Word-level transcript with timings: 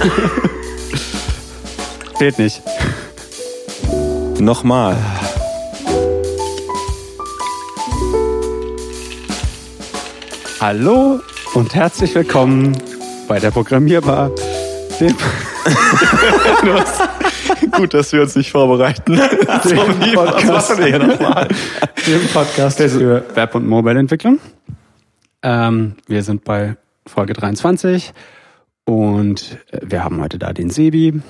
Fehlt 2.18 2.38
nicht. 2.38 2.62
Nochmal. 4.38 4.96
Hallo 10.60 11.20
und 11.54 11.74
herzlich 11.74 12.14
willkommen 12.14 12.76
bei 13.28 13.38
der 13.38 13.50
Programmierbar. 13.50 14.30
Dem, 14.98 15.14
Gut, 17.72 17.92
dass 17.94 18.12
wir 18.12 18.22
uns 18.22 18.36
nicht 18.36 18.50
vorbereiten. 18.50 19.16
dem 19.16 20.14
Podcast, 20.14 20.78
dem 20.78 22.26
Podcast 22.32 22.78
für 22.78 23.24
Web- 23.34 23.54
und 23.54 23.68
Mobile-Entwicklung. 23.68 24.38
Ähm, 25.42 25.96
wir 26.06 26.22
sind 26.22 26.44
bei 26.44 26.76
Folge 27.06 27.34
23 27.34 28.14
und 28.84 29.58
äh, 29.70 29.80
wir 29.82 30.04
haben 30.04 30.20
heute 30.20 30.38
da 30.38 30.52
den 30.52 30.70
Sebi. 30.70 31.20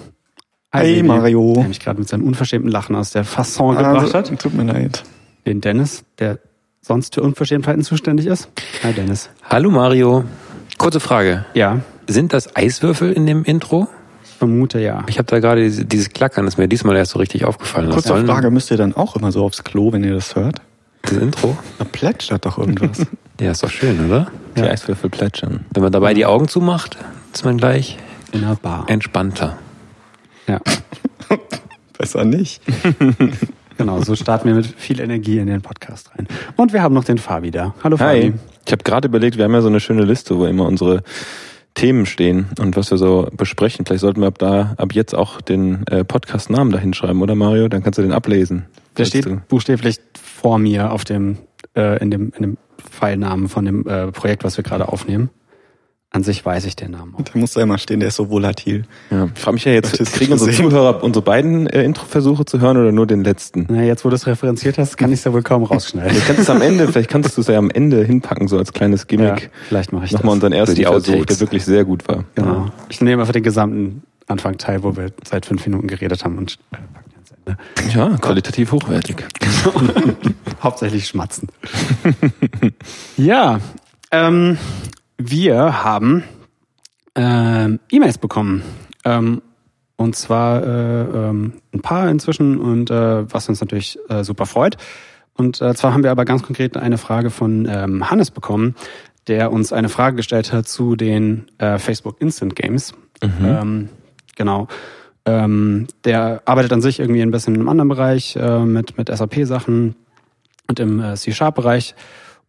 Hi, 0.72 0.80
Hey, 0.84 0.94
Sebi, 0.96 1.08
Mario. 1.08 1.52
Der 1.54 1.64
mich 1.68 1.80
gerade 1.80 1.98
mit 1.98 2.08
seinem 2.08 2.24
unverschämten 2.24 2.70
Lachen 2.70 2.94
aus 2.96 3.10
der 3.10 3.24
Fasson 3.24 3.76
gebracht 3.76 4.14
hat. 4.14 4.38
Tut 4.40 4.54
mir 4.54 4.64
leid. 4.64 5.02
Den 5.46 5.60
Dennis, 5.60 6.04
der 6.18 6.38
sonst 6.80 7.14
für 7.14 7.22
Unverschämtheiten 7.22 7.82
zuständig 7.82 8.26
ist. 8.26 8.48
Hi 8.82 8.92
Dennis. 8.92 9.30
Hallo 9.48 9.70
Mario. 9.70 10.24
Kurze 10.78 11.00
Frage. 11.00 11.44
Ja, 11.54 11.80
Sind 12.06 12.32
das 12.32 12.56
Eiswürfel 12.56 13.12
in 13.12 13.26
dem 13.26 13.44
Intro? 13.44 13.86
ich 14.24 14.30
vermute 14.40 14.80
ja. 14.80 15.04
Ich 15.06 15.18
habe 15.18 15.26
da 15.26 15.38
gerade 15.38 15.62
diese- 15.62 15.84
dieses 15.84 16.08
Klackern, 16.10 16.46
das 16.46 16.54
ist 16.54 16.58
mir 16.58 16.66
diesmal 16.68 16.96
erst 16.96 17.12
so 17.12 17.18
richtig 17.18 17.44
aufgefallen. 17.44 17.88
Was 17.88 17.94
Kurze 17.96 18.08
soll 18.08 18.18
denn 18.20 18.26
Frage, 18.26 18.50
müsst 18.50 18.70
ihr 18.70 18.78
dann 18.78 18.94
auch 18.96 19.14
immer 19.16 19.30
so 19.32 19.44
aufs 19.44 19.62
Klo, 19.64 19.92
wenn 19.92 20.02
ihr 20.02 20.14
das 20.14 20.34
hört? 20.34 20.62
Das 21.02 21.12
Intro? 21.12 21.56
Da 21.78 21.84
plätschert 21.84 22.46
doch 22.46 22.58
irgendwas. 22.58 23.06
Ja, 23.40 23.52
ist 23.52 23.62
doch 23.62 23.70
schön, 23.70 24.04
oder? 24.06 24.26
Die 24.54 24.60
Eiswürfel 24.62 25.08
plätschern. 25.08 25.64
Wenn 25.72 25.82
man 25.82 25.90
dabei 25.92 26.12
die 26.12 26.26
Augen 26.26 26.46
zumacht, 26.46 26.98
ist 27.32 27.44
man 27.44 27.56
gleich 27.56 27.98
In 28.32 28.44
einer 28.44 28.56
Bar. 28.56 28.86
entspannter. 28.88 29.58
Ja, 30.46 30.60
Besser 31.98 32.24
nicht. 32.24 32.62
genau. 33.76 34.00
So 34.02 34.16
starten 34.16 34.48
wir 34.48 34.54
mit 34.54 34.66
viel 34.66 35.00
Energie 35.00 35.38
in 35.38 35.46
den 35.48 35.60
Podcast 35.60 36.10
rein. 36.16 36.26
Und 36.56 36.72
wir 36.72 36.82
haben 36.82 36.94
noch 36.94 37.04
den 37.04 37.18
Fabi 37.18 37.50
da. 37.50 37.74
Hallo 37.84 37.96
Fabi. 37.98 38.20
Hi. 38.22 38.32
Ich 38.66 38.72
habe 38.72 38.82
gerade 38.84 39.08
überlegt, 39.08 39.36
wir 39.36 39.44
haben 39.44 39.52
ja 39.52 39.60
so 39.60 39.68
eine 39.68 39.80
schöne 39.80 40.04
Liste, 40.04 40.38
wo 40.38 40.46
immer 40.46 40.64
unsere 40.66 41.02
Themen 41.74 42.06
stehen 42.06 42.48
und 42.58 42.74
was 42.76 42.90
wir 42.90 42.96
so 42.98 43.28
besprechen. 43.36 43.84
Vielleicht 43.84 44.00
sollten 44.00 44.20
wir 44.22 44.28
ab 44.28 44.38
da 44.38 44.74
ab 44.78 44.94
jetzt 44.94 45.14
auch 45.14 45.40
den 45.42 45.86
äh, 45.88 46.04
Podcast-Namen 46.04 46.72
da 46.72 46.78
hinschreiben, 46.78 47.20
oder 47.20 47.34
Mario? 47.34 47.68
Dann 47.68 47.82
kannst 47.82 47.98
du 47.98 48.02
den 48.02 48.12
ablesen. 48.12 48.64
Der 48.96 49.04
steht 49.04 49.26
du- 49.26 49.40
buchstäblich 49.48 49.98
vor 50.20 50.58
mir 50.58 50.90
auf 50.92 51.04
dem, 51.04 51.36
äh, 51.76 52.00
in 52.02 52.10
dem, 52.10 52.32
in 52.36 52.42
dem 52.42 52.56
Pfeilnamen 52.78 53.48
von 53.50 53.66
dem 53.66 53.86
äh, 53.86 54.10
Projekt, 54.10 54.42
was 54.42 54.56
wir 54.56 54.64
gerade 54.64 54.88
aufnehmen. 54.88 55.28
An 56.12 56.24
sich 56.24 56.44
weiß 56.44 56.64
ich 56.64 56.74
den 56.74 56.90
Namen 56.90 57.14
auch. 57.14 57.22
Da 57.22 57.38
muss 57.38 57.52
da 57.52 57.62
immer 57.62 57.78
stehen, 57.78 58.00
der 58.00 58.08
ist 58.08 58.16
so 58.16 58.30
volatil. 58.30 58.84
Ja, 59.12 59.28
ich 59.32 59.40
frage 59.40 59.54
mich 59.54 59.64
ja 59.64 59.70
jetzt, 59.70 59.96
kriegen 60.12 60.32
unsere. 60.32 60.50
Zuhörer 60.50 61.04
unsere 61.04 61.24
beiden 61.24 61.68
äh, 61.68 61.84
Introversuche 61.84 62.44
zu 62.44 62.60
hören 62.60 62.76
oder 62.78 62.90
nur 62.90 63.06
den 63.06 63.22
letzten? 63.22 63.66
Na, 63.70 63.84
jetzt, 63.84 64.04
wo 64.04 64.08
du 64.08 64.16
es 64.16 64.26
referenziert 64.26 64.76
hast, 64.76 64.96
kann 64.96 65.12
ich 65.12 65.20
es 65.20 65.24
ja 65.24 65.32
wohl 65.32 65.42
kaum 65.42 65.62
rausschneiden. 65.62 66.10
Vielleicht 66.10 66.26
kannst 66.26 66.38
du 66.40 66.42
es 66.42 66.50
am 66.50 66.62
Ende, 66.62 66.88
vielleicht 66.88 67.10
kannst 67.10 67.36
du 67.36 67.40
es 67.42 67.46
ja 67.46 67.58
am 67.58 67.70
Ende 67.70 68.04
hinpacken, 68.04 68.48
so 68.48 68.58
als 68.58 68.72
kleines 68.72 69.02
ja, 69.02 69.06
Gimmick. 69.06 69.50
vielleicht 69.68 69.92
mache 69.92 70.06
ich 70.06 70.10
Nochmal 70.10 70.30
das. 70.30 70.44
unseren 70.44 70.52
ersten 70.52 70.82
Versuch, 70.82 71.26
der 71.26 71.40
wirklich 71.40 71.64
sehr 71.64 71.84
gut 71.84 72.08
war. 72.08 72.24
Genau. 72.34 72.72
Ich 72.88 73.00
nehme 73.00 73.22
einfach 73.22 73.32
den 73.32 73.44
gesamten 73.44 74.02
Anfang 74.26 74.58
teil, 74.58 74.82
wo 74.82 74.96
wir 74.96 75.12
seit 75.24 75.46
fünf 75.46 75.64
Minuten 75.64 75.86
geredet 75.86 76.24
haben 76.24 76.38
und 76.38 76.58
äh, 76.72 76.76
packen 76.92 77.12
ans 77.14 77.32
Ende. 77.84 77.96
Ja, 77.96 78.16
qualitativ 78.18 78.72
hochwertig. 78.72 79.24
Hauptsächlich 80.62 81.06
schmatzen. 81.06 81.48
ja, 83.16 83.60
ähm, 84.10 84.58
wir 85.22 85.84
haben 85.84 86.24
ähm, 87.14 87.80
E-Mails 87.90 88.18
bekommen. 88.18 88.62
Ähm, 89.04 89.42
und 89.96 90.16
zwar 90.16 90.62
äh, 90.62 91.28
ähm, 91.28 91.54
ein 91.74 91.82
paar 91.82 92.08
inzwischen 92.08 92.58
und 92.58 92.90
äh, 92.90 93.30
was 93.30 93.48
uns 93.48 93.60
natürlich 93.60 93.98
äh, 94.08 94.24
super 94.24 94.46
freut. 94.46 94.78
Und 95.34 95.60
äh, 95.60 95.74
zwar 95.74 95.92
haben 95.92 96.02
wir 96.02 96.10
aber 96.10 96.24
ganz 96.24 96.42
konkret 96.42 96.76
eine 96.76 96.96
Frage 96.96 97.30
von 97.30 97.68
ähm, 97.70 98.10
Hannes 98.10 98.30
bekommen, 98.30 98.74
der 99.26 99.52
uns 99.52 99.72
eine 99.72 99.90
Frage 99.90 100.16
gestellt 100.16 100.52
hat 100.52 100.68
zu 100.68 100.96
den 100.96 101.46
äh, 101.58 101.78
Facebook 101.78 102.20
Instant 102.20 102.56
Games. 102.56 102.94
Ähm, 103.22 103.90
genau. 104.36 104.68
Ähm, 105.26 105.86
der 106.04 106.42
arbeitet 106.46 106.72
an 106.72 106.80
sich 106.80 106.98
irgendwie 106.98 107.20
ein 107.20 107.30
bisschen 107.30 107.54
in 107.54 107.60
einem 107.60 107.68
anderen 107.68 107.88
Bereich 107.90 108.36
äh, 108.36 108.60
mit, 108.60 108.96
mit 108.96 109.14
SAP-Sachen 109.14 109.96
und 110.66 110.80
im 110.80 111.00
äh, 111.00 111.14
C-Sharp-Bereich 111.14 111.94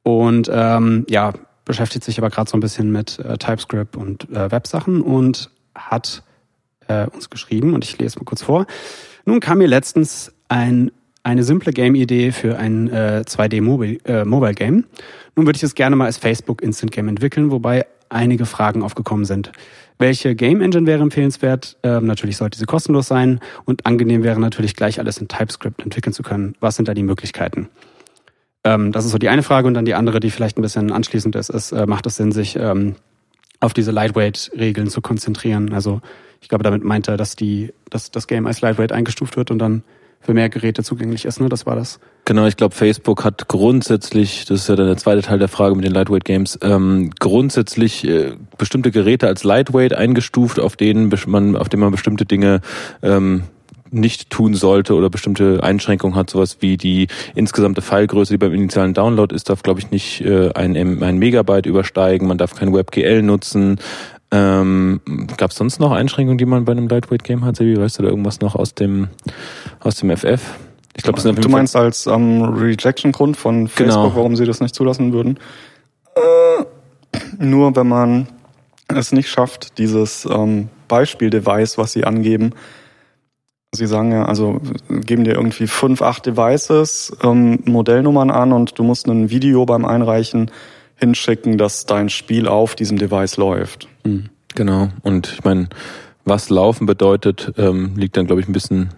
und 0.04 0.50
ähm, 0.52 1.06
ja, 1.10 1.34
beschäftigt 1.72 2.04
sich 2.04 2.18
aber 2.18 2.30
gerade 2.30 2.50
so 2.50 2.58
ein 2.58 2.60
bisschen 2.60 2.92
mit 2.92 3.18
äh, 3.20 3.38
TypeScript 3.38 3.96
und 3.96 4.30
äh, 4.30 4.52
Websachen 4.52 5.02
und 5.02 5.50
hat 5.74 6.22
äh, 6.90 7.08
uns 7.08 7.30
geschrieben 7.30 7.74
und 7.74 7.86
ich 7.86 7.98
lese 7.98 8.20
mal 8.20 8.26
kurz 8.26 8.42
vor. 8.42 8.66
Nun 9.24 9.40
kam 9.40 9.60
mir 9.60 9.68
letztens 9.68 10.34
ein, 10.50 10.92
eine 11.24 11.46
simple 11.46 11.72
Game-Idee 11.72 12.34
für 12.34 12.58
ein 12.58 12.90
äh, 12.90 13.24
2D-Mobile 13.26 14.00
äh, 14.04 14.26
Mobile. 14.26 14.84
Nun 15.38 15.46
würde 15.46 15.56
ich 15.56 15.64
es 15.64 15.74
gerne 15.74 15.96
mal 15.96 16.08
als 16.08 16.18
Facebook 16.18 16.62
Instant 16.62 16.92
Game 16.92 17.08
entwickeln, 17.08 17.52
wobei 17.52 17.86
einige 18.10 18.46
Fragen 18.46 18.84
aufgekommen 18.84 19.24
sind. 19.24 19.54
Welche 19.98 20.36
Game 20.36 20.60
Engine 20.60 20.88
wäre 20.88 21.02
empfehlenswert? 21.02 21.78
Ähm, 21.84 22.06
natürlich 22.06 22.36
sollte 22.36 22.60
sie 22.60 22.66
kostenlos 22.66 23.08
sein 23.08 23.40
und 23.64 23.86
angenehm 23.86 24.24
wäre 24.24 24.42
natürlich 24.42 24.76
gleich 24.76 25.00
alles 25.00 25.20
in 25.20 25.30
TypeScript 25.30 25.82
entwickeln 25.84 26.12
zu 26.12 26.22
können. 26.22 26.54
Was 26.60 26.76
sind 26.76 26.90
da 26.90 26.94
die 26.94 27.04
Möglichkeiten? 27.04 27.70
Ähm, 28.64 28.92
das 28.92 29.06
ist 29.06 29.12
so 29.12 29.18
die 29.18 29.30
eine 29.30 29.44
Frage 29.44 29.68
und 29.68 29.74
dann 29.74 29.86
die 29.86 29.96
andere, 29.96 30.20
die 30.20 30.32
vielleicht 30.32 30.58
ein 30.58 30.62
bisschen 30.62 30.92
anschließend 30.92 31.36
ist, 31.36 31.50
ist 31.50 31.72
äh, 31.72 31.86
macht 31.86 32.06
es 32.06 32.16
Sinn, 32.16 32.32
sich 32.32 32.56
ähm, 32.56 32.96
auf 33.60 33.74
diese 33.74 33.92
Lightweight-Regeln 33.92 34.88
zu 34.88 35.02
konzentrieren? 35.02 35.74
Also 35.74 36.02
ich 36.42 36.50
glaube, 36.50 36.64
damit 36.64 36.84
meint 36.84 37.08
er, 37.08 37.18
dass 37.18 37.36
die, 37.36 37.74
dass 37.90 38.12
das 38.12 38.28
Game 38.28 38.48
als 38.48 38.62
Lightweight 38.62 38.92
eingestuft 38.92 39.38
wird 39.38 39.52
und 39.52 39.60
dann 39.60 39.84
für 40.22 40.34
mehr 40.34 40.50
Geräte 40.50 40.84
zugänglich 40.84 41.26
ist. 41.26 41.40
Ne? 41.40 41.50
Das 41.50 41.66
war 41.66 41.76
das. 41.76 42.00
Genau, 42.26 42.46
ich 42.46 42.56
glaube, 42.56 42.76
Facebook 42.76 43.24
hat 43.26 43.48
grundsätzlich, 43.48 44.46
das 44.46 44.62
ist 44.62 44.70
ja 44.70 44.76
dann 44.76 44.86
der 44.86 44.98
zweite 44.98 45.22
Teil 45.22 45.40
der 45.40 45.48
Frage 45.48 45.76
mit 45.76 45.84
den 45.84 45.92
Lightweight 45.92 46.26
Games, 46.26 46.60
ähm, 46.62 47.10
grundsätzlich 47.20 48.08
äh, 48.08 48.34
bestimmte 48.58 48.92
Geräte 48.92 49.28
als 49.28 49.44
Lightweight 49.44 49.94
eingestuft, 49.94 50.60
auf 50.60 50.76
denen 50.76 51.12
man, 51.26 51.56
auf 51.56 51.70
denen 51.70 51.82
man 51.82 51.92
bestimmte 51.92 52.26
Dinge 52.26 52.62
ähm, 53.02 53.44
nicht 53.92 54.30
tun 54.30 54.54
sollte 54.54 54.96
oder 54.96 55.10
bestimmte 55.10 55.62
Einschränkungen 55.64 56.16
hat, 56.16 56.30
sowas 56.30 56.58
wie 56.62 56.78
die 56.78 57.08
insgesamte 57.36 57.82
Filegröße, 57.82 58.34
die 58.34 58.38
beim 58.38 58.54
initialen 58.54 58.94
Download 58.94 59.34
ist, 59.36 59.50
darf, 59.50 59.64
glaube 59.64 59.80
ich, 59.80 59.92
nicht 59.92 60.22
äh, 60.22 60.52
ein, 60.54 60.76
ein 61.04 61.18
Megabyte 61.18 61.66
übersteigen, 61.66 62.28
man 62.28 62.38
darf 62.38 62.56
kein 62.56 62.74
WebGL 62.74 63.22
nutzen. 63.22 63.80
Ähm, 64.32 65.02
Gab 65.38 65.52
es 65.52 65.58
sonst 65.58 65.80
noch 65.80 65.92
Einschränkungen, 65.92 66.38
die 66.38 66.46
man 66.46 66.64
bei 66.64 66.72
einem 66.72 66.88
Lightweight 66.88 67.24
Game 67.26 67.44
hat? 67.44 67.58
Sebi, 67.58 67.78
weißt 67.78 68.00
du 68.00 68.04
da 68.04 68.10
irgendwas 68.10 68.40
noch 68.40 68.56
aus 68.56 68.74
dem 68.74 69.10
aus 69.82 69.96
dem 69.98 70.16
FF? 70.16 70.40
Ich 70.96 71.04
glaube, 71.04 71.22
Du 71.22 71.34
Fall- 71.42 71.52
meinst 71.52 71.76
als 71.76 72.08
ähm, 72.08 72.42
Rejection-Grund 72.44 73.36
von 73.38 73.68
Facebook, 73.68 74.04
Genau. 74.04 74.16
warum 74.16 74.36
sie 74.36 74.46
das 74.46 74.60
nicht 74.62 74.74
zulassen 74.76 75.12
würden? 75.14 75.38
Äh, 76.16 76.64
nur 77.40 77.76
wenn 77.76 77.88
man 77.88 78.28
es 78.88 79.12
nicht 79.12 79.30
schafft, 79.30 79.78
dieses 79.78 80.26
ähm, 80.26 80.70
Beispiel-Device, 80.88 81.78
was 81.78 81.94
sie 81.94 82.04
angeben, 82.04 82.52
sie 83.74 83.88
sagen 83.88 84.12
ja, 84.12 84.26
also 84.26 84.60
geben 84.90 85.24
dir 85.24 85.34
irgendwie 85.34 85.68
fünf, 85.68 86.02
acht 86.02 86.26
Devices, 86.26 87.16
ähm, 87.24 87.60
Modellnummern 87.66 88.30
an 88.30 88.52
und 88.52 88.78
du 88.78 88.84
musst 88.84 89.08
ein 89.08 89.30
Video 89.30 89.66
beim 89.66 89.86
Einreichen 89.86 90.52
hinschicken, 90.98 91.58
dass 91.58 91.86
dein 91.86 92.10
Spiel 92.10 92.48
auf 92.48 92.76
diesem 92.76 92.98
Device 92.98 93.38
läuft. 93.38 93.88
Genau. 94.56 94.90
Und 95.04 95.32
ich 95.34 95.44
meine, 95.44 95.70
was 96.26 96.50
laufen 96.50 96.86
bedeutet, 96.86 97.54
ähm, 97.58 97.94
liegt 97.96 98.18
dann, 98.18 98.28
glaube 98.28 98.42
ich, 98.42 98.48
ein 98.48 98.54
bisschen 98.54 98.90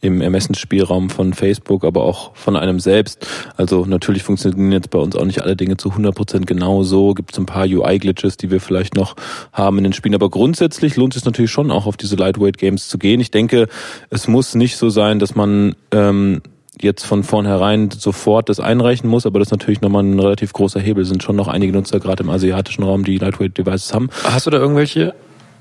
im 0.00 0.20
Ermessensspielraum 0.20 1.10
von 1.10 1.32
Facebook, 1.32 1.84
aber 1.84 2.04
auch 2.04 2.34
von 2.34 2.56
einem 2.56 2.80
selbst. 2.80 3.26
Also 3.56 3.86
natürlich 3.86 4.22
funktionieren 4.22 4.72
jetzt 4.72 4.90
bei 4.90 4.98
uns 4.98 5.16
auch 5.16 5.24
nicht 5.24 5.42
alle 5.42 5.56
Dinge 5.56 5.76
zu 5.76 5.90
100% 5.90 6.44
genau 6.44 6.82
so. 6.82 7.14
Gibt 7.14 7.32
es 7.32 7.38
ein 7.38 7.46
paar 7.46 7.66
UI-Glitches, 7.66 8.36
die 8.36 8.50
wir 8.50 8.60
vielleicht 8.60 8.94
noch 8.94 9.16
haben 9.52 9.78
in 9.78 9.84
den 9.84 9.92
Spielen. 9.92 10.14
Aber 10.14 10.30
grundsätzlich 10.30 10.96
lohnt 10.96 11.16
es 11.16 11.24
natürlich 11.24 11.50
schon 11.50 11.70
auch 11.70 11.86
auf 11.86 11.96
diese 11.96 12.16
Lightweight-Games 12.16 12.88
zu 12.88 12.98
gehen. 12.98 13.20
Ich 13.20 13.30
denke, 13.30 13.68
es 14.10 14.28
muss 14.28 14.54
nicht 14.54 14.76
so 14.76 14.90
sein, 14.90 15.18
dass 15.18 15.34
man 15.34 15.74
ähm, 15.92 16.42
jetzt 16.80 17.04
von 17.04 17.22
vornherein 17.22 17.90
sofort 17.90 18.48
das 18.48 18.60
einreichen 18.60 19.08
muss, 19.08 19.26
aber 19.26 19.38
das 19.38 19.48
ist 19.48 19.52
natürlich 19.52 19.80
nochmal 19.80 20.02
ein 20.02 20.18
relativ 20.18 20.52
großer 20.52 20.80
Hebel. 20.80 21.02
Es 21.02 21.08
sind 21.08 21.22
schon 21.22 21.36
noch 21.36 21.48
einige 21.48 21.72
Nutzer, 21.72 22.00
gerade 22.00 22.22
im 22.22 22.30
asiatischen 22.30 22.82
Raum, 22.82 23.04
die 23.04 23.18
Lightweight-Devices 23.18 23.94
haben. 23.94 24.10
Hast 24.24 24.46
du 24.46 24.50
da 24.50 24.58
irgendwelche, 24.58 25.14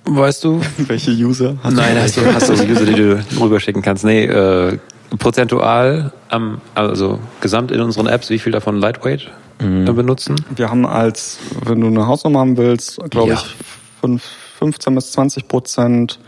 weißt 0.06 0.44
du? 0.44 0.62
Welche 0.78 1.12
User? 1.12 1.56
hast 1.64 1.72
du? 1.74 1.82
Nein, 1.82 1.98
hast 2.00 2.18
du, 2.18 2.26
hast 2.34 2.50
du 2.50 2.54
User, 2.54 2.86
die 2.86 2.96
du 2.96 3.24
rüberschicken 3.40 3.82
kannst? 3.82 4.04
Nee, 4.06 4.26
äh, 4.26 4.78
prozentual, 5.20 6.12
am, 6.30 6.62
also 6.74 7.20
gesamt 7.42 7.72
in 7.72 7.82
unseren 7.82 8.08
Apps, 8.08 8.30
wie 8.30 8.40
viel 8.40 8.52
davon 8.52 8.78
Lightweight 8.78 9.32
äh, 9.60 9.92
benutzen? 9.92 10.36
Wir 10.56 10.70
haben 10.70 10.86
als, 10.86 11.40
wenn 11.64 11.82
du 11.82 11.88
eine 11.88 12.08
Hausnummer 12.08 12.40
haben 12.40 12.58
willst, 12.58 13.00
glaube 13.10 13.30
Ja. 13.30 13.36
ich, 13.36 13.56
fünf, 14.02 14.24
15 14.60 14.96
bis 14.96 15.12
20 15.14 15.48
Prozent 15.48 16.20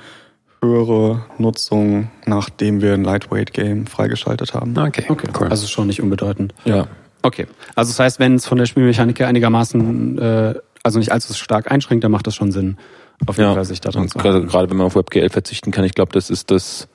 höhere 0.64 1.24
Nutzung, 1.38 2.10
nachdem 2.26 2.82
wir 2.82 2.94
ein 2.94 3.04
Lightweight-Game 3.04 3.86
freigeschaltet 3.88 4.54
haben. 4.54 4.76
Okay, 4.78 5.06
Okay, 5.08 5.28
cool. 5.40 5.48
also 5.50 5.68
schon 5.68 5.88
nicht 5.88 6.02
unbedeutend. 6.02 6.54
Ja. 6.66 6.88
Okay, 7.22 7.46
also 7.76 7.92
das 7.92 8.00
heißt, 8.00 8.20
wenn 8.20 8.36
es 8.36 8.46
von 8.48 8.58
der 8.58 8.66
Spielmechanik 8.66 9.20
her 9.20 9.28
einigermaßen 9.28 10.18
äh, 10.18 10.54
also 10.84 11.00
nicht 11.00 11.12
allzu 11.12 11.34
stark 11.34 11.70
einschränkt, 11.72 12.04
dann 12.04 12.12
macht 12.12 12.26
das 12.28 12.36
schon 12.36 12.52
Sinn, 12.52 12.78
auf 13.26 13.38
jeden 13.38 13.50
Ja. 13.50 13.56
Fall 13.56 13.66
sich 13.66 13.82
da 13.82 13.90
drin 13.90 14.04
Und 14.04 14.10
zu 14.12 14.18
gerade, 14.18 14.46
gerade 14.46 14.70
wenn 14.70 14.78
man 14.78 14.88
auf 14.88 14.96
WebGL 14.96 15.30
verzichten 15.30 15.72
kann, 15.72 15.84
ich 15.86 15.94
glaube, 15.94 16.12
das 16.14 16.30
ist 16.30 16.52
das, 16.52 16.88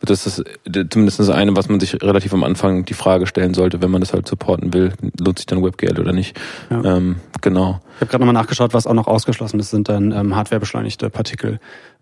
das 0.00 0.26
ist 0.26 0.44
zumindest 0.90 1.18
das 1.18 1.28
eine, 1.28 1.56
was 1.56 1.68
man 1.68 1.80
sich 1.80 2.00
relativ 2.02 2.32
am 2.32 2.44
Anfang 2.44 2.84
die 2.84 2.94
Frage 2.94 3.26
stellen 3.26 3.52
sollte, 3.54 3.82
wenn 3.82 3.90
man 3.90 4.00
das 4.00 4.12
halt 4.12 4.26
supporten 4.28 4.72
will, 4.72 4.92
lohnt 5.20 5.38
sich 5.38 5.46
dann 5.46 5.62
WebGL 5.62 5.98
oder 6.00 6.12
nicht. 6.12 6.38
Ja. 6.70 6.82
Ähm, 6.96 7.16
genau. 7.40 7.80
Ich 7.96 8.00
habe 8.02 8.10
gerade 8.10 8.24
nochmal 8.24 8.40
nachgeschaut, 8.40 8.72
was 8.74 8.86
auch 8.86 8.94
noch 8.94 9.08
ausgeschlossen 9.08 9.60
ist, 9.60 9.70
sind 9.70 9.88
dann 9.88 10.12
ähm, 10.12 10.34
hardwarebeschleunigte 10.36 11.10
Partikel. 11.10 11.60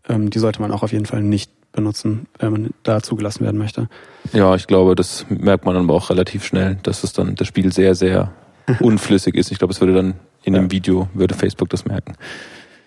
Ähm, 0.09 0.31
die 0.31 0.39
sollte 0.39 0.61
man 0.61 0.71
auch 0.73 0.83
auf 0.83 0.93
jeden 0.93 1.07
Fall 1.07 1.23
nicht 1.23 1.51
benutzen, 1.73 2.27
wenn 2.39 2.53
man 2.53 2.71
da 2.85 3.03
zugelassen 3.03 3.45
werden 3.45 3.59
möchte. 3.59 3.89
Ja, 4.33 4.55
ich 4.55 4.67
glaube, 4.67 4.95
das 4.95 5.27
merkt 5.29 5.65
man 5.65 5.75
dann 5.75 5.85
aber 5.85 5.95
auch 5.95 6.09
relativ 6.11 6.45
schnell, 6.45 6.79
dass 6.83 7.03
es 7.05 7.13
dann 7.13 7.35
das 7.35 7.49
Spiel 7.49 7.73
sehr, 7.73 7.95
sehr 7.95 8.33
unflüssig 8.81 9.35
ist. 9.35 9.51
Ich 9.53 9.59
glaube, 9.59 9.73
es 9.73 9.81
würde 9.81 9.95
dann 9.95 10.15
in 10.43 10.53
dem 10.55 10.71
Video, 10.71 11.09
würde 11.15 11.35
Facebook 11.35 11.69
das 11.71 11.85
merken. 11.87 12.15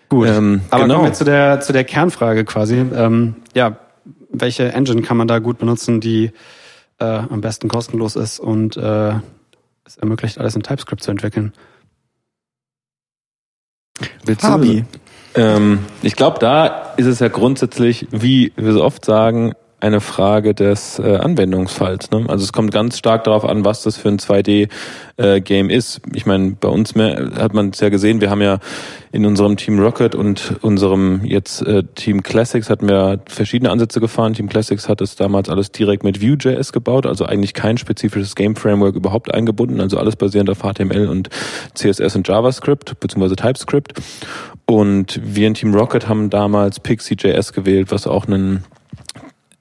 Gut. 0.09 0.27
Ähm, 0.27 0.61
Aber 0.71 0.83
genau. 0.83 0.95
kommen 0.95 1.07
wir 1.07 1.13
zu 1.13 1.23
der, 1.23 1.59
zu 1.61 1.71
der 1.71 1.83
Kernfrage 1.83 2.43
quasi. 2.45 2.75
Ähm, 2.77 3.35
ja, 3.53 3.77
welche 4.31 4.71
Engine 4.73 5.01
kann 5.01 5.17
man 5.17 5.27
da 5.27 5.39
gut 5.39 5.59
benutzen, 5.59 6.01
die 6.01 6.31
äh, 6.99 7.05
am 7.05 7.41
besten 7.41 7.67
kostenlos 7.67 8.15
ist 8.15 8.39
und 8.39 8.75
äh, 8.77 9.13
es 9.85 9.97
ermöglicht, 9.97 10.37
alles 10.39 10.55
in 10.55 10.63
TypeScript 10.63 11.03
zu 11.03 11.11
entwickeln? 11.11 11.53
Willst 14.25 14.43
du- 14.43 14.47
Fabi. 14.47 14.85
Ähm, 15.35 15.79
ich 16.01 16.15
glaube, 16.15 16.39
da 16.39 16.93
ist 16.97 17.05
es 17.05 17.19
ja 17.19 17.27
grundsätzlich, 17.27 18.07
wie 18.11 18.51
wir 18.55 18.73
so 18.73 18.83
oft 18.83 19.05
sagen, 19.05 19.53
eine 19.81 20.01
Frage 20.01 20.53
des 20.53 20.99
äh, 20.99 21.15
Anwendungsfalls. 21.17 22.11
Ne? 22.11 22.25
Also 22.27 22.43
es 22.43 22.51
kommt 22.51 22.71
ganz 22.71 22.97
stark 22.97 23.23
darauf 23.23 23.45
an, 23.45 23.63
was 23.63 23.83
das 23.83 23.97
für 23.97 24.09
ein 24.09 24.19
2D-Game 24.19 25.69
ist. 25.69 26.01
Ich 26.13 26.25
meine, 26.25 26.51
bei 26.51 26.67
uns 26.67 26.95
mehr, 26.95 27.31
hat 27.37 27.53
man 27.53 27.69
es 27.69 27.79
ja 27.79 27.89
gesehen, 27.89 28.19
wir 28.19 28.29
haben 28.29 28.41
ja 28.41 28.59
in 29.11 29.25
unserem 29.25 29.57
Team 29.57 29.79
Rocket 29.79 30.15
und 30.15 30.55
unserem 30.61 31.23
jetzt 31.23 31.61
äh, 31.61 31.83
Team 31.95 32.23
Classics 32.23 32.69
hatten 32.69 32.87
wir 32.87 33.21
verschiedene 33.27 33.71
Ansätze 33.71 33.99
gefahren. 33.99 34.33
Team 34.33 34.49
Classics 34.49 34.89
hat 34.89 35.01
es 35.01 35.15
damals 35.15 35.49
alles 35.49 35.71
direkt 35.71 36.03
mit 36.03 36.21
Vue.js 36.21 36.73
gebaut, 36.73 37.05
also 37.05 37.25
eigentlich 37.25 37.53
kein 37.53 37.77
spezifisches 37.77 38.35
Game-Framework 38.35 38.95
überhaupt 38.95 39.33
eingebunden, 39.33 39.81
also 39.81 39.97
alles 39.97 40.15
basierend 40.15 40.49
auf 40.49 40.59
HTML 40.59 41.07
und 41.07 41.29
CSS 41.73 42.15
und 42.17 42.27
JavaScript 42.27 42.99
beziehungsweise 42.99 43.35
TypeScript. 43.35 43.93
Und 44.65 45.19
wir 45.23 45.47
in 45.47 45.55
Team 45.55 45.73
Rocket 45.73 46.07
haben 46.07 46.29
damals 46.29 46.79
Pixie.js 46.79 47.53
gewählt, 47.53 47.91
was 47.91 48.05
auch 48.05 48.27
einen 48.27 48.63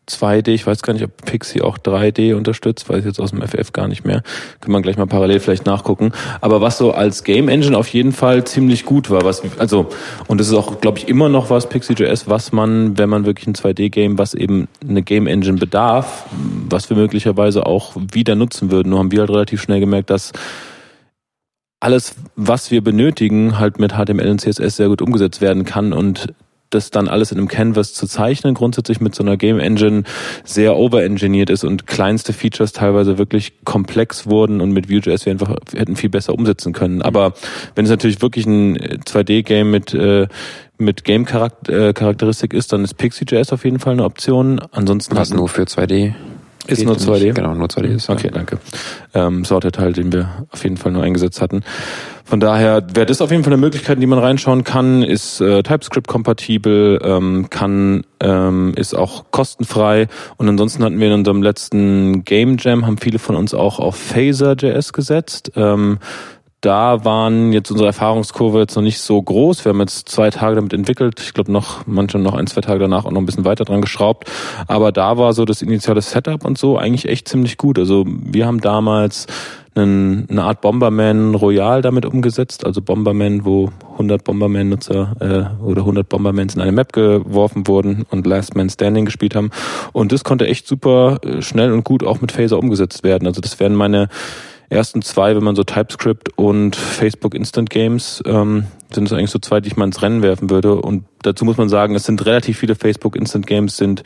2D, 0.08 0.48
ich 0.48 0.66
weiß 0.66 0.82
gar 0.82 0.92
nicht, 0.92 1.04
ob 1.04 1.24
Pixie 1.24 1.62
auch 1.62 1.78
3D 1.78 2.34
unterstützt, 2.34 2.88
weiß 2.88 3.00
ich 3.00 3.04
jetzt 3.04 3.20
aus 3.20 3.30
dem 3.30 3.42
FF 3.42 3.72
gar 3.72 3.88
nicht 3.88 4.04
mehr. 4.04 4.22
Kann 4.60 4.72
man 4.72 4.82
gleich 4.82 4.96
mal 4.96 5.06
parallel 5.06 5.40
vielleicht 5.40 5.66
nachgucken. 5.66 6.12
Aber 6.40 6.60
was 6.60 6.78
so 6.78 6.92
als 6.92 7.24
Game 7.24 7.48
Engine 7.48 7.76
auf 7.76 7.88
jeden 7.88 8.12
Fall 8.12 8.44
ziemlich 8.44 8.84
gut 8.84 9.10
war, 9.10 9.24
was, 9.24 9.42
also, 9.58 9.88
und 10.26 10.38
das 10.38 10.48
ist 10.48 10.54
auch, 10.54 10.80
glaube 10.80 10.98
ich, 10.98 11.08
immer 11.08 11.28
noch 11.28 11.50
was 11.50 11.68
Pixie.js, 11.68 12.28
was 12.28 12.52
man, 12.52 12.98
wenn 12.98 13.08
man 13.08 13.26
wirklich 13.26 13.46
ein 13.46 13.54
2D-Game, 13.54 14.18
was 14.18 14.34
eben 14.34 14.68
eine 14.88 15.02
Game 15.02 15.26
Engine 15.26 15.58
bedarf, 15.58 16.26
was 16.68 16.90
wir 16.90 16.96
möglicherweise 16.96 17.66
auch 17.66 17.96
wieder 18.12 18.34
nutzen 18.34 18.70
würden. 18.70 18.90
Nur 18.90 18.98
haben 18.98 19.12
wir 19.12 19.20
halt 19.20 19.30
relativ 19.30 19.60
schnell 19.62 19.80
gemerkt, 19.80 20.10
dass 20.10 20.32
alles, 21.80 22.16
was 22.34 22.70
wir 22.70 22.82
benötigen, 22.82 23.58
halt 23.58 23.78
mit 23.78 23.92
HTML 23.92 24.28
und 24.28 24.40
CSS 24.40 24.76
sehr 24.76 24.88
gut 24.88 25.02
umgesetzt 25.02 25.40
werden 25.40 25.64
kann 25.64 25.92
und 25.92 26.32
das 26.70 26.90
dann 26.90 27.08
alles 27.08 27.32
in 27.32 27.38
einem 27.38 27.48
Canvas 27.48 27.94
zu 27.94 28.06
zeichnen, 28.06 28.54
grundsätzlich 28.54 29.00
mit 29.00 29.14
so 29.14 29.22
einer 29.22 29.36
Game 29.36 29.58
Engine 29.58 30.04
sehr 30.44 30.76
overengineert 30.76 31.50
ist 31.50 31.64
und 31.64 31.86
kleinste 31.86 32.32
Features 32.32 32.72
teilweise 32.72 33.18
wirklich 33.18 33.64
komplex 33.64 34.26
wurden 34.26 34.60
und 34.60 34.72
mit 34.72 34.90
Vue.js 34.90 35.26
wir 35.26 35.32
einfach 35.32 35.56
hätten 35.74 35.96
viel 35.96 36.10
besser 36.10 36.34
umsetzen 36.34 36.72
können. 36.72 37.02
Aber 37.02 37.34
wenn 37.74 37.84
es 37.84 37.90
natürlich 37.90 38.22
wirklich 38.22 38.46
ein 38.46 38.76
2D-Game 38.78 39.70
mit 39.70 39.94
äh, 39.94 40.28
mit 40.80 41.02
Game-Charakteristik 41.02 42.54
ist, 42.54 42.72
dann 42.72 42.84
ist 42.84 42.94
Pixie.js 42.94 43.52
auf 43.52 43.64
jeden 43.64 43.80
Fall 43.80 43.94
eine 43.94 44.04
Option. 44.04 44.60
Ansonsten 44.70 45.16
Was 45.16 45.30
nur 45.30 45.48
für 45.48 45.62
2D. 45.62 46.14
Ist 46.68 46.84
nur 46.84 46.92
und 46.94 47.00
2D? 47.00 47.24
nicht- 47.24 47.34
Genau, 47.36 47.54
nur 47.54 47.68
2D 47.68 47.86
ist. 47.94 48.08
Okay, 48.10 48.30
danke. 48.32 48.58
Ähm, 49.14 49.44
so 49.44 49.54
war 49.54 49.60
der 49.60 49.72
Teil, 49.72 49.92
den 49.92 50.12
wir 50.12 50.46
auf 50.50 50.62
jeden 50.64 50.76
Fall 50.76 50.92
nur 50.92 51.02
eingesetzt 51.02 51.40
hatten. 51.40 51.62
Von 52.24 52.40
daher 52.40 52.82
wäre 52.94 53.06
das 53.06 53.22
auf 53.22 53.30
jeden 53.30 53.42
Fall 53.42 53.54
eine 53.54 53.60
Möglichkeit, 53.60 53.96
in 53.96 54.00
die 54.02 54.06
man 54.06 54.18
reinschauen 54.18 54.62
kann, 54.62 55.02
ist 55.02 55.40
äh, 55.40 55.62
TypeScript-kompatibel, 55.62 57.00
ähm, 57.02 57.46
kann, 57.48 58.04
ähm, 58.20 58.74
ist 58.76 58.94
auch 58.94 59.30
kostenfrei. 59.30 60.08
Und 60.36 60.48
ansonsten 60.48 60.84
hatten 60.84 61.00
wir 61.00 61.06
in 61.08 61.14
unserem 61.14 61.42
letzten 61.42 62.24
Game 62.24 62.56
Jam, 62.58 62.86
haben 62.86 62.98
viele 62.98 63.18
von 63.18 63.34
uns 63.34 63.54
auch 63.54 63.78
auf 63.78 63.96
Phaser.js 63.96 64.92
gesetzt. 64.92 65.52
Ähm, 65.56 65.98
da 66.60 67.04
waren 67.04 67.52
jetzt 67.52 67.70
unsere 67.70 67.86
Erfahrungskurve 67.86 68.58
jetzt 68.58 68.74
noch 68.74 68.82
nicht 68.82 68.98
so 68.98 69.22
groß. 69.22 69.64
Wir 69.64 69.70
haben 69.70 69.80
jetzt 69.80 70.08
zwei 70.08 70.30
Tage 70.30 70.56
damit 70.56 70.72
entwickelt. 70.72 71.20
Ich 71.20 71.32
glaube 71.32 71.52
noch, 71.52 71.86
manche 71.86 72.18
noch 72.18 72.34
ein, 72.34 72.48
zwei 72.48 72.62
Tage 72.62 72.80
danach 72.80 73.04
auch 73.04 73.12
noch 73.12 73.20
ein 73.20 73.26
bisschen 73.26 73.44
weiter 73.44 73.64
dran 73.64 73.80
geschraubt. 73.80 74.28
Aber 74.66 74.90
da 74.90 75.16
war 75.18 75.32
so 75.34 75.44
das 75.44 75.62
initiale 75.62 76.02
Setup 76.02 76.44
und 76.44 76.58
so 76.58 76.76
eigentlich 76.76 77.08
echt 77.08 77.28
ziemlich 77.28 77.58
gut. 77.58 77.78
Also 77.78 78.04
wir 78.06 78.46
haben 78.46 78.60
damals 78.60 79.26
einen, 79.76 80.26
eine 80.28 80.42
Art 80.42 80.60
Bomberman 80.60 81.36
Royal 81.36 81.80
damit 81.80 82.04
umgesetzt. 82.04 82.66
Also 82.66 82.82
Bomberman, 82.82 83.44
wo 83.44 83.70
100 83.92 84.24
Bomberman-Nutzer 84.24 85.14
äh, 85.20 85.64
oder 85.64 85.82
100 85.82 86.08
Bombermans 86.08 86.56
in 86.56 86.60
eine 86.60 86.72
Map 86.72 86.92
geworfen 86.92 87.68
wurden 87.68 88.04
und 88.10 88.26
Last 88.26 88.56
Man 88.56 88.68
Standing 88.68 89.04
gespielt 89.04 89.36
haben. 89.36 89.50
Und 89.92 90.10
das 90.10 90.24
konnte 90.24 90.48
echt 90.48 90.66
super 90.66 91.18
äh, 91.22 91.40
schnell 91.40 91.72
und 91.72 91.84
gut 91.84 92.02
auch 92.04 92.20
mit 92.20 92.32
Phaser 92.32 92.58
umgesetzt 92.58 93.04
werden. 93.04 93.28
Also 93.28 93.40
das 93.40 93.60
wären 93.60 93.76
meine 93.76 94.08
ersten 94.70 95.02
zwei, 95.02 95.34
wenn 95.34 95.44
man 95.44 95.56
so 95.56 95.64
TypeScript 95.64 96.36
und 96.36 96.76
Facebook 96.76 97.34
Instant 97.34 97.70
Games, 97.70 98.22
ähm, 98.26 98.66
sind 98.92 99.06
es 99.06 99.12
eigentlich 99.12 99.30
so 99.30 99.38
zwei, 99.38 99.60
die 99.60 99.68
ich 99.68 99.76
mal 99.76 99.84
ins 99.84 100.02
Rennen 100.02 100.22
werfen 100.22 100.50
würde. 100.50 100.74
Und 100.76 101.04
dazu 101.22 101.44
muss 101.44 101.56
man 101.56 101.68
sagen, 101.68 101.94
es 101.94 102.04
sind 102.04 102.24
relativ 102.26 102.58
viele 102.58 102.74
Facebook 102.74 103.16
Instant 103.16 103.46
Games, 103.46 103.76
sind, 103.76 104.02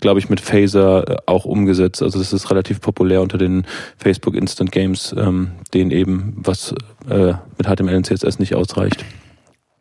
glaube 0.00 0.18
ich, 0.18 0.28
mit 0.28 0.40
Phaser 0.40 1.08
äh, 1.08 1.16
auch 1.26 1.44
umgesetzt. 1.44 2.02
Also 2.02 2.18
das 2.18 2.32
ist 2.32 2.50
relativ 2.50 2.80
populär 2.80 3.20
unter 3.22 3.38
den 3.38 3.66
Facebook 3.98 4.34
Instant 4.34 4.72
Games, 4.72 5.14
ähm, 5.16 5.52
denen 5.74 5.90
eben 5.90 6.34
was 6.36 6.74
äh, 7.08 7.34
mit 7.58 7.66
HTML 7.66 7.96
und 7.96 8.06
CSS 8.06 8.38
nicht 8.38 8.54
ausreicht. 8.54 9.04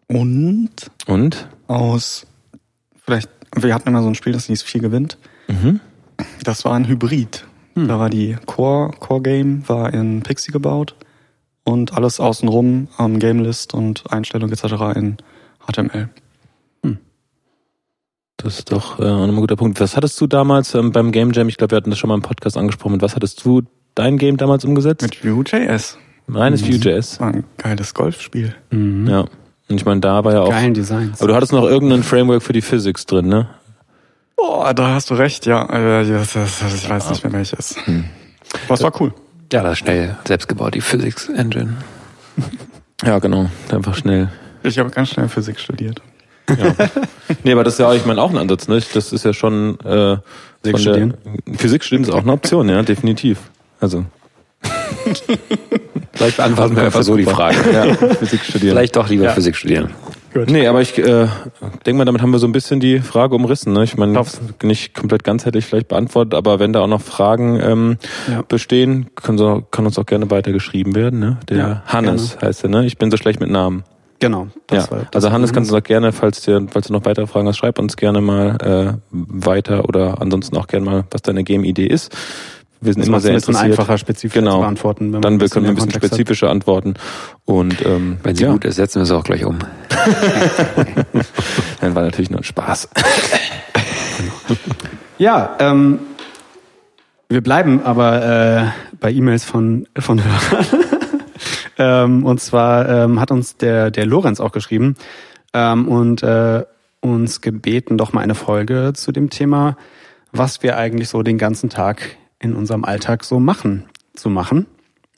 Und 0.08 0.70
Und? 1.08 1.48
aus, 1.68 2.28
vielleicht, 3.04 3.30
wir 3.56 3.74
hatten 3.74 3.90
immer 3.90 4.02
so 4.02 4.08
ein 4.08 4.16
Spiel, 4.16 4.34
das 4.34 4.46
hieß 4.46 4.62
viel 4.62 4.81
gewinnt. 4.81 5.18
Mhm. 5.48 5.80
Das 6.44 6.66
war 6.66 6.74
ein 6.74 6.88
Hybrid. 6.88 7.46
Da 7.75 8.00
war 8.00 8.10
die 8.10 8.38
Core, 8.45 8.92
Core 9.00 9.22
Game, 9.22 9.68
war 9.68 9.94
in 9.94 10.22
Pixie 10.22 10.51
gebaut 10.54 10.95
und 11.66 11.94
alles 11.94 12.19
außenrum 12.22 12.88
am 12.98 13.19
Game 13.19 13.39
List 13.42 13.74
und 13.74 14.04
Einstellung 14.12 14.50
etc. 14.51 14.63
in 14.95 15.18
HTML. 15.68 16.10
Das 18.38 18.60
ist 18.60 18.72
doch 18.72 19.00
äh, 19.00 19.04
auch 19.04 19.07
nochmal 19.07 19.30
ein 19.30 19.36
guter 19.38 19.56
Punkt. 19.56 19.80
Was 19.80 19.95
hattest 19.95 20.19
du 20.19 20.28
damals 20.28 20.76
ähm, 20.76 20.92
beim 20.92 21.11
Game 21.11 21.31
Jam? 21.31 21.47
Ich 21.47 21.57
glaube, 21.57 21.71
wir 21.71 21.78
hatten 21.78 21.90
das 21.90 21.97
schon 22.00 22.09
mal 22.09 22.16
im 22.16 22.21
Podcast 22.21 22.57
angesprochen. 22.57 22.94
Mit 22.94 23.02
was 23.02 23.16
hattest 23.16 23.44
du 23.45 23.61
dein 23.95 24.18
Game 24.18 24.38
damals 24.38 24.66
umgesetzt? 24.66 25.02
Mit 25.04 25.23
Vue.js. 25.23 25.97
Reines 26.28 26.61
Mhm. 26.61 26.68
Vue.js. 26.83 27.19
War 27.21 27.28
ein 27.33 27.44
geiles 27.57 27.94
Golfspiel. 27.94 28.54
Mhm. 28.71 29.07
Ja. 29.07 29.21
Und 29.21 29.78
ich 29.78 29.85
meine, 29.85 30.02
da 30.02 30.23
war 30.23 30.33
ja 30.33 30.42
auch. 30.42 30.50
Geilen 30.50 30.73
Designs. 30.73 31.19
Aber 31.21 31.30
du 31.30 31.35
hattest 31.35 31.54
noch 31.54 31.64
irgendein 31.64 32.04
Framework 32.04 32.44
für 32.44 32.54
die 32.54 32.61
Physics 32.61 33.06
drin, 33.06 33.28
ne? 33.30 33.47
Boah, 34.35 34.73
da 34.73 34.89
hast 34.89 35.09
du 35.09 35.15
recht, 35.15 35.45
ja. 35.45 35.65
Äh, 35.71 36.01
ich 36.04 36.89
weiß 36.89 37.09
nicht 37.09 37.23
mehr 37.23 37.33
welches. 37.33 37.75
Was 38.68 38.83
war 38.83 38.92
cool. 39.01 39.13
Ja, 39.51 39.63
das 39.63 39.73
ist 39.73 39.80
schnell 39.80 40.18
selbst 40.25 40.47
gebaut, 40.47 40.75
die 40.75 40.81
Physics 40.81 41.30
Engine. 41.30 41.77
Ja, 43.04 43.19
genau. 43.19 43.49
Einfach 43.71 43.95
schnell. 43.95 44.30
Ich 44.63 44.80
habe 44.80 44.89
ganz 44.89 45.09
schnell 45.09 45.30
Physik 45.30 45.59
studiert. 45.59 46.01
Nee, 47.44 47.54
aber 47.54 47.63
das 47.63 47.73
ist 47.73 47.80
ja, 47.80 47.94
ich 47.94 48.06
meine, 48.06 48.21
auch 48.21 48.31
ein 48.31 48.37
Ansatz, 48.37 48.68
ne? 48.68 48.81
Das 48.94 49.11
ist 49.11 49.25
ja 49.25 49.33
schon 49.33 49.80
äh, 49.80 50.18
Physik 50.63 50.80
studieren? 50.80 51.18
Der, 51.47 51.56
Physik 51.56 51.83
studieren 51.83 52.04
ist 52.04 52.13
auch 52.13 52.21
eine 52.21 52.31
Option, 52.31 52.69
ja, 52.69 52.81
definitiv. 52.83 53.39
Also. 53.80 54.06
Vielleicht 56.13 56.37
beantworten 56.37 56.75
wir 56.75 56.83
einfach 56.83 57.04
so 57.04 57.15
die 57.15 57.25
Frage. 57.25 57.57
Ja, 57.71 57.94
Physik 58.15 58.44
studieren. 58.44 58.75
Vielleicht 58.75 58.95
doch 58.95 59.09
lieber 59.09 59.30
Physik 59.30 59.56
studieren. 59.56 59.92
Nee, 60.47 60.68
aber 60.68 60.81
ich 60.81 60.97
äh, 60.97 61.27
denke 61.85 61.94
mal, 61.97 62.06
damit 62.06 62.21
haben 62.21 62.31
wir 62.31 62.39
so 62.39 62.47
ein 62.47 62.51
bisschen 62.51 62.80
die 62.80 62.99
Frage 62.99 63.35
umrissen. 63.35 63.73
Ne? 63.73 63.83
Ich 63.83 63.95
meine, 63.97 64.21
nicht 64.63 64.94
komplett 64.94 65.23
ganzheitlich 65.23 65.65
vielleicht 65.65 65.87
beantwortet, 65.87 66.33
aber 66.33 66.59
wenn 66.59 66.73
da 66.73 66.81
auch 66.81 66.87
noch 66.87 67.01
Fragen 67.01 67.59
ähm, 67.61 67.97
Ja. 68.30 68.42
bestehen, 68.47 69.07
können 69.15 69.37
so, 69.37 69.63
kann 69.71 69.85
uns 69.85 69.97
auch 69.97 70.06
gerne 70.06 70.30
weiter 70.31 70.51
geschrieben 70.51 70.95
werden. 70.95 71.19
Ne? 71.19 71.37
Der 71.49 71.57
Ja, 71.57 71.83
Hannes 71.85 72.37
heißt 72.42 72.63
er, 72.63 72.69
ne? 72.69 72.85
Ich 72.85 72.97
bin 72.97 73.09
so 73.11 73.18
schlecht 73.18 73.39
mit 73.39 73.49
Namen. 73.49 73.83
Genau. 74.19 74.47
Ja, 74.71 74.89
war- 74.92 75.07
also 75.13 75.31
Hannes 75.31 75.51
kannst 75.54 75.71
du 75.71 75.75
auch 75.75 75.83
gerne, 75.83 76.11
falls 76.11 76.42
dir, 76.42 76.65
falls 76.71 76.87
du 76.87 76.94
noch 76.94 77.04
weitere 77.06 77.27
Fragen 77.27 77.47
hast, 77.47 77.57
schreib 77.57 77.80
uns 77.80 77.97
gerne 77.97 78.21
mal 78.21 78.57
äh, 78.61 78.94
weiter 79.11 79.85
oder 79.87 80.21
ansonsten 80.21 80.56
auch 80.57 80.68
gerne 80.68 80.85
mal, 80.85 81.04
was 81.11 81.21
deine 81.21 81.44
Game-Idee 81.44 81.85
ist. 81.87 82.15
Wir 82.85 82.94
sind 82.94 83.01
Das 83.01 83.07
immer 83.07 83.19
sehr 83.19 83.31
ein 83.31 83.35
bisschen 83.35 83.54
interessiert. 83.56 83.80
einfacher, 83.80 83.97
spezifischer 83.97 84.39
Genau. 84.42 84.56
zu 84.56 84.59
beantworten. 84.61 85.13
Wenn 85.13 85.21
Dann 85.21 85.39
wir 85.39 85.49
können 85.49 85.65
wir 85.65 85.69
ein 85.71 85.75
bisschen 85.75 85.92
Kontext 85.92 86.11
hat. 86.11 86.18
spezifischer 86.19 86.49
antworten. 86.49 86.94
Und 87.45 87.85
ähm, 87.85 88.18
Wenn 88.23 88.35
sie 88.35 88.44
ja, 88.44 88.51
gut 88.51 88.63
ist, 88.65 88.75
setzen 88.75 88.99
wir 89.01 89.06
sie 89.06 89.15
auch 89.15 89.23
gleich 89.23 89.44
um. 89.45 89.57
dann 91.81 91.95
war 91.95 92.04
natürlich 92.04 92.30
nur 92.30 92.39
ein 92.39 92.44
Spaß. 92.44 92.89
Ja, 95.18 95.56
ähm, 95.59 95.99
wir 97.30 97.42
bleiben 97.42 97.81
aber 97.83 98.23
äh, 98.23 98.65
bei 98.99 99.11
E-Mails 99.11 99.45
von, 99.45 99.87
von 99.97 100.21
Hörern. 100.23 100.65
ähm, 101.77 102.25
und 102.25 102.42
zwar 102.42 102.87
ähm, 102.89 103.19
hat 103.21 103.31
uns 103.31 103.56
der, 103.57 103.92
der 103.92 104.06
Lorenz 104.06 104.42
auch 104.42 104.51
geschrieben 104.51 104.95
ähm, 105.54 105.87
und 105.87 106.21
äh, 106.21 106.63
uns 106.99 107.39
gebeten, 107.39 107.97
doch 107.97 108.11
mal 108.11 108.21
eine 108.21 108.35
Folge 108.35 108.92
zu 108.94 109.11
dem 109.13 109.30
Thema, 109.30 109.77
was 110.33 110.63
wir 110.63 110.77
eigentlich 110.77 111.07
so 111.07 111.23
den 111.23 111.37
ganzen 111.37 111.69
Tag 111.69 112.01
in 112.45 112.56
unserem 112.56 112.85
Alltag 112.85 113.23
so 113.23 113.40
machen, 113.40 113.85
zu 114.14 114.30
machen. 114.30 114.68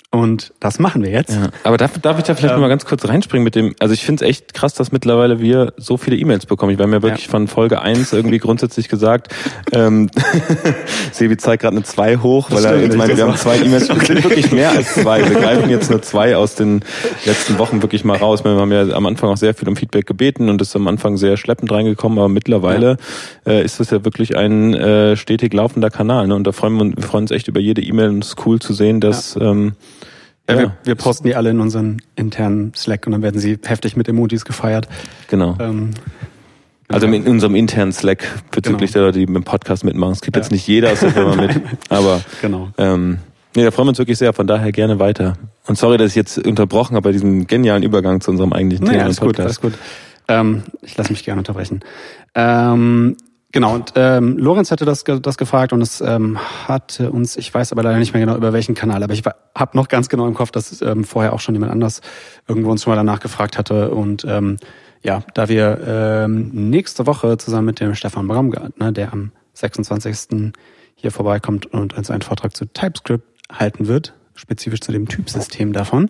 Und 0.10 0.54
das 0.62 0.80
machen 0.80 1.04
wir 1.04 1.12
jetzt. 1.12 1.32
Ja, 1.36 1.50
aber 1.66 1.76
darf, 1.76 2.00
darf 2.00 2.18
ich 2.18 2.24
da 2.24 2.34
vielleicht 2.34 2.54
Ähm. 2.56 2.62
mal 2.62 2.70
ganz 2.70 2.86
kurz 2.86 3.06
reinspringen 3.10 3.44
mit 3.44 3.56
dem, 3.56 3.76
also 3.80 3.94
ich 3.94 4.06
finde 4.06 4.24
es 4.24 4.30
echt 4.30 4.54
krass, 4.54 4.74
dass 4.74 4.94
mittlerweile 4.94 5.42
wir 5.42 5.74
so 5.76 5.98
viele 5.98 6.16
E-Mails 6.16 6.46
bekommen. 6.46 6.72
Ich 6.72 6.80
war 6.80 6.88
mir 6.88 7.02
wirklich 7.04 7.26
Ja. 7.26 7.32
von 7.32 7.50
Folge 7.50 7.82
1 7.82 8.14
irgendwie 8.14 8.38
grundsätzlich 8.38 8.88
gesagt, 8.88 9.36
ähm, 9.74 10.10
Sebi 11.12 11.36
zeigt 11.36 11.62
gerade 11.64 11.76
eine 11.76 11.84
2 11.84 12.18
hoch, 12.18 12.50
weil 12.52 12.64
er 12.64 12.80
jetzt 12.82 12.96
meinte, 12.96 13.16
das 13.16 13.18
wir 13.18 13.28
haben 13.28 13.38
zwei 13.38 13.58
E-Mails, 13.58 13.90
es 13.90 14.08
sind 14.08 14.24
wirklich 14.24 14.52
mehr 14.54 14.72
als 14.72 14.94
zwei. 14.94 15.28
Wir 15.30 15.40
greifen 15.40 15.70
jetzt 15.70 15.90
nur 15.92 16.02
zwei 16.02 16.38
aus 16.38 16.56
den 16.56 16.82
letzten 17.26 17.58
Wochen 17.58 17.82
wirklich 17.82 18.06
mal 18.06 18.18
raus. 18.18 18.46
Wir 18.46 18.52
haben 18.52 18.72
ja 18.72 18.84
am 18.96 19.06
Anfang 19.08 19.30
auch 19.30 19.38
sehr 19.38 19.54
viel 19.54 19.68
um 19.68 19.76
Feedback 19.76 20.06
gebeten 20.08 20.48
und 20.50 20.62
ist 20.62 20.74
am 20.78 20.88
Anfang 20.88 21.18
sehr 21.18 21.36
schleppend 21.36 21.70
reingekommen, 21.72 22.18
aber 22.18 22.30
mittlerweile 22.30 22.96
äh, 23.46 23.62
ist 23.64 23.82
das 23.82 23.90
ja 23.90 24.06
wirklich 24.06 24.38
ein 24.38 24.74
äh, 24.74 25.18
stetig 25.18 25.54
laufender 25.54 25.90
Kanal. 25.90 26.28
Ne? 26.28 26.36
Und 26.36 26.48
da 26.48 26.54
freuen 26.54 26.76
wir, 26.76 26.82
uns- 26.84 26.96
wir 26.96 27.04
freuen 27.04 27.24
uns 27.26 27.32
echt 27.32 27.50
über 27.50 27.60
jede 27.60 27.82
E-Mail 27.82 28.10
und 28.10 28.24
es 28.24 28.30
ist 28.30 28.46
cool 28.46 28.60
zu 28.60 28.74
sehen, 28.74 29.02
dass 29.02 29.36
ähm, 29.36 29.74
Ja, 30.50 30.58
wir, 30.58 30.77
wir 30.84 30.96
posten 30.96 31.27
die 31.27 31.36
alle 31.36 31.50
in 31.50 31.60
unseren 31.60 32.01
internen 32.16 32.74
Slack 32.74 33.06
und 33.06 33.12
dann 33.12 33.22
werden 33.22 33.39
sie 33.39 33.58
heftig 33.66 33.96
mit 33.98 34.08
Emojis 34.08 34.46
gefeiert. 34.46 34.88
genau. 35.30 35.56
Ähm, 35.60 35.92
Also 36.89 37.06
in 37.08 37.27
unserem 37.27 37.56
internen 37.56 37.92
Slack 37.92 38.24
bezüglich 38.51 38.92
der 38.94 39.01
Leute, 39.01 39.20
die 39.20 39.25
mit 39.25 39.36
dem 39.36 39.44
Podcast 39.44 39.84
mitmachen. 39.84 40.13
Es 40.13 40.22
gibt 40.22 40.38
Ja. 40.38 40.42
jetzt 40.42 40.51
nicht 40.51 40.66
jeder 40.68 40.92
aus 40.94 41.01
der 41.01 41.12
Firma 41.12 41.36
mit, 41.36 41.60
aber 41.89 42.22
genau. 42.42 42.70
ähm, 42.77 43.18
nee, 43.56 43.63
da 43.66 43.72
freuen 43.72 43.88
wir 43.88 43.89
uns 43.89 43.98
wirklich 44.00 44.18
sehr. 44.18 44.32
Von 44.32 44.48
daher 44.48 44.72
gerne 44.72 44.98
weiter. 45.00 45.34
Und 45.68 45.77
sorry, 45.77 45.98
dass 45.98 46.12
ich 46.12 46.16
jetzt 46.16 46.38
unterbrochen 46.38 46.96
habe 46.96 47.10
bei 47.10 47.12
diesem 47.12 47.46
genialen 47.46 47.84
Übergang 47.84 48.22
zu 48.22 48.32
unserem 48.32 48.54
eigentlichen 48.54 48.86
Nee, 48.86 48.92
Thema 48.94 49.04
alles 49.04 49.18
im 49.20 49.27
gut, 49.27 49.39
alles 49.42 49.60
Podcast. 49.60 49.80
gut. 49.80 49.88
Ähm, 50.30 50.63
ich 50.82 50.96
lasse 50.96 51.12
mich 51.12 51.25
gerne 51.25 51.39
unterbrechen. 51.39 51.82
Ähm, 52.36 53.18
genau, 53.51 53.75
und 53.75 53.94
ähm, 53.96 54.38
Lorenz 54.38 54.72
hatte 54.72 54.86
das, 54.86 55.04
das 55.04 55.38
gefragt 55.38 55.74
und 55.74 55.82
es 55.82 56.01
ähm, 56.01 56.38
hatte 56.68 57.12
uns, 57.12 57.38
ich 57.38 57.54
weiß 57.54 57.72
aber 57.72 57.84
leider 57.84 57.98
nicht 57.98 58.13
mehr 58.13 58.22
genau 58.25 58.36
über 58.36 58.54
welchen 58.54 58.75
Kanal, 58.75 59.04
aber 59.04 59.13
ich 59.13 59.24
habe 59.56 59.77
noch 59.77 59.88
ganz 59.88 60.10
genau 60.10 60.27
im 60.27 60.34
Kopf, 60.34 60.51
dass 60.51 60.82
ähm, 60.82 61.04
vorher 61.04 61.34
auch 61.34 61.39
schon 61.39 61.56
jemand 61.56 61.72
anders 61.72 62.01
irgendwo 62.48 62.72
uns 62.72 62.84
schon 62.84 62.92
mal 62.92 62.98
danach 62.98 63.20
gefragt 63.20 63.58
hatte. 63.58 63.92
Und 63.92 64.25
ähm, 64.25 64.58
ja, 65.01 65.24
da 65.34 65.50
wir 65.50 65.80
ähm, 65.86 66.50
nächste 66.70 67.06
Woche 67.06 67.38
zusammen 67.38 67.66
mit 67.68 67.80
dem 67.80 67.96
Stefan 67.96 68.27
Baumgartner, 68.27 68.92
der 68.92 69.13
am 69.13 69.32
26. 69.54 70.54
hier 70.96 71.12
vorbeikommt 71.12 71.66
und 71.68 71.98
uns 71.98 72.12
einen 72.12 72.22
Vortrag 72.22 72.56
zu 72.56 72.66
TypeScript 72.66 73.25
halten 73.51 73.88
wird, 73.88 74.13
spezifisch 74.36 74.82
zu 74.82 74.92
dem 74.92 75.08
Typsystem 75.08 75.74
davon, 75.74 76.10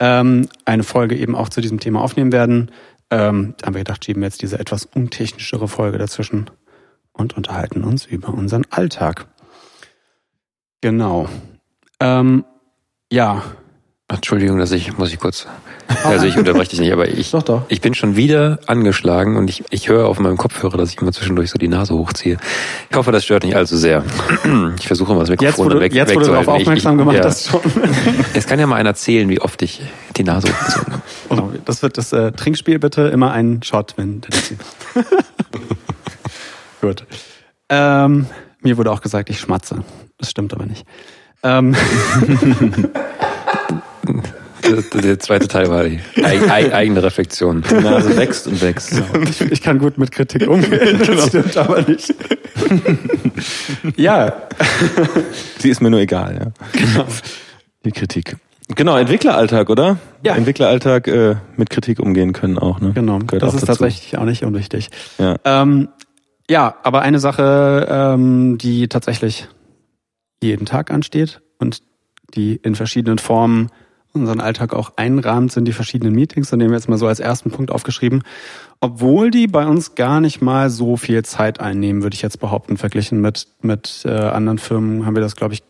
ähm, 0.00 0.48
eine 0.64 0.82
Folge 0.82 1.16
eben 1.16 1.36
auch 1.36 1.48
zu 1.48 1.60
diesem 1.60 1.80
Thema 1.80 2.00
aufnehmen 2.00 2.32
werden. 2.32 2.70
Ähm, 3.10 3.54
da 3.58 3.66
haben 3.66 3.74
wir 3.74 3.80
gedacht, 3.80 4.04
schieben 4.04 4.22
wir 4.22 4.26
jetzt 4.26 4.42
diese 4.42 4.58
etwas 4.58 4.86
untechnischere 4.86 5.68
Folge 5.68 5.98
dazwischen 5.98 6.50
und 7.14 7.36
unterhalten 7.36 7.84
uns 7.84 8.04
über 8.04 8.28
unseren 8.28 8.64
Alltag. 8.70 9.26
Genau. 10.80 11.28
Ähm, 12.00 12.44
ja. 13.10 13.42
Entschuldigung, 14.08 14.58
dass 14.58 14.70
ich, 14.70 14.98
muss 14.98 15.12
ich 15.12 15.18
kurz. 15.18 15.46
Also 16.02 16.26
ich 16.26 16.36
unterbreche 16.36 16.70
dich 16.70 16.80
nicht, 16.80 16.92
aber 16.92 17.08
ich, 17.08 17.30
Doch, 17.30 17.42
doch. 17.42 17.62
ich 17.68 17.80
bin 17.80 17.94
schon 17.94 18.16
wieder 18.16 18.58
angeschlagen 18.66 19.36
und 19.36 19.48
ich, 19.48 19.64
ich 19.70 19.88
höre 19.88 20.06
auf 20.06 20.18
meinem 20.18 20.36
Kopfhörer, 20.38 20.78
dass 20.78 20.90
ich 20.90 21.00
immer 21.00 21.12
zwischendurch 21.12 21.50
so 21.50 21.58
die 21.58 21.68
Nase 21.68 21.94
hochziehe. 21.94 22.38
Ich 22.90 22.96
hoffe, 22.96 23.12
das 23.12 23.24
stört 23.24 23.44
nicht 23.44 23.54
allzu 23.54 23.76
sehr. 23.76 24.04
Ich 24.78 24.86
versuche 24.86 25.14
mal 25.14 25.20
das 25.20 25.28
Jetzt, 25.28 25.40
Mikrofon 25.40 25.66
wo 25.66 25.70
du, 25.70 25.80
weg, 25.80 25.94
jetzt, 25.94 26.14
wo 26.14 26.20
du 26.20 26.26
darauf 26.26 26.48
aufmerksam 26.48 26.94
ich, 26.94 26.98
gemacht 26.98 27.16
ja. 27.18 27.24
hast, 27.24 27.48
schon. 27.48 27.60
Es 28.34 28.46
kann 28.46 28.58
ja 28.58 28.66
mal 28.66 28.76
einer 28.76 28.94
zählen, 28.94 29.28
wie 29.28 29.40
oft 29.40 29.60
ich 29.62 29.82
die 30.16 30.24
Nase 30.24 30.48
hochgezogen 30.48 30.92
habe. 30.94 31.02
Genau, 31.28 31.52
das 31.64 31.82
wird 31.82 31.98
das 31.98 32.12
äh, 32.12 32.32
Trinkspiel 32.32 32.78
bitte 32.78 33.02
immer 33.02 33.32
ein 33.32 33.62
Shot, 33.62 33.94
wenn 33.96 34.22
zieht. 34.22 34.58
Gut. 36.84 37.06
Ähm, 37.70 38.26
mir 38.60 38.76
wurde 38.76 38.92
auch 38.92 39.00
gesagt, 39.00 39.30
ich 39.30 39.40
schmatze. 39.40 39.82
Das 40.18 40.30
stimmt 40.30 40.52
aber 40.52 40.66
nicht. 40.66 40.84
Ähm, 41.42 41.74
Der, 44.64 45.00
der 45.02 45.18
zweite 45.18 45.46
Teil 45.46 45.68
war 45.68 45.84
die 45.84 46.00
eig, 46.22 46.50
eig, 46.50 46.72
eigene 46.72 47.02
Reflexion. 47.02 47.62
Die 47.68 47.74
Nase 47.74 48.16
wächst 48.16 48.46
und 48.46 48.62
wächst. 48.62 48.94
ich, 49.28 49.40
ich 49.52 49.62
kann 49.62 49.78
gut 49.78 49.98
mit 49.98 50.10
Kritik 50.10 50.48
umgehen, 50.48 51.00
das 51.06 51.28
stimmt 51.28 51.54
aber 51.58 51.82
nicht. 51.82 52.14
ja, 53.96 54.32
Sie 55.58 55.68
ist 55.68 55.82
mir 55.82 55.90
nur 55.90 56.00
egal, 56.00 56.34
ja. 56.34 56.80
genau. 56.80 57.06
Die 57.84 57.92
Kritik. 57.92 58.36
Genau, 58.74 58.96
Entwickleralltag, 58.96 59.68
oder? 59.68 59.98
Ja. 60.24 60.34
Entwickleralltag 60.34 61.08
äh, 61.08 61.36
mit 61.56 61.68
Kritik 61.68 62.00
umgehen 62.00 62.32
können 62.32 62.58
auch, 62.58 62.80
ne? 62.80 62.92
Genau, 62.94 63.18
Gehört 63.18 63.42
das 63.42 63.50
auch 63.50 63.54
ist 63.56 63.68
dazu. 63.68 63.82
tatsächlich 63.84 64.16
auch 64.16 64.24
nicht 64.24 64.44
unwichtig. 64.44 64.88
Ja. 65.18 65.36
Ähm, 65.44 65.88
ja, 66.48 66.76
aber 66.82 67.02
eine 67.02 67.18
Sache, 67.18 67.86
ähm, 67.90 68.58
die 68.58 68.88
tatsächlich 68.88 69.48
jeden 70.42 70.66
Tag 70.66 70.90
ansteht 70.90 71.40
und 71.58 71.82
die 72.34 72.56
in 72.56 72.74
verschiedenen 72.74 73.18
Formen 73.18 73.70
unseren 74.14 74.40
Alltag 74.40 74.74
auch 74.74 74.92
einrahmt, 74.96 75.50
sind 75.52 75.64
die 75.64 75.72
verschiedenen 75.72 76.14
Meetings. 76.14 76.52
Und 76.52 76.58
nehmen 76.58 76.70
wir 76.70 76.76
jetzt 76.76 76.88
mal 76.88 76.98
so 76.98 77.06
als 77.06 77.18
ersten 77.18 77.50
Punkt 77.50 77.72
aufgeschrieben. 77.72 78.22
Obwohl 78.80 79.30
die 79.30 79.48
bei 79.48 79.66
uns 79.66 79.96
gar 79.96 80.20
nicht 80.20 80.40
mal 80.40 80.70
so 80.70 80.96
viel 80.96 81.24
Zeit 81.24 81.60
einnehmen, 81.60 82.02
würde 82.02 82.14
ich 82.14 82.22
jetzt 82.22 82.38
behaupten, 82.38 82.76
verglichen 82.76 83.20
mit, 83.20 83.48
mit 83.60 84.02
äh, 84.04 84.10
anderen 84.10 84.58
Firmen 84.58 85.04
haben 85.04 85.16
wir 85.16 85.22
das, 85.22 85.34
glaube 85.34 85.54
ich, 85.54 85.64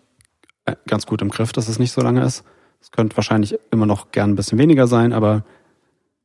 äh, 0.67 0.75
ganz 0.87 1.07
gut 1.07 1.23
im 1.23 1.31
Griff, 1.31 1.53
dass 1.53 1.69
es 1.69 1.79
nicht 1.79 1.93
so 1.93 2.03
lange 2.03 2.23
ist. 2.23 2.45
Es 2.81 2.91
könnte 2.91 3.17
wahrscheinlich 3.17 3.57
immer 3.71 3.87
noch 3.87 4.13
gern 4.13 4.33
ein 4.33 4.37
bisschen 4.37 4.59
weniger 4.59 4.87
sein, 4.87 5.15
aber 5.15 5.45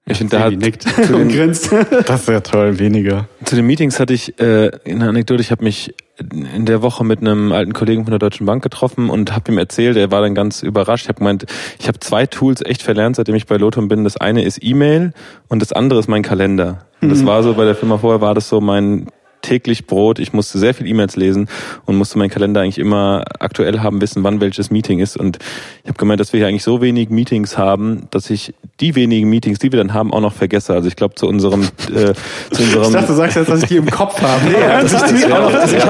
Ich 0.09 0.17
finde, 0.17 0.37
da 0.37 0.43
hat 0.45 0.53
nickt 0.53 0.83
zu 0.83 1.15
und 1.15 1.29
den- 1.29 1.29
grinst. 1.29 1.71
Das 2.07 2.27
wäre 2.27 2.41
toll, 2.43 2.79
weniger. 2.79 3.27
Zu 3.45 3.55
den 3.55 3.65
Meetings 3.65 3.99
hatte 3.99 4.13
ich 4.13 4.39
äh, 4.39 4.71
eine 4.85 5.07
Anekdote. 5.09 5.41
Ich 5.41 5.51
habe 5.51 5.63
mich 5.63 5.93
in 6.19 6.65
der 6.65 6.81
Woche 6.81 7.05
mit 7.05 7.19
einem 7.21 7.51
alten 7.53 7.71
Kollegen 7.73 8.03
von 8.03 8.11
der 8.11 8.19
Deutschen 8.19 8.45
Bank 8.45 8.61
getroffen 8.61 9.09
und 9.09 9.33
habe 9.33 9.51
ihm 9.51 9.57
erzählt, 9.57 9.95
er 9.95 10.11
war 10.11 10.21
dann 10.21 10.35
ganz 10.35 10.63
überrascht. 10.63 11.05
Ich 11.05 11.09
habe 11.09 11.19
gemeint, 11.19 11.45
ich 11.79 11.87
habe 11.87 11.99
zwei 11.99 12.25
Tools 12.25 12.61
echt 12.65 12.81
verlernt, 12.81 13.15
seitdem 13.15 13.35
ich 13.35 13.45
bei 13.45 13.55
Lotum 13.57 13.87
bin. 13.87 14.03
Das 14.03 14.17
eine 14.17 14.43
ist 14.43 14.59
E-Mail 14.61 15.13
und 15.47 15.61
das 15.61 15.71
andere 15.71 15.99
ist 15.99 16.09
mein 16.09 16.23
Kalender. 16.23 16.85
Und 17.01 17.09
das 17.09 17.25
war 17.25 17.41
so, 17.43 17.53
bei 17.53 17.63
der 17.63 17.75
Firma 17.75 17.97
vorher 17.97 18.19
war 18.19 18.33
das 18.35 18.49
so 18.49 18.59
mein 18.59 19.07
täglich 19.41 19.87
Brot. 19.87 20.19
Ich 20.19 20.33
musste 20.33 20.57
sehr 20.59 20.73
viel 20.73 20.87
E-Mails 20.87 21.15
lesen 21.15 21.47
und 21.85 21.97
musste 21.97 22.17
meinen 22.17 22.29
Kalender 22.29 22.61
eigentlich 22.61 22.77
immer 22.79 23.23
aktuell 23.39 23.79
haben, 23.79 24.01
wissen, 24.01 24.23
wann 24.23 24.41
welches 24.41 24.71
Meeting 24.71 24.99
ist. 24.99 25.17
Und 25.17 25.39
ich 25.83 25.89
habe 25.89 25.97
gemeint, 25.97 26.19
dass 26.19 26.33
wir 26.33 26.39
hier 26.39 26.47
eigentlich 26.47 26.63
so 26.63 26.81
wenig 26.81 27.09
Meetings 27.09 27.57
haben, 27.57 28.07
dass 28.11 28.29
ich 28.29 28.53
die 28.79 28.95
wenigen 28.95 29.29
Meetings, 29.29 29.59
die 29.59 29.71
wir 29.71 29.77
dann 29.79 29.93
haben, 29.93 30.13
auch 30.13 30.21
noch 30.21 30.33
vergesse. 30.33 30.73
Also 30.73 30.87
ich 30.87 30.95
glaube, 30.95 31.15
zu 31.15 31.27
unserem, 31.27 31.63
äh, 31.63 32.13
zu 32.51 32.63
unserem 32.63 32.83
Ich 32.85 32.91
dachte, 32.91 33.07
du 33.07 33.13
sagst 33.13 33.35
jetzt, 33.37 33.49
dass 33.49 33.63
ich 33.63 33.69
die 33.69 33.77
im 33.77 33.89
Kopf 33.89 34.21
habe. 34.21 34.41
ja, 34.51 34.81
das 34.81 34.93
ist 34.93 35.27
wäre 35.27 35.45
auch- 35.45 35.51
das 35.51 35.73
ich 35.73 35.85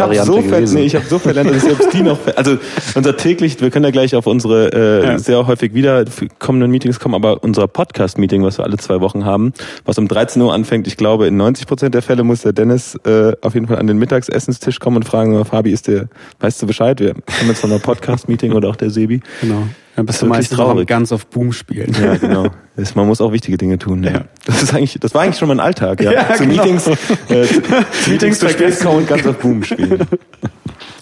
habe 0.00 0.18
hab 0.18 0.26
so, 0.26 0.40
ver 0.42 0.60
nee, 0.60 0.82
ich 0.82 0.94
hab 0.96 1.04
so 1.04 1.18
verlernt, 1.18 1.50
dass 1.50 1.56
ich 1.58 1.62
selbst 1.62 1.92
die 1.92 2.02
noch, 2.02 2.18
also 2.36 2.56
unser 2.94 3.16
täglich, 3.16 3.60
wir 3.60 3.70
können 3.70 3.84
ja 3.84 3.90
gleich 3.90 4.14
auf 4.14 4.26
unsere 4.26 4.72
äh, 4.72 5.06
Ja. 5.06 5.18
sehr 5.18 5.46
häufig 5.46 5.74
wieder 5.74 6.04
kommenden 6.38 6.70
Meetings 6.70 6.98
kommen, 7.00 7.14
aber 7.14 7.42
unser 7.42 7.66
Podcast-Meeting, 7.68 8.42
was 8.44 8.58
wir 8.58 8.64
alle 8.64 8.76
zwei 8.78 9.00
Wochen 9.00 9.24
haben, 9.24 9.52
was 9.84 9.98
um 9.98 10.08
13 10.08 10.40
Uhr 10.42 10.52
anfängt, 10.52 10.86
ich 10.86 10.96
glaube, 10.96 11.26
in 11.26 11.36
90 11.36 11.66
Prozent 11.66 11.94
der 11.94 12.02
Fälle 12.02 12.24
muss 12.24 12.42
der 12.42 12.52
Dennis 12.52 12.79
äh, 13.04 13.32
auf 13.40 13.54
jeden 13.54 13.66
Fall 13.66 13.78
an 13.78 13.86
den 13.86 13.98
Mittagsessenstisch 13.98 14.78
kommen 14.80 14.98
und 14.98 15.04
fragen, 15.04 15.36
"Oh, 15.36 15.44
Fabi, 15.44 15.70
ist 15.72 15.88
der, 15.88 16.08
weißt 16.40 16.62
du 16.62 16.66
Bescheid, 16.66 17.00
wir 17.00 17.10
haben 17.10 17.48
jetzt 17.48 17.64
noch 17.64 17.70
ein 17.70 17.80
Podcast-Meeting 17.80 18.52
oder 18.52 18.68
auch 18.68 18.76
der 18.76 18.90
Sebi. 18.90 19.20
Genau. 19.40 19.64
Dann 19.96 20.06
bist 20.06 20.22
du 20.22 20.26
meistens 20.26 20.56
traurig. 20.56 20.88
Guns 20.88 21.12
of 21.12 21.26
Boom 21.26 21.52
spielen. 21.52 21.94
Ja, 22.00 22.16
genau. 22.20 22.46
Das, 22.76 22.94
man 22.94 23.06
muss 23.06 23.20
auch 23.20 23.32
wichtige 23.32 23.58
Dinge 23.58 23.78
tun. 23.78 24.02
Ja. 24.02 24.10
Ja. 24.10 24.24
Das 24.46 24.62
ist 24.62 24.72
eigentlich, 24.72 24.98
das 25.00 25.12
war 25.14 25.22
eigentlich 25.22 25.38
schon 25.38 25.48
mein 25.48 25.60
Alltag. 25.60 26.00
Ja. 26.00 26.12
Ja, 26.20 26.34
zu 26.34 26.46
genau. 26.46 26.64
Meetings, 26.64 26.86
äh, 26.86 26.96
zu, 27.46 27.62
zu 27.62 28.10
Meetings 28.10 28.38
zu 28.38 28.48
spät 28.48 28.80
kommen 28.80 28.98
und 28.98 29.08
ganz 29.08 29.26
auf 29.26 29.36
Boom 29.38 29.62
spielen. 29.62 29.98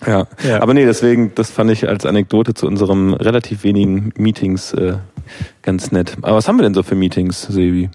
Ja. 0.07 0.27
Ja. 0.43 0.63
aber 0.63 0.75
nee, 0.75 0.85
deswegen, 0.85 1.33
das 1.35 1.51
fand 1.51 1.71
ich 1.71 1.89
als 1.89 2.07
Anekdote 2.07 2.55
zu 2.55 2.67
unserem 2.67 3.15
relativ 3.15 3.65
wenigen 3.65 4.13
Meetings 4.17 4.73
äh, 4.73 4.95
ganz 5.63 5.93
nett. 5.93 6.17
Aber 6.23 6.37
was 6.37 6.49
haben 6.49 6.57
wir 6.57 6.63
denn 6.63 6.75
so 6.75 6.83
für 6.83 6.95
Meetings, 6.95 7.43
Sebi? 7.43 7.91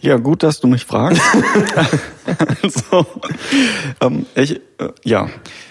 Ja, 0.00 0.16
gut, 0.16 0.42
dass 0.42 0.60
du 0.60 0.68
mich 0.68 0.84
fragst. 0.84 1.20
also, 2.62 3.06
ähm, 4.00 4.26
ich, 4.34 4.56
äh, 4.78 4.88
ja, 5.04 5.28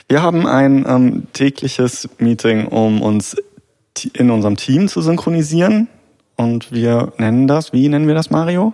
wir 0.10 0.22
haben 0.22 0.46
ein 0.46 0.86
ähm, 0.88 1.28
tägliches 1.34 2.10
Meeting, 2.18 2.68
um 2.68 3.02
uns 3.02 3.36
in 4.14 4.30
unserem 4.30 4.58
Team 4.58 4.88
zu 4.88 5.02
synchronisieren. 5.02 5.88
Und 6.36 6.72
wir 6.72 7.14
nennen 7.18 7.48
das, 7.48 7.74
wie 7.74 7.90
nennen 7.90 8.08
wir 8.08 8.16
das, 8.16 8.30
Mario? 8.30 8.74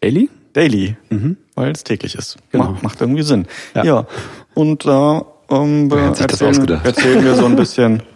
Daily? 0.00 0.30
Daily, 0.52 0.96
Mhm. 1.10 1.36
weil 1.54 1.70
es 1.70 1.84
täglich 1.84 2.14
ist. 2.16 2.38
Genau. 2.50 2.72
Macht, 2.72 2.82
macht 2.82 3.00
irgendwie 3.00 3.22
Sinn. 3.22 3.46
Ja. 3.74 3.84
Ja. 3.84 4.06
Und 4.54 4.84
da 4.86 5.24
ähm, 5.50 5.90
sich 6.14 6.26
das 6.26 6.40
erzählen, 6.40 6.80
erzählen 6.82 7.24
wir 7.24 7.34
so 7.34 7.44
ein 7.44 7.56
bisschen. 7.56 8.02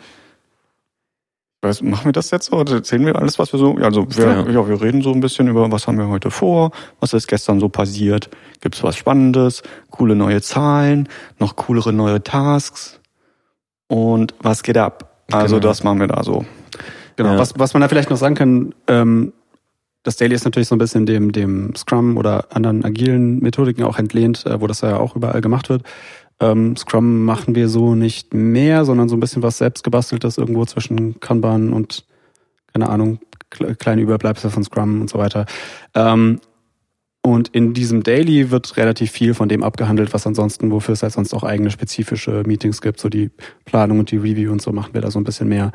Weiß, 1.64 1.81
machen 1.83 2.07
wir 2.07 2.12
das 2.12 2.33
jetzt 2.33 2.47
so 2.47 2.57
oder 2.57 2.75
erzählen 2.75 3.07
wir 3.07 3.14
alles, 3.14 3.38
was 3.38 3.52
wir 3.52 3.59
so? 3.61 3.76
Also 3.76 4.04
wir, 4.16 4.25
Ja. 4.26 4.50
ja. 4.50 4.69
wir 4.69 4.83
reden 4.83 5.00
so 5.00 5.12
ein 5.12 5.21
bisschen 5.21 5.47
über, 5.47 5.71
was 5.71 5.87
haben 5.87 5.97
wir 5.97 6.09
heute 6.09 6.33
vor, 6.33 6.73
was 6.99 7.12
ist 7.12 7.28
gestern 7.28 7.61
so 7.61 7.69
passiert, 7.69 8.28
gibt's 8.61 8.83
was 8.83 8.97
Spannendes, 8.97 9.62
coole 9.90 10.16
neue 10.16 10.42
Zahlen, 10.42 11.09
noch 11.38 11.54
coolere 11.54 11.92
neue 11.92 12.21
Tasks 12.21 13.00
und 13.87 14.35
was 14.40 14.64
geht 14.64 14.76
ab? 14.76 15.25
Also 15.31 15.57
Genau. 15.57 15.69
das 15.69 15.85
machen 15.85 16.00
wir 16.00 16.09
da 16.09 16.25
so. 16.25 16.45
Genau. 17.14 17.35
Ja. 17.35 17.38
Was, 17.38 17.57
was 17.57 17.75
man 17.75 17.81
da 17.83 17.88
vielleicht 17.88 18.11
noch 18.11 18.16
sagen 18.16 18.35
kann, 18.35 18.75
ähm, 18.88 19.33
das 20.02 20.16
Daily 20.16 20.35
ist 20.35 20.45
natürlich 20.45 20.66
so 20.66 20.75
ein 20.75 20.78
bisschen 20.78 21.07
dem, 21.07 21.31
dem 21.31 21.76
Scrum 21.76 22.16
oder 22.16 22.47
anderen 22.50 22.85
agilen 22.85 23.38
Methodiken 23.38 23.85
auch 23.85 24.00
entlehnt, 24.00 24.45
äh, 24.47 24.61
wo 24.61 24.66
das 24.66 24.81
ja 24.81 24.97
auch 24.97 25.14
überall 25.14 25.40
gemacht 25.40 25.69
wird. 25.69 25.85
Ähm, 26.43 26.77
Scrum 26.77 27.25
machen 27.25 27.55
wir 27.55 27.69
so 27.69 27.95
nicht 27.95 28.35
mehr, 28.35 28.85
sondern 28.85 29.09
so 29.09 29.17
ein 29.17 29.21
bisschen 29.21 29.43
was 29.43 29.59
selbstgebasteltes 29.59 30.39
irgendwo 30.39 30.65
zwischen 30.67 31.21
Kanban 31.21 31.73
und, 31.73 32.05
keine 32.73 32.89
Ahnung, 32.89 33.19
kle- 33.53 33.75
kleine 33.77 34.03
Überbleibsel 34.03 34.51
von 34.51 34.65
Scrum 34.65 35.01
und 35.01 35.09
so 35.11 35.19
weiter. 35.19 35.47
Ähm, 35.95 36.41
und 37.25 37.49
in 37.51 37.73
diesem 37.73 38.03
Daily 38.03 38.51
wird 38.51 38.77
relativ 38.77 39.13
viel 39.13 39.35
von 39.35 39.49
dem 39.49 39.63
abgehandelt, 39.63 40.13
was 40.13 40.27
ansonsten, 40.27 40.73
wofür 40.73 40.95
es 40.95 41.05
halt 41.05 41.13
sonst 41.13 41.33
auch 41.35 41.45
eigene 41.45 41.71
spezifische 41.71 42.43
Meetings 42.45 42.81
gibt, 42.83 42.99
so 42.99 43.09
die 43.09 43.31
Planung 43.65 44.01
und 44.01 44.11
die 44.11 44.17
Review 44.17 44.51
und 44.51 44.61
so 44.61 44.73
machen 44.73 44.93
wir 44.95 45.01
da 45.03 45.11
so 45.13 45.21
ein 45.21 45.25
bisschen 45.25 45.49
mehr. 45.49 45.71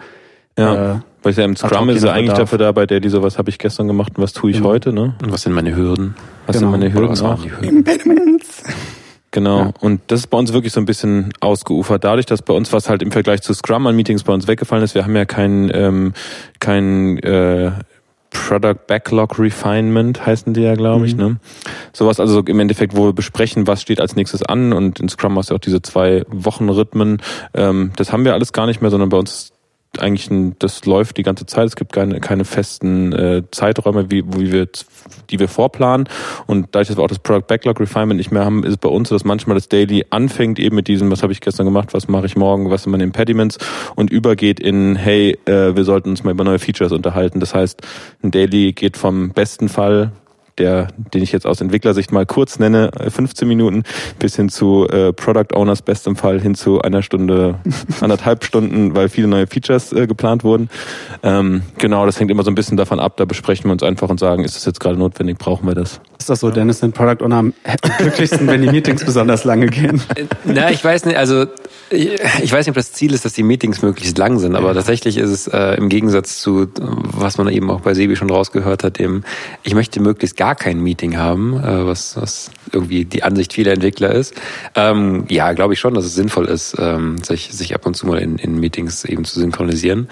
Ja. 0.59 0.95
Äh, 0.95 0.99
Weil 1.23 1.33
ja 1.33 1.45
im 1.45 1.55
Scrum 1.55 1.87
ist 1.89 2.03
er 2.03 2.07
nach 2.09 2.15
eigentlich 2.15 2.31
Bedarf. 2.31 2.39
dafür 2.49 2.57
da, 2.57 2.71
bei 2.73 2.85
der, 2.85 2.99
die 2.99 3.07
so, 3.09 3.23
was 3.23 3.37
habe 3.37 3.49
ich 3.49 3.59
gestern 3.59 3.87
gemacht 3.87 4.17
und 4.17 4.23
was 4.23 4.33
tue 4.33 4.49
ich 4.51 4.57
Genau. 4.57 4.69
heute, 4.69 4.91
ne? 4.91 5.15
Und 5.23 5.31
was 5.31 5.43
sind 5.43 5.53
meine 5.53 5.73
Hürden? 5.73 6.15
Was 6.47 6.57
Genau. 6.57 6.71
sind 6.71 6.79
meine 6.81 6.93
Hürden 6.93 7.09
was 7.11 7.21
auch? 7.21 7.29
waren 7.37 7.43
die 7.43 7.51
Hürden? 7.51 7.69
Impediments. 7.77 8.63
Genau. 9.31 9.59
Ja. 9.59 9.73
Und 9.81 10.01
das 10.07 10.21
ist 10.21 10.27
bei 10.27 10.37
uns 10.37 10.53
wirklich 10.53 10.73
so 10.73 10.79
ein 10.79 10.85
bisschen 10.85 11.33
ausgeufert. 11.41 12.03
Dadurch, 12.03 12.25
dass 12.25 12.41
bei 12.41 12.53
uns 12.53 12.71
was 12.71 12.89
halt 12.89 13.01
im 13.01 13.11
Vergleich 13.11 13.41
zu 13.41 13.53
Scrum 13.53 13.85
an 13.87 13.95
Meetings 13.95 14.23
bei 14.23 14.33
uns 14.33 14.47
weggefallen 14.47 14.83
ist, 14.83 14.95
wir 14.95 15.03
haben 15.03 15.15
ja 15.15 15.25
kein, 15.25 15.69
ähm, 15.73 16.13
kein 16.59 17.17
äh, 17.19 17.71
Product 18.29 18.87
Backlog 18.87 19.39
Refinement 19.39 20.25
heißen 20.25 20.53
die 20.53 20.61
ja, 20.61 20.75
glaube 20.75 21.05
ich. 21.05 21.15
Mhm. 21.15 21.19
Ne? 21.19 21.37
Sowas 21.93 22.19
also 22.19 22.41
im 22.41 22.59
Endeffekt, 22.59 22.95
wo 22.95 23.05
wir 23.05 23.13
besprechen, 23.13 23.67
was 23.67 23.81
steht 23.81 23.99
als 23.99 24.15
nächstes 24.15 24.43
an 24.43 24.73
und 24.73 24.99
in 24.99 25.09
Scrum 25.09 25.37
hast 25.37 25.49
du 25.49 25.55
auch 25.55 25.59
diese 25.59 25.81
zwei 25.81 26.23
Wochenrhythmen. 26.29 27.21
Ähm, 27.53 27.91
das 27.95 28.11
haben 28.11 28.25
wir 28.25 28.33
alles 28.33 28.53
gar 28.53 28.65
nicht 28.65 28.81
mehr, 28.81 28.91
sondern 28.91 29.09
bei 29.09 29.17
uns 29.17 29.33
ist 29.33 29.53
eigentlich 29.99 30.29
ein, 30.29 30.55
das 30.59 30.85
läuft 30.85 31.17
die 31.17 31.23
ganze 31.23 31.45
Zeit. 31.45 31.65
Es 31.65 31.75
gibt 31.75 31.93
keine, 31.93 32.19
keine 32.19 32.45
festen 32.45 33.13
äh, 33.13 33.43
Zeiträume, 33.51 34.11
wie, 34.11 34.23
wie 34.25 34.51
wir, 34.51 34.67
die 35.29 35.39
wir 35.39 35.47
vorplanen. 35.47 36.07
Und 36.45 36.69
dadurch, 36.71 36.89
dass 36.89 36.97
wir 36.97 37.03
auch 37.03 37.07
das 37.07 37.19
Product 37.19 37.47
Backlog 37.47 37.79
Refinement 37.79 38.17
nicht 38.17 38.31
mehr 38.31 38.45
haben, 38.45 38.63
ist 38.63 38.71
es 38.71 38.77
bei 38.77 38.89
uns 38.89 39.09
so, 39.09 39.15
dass 39.15 39.23
manchmal 39.23 39.55
das 39.55 39.69
Daily 39.69 40.05
anfängt 40.09 40.59
eben 40.59 40.75
mit 40.75 40.87
diesem, 40.87 41.09
was 41.11 41.23
habe 41.23 41.33
ich 41.33 41.41
gestern 41.41 41.65
gemacht, 41.65 41.93
was 41.93 42.07
mache 42.07 42.25
ich 42.25 42.35
morgen, 42.35 42.69
was 42.69 42.83
sind 42.83 42.91
meine 42.91 43.03
Impediments 43.03 43.57
und 43.95 44.11
übergeht 44.11 44.59
in, 44.59 44.95
hey, 44.95 45.37
äh, 45.45 45.75
wir 45.75 45.83
sollten 45.83 46.09
uns 46.09 46.23
mal 46.23 46.31
über 46.31 46.43
neue 46.43 46.59
Features 46.59 46.91
unterhalten. 46.91 47.39
Das 47.39 47.55
heißt, 47.55 47.81
ein 48.23 48.31
Daily 48.31 48.73
geht 48.73 48.97
vom 48.97 49.31
besten 49.31 49.69
Fall 49.69 50.11
der, 50.57 50.87
den 51.13 51.23
ich 51.23 51.31
jetzt 51.31 51.45
aus 51.45 51.61
Entwicklersicht 51.61 52.11
mal 52.11 52.25
kurz 52.25 52.59
nenne, 52.59 52.91
äh, 52.99 53.09
15 53.09 53.47
Minuten, 53.47 53.83
bis 54.19 54.35
hin 54.35 54.49
zu 54.49 54.87
äh, 54.87 55.13
Product 55.13 55.53
Owners 55.55 55.81
bestem 55.81 56.15
Fall 56.15 56.41
hin 56.41 56.55
zu 56.55 56.81
einer 56.81 57.01
Stunde, 57.01 57.59
anderthalb 58.01 58.43
Stunden, 58.43 58.95
weil 58.95 59.09
viele 59.09 59.27
neue 59.27 59.47
Features 59.47 59.93
äh, 59.93 60.07
geplant 60.07 60.43
wurden. 60.43 60.69
Ähm, 61.23 61.63
genau, 61.77 62.05
das 62.05 62.19
hängt 62.19 62.31
immer 62.31 62.43
so 62.43 62.51
ein 62.51 62.55
bisschen 62.55 62.77
davon 62.77 62.99
ab. 62.99 63.17
Da 63.17 63.25
besprechen 63.25 63.65
wir 63.65 63.73
uns 63.73 63.83
einfach 63.83 64.09
und 64.09 64.19
sagen, 64.19 64.43
ist 64.43 64.55
das 64.55 64.65
jetzt 64.65 64.79
gerade 64.79 64.97
notwendig, 64.97 65.37
brauchen 65.37 65.67
wir 65.67 65.75
das? 65.75 65.99
Ist 66.19 66.29
das 66.29 66.39
so, 66.39 66.49
Dennis, 66.49 66.79
sind 66.79 66.93
Product 66.95 67.23
Owner 67.23 67.37
am 67.37 67.53
glücklichsten, 67.99 68.47
wenn 68.47 68.61
die 68.61 68.69
Meetings 68.69 69.05
besonders 69.05 69.43
lange 69.43 69.67
gehen? 69.67 70.01
Na, 70.45 70.71
ich 70.71 70.83
weiß 70.83 71.05
nicht, 71.05 71.17
also 71.17 71.45
ich, 71.89 72.09
ich 72.41 72.51
weiß 72.51 72.65
nicht, 72.65 72.69
ob 72.69 72.75
das 72.75 72.91
Ziel 72.91 73.13
ist, 73.13 73.23
dass 73.23 73.33
die 73.33 73.43
Meetings 73.43 73.81
möglichst 73.81 74.17
lang 74.17 74.39
sind, 74.39 74.55
aber 74.55 74.73
tatsächlich 74.73 75.17
ist 75.17 75.29
es 75.29 75.47
äh, 75.47 75.75
im 75.75 75.89
Gegensatz 75.89 76.39
zu, 76.39 76.63
äh, 76.63 76.67
was 76.75 77.37
man 77.37 77.47
eben 77.49 77.69
auch 77.69 77.81
bei 77.81 77.93
Sebi 77.93 78.15
schon 78.15 78.29
rausgehört 78.29 78.83
hat, 78.83 78.99
dem, 78.99 79.23
ich 79.63 79.73
möchte 79.73 80.01
möglichst 80.01 80.37
gar 80.37 80.46
kein 80.55 80.81
Meeting 80.81 81.17
haben, 81.17 81.53
äh, 81.53 81.85
was, 81.85 82.17
was 82.17 82.51
irgendwie 82.71 83.05
die 83.05 83.23
Ansicht 83.23 83.53
vieler 83.53 83.73
Entwickler 83.73 84.11
ist. 84.11 84.33
Ähm, 84.75 85.25
ja, 85.29 85.53
glaube 85.53 85.73
ich 85.73 85.79
schon, 85.79 85.93
dass 85.93 86.05
es 86.05 86.15
sinnvoll 86.15 86.45
ist, 86.45 86.75
ähm, 86.79 87.17
sich, 87.23 87.49
sich 87.51 87.73
ab 87.75 87.85
und 87.85 87.95
zu 87.95 88.07
mal 88.07 88.19
in, 88.19 88.37
in 88.37 88.59
Meetings 88.59 89.05
eben 89.05 89.25
zu 89.25 89.39
synchronisieren. 89.39 90.09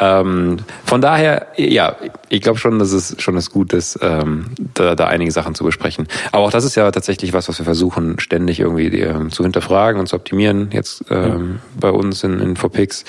Ähm, 0.00 0.56
von 0.84 1.00
daher, 1.00 1.46
ja, 1.56 1.96
ich 2.28 2.40
glaube 2.40 2.58
schon, 2.58 2.80
dass 2.80 2.92
es 2.92 3.14
schon 3.20 3.36
ist 3.36 3.50
gut 3.50 3.72
ist, 3.72 3.98
ähm, 4.02 4.46
da, 4.74 4.96
da 4.96 5.06
einige 5.06 5.30
Sachen 5.30 5.54
zu 5.54 5.62
besprechen. 5.62 6.08
Aber 6.32 6.44
auch 6.44 6.50
das 6.50 6.64
ist 6.64 6.74
ja 6.74 6.90
tatsächlich 6.90 7.32
was, 7.32 7.48
was 7.48 7.58
wir 7.58 7.64
versuchen, 7.64 8.18
ständig 8.18 8.58
irgendwie 8.58 8.88
ähm, 8.98 9.30
zu 9.30 9.44
hinterfragen 9.44 10.00
und 10.00 10.08
zu 10.08 10.16
optimieren. 10.16 10.70
Jetzt 10.72 11.04
ähm, 11.10 11.60
bei 11.78 11.90
uns 11.90 12.24
in, 12.24 12.40
in 12.40 12.56
Forpix 12.56 13.04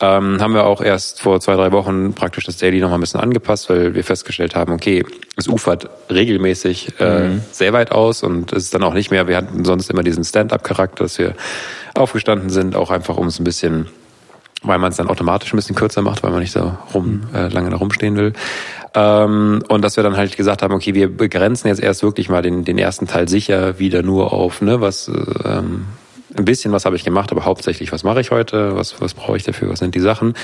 ähm, 0.00 0.40
haben 0.40 0.54
wir 0.54 0.66
auch 0.66 0.82
erst 0.82 1.22
vor 1.22 1.40
zwei, 1.40 1.54
drei 1.54 1.72
Wochen 1.72 2.12
praktisch 2.12 2.44
das 2.44 2.58
Daily 2.58 2.80
noch 2.80 2.90
mal 2.90 2.96
ein 2.96 3.00
bisschen 3.00 3.20
angepasst, 3.20 3.70
weil 3.70 3.94
wir 3.94 4.04
festgestellt 4.04 4.54
haben, 4.54 4.72
okay, 4.72 5.04
es 5.36 5.48
ufert 5.48 5.88
regelmäßig 6.10 7.00
äh, 7.00 7.38
sehr 7.52 7.72
weit 7.72 7.92
aus 7.92 8.22
und 8.22 8.52
es 8.52 8.64
ist 8.64 8.74
dann 8.74 8.82
auch 8.82 8.94
nicht 8.94 9.10
mehr, 9.10 9.26
wir 9.26 9.36
hatten 9.36 9.64
sonst 9.64 9.90
immer 9.90 10.02
diesen 10.02 10.24
Stand-up-Charakter, 10.24 11.04
dass 11.04 11.18
wir 11.18 11.34
aufgestanden 11.94 12.50
sind, 12.50 12.76
auch 12.76 12.90
einfach 12.90 13.16
um 13.16 13.26
es 13.26 13.38
ein 13.38 13.44
bisschen 13.44 13.88
weil 14.62 14.78
man 14.78 14.90
es 14.90 14.96
dann 14.96 15.08
automatisch 15.08 15.52
ein 15.52 15.56
bisschen 15.56 15.76
kürzer 15.76 16.02
macht, 16.02 16.22
weil 16.22 16.30
man 16.30 16.40
nicht 16.40 16.52
so 16.52 16.76
rum, 16.94 17.22
äh, 17.34 17.48
lange 17.48 17.70
da 17.70 17.76
rumstehen 17.76 18.16
will. 18.16 18.32
Ähm, 18.94 19.62
und 19.68 19.82
dass 19.82 19.96
wir 19.96 20.02
dann 20.02 20.16
halt 20.16 20.36
gesagt 20.36 20.62
haben, 20.62 20.74
okay, 20.74 20.94
wir 20.94 21.14
begrenzen 21.14 21.68
jetzt 21.68 21.80
erst 21.80 22.02
wirklich 22.02 22.28
mal 22.28 22.42
den, 22.42 22.64
den 22.64 22.78
ersten 22.78 23.06
Teil 23.06 23.28
sicher 23.28 23.78
wieder 23.78 24.02
nur 24.02 24.32
auf, 24.32 24.62
ne, 24.62 24.80
was, 24.80 25.08
ähm, 25.44 25.86
ein 26.36 26.44
bisschen 26.44 26.72
was 26.72 26.84
habe 26.84 26.96
ich 26.96 27.04
gemacht, 27.04 27.32
aber 27.32 27.44
hauptsächlich, 27.44 27.92
was 27.92 28.04
mache 28.04 28.20
ich 28.20 28.30
heute, 28.30 28.76
was, 28.76 29.00
was 29.00 29.14
brauche 29.14 29.36
ich 29.36 29.44
dafür, 29.44 29.68
was 29.68 29.78
sind 29.78 29.94
die 29.94 30.00
Sachen. 30.00 30.34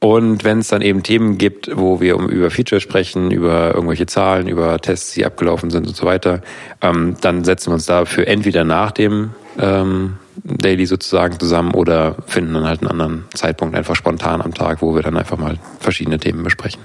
Und 0.00 0.42
wenn 0.42 0.58
es 0.58 0.68
dann 0.68 0.82
eben 0.82 1.04
Themen 1.04 1.38
gibt, 1.38 1.70
wo 1.76 2.00
wir 2.00 2.16
um 2.16 2.28
über 2.28 2.50
Features 2.50 2.82
sprechen, 2.82 3.30
über 3.30 3.72
irgendwelche 3.72 4.06
Zahlen, 4.06 4.48
über 4.48 4.78
Tests, 4.80 5.12
die 5.12 5.24
abgelaufen 5.24 5.70
sind 5.70 5.86
und 5.86 5.94
so 5.94 6.04
weiter, 6.04 6.40
ähm, 6.80 7.16
dann 7.20 7.44
setzen 7.44 7.68
wir 7.70 7.74
uns 7.74 7.86
dafür 7.86 8.26
entweder 8.26 8.64
nach 8.64 8.90
dem 8.90 9.30
ähm, 9.60 10.16
Daily 10.42 10.86
sozusagen 10.86 11.38
zusammen 11.38 11.72
oder 11.74 12.16
finden 12.26 12.54
dann 12.54 12.66
halt 12.66 12.80
einen 12.80 12.90
anderen 12.90 13.24
Zeitpunkt 13.34 13.76
einfach 13.76 13.94
spontan 13.94 14.42
am 14.42 14.52
Tag, 14.54 14.82
wo 14.82 14.94
wir 14.94 15.02
dann 15.02 15.16
einfach 15.16 15.38
mal 15.38 15.58
verschiedene 15.78 16.18
Themen 16.18 16.42
besprechen. 16.42 16.80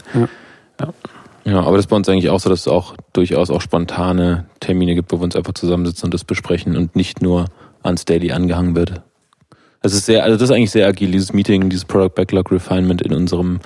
Ja, 1.44 1.62
aber 1.62 1.78
das 1.78 1.86
ist 1.86 1.90
bei 1.90 1.96
uns 1.96 2.10
eigentlich 2.10 2.30
auch 2.30 2.42
so, 2.42 2.50
dass 2.50 2.60
es 2.60 2.68
auch 2.68 2.94
durchaus 3.14 3.50
auch 3.50 3.62
spontane 3.62 4.46
Termine 4.60 4.96
gibt, 4.96 5.12
wo 5.14 5.20
wir 5.20 5.24
uns 5.24 5.36
einfach 5.36 5.54
zusammensitzen 5.54 6.06
und 6.08 6.14
das 6.14 6.26
besprechen 6.26 6.76
und 6.76 6.96
nicht 6.96 7.22
nur 7.22 7.46
ans 7.88 8.06
Daily 8.06 8.32
angehangen 8.32 8.76
wird. 8.76 9.02
Das 9.82 9.94
ist 9.94 10.06
sehr, 10.06 10.24
also 10.24 10.38
das 10.38 10.50
ist 10.50 10.56
eigentlich 10.56 10.72
sehr 10.72 10.88
agil, 10.88 11.12
dieses 11.12 11.34
Meeting, 11.34 11.70
dieses 11.70 11.86
Product 11.86 12.14
Backlog 12.16 12.52
Refinement 12.52 13.02
in 13.02 13.14
unserem 13.14 13.60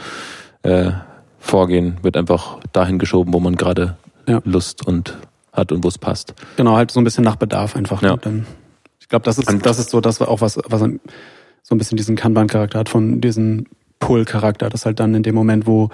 äh, 0.64 0.92
Vorgehen 1.40 1.98
wird 2.04 2.18
einfach 2.18 2.60
dahin 2.72 3.00
geschoben, 3.00 3.34
wo 3.34 3.40
man 3.40 3.56
gerade 3.56 3.98
Ja. 4.28 4.42
Lust 4.46 4.86
und 4.86 5.18
hat 5.52 5.72
und 5.72 5.84
wo 5.84 5.88
es 5.88 5.98
passt. 5.98 6.34
Genau, 6.56 6.76
halt 6.76 6.92
so 6.92 7.02
ein 7.02 7.04
bisschen 7.04 7.24
nach 7.24 7.36
Bedarf 7.36 7.76
einfach. 7.76 8.02
Ja. 8.02 8.14
Und 8.14 8.26
dann, 8.26 8.46
ich 9.00 9.10
glaube, 9.10 9.26
das 9.26 9.38
ist, 9.38 9.50
das 9.66 9.80
ist 9.80 9.90
so, 9.90 10.02
das 10.02 10.22
auch 10.22 10.42
was, 10.42 10.60
was 10.68 10.82
so 11.64 11.76
ein 11.76 11.78
bisschen 11.78 11.98
diesen 11.98 12.16
Kanban-Charakter 12.16 12.80
hat, 12.80 12.90
von 12.90 13.22
diesem 13.22 13.66
Pull-Charakter, 14.00 14.70
das 14.70 14.86
halt 14.86 15.00
dann 15.00 15.16
in 15.16 15.24
dem 15.24 15.36
Moment, 15.36 15.66
wo 15.66 15.90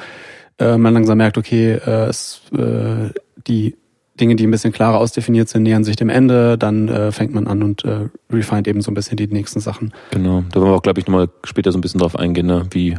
äh, 0.59 0.77
man 0.77 0.93
langsam 0.93 1.17
merkt, 1.17 1.37
okay, 1.37 1.73
äh, 1.73 2.07
es, 2.07 2.41
äh, 2.51 3.09
die 3.47 3.75
Dinge, 4.19 4.35
die 4.35 4.45
ein 4.45 4.51
bisschen 4.51 4.73
klarer 4.73 4.97
ausdefiniert 4.97 5.49
sind, 5.49 5.63
nähern 5.63 5.83
sich 5.83 5.95
dem 5.95 6.09
Ende, 6.09 6.57
dann 6.57 6.87
äh, 6.87 7.11
fängt 7.11 7.33
man 7.33 7.47
an 7.47 7.63
und 7.63 7.85
äh, 7.85 8.09
refined 8.31 8.67
eben 8.67 8.81
so 8.81 8.91
ein 8.91 8.93
bisschen 8.93 9.17
die 9.17 9.27
nächsten 9.27 9.59
Sachen. 9.59 9.93
Genau. 10.11 10.43
Da 10.51 10.59
wollen 10.59 10.71
wir 10.71 10.75
auch, 10.75 10.81
glaube 10.81 10.99
ich, 10.99 11.07
nochmal 11.07 11.29
später 11.43 11.71
so 11.71 11.77
ein 11.77 11.81
bisschen 11.81 11.99
drauf 11.99 12.17
eingehen, 12.17 12.47
ne? 12.47 12.65
wie 12.71 12.97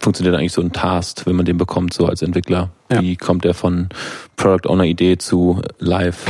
funktioniert 0.00 0.36
eigentlich 0.36 0.52
so 0.52 0.62
ein 0.62 0.72
Task, 0.72 1.26
wenn 1.26 1.36
man 1.36 1.44
den 1.44 1.58
bekommt, 1.58 1.92
so 1.92 2.06
als 2.06 2.22
Entwickler? 2.22 2.70
Ja. 2.90 3.00
Wie 3.00 3.16
kommt 3.16 3.44
er 3.44 3.54
von 3.54 3.88
Product 4.36 4.68
Owner 4.68 4.84
Idee 4.84 5.18
zu 5.18 5.60
Live? 5.78 6.26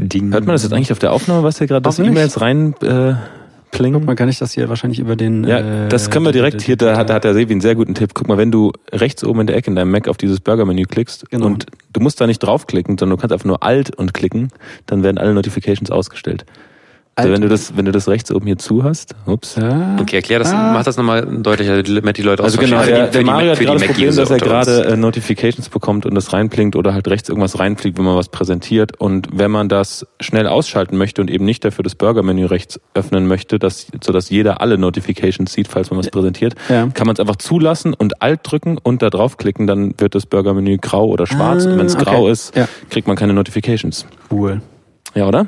Ding. 0.00 0.32
Hört 0.32 0.46
man 0.46 0.54
das 0.54 0.62
jetzt 0.62 0.72
eigentlich 0.72 0.92
auf 0.92 0.98
der 0.98 1.12
Aufnahme, 1.12 1.42
was 1.42 1.58
hier 1.58 1.66
gerade 1.66 1.82
das. 1.82 1.98
E-Mails 1.98 2.40
rein 2.40 2.74
äh, 2.82 3.14
plingen? 3.70 4.04
Man 4.04 4.16
kann 4.16 4.28
ich 4.28 4.38
das 4.38 4.52
hier 4.52 4.68
wahrscheinlich 4.68 4.98
über 4.98 5.16
den. 5.16 5.44
Ja, 5.44 5.58
äh, 5.84 5.88
das 5.88 6.10
können 6.10 6.24
wir 6.24 6.32
direkt 6.32 6.62
hier, 6.62 6.76
da 6.76 6.96
hat, 6.96 7.10
da 7.10 7.14
hat 7.14 7.24
der 7.24 7.34
Sevi 7.34 7.52
einen 7.52 7.60
sehr 7.60 7.74
guten 7.74 7.94
Tipp. 7.94 8.10
Guck 8.14 8.28
mal, 8.28 8.38
wenn 8.38 8.50
du 8.50 8.72
rechts 8.92 9.24
oben 9.24 9.40
in 9.40 9.46
der 9.46 9.56
Ecke 9.56 9.70
in 9.70 9.76
deinem 9.76 9.90
Mac 9.90 10.08
auf 10.08 10.16
dieses 10.16 10.40
Burger-Menü 10.40 10.84
klickst 10.84 11.30
Genau. 11.30 11.46
und 11.46 11.66
du 11.92 12.00
musst 12.00 12.20
da 12.20 12.26
nicht 12.26 12.38
draufklicken, 12.40 12.98
sondern 12.98 13.16
du 13.16 13.20
kannst 13.20 13.32
einfach 13.32 13.46
nur 13.46 13.62
Alt 13.62 13.94
und 13.96 14.14
klicken, 14.14 14.50
dann 14.86 15.02
werden 15.02 15.18
alle 15.18 15.34
Notifications 15.34 15.90
ausgestellt. 15.90 16.44
Also 17.18 17.32
wenn 17.32 17.40
du 17.40 17.48
das, 17.48 17.76
wenn 17.76 17.84
du 17.84 17.92
das 17.92 18.08
rechts 18.08 18.30
oben 18.32 18.46
hier 18.46 18.58
zu 18.58 18.84
hast, 18.84 19.14
ups. 19.26 19.56
Ja. 19.56 19.96
Okay, 20.00 20.16
erklär 20.16 20.38
das, 20.38 20.52
Ah. 20.52 20.72
mach 20.72 20.84
das 20.84 20.96
nochmal 20.96 21.26
deutlicher, 21.42 21.82
damit 21.82 22.16
die 22.16 22.22
Leute 22.22 22.44
Also 22.44 22.58
auch 22.58 22.62
genau, 22.62 22.82
der, 22.84 22.84
Für 22.84 23.04
die- 23.06 23.10
der 23.12 23.24
Mario 23.24 23.50
hat 23.52 23.58
gerade 23.58 23.78
das 23.78 23.86
Problem, 23.88 24.16
dass 24.16 24.30
er 24.30 24.38
gerade 24.38 24.84
äh, 24.84 24.96
Notifications 24.96 25.68
bekommt 25.68 26.06
und 26.06 26.14
das 26.14 26.32
reinblinkt 26.32 26.76
oder 26.76 26.94
halt 26.94 27.08
rechts 27.08 27.28
irgendwas 27.28 27.58
reinfliegt, 27.58 27.98
wenn 27.98 28.04
man 28.04 28.16
was 28.16 28.28
präsentiert. 28.28 29.00
Und 29.00 29.28
wenn 29.32 29.50
man 29.50 29.68
das 29.68 30.06
schnell 30.20 30.46
ausschalten 30.46 30.96
möchte 30.96 31.20
und 31.20 31.30
eben 31.30 31.44
nicht 31.44 31.64
dafür 31.64 31.82
das 31.82 31.94
Burger-Menü 31.96 32.46
rechts 32.46 32.80
öffnen 32.94 33.26
möchte, 33.26 33.58
dass, 33.58 33.88
sodass 34.02 34.30
jeder 34.30 34.60
alle 34.60 34.78
Notifications 34.78 35.52
sieht, 35.52 35.68
falls 35.68 35.90
man 35.90 35.98
was 35.98 36.10
präsentiert, 36.10 36.54
Ja. 36.68 36.86
kann 36.94 37.06
man 37.06 37.14
es 37.14 37.20
einfach 37.20 37.36
zulassen 37.36 37.94
und 37.94 38.22
Alt 38.22 38.40
drücken 38.44 38.78
und 38.82 39.02
da 39.02 39.10
draufklicken, 39.10 39.66
dann 39.66 39.94
wird 39.98 40.14
das 40.14 40.26
Burger-Menü 40.26 40.78
grau 40.78 41.06
oder 41.06 41.26
schwarz. 41.26 41.66
Ah, 41.66 41.70
und 41.72 41.78
wenn 41.78 41.86
es 41.86 41.94
okay. 41.96 42.04
grau 42.04 42.28
ist, 42.28 42.54
Ja. 42.56 42.68
kriegt 42.90 43.08
man 43.08 43.16
keine 43.16 43.32
Notifications. 43.32 44.06
Cool. 44.30 44.60
Ja, 45.14 45.26
oder? 45.26 45.46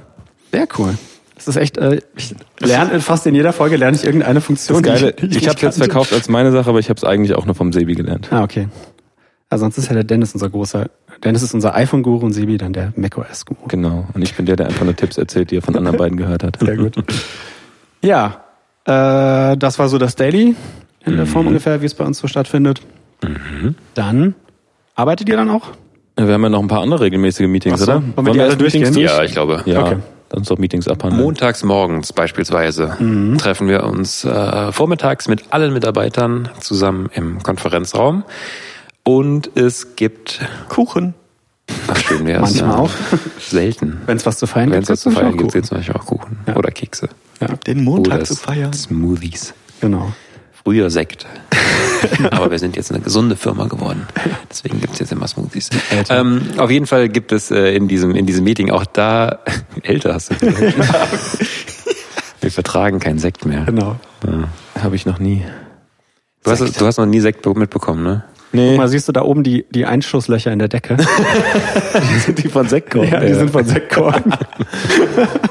Sehr 0.52 0.66
cool. 0.78 0.94
Das 1.40 1.48
ist 1.48 1.56
echt, 1.56 1.78
äh, 1.78 2.00
ich 2.16 2.34
lerne 2.60 3.00
fast 3.00 3.26
in 3.26 3.34
jeder 3.34 3.54
Folge 3.54 3.76
lerne 3.76 3.96
ich 3.96 4.04
irgendeine 4.04 4.42
Funktion. 4.42 4.82
Das 4.82 5.00
Geile, 5.00 5.12
die 5.14 5.26
ich 5.26 5.34
nicht 5.36 5.48
habe 5.48 5.56
es 5.56 5.62
jetzt 5.62 5.78
verkauft 5.78 6.12
als 6.12 6.28
meine 6.28 6.52
Sache, 6.52 6.68
aber 6.68 6.80
ich 6.80 6.90
habe 6.90 6.98
es 6.98 7.04
eigentlich 7.04 7.34
auch 7.34 7.46
nur 7.46 7.54
vom 7.54 7.72
Sebi 7.72 7.94
gelernt. 7.94 8.28
Ah, 8.30 8.42
okay. 8.42 8.68
Also 9.48 9.64
sonst 9.64 9.78
ist 9.78 9.88
ja 9.88 9.94
der 9.94 10.04
Dennis 10.04 10.34
unser 10.34 10.50
großer, 10.50 10.90
Dennis 11.24 11.42
ist 11.42 11.54
unser 11.54 11.74
iPhone-Guru 11.74 12.26
und 12.26 12.32
Sebi 12.34 12.58
dann 12.58 12.74
der 12.74 12.92
macOS-Guru. 12.94 13.68
Genau. 13.68 14.06
Und 14.12 14.22
ich 14.22 14.34
bin 14.34 14.44
der, 14.44 14.56
der 14.56 14.66
einfach 14.66 14.84
nur 14.84 14.94
Tipps 14.94 15.16
erzählt, 15.16 15.50
die 15.50 15.56
er 15.56 15.62
von 15.62 15.74
anderen 15.76 15.96
beiden 15.96 16.18
gehört 16.18 16.44
hat. 16.44 16.58
Sehr 16.60 16.76
gut. 16.76 16.94
Ja, 18.02 18.44
äh, 18.84 19.56
das 19.56 19.78
war 19.78 19.88
so 19.88 19.96
das 19.96 20.16
Daily. 20.16 20.54
in 21.06 21.16
der 21.16 21.26
Form 21.26 21.46
ungefähr, 21.46 21.80
wie 21.80 21.86
es 21.86 21.94
bei 21.94 22.04
uns 22.04 22.18
so 22.18 22.28
stattfindet. 22.28 22.82
Dann 23.94 24.34
arbeitet 24.94 25.28
ihr 25.28 25.36
dann 25.36 25.50
auch? 25.50 25.68
Wir 26.16 26.34
haben 26.34 26.42
ja 26.42 26.48
noch 26.50 26.60
ein 26.60 26.68
paar 26.68 26.82
andere 26.82 27.00
regelmäßige 27.00 27.46
Meetings, 27.48 27.80
so, 27.80 27.84
oder? 27.84 28.02
wollen 28.14 28.26
wir 28.26 28.32
die 28.34 28.40
alle 28.40 28.48
erst 28.50 28.60
Meetings 28.60 28.92
durchgehen? 28.92 28.94
durch? 28.94 29.16
Ja, 29.16 29.24
ich 29.24 29.32
glaube. 29.32 29.62
Ja, 29.64 29.80
Okay. 29.86 29.96
Dann 30.30 30.38
uns 30.38 30.48
doch 30.48 30.58
Meetings 30.58 30.88
abhandeln. 30.88 31.22
Montags 31.22 31.62
morgens 31.64 32.12
beispielsweise 32.12 32.96
treffen 33.38 33.68
wir 33.68 33.82
uns 33.84 34.24
äh, 34.24 34.72
vormittags 34.72 35.28
mit 35.28 35.52
allen 35.52 35.72
Mitarbeitern 35.74 36.48
zusammen 36.60 37.10
im 37.12 37.42
Konferenzraum. 37.42 38.24
Und 39.02 39.50
es 39.56 39.96
gibt, 39.96 40.40
Kuchen. 40.68 41.14
ach 41.88 41.96
schön 41.98 42.24
wär's, 42.26 42.40
Manchmal 42.40 42.70
ja. 42.70 42.76
auch. 42.76 42.90
Selten. 43.40 44.00
Wenn 44.06 44.16
es 44.16 44.24
was 44.24 44.38
zu 44.38 44.46
feiern 44.46 44.70
Wenn 44.70 44.82
es 44.84 44.88
was 44.88 45.00
zu 45.00 45.10
feiern 45.10 45.36
gibt, 45.36 45.52
gibt 45.52 45.64
es 45.64 45.70
natürlich 45.72 45.94
auch 45.94 46.06
Kuchen. 46.06 46.38
Ja. 46.46 46.56
Oder 46.56 46.70
Kekse. 46.70 47.08
Ja, 47.40 47.48
Den 47.66 47.82
Montag 47.82 48.14
Oder 48.14 48.24
zu 48.24 48.36
feiern. 48.36 48.72
Smoothies. 48.72 49.52
genau. 49.80 50.12
Früher 50.62 50.90
Sekt. 50.90 51.26
Aber 52.30 52.50
wir 52.50 52.58
sind 52.58 52.76
jetzt 52.76 52.90
eine 52.90 53.00
gesunde 53.00 53.36
Firma 53.36 53.66
geworden. 53.66 54.06
Deswegen 54.50 54.80
gibt's 54.80 54.98
jetzt 54.98 55.12
immer 55.12 55.26
Smoothies. 55.26 55.70
Ähm, 56.08 56.42
auf 56.56 56.70
jeden 56.70 56.86
Fall 56.86 57.08
gibt 57.08 57.32
es 57.32 57.50
äh, 57.50 57.74
in, 57.74 57.88
diesem, 57.88 58.14
in 58.14 58.26
diesem 58.26 58.44
Meeting 58.44 58.70
auch 58.70 58.84
da, 58.86 59.40
älter 59.82 60.14
hast 60.14 60.30
du 60.30 60.36
gesagt. 60.36 60.78
Wir 62.40 62.50
vertragen 62.50 63.00
keinen 63.00 63.18
Sekt 63.18 63.44
mehr. 63.44 63.64
Genau. 63.64 63.96
Habe 64.80 64.96
ich 64.96 65.04
noch 65.04 65.18
nie. 65.18 65.44
Du 66.42 66.50
hast, 66.50 66.80
du 66.80 66.86
hast 66.86 66.96
noch 66.96 67.04
nie 67.04 67.20
Sekt 67.20 67.44
mitbekommen, 67.46 68.02
ne? 68.02 68.24
Nee, 68.52 68.70
Guck 68.70 68.78
mal, 68.78 68.88
siehst 68.88 69.06
du 69.06 69.12
da 69.12 69.22
oben 69.22 69.44
die, 69.44 69.64
die 69.70 69.86
Einschusslöcher 69.86 70.52
in 70.52 70.58
der 70.58 70.66
Decke? 70.68 70.96
die 72.36 72.48
von 72.48 72.68
Sektkorn. 72.68 73.08
ja, 73.08 73.20
die 73.20 73.34
sind 73.34 73.50
von 73.50 73.64
Sektkorn. 73.64 74.24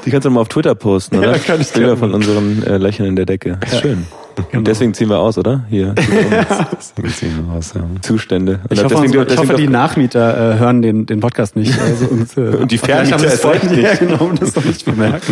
Die 0.04 0.10
kannst 0.10 0.26
du 0.26 0.30
mal 0.30 0.40
auf 0.40 0.48
Twitter 0.48 0.74
posten, 0.74 1.16
oder? 1.16 1.32
Ja, 1.32 1.38
kann 1.38 1.60
ich 1.60 1.72
Bilder 1.72 1.96
von 1.96 2.12
unseren 2.12 2.62
äh, 2.62 2.76
Löchern 2.76 3.06
in 3.06 3.16
der 3.16 3.24
Decke. 3.24 3.58
Ist 3.64 3.80
schön. 3.80 4.06
Und 4.52 4.66
deswegen 4.66 4.94
ziehen 4.94 5.08
wir 5.08 5.18
aus, 5.18 5.38
oder? 5.38 5.64
Hier. 5.68 5.94
Zustände. 8.02 8.60
Ich 8.70 8.78
Oder 8.78 8.84
hoffe, 8.84 8.94
deswegen, 8.94 9.04
unsere, 9.04 9.22
ich 9.22 9.28
deswegen 9.28 9.48
hoffe 9.48 9.60
die 9.60 9.68
Nachmieter 9.68 10.54
äh, 10.54 10.58
hören 10.58 10.82
den, 10.82 11.06
den 11.06 11.20
Podcast 11.20 11.56
nicht. 11.56 11.78
Also, 11.90 12.06
und, 12.06 12.36
äh, 12.36 12.56
Und 12.56 12.70
die 12.70 12.78
Vermieter 12.78 13.16
es 13.16 13.42
Ja, 13.42 13.52
nicht. 13.52 13.98
genau, 13.98 14.24
und 14.24 14.40
das 14.40 14.54
noch 14.54 14.64
nicht 14.64 14.84
bemerkt. 14.84 15.24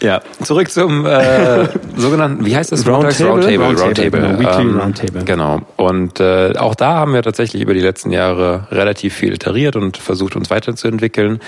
Ja, 0.00 0.22
zurück 0.42 0.70
zum 0.70 1.04
äh, 1.04 1.68
sogenannten, 1.96 2.46
wie 2.46 2.56
heißt 2.56 2.72
das? 2.72 2.86
Roundtable? 2.86 3.32
Roundtable. 3.32 3.66
Roundtable, 3.66 4.10
genau. 4.10 4.38
Weekly 4.38 4.80
Roundtable. 4.80 5.24
Genau. 5.24 5.60
Und 5.76 6.20
äh, 6.20 6.54
auch 6.58 6.74
da 6.74 6.94
haben 6.94 7.12
wir 7.12 7.22
tatsächlich 7.22 7.62
über 7.62 7.74
die 7.74 7.80
letzten 7.80 8.10
Jahre 8.10 8.66
relativ 8.70 9.14
viel 9.14 9.34
iteriert 9.34 9.76
und 9.76 9.98
versucht, 9.98 10.36
uns 10.36 10.48
weiterzuentwickeln. 10.48 11.40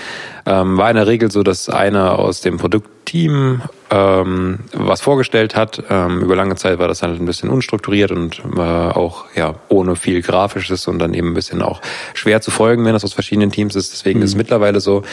Ähm, 0.45 0.77
war 0.77 0.89
in 0.91 0.97
der 0.97 1.07
Regel 1.07 1.31
so, 1.31 1.41
dass 1.41 1.67
einer 1.67 2.19
aus 2.19 2.41
dem 2.41 2.57
Produktteam 2.57 3.61
ähm, 3.93 4.59
was 4.73 5.01
vorgestellt 5.01 5.55
hat. 5.55 5.83
Ähm, 5.89 6.21
über 6.21 6.35
lange 6.35 6.55
Zeit 6.55 6.79
war 6.79 6.87
das 6.87 7.03
halt 7.03 7.19
ein 7.19 7.25
bisschen 7.27 7.49
unstrukturiert 7.49 8.11
und 8.11 8.41
äh, 8.55 8.59
auch 8.59 9.25
ja 9.35 9.53
ohne 9.69 9.95
viel 9.95 10.23
Grafisches 10.23 10.87
und 10.87 10.97
dann 10.97 11.13
eben 11.13 11.29
ein 11.29 11.33
bisschen 11.35 11.61
auch 11.61 11.79
schwer 12.15 12.41
zu 12.41 12.49
folgen, 12.49 12.85
wenn 12.85 12.93
das 12.93 13.03
aus 13.03 13.13
verschiedenen 13.13 13.51
Teams 13.51 13.75
ist. 13.75 13.93
Deswegen 13.93 14.21
ist 14.23 14.31
es 14.31 14.35
mittlerweile 14.35 14.79
so, 14.79 15.03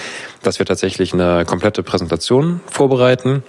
dass 0.43 0.59
wir 0.59 0.65
tatsächlich 0.65 1.13
eine 1.13 1.45
komplette 1.45 1.83
Präsentation 1.83 2.61
vorbereiten. 2.67 3.43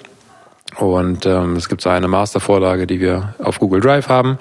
Und 0.77 1.25
ähm, 1.25 1.55
es 1.55 1.69
gibt 1.69 1.81
so 1.81 1.89
eine 1.89 2.07
Mastervorlage, 2.07 2.87
die 2.87 2.99
wir 2.99 3.35
auf 3.39 3.59
Google 3.59 3.81
Drive 3.81 4.07
haben. 4.07 4.37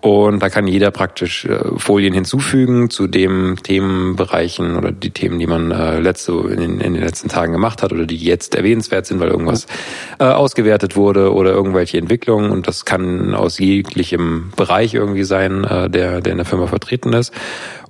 Und 0.00 0.40
da 0.40 0.48
kann 0.48 0.68
jeder 0.68 0.92
praktisch 0.92 1.44
äh, 1.44 1.58
Folien 1.76 2.14
hinzufügen 2.14 2.88
zu 2.88 3.08
den 3.08 3.56
Themenbereichen 3.56 4.76
oder 4.76 4.92
die 4.92 5.10
Themen, 5.10 5.40
die 5.40 5.48
man 5.48 5.72
äh, 5.72 5.98
letzte, 5.98 6.32
in, 6.32 6.78
den, 6.78 6.94
letzten 6.94 7.28
Tagen 7.28 7.52
gemacht 7.52 7.82
hat 7.82 7.92
oder 7.92 8.06
die 8.06 8.16
jetzt 8.16 8.54
erwähnenswert 8.54 9.06
sind, 9.06 9.18
weil 9.18 9.28
irgendwas 9.28 9.66
äh, 10.20 10.24
ausgewertet 10.24 10.94
wurde 10.94 11.32
oder 11.34 11.50
irgendwelche 11.50 11.98
Entwicklungen. 11.98 12.52
Und 12.52 12.68
das 12.68 12.84
kann 12.84 13.34
aus 13.34 13.58
jeglichem 13.58 14.52
Bereich 14.56 14.94
irgendwie 14.94 15.24
sein, 15.24 15.62
der, 15.62 16.20
der 16.20 16.32
in 16.32 16.38
der 16.38 16.44
Firma 16.44 16.66
vertreten 16.66 17.12
ist. 17.12 17.32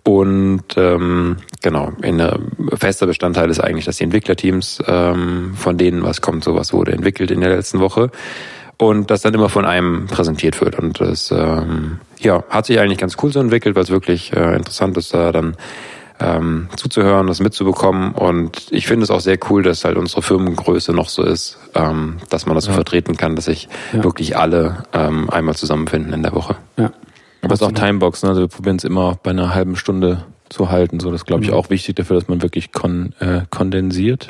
Und 0.08 0.64
ähm, 0.76 1.36
genau, 1.60 1.92
in 2.02 2.16
der 2.16 2.38
fester 2.74 3.06
Bestandteil 3.06 3.50
ist 3.50 3.60
eigentlich, 3.60 3.84
dass 3.84 3.98
die 3.98 4.04
Entwicklerteams, 4.04 4.82
ähm, 4.86 5.52
von 5.54 5.76
denen 5.76 6.02
was 6.02 6.22
kommt, 6.22 6.44
sowas 6.44 6.72
wurde 6.72 6.92
entwickelt 6.92 7.30
in 7.30 7.40
der 7.40 7.54
letzten 7.54 7.80
Woche 7.80 8.10
und 8.78 9.10
das 9.10 9.22
dann 9.22 9.34
immer 9.34 9.48
von 9.48 9.64
einem 9.64 10.06
präsentiert 10.06 10.60
wird. 10.60 10.78
Und 10.78 11.00
das 11.00 11.30
ähm, 11.30 11.98
ja, 12.18 12.44
hat 12.48 12.66
sich 12.66 12.78
eigentlich 12.78 12.98
ganz 12.98 13.16
cool 13.22 13.32
so 13.32 13.40
entwickelt, 13.40 13.74
weil 13.76 13.82
es 13.82 13.90
wirklich 13.90 14.32
äh, 14.32 14.54
interessant 14.56 14.96
ist, 14.96 15.12
da 15.12 15.32
dann 15.32 15.56
ähm, 16.20 16.68
zuzuhören, 16.76 17.26
das 17.26 17.40
mitzubekommen. 17.40 18.12
Und 18.12 18.66
ich 18.70 18.86
finde 18.86 19.04
es 19.04 19.10
auch 19.10 19.20
sehr 19.20 19.38
cool, 19.50 19.62
dass 19.62 19.84
halt 19.84 19.96
unsere 19.96 20.22
Firmengröße 20.22 20.92
noch 20.92 21.08
so 21.08 21.22
ist, 21.22 21.58
ähm, 21.74 22.16
dass 22.30 22.46
man 22.46 22.54
das 22.54 22.64
so 22.64 22.72
vertreten 22.72 23.16
kann, 23.16 23.36
dass 23.36 23.44
sich 23.46 23.68
Ja. 23.92 24.02
wirklich 24.04 24.36
alle 24.36 24.84
ähm, 24.92 25.28
einmal 25.30 25.54
zusammenfinden 25.54 26.12
in 26.12 26.22
der 26.22 26.32
Woche. 26.34 26.56
Ja. 26.76 26.90
Aber 27.42 27.54
es 27.54 27.60
ist 27.60 27.66
auch 27.66 27.72
Timebox, 27.72 28.22
ne? 28.24 28.30
Also 28.30 28.40
wir 28.42 28.48
probieren 28.48 28.76
es 28.76 28.84
immer 28.84 29.16
bei 29.22 29.30
einer 29.30 29.54
halben 29.54 29.76
Stunde 29.76 30.24
zu 30.48 30.70
halten. 30.70 30.98
So, 30.98 31.10
das 31.12 31.20
ist, 31.20 31.26
glaube 31.26 31.44
ich, 31.44 31.52
auch 31.52 31.70
wichtig 31.70 31.94
dafür, 31.96 32.16
dass 32.18 32.26
man 32.26 32.42
wirklich 32.42 32.72
kon 32.72 33.12
äh, 33.20 33.42
kondensiert 33.50 34.28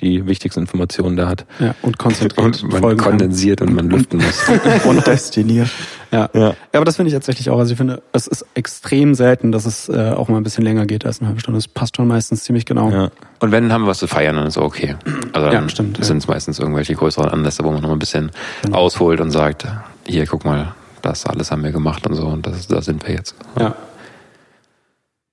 die 0.00 0.26
wichtigsten 0.26 0.60
Informationen 0.60 1.16
da 1.16 1.28
hat. 1.28 1.46
ja, 1.60 1.74
und 1.82 1.98
konzentriert 1.98 2.38
Und 2.44 2.62
man 2.72 2.80
folgen 2.82 2.98
kann. 3.00 3.10
kondensiert 3.10 3.60
und 3.62 3.74
man 3.74 3.88
lüften 3.88 4.18
muss. 4.20 4.42
Und 4.84 5.06
destiniert. 5.06 5.68
Ja. 6.10 6.28
Ja. 6.34 6.40
ja, 6.48 6.54
aber 6.72 6.84
das 6.84 6.96
finde 6.96 7.08
ich 7.08 7.14
tatsächlich 7.14 7.48
auch. 7.50 7.58
Also 7.58 7.72
ich 7.72 7.76
finde, 7.78 8.02
es 8.12 8.26
ist 8.26 8.44
extrem 8.54 9.14
selten, 9.14 9.50
dass 9.52 9.66
es 9.66 9.88
äh, 9.88 10.10
auch 10.10 10.28
mal 10.28 10.36
ein 10.36 10.42
bisschen 10.42 10.64
länger 10.64 10.86
geht 10.86 11.06
als 11.06 11.20
eine 11.20 11.28
halbe 11.28 11.40
Stunde. 11.40 11.58
Das 11.58 11.68
passt 11.68 11.96
schon 11.96 12.06
meistens 12.08 12.44
ziemlich 12.44 12.66
genau. 12.66 12.90
Ja. 12.90 13.10
Und 13.40 13.52
wenn, 13.52 13.72
haben 13.72 13.82
wir 13.82 13.88
was 13.88 13.98
zu 13.98 14.06
feiern, 14.08 14.36
dann 14.36 14.46
ist 14.46 14.58
okay. 14.58 14.96
Also 15.32 15.48
dann 15.50 15.64
Ja, 15.64 15.68
stimmt, 15.68 15.98
ja. 15.98 16.04
sind 16.04 16.18
es 16.18 16.28
meistens 16.28 16.58
irgendwelche 16.58 16.94
größeren 16.94 17.28
Anlässe, 17.30 17.64
wo 17.64 17.70
man 17.70 17.82
noch 17.82 17.90
ein 17.90 17.98
bisschen 17.98 18.30
ausholt 18.72 19.20
und 19.20 19.30
sagt, 19.30 19.66
hier, 20.06 20.26
guck 20.26 20.44
mal, 20.44 20.74
das 21.02 21.24
alles 21.26 21.50
haben 21.50 21.62
wir 21.64 21.72
gemacht 21.72 22.06
und 22.06 22.14
so 22.14 22.26
und 22.26 22.46
das, 22.46 22.66
da 22.66 22.80
sind 22.82 23.06
wir 23.06 23.14
jetzt. 23.14 23.34
Ja. 23.58 23.74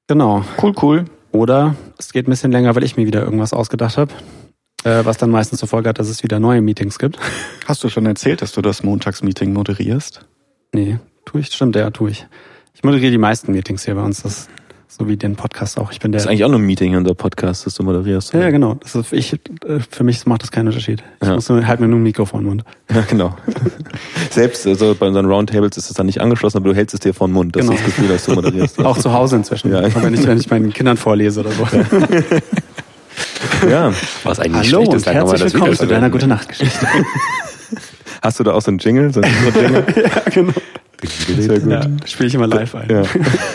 Genau. 0.07 0.43
Cool, 0.61 0.73
cool. 0.81 1.05
Oder 1.31 1.75
es 1.97 2.11
geht 2.11 2.27
ein 2.27 2.31
bisschen 2.31 2.51
länger, 2.51 2.75
weil 2.75 2.83
ich 2.83 2.97
mir 2.97 3.05
wieder 3.05 3.23
irgendwas 3.23 3.53
ausgedacht 3.53 3.97
habe. 3.97 4.11
Äh, 4.83 5.05
was 5.05 5.17
dann 5.17 5.29
meistens 5.29 5.59
zur 5.59 5.67
Folge 5.69 5.89
hat, 5.89 5.99
dass 5.99 6.09
es 6.09 6.23
wieder 6.23 6.39
neue 6.39 6.61
Meetings 6.61 6.97
gibt. 6.97 7.17
Hast 7.67 7.83
du 7.83 7.89
schon 7.89 8.05
erzählt, 8.05 8.41
dass 8.41 8.51
du 8.53 8.61
das 8.61 8.83
Montagsmeeting 8.83 9.53
moderierst? 9.53 10.25
Nee, 10.73 10.97
tue 11.25 11.41
ich, 11.41 11.47
stimmt, 11.47 11.75
ja, 11.75 11.89
tue 11.91 12.09
ich. 12.11 12.25
Ich 12.73 12.83
moderiere 12.83 13.11
die 13.11 13.17
meisten 13.19 13.51
Meetings 13.51 13.85
hier 13.85 13.93
bei 13.95 14.01
uns, 14.03 14.23
das 14.23 14.47
so 14.87 15.07
wie 15.07 15.15
den 15.17 15.35
Podcast 15.37 15.77
auch. 15.79 15.91
Ich 15.91 15.99
bin 15.99 16.11
der. 16.11 16.17
Das 16.17 16.25
ist 16.25 16.29
eigentlich 16.29 16.43
auch 16.43 16.49
nur 16.49 16.59
ein 16.59 16.65
Meeting, 16.65 16.95
unser 16.97 17.13
Podcast, 17.13 17.65
das 17.65 17.75
du 17.75 17.83
moderierst. 17.83 18.33
ja, 18.33 18.41
ja, 18.41 18.49
genau. 18.49 18.73
Das 18.75 18.93
ist, 18.95 19.13
ich, 19.13 19.33
äh, 19.33 19.79
für 19.89 20.03
mich 20.03 20.25
macht 20.25 20.41
das 20.43 20.51
keinen 20.51 20.67
Unterschied. 20.67 21.01
Ich 21.21 21.27
Ja. 21.27 21.35
muss 21.35 21.47
nur, 21.47 21.65
halt 21.65 21.79
mir 21.79 21.87
nur 21.87 21.99
ein 21.99 22.03
Mikro 22.03 22.25
vor 22.25 22.39
den 22.41 22.47
Mund. 22.47 22.63
Ja, 22.93 23.01
genau. 23.01 23.35
Selbst 24.31 24.65
also 24.67 24.95
bei 24.99 25.07
unseren 25.07 25.27
Roundtables 25.27 25.77
ist 25.77 25.89
es 25.89 25.95
dann 25.95 26.07
nicht 26.07 26.19
angeschlossen, 26.19 26.57
aber 26.57 26.69
du 26.69 26.75
hältst 26.75 26.93
es 26.93 26.99
dir 26.99 27.13
vor 27.13 27.27
den 27.27 27.33
Mund. 27.33 27.55
Das 27.55 27.61
Genau. 27.61 27.73
ist 27.73 27.79
das 27.79 27.95
Gefühl, 27.95 28.07
dass 28.09 28.25
du 28.25 28.33
moderierst. 28.33 28.79
Auch 28.83 28.97
zu 28.97 29.13
Hause 29.13 29.37
inzwischen. 29.37 29.71
Ja. 29.71 29.81
Auch 29.81 30.01
wenn 30.03 30.13
ich, 30.13 30.25
wenn 30.25 30.37
ich 30.39 30.49
meinen 30.49 30.73
Kindern 30.73 30.97
vorlese 30.97 31.39
oder 31.41 31.51
so. 31.51 31.63
ja. 31.71 31.85
Was 34.23 34.39
eigentlich 34.39 34.73
Hallo 34.73 34.85
schlecht 34.85 34.93
und 34.93 35.05
herzlich 35.05 35.53
willkommen 35.53 35.75
zu 35.75 35.87
deiner 35.87 36.09
gute 36.09 36.27
Nachtgeschichte. 36.27 36.87
Hast 38.21 38.39
du 38.39 38.43
da 38.43 38.53
auch 38.53 38.61
so 38.61 38.69
einen 38.69 38.77
Jingle? 38.77 39.11
So 39.13 39.21
einen 39.21 39.33
Intro-Jingle? 39.33 39.85
ja, 40.03 40.29
genau. 40.31 40.53
Sehr 41.37 41.59
gut. 41.59 41.71
Ja, 41.71 41.81
spiele 42.05 42.27
ich 42.27 42.35
immer 42.35 42.47
live 42.47 42.75
ein. 42.75 42.89
Ja. 42.89 43.03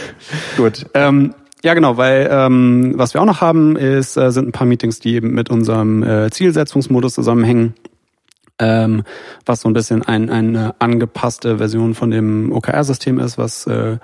Gut. 0.57 0.87
Ähm, 0.95 1.35
ja, 1.63 1.75
genau, 1.75 1.97
weil 1.97 2.29
ähm, 2.31 2.95
was 2.97 3.15
wir 3.15 3.21
auch 3.21 3.27
noch 3.27 3.41
haben, 3.41 3.77
ist, 3.77 4.17
äh, 4.17 4.33
sind 4.33 4.49
ein 4.49 4.53
paar 4.53 4.67
Meetings, 4.67 4.99
die 4.99 5.15
eben 5.15 5.33
mit 5.33 5.51
unserem 5.51 6.03
äh, 6.03 6.31
Zielsetzungsmodus 6.31 7.15
zusammenhängen. 7.15 7.75
Ähm, 8.59 9.05
was 9.45 9.61
so 9.61 9.69
ein 9.69 9.75
bisschen 9.75 10.03
ein, 10.03 10.31
eine 10.31 10.75
angepasste 10.79 11.59
Version 11.59 11.95
von 11.95 12.11
dem 12.11 12.53
OKR-System 12.53 13.19
ist, 13.19 13.37
was 13.37 13.67
äh, 13.67 13.99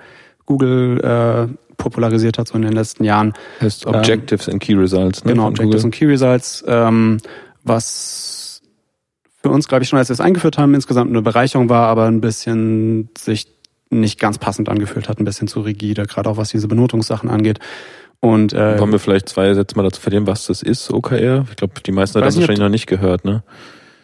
Google 0.45 0.99
äh, 1.01 1.47
popularisiert 1.77 2.37
hat 2.37 2.47
so 2.47 2.55
in 2.55 2.61
den 2.61 2.73
letzten 2.73 3.03
Jahren. 3.03 3.33
Heißt 3.61 3.85
Objectives 3.85 4.47
and 4.49 4.61
Key 4.61 4.73
Results. 4.75 5.23
Ne, 5.25 5.31
Genau, 5.33 5.47
Objectives 5.47 5.83
und 5.83 5.91
Key 5.91 6.05
Results, 6.05 6.63
ähm, 6.67 7.17
was 7.63 8.61
für 9.41 9.49
uns, 9.49 9.67
glaube 9.67 9.83
ich, 9.83 9.89
schon 9.89 9.99
als 9.99 10.09
wir 10.09 10.13
es 10.13 10.21
eingeführt 10.21 10.57
haben, 10.57 10.73
insgesamt 10.73 11.09
eine 11.09 11.21
Bereicherung 11.21 11.69
war, 11.69 11.87
aber 11.87 12.05
ein 12.05 12.21
bisschen 12.21 13.09
sich 13.17 13.47
nicht 13.89 14.19
ganz 14.19 14.37
passend 14.37 14.69
angefühlt 14.69 15.07
hat, 15.09 15.19
ein 15.19 15.25
bisschen 15.25 15.47
zu 15.47 15.61
rigide, 15.61 16.05
gerade 16.05 16.29
auch 16.29 16.37
was 16.37 16.49
diese 16.49 16.67
Benotungssachen 16.67 17.29
angeht. 17.29 17.59
Und 18.21 18.53
äh, 18.53 18.79
Wollen 18.79 18.91
wir 18.93 18.99
vielleicht 18.99 19.27
zwei 19.29 19.53
Sätze 19.53 19.75
mal 19.75 19.83
dazu 19.83 19.99
verlieren, 20.01 20.25
was 20.27 20.45
das 20.47 20.61
ist, 20.61 20.89
OKR? 20.91 21.45
Ich 21.49 21.57
glaube, 21.57 21.73
die 21.85 21.91
meisten 21.91 22.19
haben 22.21 22.27
ob- 22.27 22.35
wahrscheinlich 22.35 22.59
noch 22.59 22.69
nicht 22.69 22.87
gehört, 22.87 23.25
ne? 23.25 23.43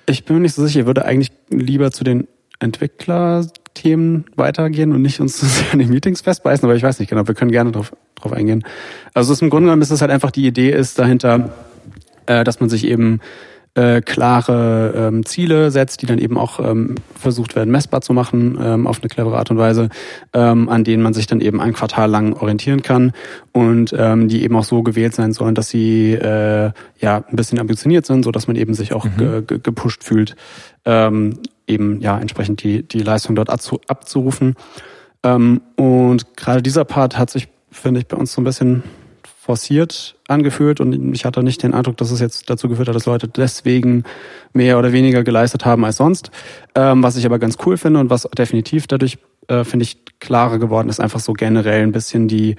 ich 0.07 0.25
bin 0.25 0.35
mir 0.37 0.41
nicht 0.41 0.55
so 0.55 0.65
sicher, 0.65 0.81
ich 0.81 0.85
würde 0.87 1.05
eigentlich 1.05 1.31
lieber 1.49 1.91
zu 1.91 2.03
den 2.03 2.27
Entwicklerthemen 2.59 4.25
weitergehen 4.35 4.91
und 4.91 5.01
nicht 5.01 5.19
uns 5.19 5.37
zu 5.39 5.45
sehr 5.45 5.73
an 5.73 5.79
den 5.79 5.89
Meetings 5.89 6.21
festbeißen, 6.21 6.65
aber 6.65 6.75
ich 6.75 6.83
weiß 6.83 6.99
nicht 6.99 7.09
genau, 7.09 7.27
wir 7.27 7.35
können 7.35 7.51
gerne 7.51 7.71
drauf, 7.71 7.95
drauf 8.15 8.33
eingehen. 8.33 8.63
Also 9.13 9.31
es 9.31 9.37
ist 9.37 9.41
im 9.41 9.49
Grunde 9.49 9.67
genommen 9.67 9.81
ist 9.81 9.91
es 9.91 10.01
halt 10.01 10.11
einfach 10.11 10.31
die 10.31 10.45
Idee 10.45 10.71
ist 10.71 10.99
dahinter, 10.99 11.51
äh, 12.25 12.43
dass 12.43 12.59
man 12.59 12.69
sich 12.69 12.85
eben 12.85 13.19
äh, 13.75 14.01
klare 14.01 14.93
ähm, 14.95 15.25
Ziele 15.25 15.69
setzt, 15.69 16.01
die 16.01 16.07
dann 16.07 16.17
eben 16.17 16.37
auch 16.37 16.59
ähm, 16.59 16.95
versucht 17.15 17.55
werden, 17.55 17.69
messbar 17.69 18.01
zu 18.01 18.13
machen 18.13 18.57
ähm, 18.61 18.87
auf 18.87 18.99
eine 18.99 19.09
clevere 19.09 19.37
Art 19.37 19.51
und 19.51 19.57
Weise, 19.57 19.89
ähm, 20.33 20.69
an 20.69 20.83
denen 20.83 21.03
man 21.03 21.13
sich 21.13 21.27
dann 21.27 21.39
eben 21.39 21.61
ein 21.61 21.73
Quartal 21.73 22.09
lang 22.09 22.33
orientieren 22.33 22.81
kann 22.81 23.13
und 23.51 23.93
ähm, 23.97 24.27
die 24.27 24.43
eben 24.43 24.55
auch 24.55 24.63
so 24.63 24.81
gewählt 24.81 25.13
sein 25.13 25.33
sollen, 25.33 25.53
dass 25.53 25.69
sie 25.69 26.13
äh, 26.13 26.71
ja 26.99 27.23
ein 27.29 27.35
bisschen 27.35 27.59
ambitioniert 27.59 28.07
sind, 28.07 28.23
so 28.23 28.31
dass 28.31 28.47
man 28.47 28.55
eben 28.55 28.73
sich 28.73 28.91
auch 28.91 29.05
Mhm. 29.05 29.17
ge 29.17 29.41
ge 29.43 29.59
gepusht 29.61 30.03
fühlt, 30.03 30.35
ähm, 30.85 31.37
eben 31.69 32.01
ja 32.01 32.19
entsprechend 32.19 32.63
die 32.63 32.83
die 32.83 32.99
Leistung 32.99 33.35
dort 33.35 33.49
abzu 33.49 33.79
abzurufen. 33.87 34.55
Ähm, 35.23 35.61
und 35.75 36.35
gerade 36.35 36.61
dieser 36.61 36.85
Part 36.85 37.17
hat 37.17 37.29
sich, 37.29 37.47
finde 37.71 37.99
ich, 37.99 38.07
bei 38.07 38.17
uns 38.17 38.33
so 38.33 38.41
ein 38.41 38.45
bisschen 38.45 38.83
forciert 39.49 40.15
angefühlt 40.27 40.79
und 40.79 41.15
ich 41.15 41.25
hatte 41.25 41.41
nicht 41.41 41.63
den 41.63 41.73
Eindruck, 41.73 41.97
dass 41.97 42.11
es 42.11 42.19
jetzt 42.19 42.51
dazu 42.51 42.69
geführt 42.69 42.87
hat, 42.87 42.95
dass 42.95 43.07
Leute 43.07 43.27
deswegen 43.27 44.03
mehr 44.53 44.77
oder 44.77 44.93
weniger 44.93 45.23
geleistet 45.23 45.65
haben 45.65 45.83
als 45.85 45.97
sonst. 45.97 46.29
Ähm, 46.75 47.01
was 47.01 47.15
ich 47.17 47.25
aber 47.25 47.39
ganz 47.39 47.57
cool 47.65 47.75
finde 47.77 47.99
und 47.99 48.11
was 48.11 48.27
definitiv 48.37 48.85
dadurch, 48.85 49.17
äh, 49.47 49.63
finde 49.63 49.85
ich, 49.85 49.97
klarer 50.19 50.59
geworden 50.59 50.87
ist, 50.87 50.99
einfach 50.99 51.19
so 51.19 51.33
generell 51.33 51.81
ein 51.81 51.91
bisschen 51.91 52.27
die 52.27 52.57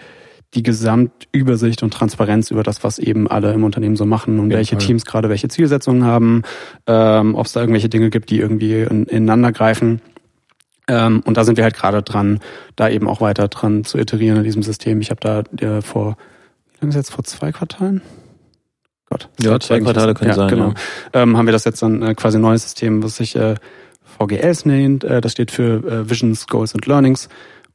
die 0.55 0.63
Gesamtübersicht 0.63 1.83
und 1.83 1.93
Transparenz 1.93 2.51
über 2.51 2.63
das, 2.63 2.83
was 2.83 2.99
eben 2.99 3.29
alle 3.29 3.53
im 3.53 3.63
Unternehmen 3.63 3.97
so 3.97 4.05
machen 4.05 4.41
und 4.41 4.51
welche 4.51 4.77
Fall. 4.77 4.85
Teams 4.85 5.05
gerade 5.05 5.29
welche 5.29 5.49
Zielsetzungen 5.49 6.05
haben, 6.05 6.43
ähm, 6.87 7.35
ob 7.37 7.47
es 7.47 7.53
da 7.53 7.61
irgendwelche 7.61 7.89
Dinge 7.89 8.11
gibt, 8.11 8.31
die 8.31 8.39
irgendwie 8.39 8.81
in, 8.81 9.05
ineinander 9.05 9.53
greifen. 9.53 10.01
Ähm, 10.89 11.23
und 11.25 11.37
da 11.37 11.45
sind 11.45 11.57
wir 11.57 11.63
halt 11.63 11.77
gerade 11.77 12.03
dran, 12.03 12.41
da 12.75 12.89
eben 12.89 13.09
auch 13.09 13.21
weiter 13.21 13.47
dran 13.47 13.85
zu 13.85 13.97
iterieren 13.99 14.39
in 14.39 14.45
diesem 14.45 14.65
System. 14.65 15.01
Ich 15.01 15.11
habe 15.11 15.21
da 15.21 15.41
äh, 15.65 15.83
vor, 15.83 16.17
wie 16.73 16.79
lange 16.81 16.91
ist 16.91 16.97
jetzt, 16.97 17.13
vor 17.13 17.23
zwei 17.23 17.53
Quartalen? 17.53 18.03
Gott. 19.09 19.29
Ja, 19.41 19.59
zwei 19.61 19.81
Quartale 19.81 20.15
können 20.15 20.31
ja, 20.31 20.37
sein, 20.37 20.49
Genau. 20.49 20.69
ja. 20.69 21.23
Ähm, 21.23 21.37
haben 21.37 21.47
wir 21.47 21.53
das 21.53 21.65
jetzt 21.65 21.83
dann 21.83 22.03
äh, 22.03 22.15
quasi 22.15 22.39
ein 22.39 22.43
neues 22.43 22.63
System, 22.63 23.03
was 23.03 23.17
sich 23.17 23.37
äh, 23.37 23.55
VGS 24.19 24.65
nennt. 24.67 25.05
Äh, 25.05 25.21
das 25.21 25.33
steht 25.33 25.53
für 25.53 25.85
äh, 25.85 26.11
Visions, 26.11 26.47
Goals 26.49 26.75
and 26.75 26.87
Learnings. 26.87 27.29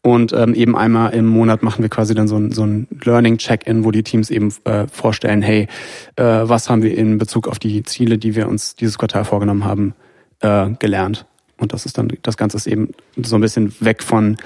Und 0.06 0.34
ähm, 0.34 0.54
eben 0.54 0.78
einmal 0.78 1.16
im 1.16 1.26
Monat 1.26 1.64
machen 1.64 1.82
wir 1.82 1.90
quasi 1.90 2.14
dann 2.14 2.28
so 2.28 2.36
ein, 2.36 2.52
so 2.52 2.64
ein 2.64 2.88
Learning-Check-In, 3.04 3.84
wo 3.84 3.90
die 3.90 4.04
Teams 4.04 4.30
eben 4.30 4.54
äh, 4.66 4.86
vorstellen, 4.86 5.42
hey, 5.42 5.68
äh, 6.16 6.24
was 6.24 6.70
haben 6.70 6.84
wir 6.84 6.96
in 6.96 7.18
Bezug 7.18 7.48
auf 7.48 7.58
die 7.58 7.82
Ziele, 7.82 8.20
die 8.20 8.36
wir 8.36 8.48
uns 8.48 8.76
dieses 8.76 9.00
Quartal 9.00 9.26
vorgenommen 9.26 9.66
haben, 9.66 9.96
äh, 10.42 10.70
gelernt. 10.78 11.26
Und 11.58 11.74
das 11.74 11.88
ist 11.88 11.98
dann, 11.98 12.10
das 12.22 12.38
Ganze 12.38 12.56
ist 12.56 12.68
eben 12.68 12.90
so 13.18 13.36
ein 13.36 13.42
bisschen 13.42 13.74
weg 13.80 14.04
von 14.04 14.38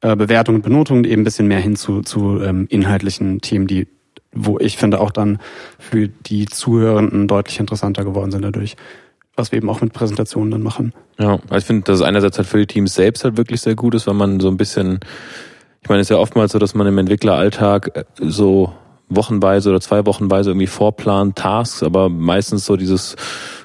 äh, 0.00 0.16
Bewertung 0.16 0.56
und 0.56 0.62
Benotung, 0.62 1.04
eben 1.04 1.22
ein 1.22 1.24
bisschen 1.24 1.46
mehr 1.46 1.60
hin 1.60 1.76
zu, 1.76 2.02
zu 2.02 2.42
ähm, 2.42 2.66
inhaltlichen 2.68 3.40
Themen, 3.40 3.68
die, 3.68 3.86
wo 4.32 4.58
ich 4.58 4.78
finde, 4.78 4.98
auch 4.98 5.12
dann 5.12 5.38
für 5.78 6.08
die 6.08 6.46
Zuhörenden 6.46 7.28
deutlich 7.28 7.60
interessanter 7.60 8.02
geworden 8.02 8.32
sind 8.32 8.42
dadurch. 8.42 8.74
Was 9.36 9.50
wir 9.50 9.56
eben 9.56 9.68
auch 9.68 9.80
mit 9.80 9.92
Präsentationen 9.92 10.50
dann 10.50 10.62
machen. 10.62 10.92
Ja, 11.18 11.32
also 11.32 11.56
ich 11.56 11.64
finde, 11.64 11.82
dass 11.82 11.96
es 11.96 12.02
einerseits 12.02 12.38
halt 12.38 12.46
für 12.46 12.58
die 12.58 12.66
Teams 12.66 12.94
selbst 12.94 13.24
halt 13.24 13.36
wirklich 13.36 13.60
sehr 13.60 13.74
gut 13.74 13.94
ist, 13.94 14.06
weil 14.06 14.14
man 14.14 14.38
so 14.40 14.48
ein 14.48 14.56
bisschen, 14.56 15.00
ich 15.82 15.88
meine, 15.88 16.00
es 16.00 16.06
ist 16.06 16.10
ja 16.10 16.18
oftmals 16.18 16.52
so, 16.52 16.58
dass 16.58 16.74
man 16.74 16.86
im 16.86 16.98
Entwickleralltag 16.98 17.96
äh, 17.96 18.04
so 18.20 18.72
wochenweise 19.16 19.70
oder 19.70 19.80
zwei 19.80 20.06
Wochenweise 20.06 20.50
irgendwie 20.50 20.66
vorplant, 20.66 21.36
Tasks, 21.36 21.82
aber 21.82 22.08
meistens 22.08 22.66
so 22.66 22.76
dieses 22.76 23.16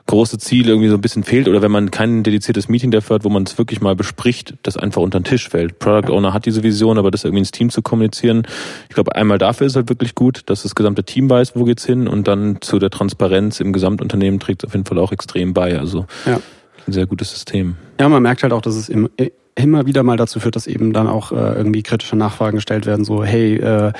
große 0.08 0.40
Ziel 0.40 0.68
irgendwie 0.68 0.90
so 0.90 0.96
ein 0.96 1.02
bisschen 1.02 1.24
fehlt 1.24 1.48
oder 1.48 1.62
wenn 1.62 1.72
man 1.72 1.92
kein 1.92 2.24
dediziertes 2.24 2.68
Meeting 2.68 2.90
dafür 2.90 3.16
hat, 3.16 3.24
wo 3.24 3.30
man 3.30 3.44
es 3.44 3.58
wirklich 3.58 3.80
mal 3.80 3.96
bespricht, 3.96 4.56
das 4.64 4.76
einfach 4.76 5.02
unter 5.02 5.20
den 5.20 5.24
Tisch 5.26 5.50
fällt. 5.50 5.78
Product 5.78 6.12
Owner 6.12 6.34
hat 6.34 6.46
diese 6.48 6.64
Vision, 6.64 6.98
aber 6.98 7.12
das 7.12 7.24
irgendwie 7.26 7.40
ins 7.40 7.52
Team 7.52 7.70
zu 7.70 7.82
kommunizieren, 7.82 8.44
ich 8.90 8.96
glaube, 8.96 9.16
einmal 9.16 9.38
dafür 9.38 9.68
ist 9.68 9.76
halt 9.76 9.90
wirklich 9.90 10.16
gut, 10.16 10.42
dass 10.48 10.64
das 10.64 10.74
gesamte 10.74 11.04
Team 11.04 11.30
weiß, 11.30 11.56
wo 11.56 11.64
geht's 11.64 11.86
hin 11.86 12.08
und 12.08 12.28
dann 12.28 12.58
zu 12.62 12.80
der 12.80 12.90
Transparenz 12.90 13.60
im 13.60 13.72
Gesamtunternehmen 13.72 14.40
trägt 14.40 14.64
es 14.64 14.68
auf 14.70 14.74
jeden 14.74 14.86
Fall 14.86 14.98
auch 14.98 15.12
extrem 15.12 15.54
bei. 15.54 15.78
Also 15.78 16.08
Ja. 16.26 16.40
ein 16.88 16.94
sehr 16.94 17.06
gutes 17.06 17.30
System. 17.30 17.76
Ja, 18.00 18.10
man 18.10 18.24
merkt 18.24 18.42
halt 18.42 18.54
auch, 18.54 18.62
dass 18.62 18.76
es 18.76 18.90
im, 18.90 19.10
immer 19.56 19.86
wieder 19.86 20.04
mal 20.04 20.18
dazu 20.18 20.40
führt, 20.40 20.56
dass 20.56 20.66
eben 20.68 20.94
dann 20.94 21.08
auch 21.08 21.32
äh, 21.32 21.36
irgendwie 21.36 21.84
kritische 21.84 22.16
Nachfragen 22.16 22.58
gestellt 22.58 22.86
werden, 22.86 23.06
so, 23.06 23.24
hey, 23.24 23.58
äh, 23.58 23.92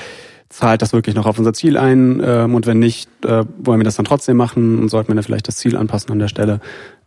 zahlt 0.50 0.82
das 0.82 0.92
wirklich 0.92 1.14
noch 1.14 1.26
auf 1.26 1.38
unser 1.38 1.54
Ziel 1.54 1.78
ein? 1.78 2.20
Ähm, 2.22 2.54
und 2.54 2.66
wenn 2.66 2.78
nicht, 2.78 3.08
äh, 3.24 3.44
wollen 3.58 3.80
wir 3.80 3.84
das 3.84 3.96
dann 3.96 4.04
trotzdem 4.04 4.36
machen 4.36 4.78
und 4.78 4.88
sollten 4.90 5.08
wir 5.08 5.14
dann 5.14 5.24
vielleicht 5.24 5.48
das 5.48 5.56
Ziel 5.56 5.76
anpassen 5.76 6.10
an 6.10 6.18
der 6.18 6.28
Stelle? 6.28 6.60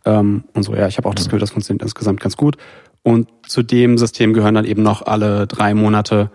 Ähm, 0.04 0.44
und 0.54 0.64
so, 0.64 0.74
ja, 0.74 0.88
ich 0.88 0.96
habe 0.96 1.08
auch 1.08 1.14
das 1.14 1.26
Gefühl, 1.26 1.38
das 1.38 1.50
funktioniert 1.50 1.82
insgesamt 1.82 2.20
ganz 2.20 2.36
gut. 2.36 2.56
Und 3.02 3.28
zu 3.46 3.62
dem 3.62 3.98
System 3.98 4.32
gehören 4.32 4.54
dann 4.54 4.64
eben 4.64 4.82
noch 4.82 5.02
alle 5.02 5.46
drei 5.46 5.74
Monate 5.74 6.30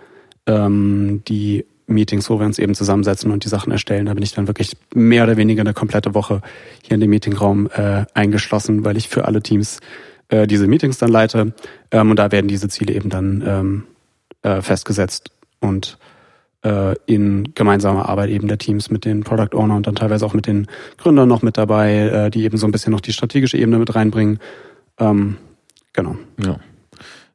ähm, 0.45 1.23
die 1.27 1.65
Meetings, 1.87 2.29
wo 2.29 2.39
wir 2.39 2.45
uns 2.45 2.59
eben 2.59 2.75
zusammensetzen 2.75 3.31
und 3.31 3.43
die 3.43 3.49
Sachen 3.49 3.71
erstellen. 3.71 4.05
Da 4.05 4.13
bin 4.13 4.23
ich 4.23 4.33
dann 4.33 4.47
wirklich 4.47 4.77
mehr 4.93 5.23
oder 5.23 5.37
weniger 5.37 5.61
eine 5.61 5.73
komplette 5.73 6.13
Woche 6.13 6.41
hier 6.83 6.93
in 6.93 7.01
dem 7.01 7.09
Meetingraum 7.09 7.67
äh, 7.75 8.05
eingeschlossen, 8.13 8.85
weil 8.85 8.97
ich 8.97 9.09
für 9.09 9.25
alle 9.25 9.41
Teams 9.41 9.79
äh, 10.27 10.45
diese 10.45 10.67
Meetings 10.67 10.99
dann 10.99 11.09
leite. 11.09 11.53
Ähm, 11.89 12.11
und 12.11 12.17
da 12.17 12.31
werden 12.31 12.47
diese 12.47 12.69
Ziele 12.69 12.93
eben 12.93 13.09
dann 13.09 13.43
ähm, 13.45 13.83
äh, 14.43 14.61
festgesetzt 14.61 15.31
und 15.59 15.97
äh, 16.63 16.95
in 17.05 17.53
gemeinsamer 17.55 18.09
Arbeit 18.09 18.29
eben 18.29 18.47
der 18.47 18.57
Teams 18.57 18.89
mit 18.89 19.05
den 19.05 19.23
Product 19.23 19.55
Owner 19.55 19.75
und 19.75 19.87
dann 19.87 19.95
teilweise 19.95 20.25
auch 20.25 20.33
mit 20.33 20.47
den 20.47 20.67
Gründern 20.97 21.27
noch 21.29 21.41
mit 21.41 21.57
dabei, 21.57 21.93
äh, 21.93 22.29
die 22.29 22.43
eben 22.43 22.57
so 22.57 22.67
ein 22.67 22.71
bisschen 22.71 22.91
noch 22.91 23.01
die 23.01 23.13
strategische 23.13 23.57
Ebene 23.57 23.77
mit 23.79 23.93
reinbringen. 23.95 24.39
Ähm, 24.99 25.37
genau. 25.93 26.15
Ja. 26.43 26.59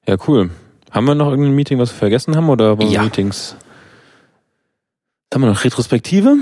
Ja, 0.07 0.17
cool. 0.29 0.51
Haben 0.91 1.07
wir 1.07 1.15
noch 1.15 1.31
irgendein 1.31 1.55
Meeting, 1.55 1.79
was 1.79 1.91
wir 1.91 1.99
vergessen 1.99 2.37
haben 2.37 2.49
oder 2.49 2.77
Ja. 2.83 3.03
Meetings? 3.03 3.57
Haben 5.33 5.43
wir 5.43 5.49
noch 5.49 5.65
Retrospektive? 5.65 6.37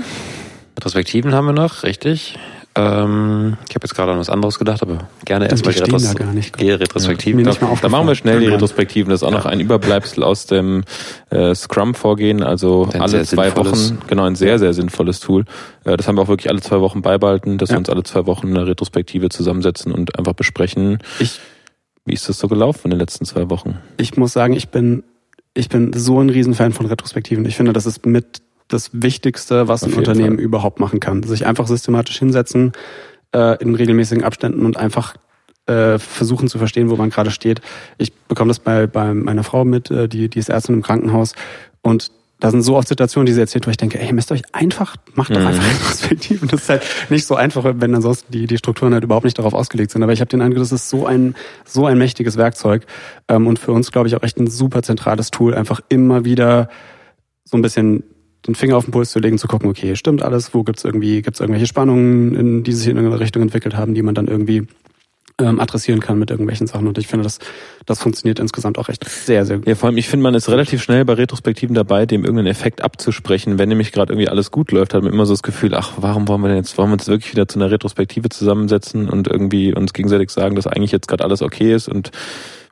Retrospektiven 0.77 1.33
haben 1.33 1.45
wir 1.45 1.53
noch, 1.53 1.83
richtig. 1.83 2.37
Ähm, 2.75 3.57
ich 3.69 3.75
habe 3.75 3.85
jetzt 3.85 3.93
gerade 3.95 4.11
an 4.13 4.17
was 4.19 4.29
anderes 4.29 4.57
gedacht, 4.57 4.81
aber 4.81 5.07
gerne 5.25 5.47
erstmal 5.49 5.73
die, 5.73 5.79
Retros 5.81 6.03
da 6.03 6.13
gar 6.13 6.33
nicht. 6.33 6.59
die 6.59 6.71
Retrospektiven. 6.71 7.43
Mal 7.43 7.55
Da 7.81 7.89
machen 7.89 8.07
wir 8.07 8.15
schnell 8.15 8.39
die. 8.39 8.47
Retrospektiven. 8.47 9.09
Das 9.11 9.21
ist 9.21 9.27
auch 9.27 9.31
noch 9.31 9.45
ein 9.45 9.59
Überbleibsel 9.59 10.23
aus 10.23 10.47
dem 10.47 10.83
äh, 11.29 11.53
Scrum-Vorgehen. 11.53 12.41
Also 12.41 12.89
Ein 12.91 13.01
alle 13.01 13.23
zwei 13.25 13.55
Wochen, 13.55 13.99
genau, 14.07 14.23
ein 14.23 14.35
sehr, 14.35 14.57
sehr 14.59 14.73
sinnvolles 14.73 15.19
Tool. 15.19 15.45
Äh, 15.83 15.97
das 15.97 16.07
haben 16.07 16.17
wir 16.17 16.23
auch 16.23 16.27
wirklich 16.27 16.49
alle 16.49 16.61
zwei 16.61 16.79
Wochen 16.81 17.01
beibehalten, 17.01 17.57
dass 17.57 17.69
Ja. 17.69 17.75
wir 17.75 17.79
uns 17.79 17.89
alle 17.89 18.03
zwei 18.03 18.25
Wochen 18.25 18.47
eine 18.47 18.65
Retrospektive 18.65 19.29
zusammensetzen 19.29 19.91
und 19.91 20.17
einfach 20.17 20.33
besprechen, 20.33 20.99
Ich 21.19 21.39
wie 22.05 22.13
ist 22.13 22.27
das 22.27 22.37
so 22.37 22.47
gelaufen 22.47 22.81
in 22.85 22.89
den 22.91 22.99
letzten 22.99 23.23
zwei 23.25 23.49
Wochen. 23.49 23.77
ich 23.97 24.17
muss 24.17 24.33
sagen, 24.33 24.53
ich 24.53 24.69
bin, 24.69 25.03
ich 25.53 25.69
bin 25.69 25.93
so 25.93 26.19
ein 26.19 26.29
Riesenfan 26.29 26.73
von 26.73 26.85
Retrospektiven. 26.87 27.45
Ich 27.45 27.55
finde, 27.55 27.71
das 27.71 27.85
ist 27.85 28.05
mit 28.05 28.41
das 28.73 28.89
Wichtigste, 28.93 29.67
was 29.67 29.83
Auf 29.83 29.91
ein 29.93 29.99
Unternehmen 29.99 30.35
Fall. 30.37 30.43
überhaupt 30.43 30.79
machen 30.79 30.99
kann. 30.99 31.23
Sich 31.23 31.45
einfach 31.45 31.67
systematisch 31.67 32.19
hinsetzen, 32.19 32.73
äh, 33.33 33.61
in 33.61 33.75
regelmäßigen 33.75 34.23
Abständen 34.23 34.65
und 34.65 34.77
einfach 34.77 35.15
äh, 35.67 35.97
versuchen 35.99 36.47
zu 36.49 36.57
verstehen, 36.57 36.89
wo 36.89 36.95
man 36.97 37.09
gerade 37.09 37.31
steht. 37.31 37.61
Ich 37.97 38.13
bekomme 38.13 38.49
das 38.49 38.59
bei, 38.59 38.87
bei 38.87 39.13
meiner 39.13 39.43
Frau 39.43 39.63
mit, 39.63 39.89
äh, 39.91 40.09
die, 40.09 40.27
die 40.29 40.39
ist 40.39 40.49
Ärztin 40.49 40.75
im 40.75 40.81
Krankenhaus 40.81 41.33
und 41.81 42.11
da 42.39 42.51
sind 42.51 42.61
so 42.63 42.75
oft 42.75 42.89
Situationen, 42.89 43.25
die 43.25 43.31
sie 43.31 43.39
erzählt, 43.39 43.65
wo 43.67 43.71
ich 43.71 43.77
denke, 43.77 43.97
ey, 44.01 44.11
messt 44.11 44.29
euch 44.33 44.41
einfach, 44.51 44.97
macht 45.13 45.33
doch 45.33 45.39
Mhm. 45.39 45.47
einfach 45.47 45.63
Retrospektiven. 45.63 46.49
Das 46.49 46.63
ist 46.63 46.69
halt 46.69 46.83
nicht 47.09 47.25
so 47.25 47.35
einfach, 47.35 47.63
wenn 47.77 47.95
ansonsten 47.95 48.33
die, 48.33 48.47
die 48.47 48.57
Strukturen 48.57 48.93
halt 48.93 49.05
überhaupt 49.05 49.23
nicht 49.23 49.39
darauf 49.39 49.53
ausgelegt 49.53 49.91
sind. 49.91 50.03
Aber 50.03 50.11
ich 50.11 50.19
habe 50.19 50.27
den 50.27 50.41
Eindruck, 50.41 50.59
das 50.59 50.73
ist 50.73 50.89
so 50.89 51.05
ein, 51.05 51.35
so 51.63 51.85
ein 51.85 51.97
mächtiges 51.97 52.35
Werkzeug 52.35 52.85
ähm, 53.29 53.47
und 53.47 53.59
für 53.59 53.71
uns, 53.71 53.93
glaube 53.93 54.09
ich, 54.09 54.15
auch 54.17 54.23
echt 54.23 54.37
ein 54.39 54.47
super 54.47 54.83
zentrales 54.83 55.31
Tool, 55.31 55.53
einfach 55.53 55.79
immer 55.87 56.25
wieder 56.25 56.67
so 57.45 57.55
ein 57.55 57.61
bisschen 57.61 58.03
den 58.47 58.55
Finger 58.55 58.77
auf 58.77 58.85
den 58.85 58.91
Puls 58.91 59.11
zu 59.11 59.19
legen, 59.19 59.37
zu 59.37 59.47
gucken, 59.47 59.69
okay, 59.69 59.95
stimmt 59.95 60.21
alles, 60.21 60.53
wo 60.53 60.63
gibt's 60.63 60.83
irgendwie, 60.83 61.21
gibt's 61.21 61.39
irgendwelche 61.39 61.67
Spannungen, 61.67 62.35
in, 62.35 62.63
die 62.63 62.73
sich 62.73 62.87
in 62.87 62.97
irgendeine 62.97 63.21
Richtung 63.21 63.41
entwickelt 63.41 63.75
haben, 63.75 63.93
die 63.93 64.01
man 64.01 64.15
dann 64.15 64.27
irgendwie 64.27 64.67
ähm, 65.39 65.59
adressieren 65.59 65.99
kann 65.99 66.19
mit 66.19 66.29
irgendwelchen 66.29 66.67
Sachen. 66.67 66.87
Und 66.87 66.97
ich 66.97 67.07
finde, 67.07 67.23
das, 67.23 67.39
das 67.85 67.99
funktioniert 67.99 68.39
insgesamt 68.39 68.77
auch 68.77 68.89
echt 68.89 69.07
sehr, 69.07 69.45
sehr 69.45 69.57
gut. 69.57 69.67
Ja, 69.67 69.75
vor 69.75 69.89
allem, 69.89 69.97
ich 69.97 70.07
finde, 70.07 70.23
man 70.23 70.35
ist 70.35 70.49
relativ 70.49 70.83
schnell 70.83 71.05
bei 71.05 71.13
Retrospektiven 71.13 71.73
dabei, 71.73 72.05
dem 72.05 72.21
irgendeinen 72.23 72.47
Effekt 72.47 72.83
abzusprechen. 72.83 73.57
Wenn 73.57 73.69
nämlich 73.69 73.91
gerade 73.91 74.13
irgendwie 74.13 74.29
alles 74.29 74.51
gut 74.51 74.71
läuft, 74.71 74.93
hat 74.93 75.03
man 75.03 75.11
immer 75.11 75.25
so 75.25 75.33
das 75.33 75.43
Gefühl, 75.43 75.73
ach, 75.73 75.93
warum 75.97 76.27
wollen 76.27 76.41
wir 76.41 76.49
denn 76.49 76.57
jetzt, 76.57 76.77
wollen 76.77 76.89
wir 76.89 76.93
uns 76.93 77.07
wirklich 77.07 77.31
wieder 77.31 77.47
zu 77.47 77.59
einer 77.59 77.71
Retrospektive 77.71 78.29
zusammensetzen 78.29 79.09
und 79.09 79.27
irgendwie 79.27 79.73
uns 79.73 79.93
gegenseitig 79.93 80.29
sagen, 80.29 80.55
dass 80.55 80.67
eigentlich 80.67 80.91
jetzt 80.91 81.07
gerade 81.07 81.23
alles 81.23 81.41
okay 81.41 81.73
ist 81.73 81.87
und 81.87 82.11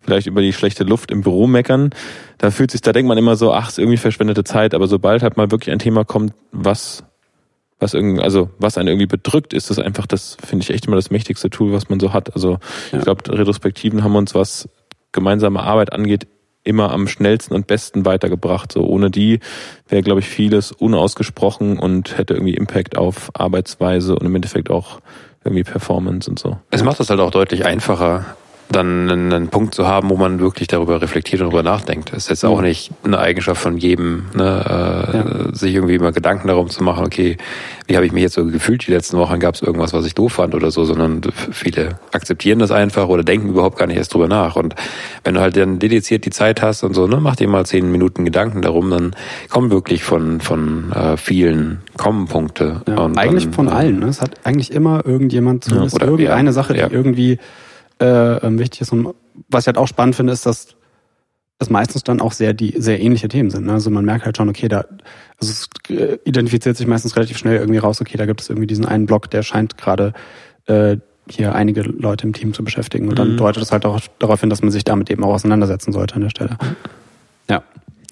vielleicht 0.02 0.28
über 0.28 0.42
die 0.42 0.54
schlechte 0.54 0.84
Luft 0.84 1.12
im 1.12 1.22
Büro 1.22 1.48
meckern. 1.48 1.92
Da 2.38 2.52
fühlt 2.52 2.72
sich, 2.72 2.82
da 2.82 2.92
denkt 2.92 3.08
man 3.08 3.18
immer 3.18 3.36
so, 3.36 3.54
ach, 3.54 3.70
ist 3.70 3.80
irgendwie 3.80 3.98
verschwendete 3.98 4.44
Zeit, 4.44 4.74
aber 4.74 4.88
sobald 4.88 5.24
halt 5.24 5.38
mal 5.38 5.52
wirklich 5.52 5.72
ein 5.72 5.80
Thema 5.80 6.04
kommt, 6.04 6.34
was 6.52 7.04
was 7.80 7.96
irgendwie, 7.96 8.22
also 8.22 8.52
was 8.60 8.78
einen 8.78 8.90
irgendwie 8.90 9.08
bedrückt, 9.08 9.54
ist 9.54 9.72
das 9.72 9.80
einfach 9.80 10.06
das, 10.06 10.38
finde 10.46 10.62
ich 10.64 10.70
echt 10.70 10.86
immer 10.86 10.96
das 10.98 11.10
mächtigste 11.10 11.50
Tool, 11.50 11.74
was 11.74 11.90
man 11.90 12.00
so 12.00 12.14
hat. 12.14 12.34
Also 12.36 12.60
Ja. 12.92 13.00
ich 13.00 13.04
glaube, 13.04 13.24
Retrospektiven 13.36 14.04
haben 14.04 14.16
uns, 14.16 14.36
was 14.36 14.70
gemeinsame 15.12 15.62
Arbeit 15.64 15.92
angeht, 15.92 16.28
immer 16.64 16.92
am 16.92 17.08
schnellsten 17.08 17.56
und 17.56 17.66
besten 17.66 18.06
weitergebracht. 18.06 18.72
So 18.72 18.84
ohne 18.86 19.10
die 19.10 19.40
wäre, 19.90 20.04
glaube 20.04 20.20
ich, 20.20 20.28
vieles 20.28 20.72
unausgesprochen 20.72 21.80
und 21.80 22.20
hätte 22.20 22.36
irgendwie 22.36 22.54
Impact 22.54 22.98
auf 22.98 23.32
Arbeitsweise 23.34 24.16
und 24.16 24.28
im 24.28 24.36
Endeffekt 24.36 24.70
auch 24.70 25.00
irgendwie 25.44 25.64
Performance 25.64 26.30
und 26.30 26.38
so. 26.38 26.60
Es 26.70 26.84
macht 26.84 27.00
das 27.00 27.10
halt 27.10 27.20
auch 27.20 27.32
deutlich 27.32 27.66
einfacher, 27.66 28.38
dann 28.72 29.10
einen, 29.10 29.34
einen 29.34 29.48
Punkt 29.50 29.76
zu 29.76 29.88
haben, 29.88 30.10
wo 30.10 30.18
man 30.18 30.40
wirklich 30.40 30.68
darüber 30.68 31.02
reflektiert 31.02 31.42
und 31.42 31.48
darüber 31.52 31.64
nachdenkt. 31.64 32.12
Das 32.12 32.24
ist 32.24 32.30
jetzt 32.30 32.46
auch 32.46 32.58
Mhm. 32.60 32.66
nicht 32.68 32.92
eine 33.04 33.20
Eigenschaft 33.20 33.62
von 33.62 33.78
jedem, 33.78 34.26
ne, 34.36 35.48
äh, 35.52 35.56
sich 35.56 35.74
irgendwie 35.76 36.00
mal 36.00 36.12
Gedanken 36.12 36.48
darum 36.48 36.70
zu 36.70 36.84
machen, 36.84 37.06
okay, 37.06 37.38
wie 37.88 37.96
habe 37.96 38.06
ich 38.06 38.12
mich 38.12 38.24
jetzt 38.24 38.34
so 38.36 38.46
gefühlt 38.46 38.88
die 38.88 38.92
letzten 38.92 39.18
Wochen, 39.18 39.40
gab 39.40 39.56
es 39.56 39.62
irgendwas, 39.62 39.94
was 39.94 40.06
ich 40.06 40.16
doof 40.16 40.34
fand 40.34 40.56
oder 40.56 40.72
so, 40.72 40.86
sondern 40.86 41.22
viele 41.52 42.00
akzeptieren 42.12 42.60
das 42.60 42.72
einfach 42.72 43.08
oder 43.08 43.24
denken 43.24 43.50
überhaupt 43.50 43.78
gar 43.78 43.88
nicht 43.88 43.98
erst 43.98 44.14
drüber 44.14 44.28
nach. 44.28 44.56
Und 44.56 44.76
wenn 45.24 45.34
du 45.36 45.42
halt 45.42 45.58
dann 45.58 45.80
dediziert 45.80 46.26
die 46.26 46.30
Zeit 46.30 46.62
hast 46.62 46.84
und 46.84 46.94
so, 46.94 47.08
ne, 47.08 47.18
mach 47.22 47.36
dir 47.36 47.48
mal 47.48 47.66
zehn 47.66 47.92
Minuten 47.92 48.26
Gedanken 48.26 48.62
darum, 48.62 48.90
dann 48.90 49.16
kommen 49.50 49.72
wirklich 49.72 50.04
von, 50.04 50.40
von 50.40 50.92
äh, 50.94 51.18
vielen 51.18 51.80
kommen 51.98 52.28
Punkte. 52.28 52.82
Ja, 52.88 53.00
und 53.00 53.18
eigentlich 53.18 53.46
dann, 53.46 53.54
von 53.54 53.68
äh, 53.68 53.72
allen. 53.72 54.00
Ne? 54.00 54.06
Es 54.08 54.22
hat 54.22 54.32
eigentlich 54.46 54.72
immer 54.72 55.06
irgendjemand, 55.06 55.66
zumindest 55.66 55.96
oder- 55.96 56.08
irgendeine 56.08 56.50
ja, 56.50 56.54
Sache, 56.54 56.74
die 56.74 56.80
ja. 56.80 56.88
irgendwie 56.90 57.38
äh, 58.02 58.38
ähm, 58.46 58.60
wichtig 58.60 58.82
ist. 58.82 58.92
Und 58.92 59.14
was 59.50 59.64
ich 59.64 59.68
halt 59.68 59.78
auch 59.78 59.88
spannend 59.88 60.16
finde, 60.16 60.34
ist, 60.34 60.46
dass 60.46 60.76
das 61.60 61.70
meistens 61.70 62.04
dann 62.04 62.20
auch 62.20 62.32
sehr 62.32 62.54
die 62.54 62.74
sehr 62.78 63.00
ähnliche 63.00 63.28
Themen 63.28 63.52
sind. 63.52 63.68
Ne? 63.68 63.74
Also 63.74 63.92
man 63.92 64.04
merkt 64.04 64.26
halt 64.26 64.36
schon, 64.36 64.50
okay, 64.50 64.68
da 64.68 64.86
also 65.40 65.52
es 65.52 65.70
äh, 65.90 66.18
identifiziert 66.26 66.76
sich 66.76 66.88
meistens 66.88 67.16
relativ 67.16 67.38
schnell 67.38 67.58
irgendwie 67.58 67.78
raus, 67.78 68.02
okay, 68.02 68.18
da 68.18 68.26
gibt 68.26 68.42
es 68.42 68.50
irgendwie 68.50 68.68
diesen 68.68 68.86
einen 68.86 69.06
Block, 69.06 69.30
der 69.30 69.44
scheint 69.44 69.78
gerade 69.78 70.14
äh, 70.66 70.98
hier 71.30 71.54
einige 71.54 71.84
Leute 71.84 72.26
im 72.26 72.34
Team 72.34 72.54
zu 72.54 72.64
beschäftigen. 72.64 73.08
Und 73.08 73.20
dann 73.20 73.34
Mhm. 73.34 73.38
deutet 73.38 73.62
es 73.62 73.72
halt 73.72 73.86
auch 73.86 74.02
darauf 74.18 74.42
hin, 74.42 74.50
dass 74.50 74.64
man 74.64 74.72
sich 74.72 74.84
damit 74.84 75.12
eben 75.12 75.24
auch 75.24 75.34
auseinandersetzen 75.34 75.94
sollte 75.94 76.16
an 76.16 76.22
der 76.22 76.30
Stelle. 76.30 76.58
Ja. 77.48 77.64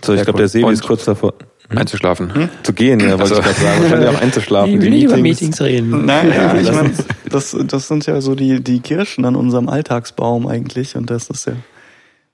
So, 0.03 0.13
ich 0.13 0.21
glaube, 0.21 0.37
cool. 0.37 0.41
der 0.41 0.47
Sebi 0.49 0.71
ist 0.71 0.83
kurz 0.83 1.05
davor 1.05 1.33
Einzuschlafen. 1.77 2.49
zu 2.63 2.73
gehen, 2.73 2.99
ja, 2.99 3.11
wollte 3.19 3.21
Also- 3.23 3.35
ich 3.35 3.41
gerade 3.41 3.59
sagen. 3.59 3.81
Wahrscheinlich 3.83 4.09
auch 4.09 4.21
einzuschlafen. 4.21 4.79
Die 4.79 5.07
Meetings. 5.07 5.61
reden. 5.61 6.05
Nein, 6.05 6.29
ja, 6.35 6.55
ich 6.55 6.71
meine, 6.71 6.91
das, 7.29 7.55
das 7.67 7.87
sind 7.87 8.05
ja 8.07 8.19
so 8.21 8.35
die, 8.35 8.61
die 8.63 8.79
Kirschen 8.79 9.25
an 9.25 9.35
unserem 9.35 9.69
Alltagsbaum 9.69 10.47
eigentlich. 10.47 10.95
Und 10.95 11.09
das 11.09 11.29
ist 11.29 11.45
ja. 11.47 11.53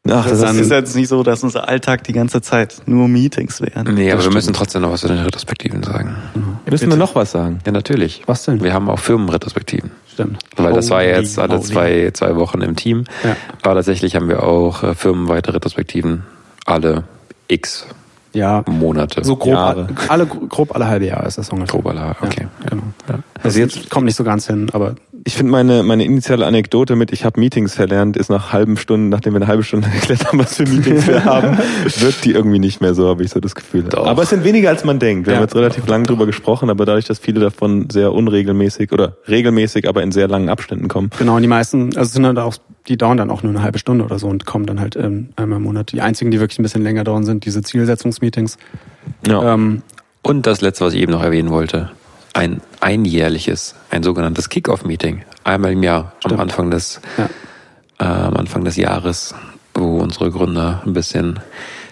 Ach, 0.08 0.28
Das, 0.30 0.40
das 0.40 0.56
ist 0.58 0.70
jetzt 0.70 0.96
nicht 0.96 1.08
so, 1.08 1.24
dass 1.24 1.42
unser 1.44 1.68
Alltag 1.68 2.04
die 2.04 2.14
ganze 2.14 2.40
Zeit 2.40 2.84
nur 2.86 3.08
Meetings 3.08 3.60
wären. 3.60 3.92
Nee, 3.96 4.12
aber 4.12 4.20
wir 4.20 4.22
stimmt. 4.22 4.36
müssen 4.36 4.54
trotzdem 4.54 4.84
noch 4.84 4.92
was 4.92 5.02
zu 5.02 5.08
den 5.08 5.18
Retrospektiven 5.18 5.82
sagen. 5.82 6.16
Müssen 6.70 6.92
wir 6.92 6.96
noch 6.98 7.16
was 7.16 7.32
sagen? 7.32 7.58
Ja, 7.66 7.72
natürlich. 7.72 8.22
Was 8.28 8.46
denn? 8.46 8.64
Wir 8.64 8.72
haben 8.74 8.88
auch 8.88 9.00
Firmenretrospektiven. 9.00 9.90
Stimmt. 10.14 10.38
Weil 10.58 10.74
das 10.74 10.92
war 10.92 11.04
ja 11.04 11.18
jetzt 11.18 11.38
Holy 11.38 11.48
alle 11.50 11.58
moly. 11.58 11.68
zwei, 11.68 12.12
zwei 12.14 12.36
Wochen 12.36 12.62
im 12.62 12.76
Team. 12.76 13.06
Ja. 13.24 13.36
Aber 13.64 13.74
tatsächlich 13.74 14.16
haben 14.16 14.30
wir 14.30 14.44
auch 14.44 14.84
äh, 14.84 14.94
firmenweite 14.94 15.56
Retrospektiven 15.56 16.24
alle 16.68 17.04
x 17.48 17.88
Ja. 18.36 18.64
Monate. 18.68 19.24
So 19.24 19.36
grob, 19.36 19.54
Jahre. 19.54 19.88
alle, 20.10 20.26
grob 20.26 20.76
alle 20.76 20.88
halbe 20.88 21.06
Jahr 21.06 21.26
ist 21.26 21.38
das 21.38 21.50
ungefähr. 21.50 21.80
Grob 21.80 21.88
alle, 21.88 22.16
okay. 22.22 22.48
Ja, 22.64 22.70
genau. 22.70 22.84
Ja. 23.10 23.20
Also 23.42 23.60
jetzt 23.60 23.90
kommt 23.90 24.06
nicht 24.06 24.16
so 24.16 24.24
ganz 24.24 24.48
hin, 24.48 24.70
aber 24.74 24.96
Ich 25.28 25.36
finde 25.36 25.52
meine, 25.52 25.82
meine 25.82 26.06
initiale 26.06 26.46
Anekdote 26.46 26.96
mit, 26.96 27.12
ich 27.12 27.26
habe 27.26 27.40
Meetings 27.40 27.74
verlernt, 27.74 28.16
ist 28.16 28.30
nach 28.30 28.54
halben 28.54 28.78
Stunden, 28.78 29.10
nachdem 29.10 29.34
wir 29.34 29.38
eine 29.38 29.48
halbe 29.48 29.64
Stunde 29.64 29.88
erklärt 29.94 30.24
haben, 30.28 30.38
was 30.38 30.56
für 30.58 30.66
Meetings 30.68 31.08
wir 31.08 31.26
haben, 31.26 31.58
wirkt 31.98 32.26
die 32.26 32.32
irgendwie 32.34 32.60
nicht 32.60 32.80
mehr 32.80 32.94
so, 32.94 33.08
habe 33.10 33.24
ich 33.24 33.32
so 33.32 33.40
das 33.40 33.56
Gefühl. 33.56 33.86
Doch. 33.90 34.06
Aber 34.06 34.22
es 34.22 34.30
sind 34.30 34.44
weniger 34.44 34.70
als 34.70 34.84
man 34.84 35.00
denkt. 35.00 35.26
Wir 35.26 35.34
Ja. 35.34 35.38
haben 35.40 35.46
jetzt 35.46 35.56
relativ 35.56 35.88
lang 35.88 36.04
drüber 36.04 36.28
gesprochen, 36.28 36.70
aber 36.70 36.86
dadurch, 36.86 37.06
dass 37.06 37.18
viele 37.18 37.40
davon 37.40 37.90
sehr 37.90 38.14
unregelmäßig 38.14 38.92
oder 38.92 39.18
regelmäßig, 39.28 39.90
aber 39.90 40.04
in 40.04 40.12
sehr 40.12 40.28
langen 40.28 40.48
Abständen 40.48 40.88
kommen. 40.90 41.10
genau, 41.18 41.38
und 41.38 41.42
die 41.42 41.48
meisten, 41.48 41.86
also 41.98 42.02
es 42.02 42.14
sind 42.14 42.24
halt 42.28 42.38
auch, 42.38 42.56
die 42.88 42.96
dauern 42.96 43.18
dann 43.18 43.32
auch 43.32 43.42
nur 43.42 43.52
eine 43.52 43.64
halbe 43.64 43.80
Stunde 43.80 44.06
oder 44.06 44.20
so 44.20 44.28
und 44.28 44.46
kommen 44.46 44.68
dann 44.68 44.80
halt 44.80 44.96
ähm, 44.96 45.30
einmal 45.38 45.58
im 45.58 45.64
Monat. 45.64 45.92
Die 45.92 46.02
einzigen, 46.02 46.30
die 46.30 46.40
wirklich 46.40 46.60
ein 46.60 46.64
bisschen 46.64 46.84
länger 46.84 47.04
dauern, 47.04 47.24
sind 47.26 47.46
diese 47.46 47.64
Zielsetzungsmeetings. 47.64 48.60
Ja. 49.28 49.56
Ähm, 49.56 49.82
Und 50.22 50.46
das 50.46 50.62
letzte, 50.62 50.86
was 50.86 50.94
ich 50.94 51.02
eben 51.02 51.12
noch 51.12 51.24
erwähnen 51.24 51.50
wollte. 51.50 51.90
Ein 52.36 52.60
einjährliches, 52.82 53.76
ein 53.90 54.04
sogenanntes 54.04 54.50
Kick-Off-Meeting. 54.50 55.24
Einmal 55.46 55.72
im 55.72 55.84
Jahr, 55.84 56.12
am 56.16 56.20
Stimmt. 56.20 56.42
Anfang 56.42 56.70
des, 56.70 57.00
ja. 57.18 57.30
äh, 58.00 58.04
am 58.04 58.36
Anfang 58.36 58.66
des 58.66 58.76
Jahres, 58.76 59.34
wo 59.74 60.00
unsere 60.00 60.32
Gründer 60.32 60.82
ein 60.86 60.92
bisschen 60.92 61.40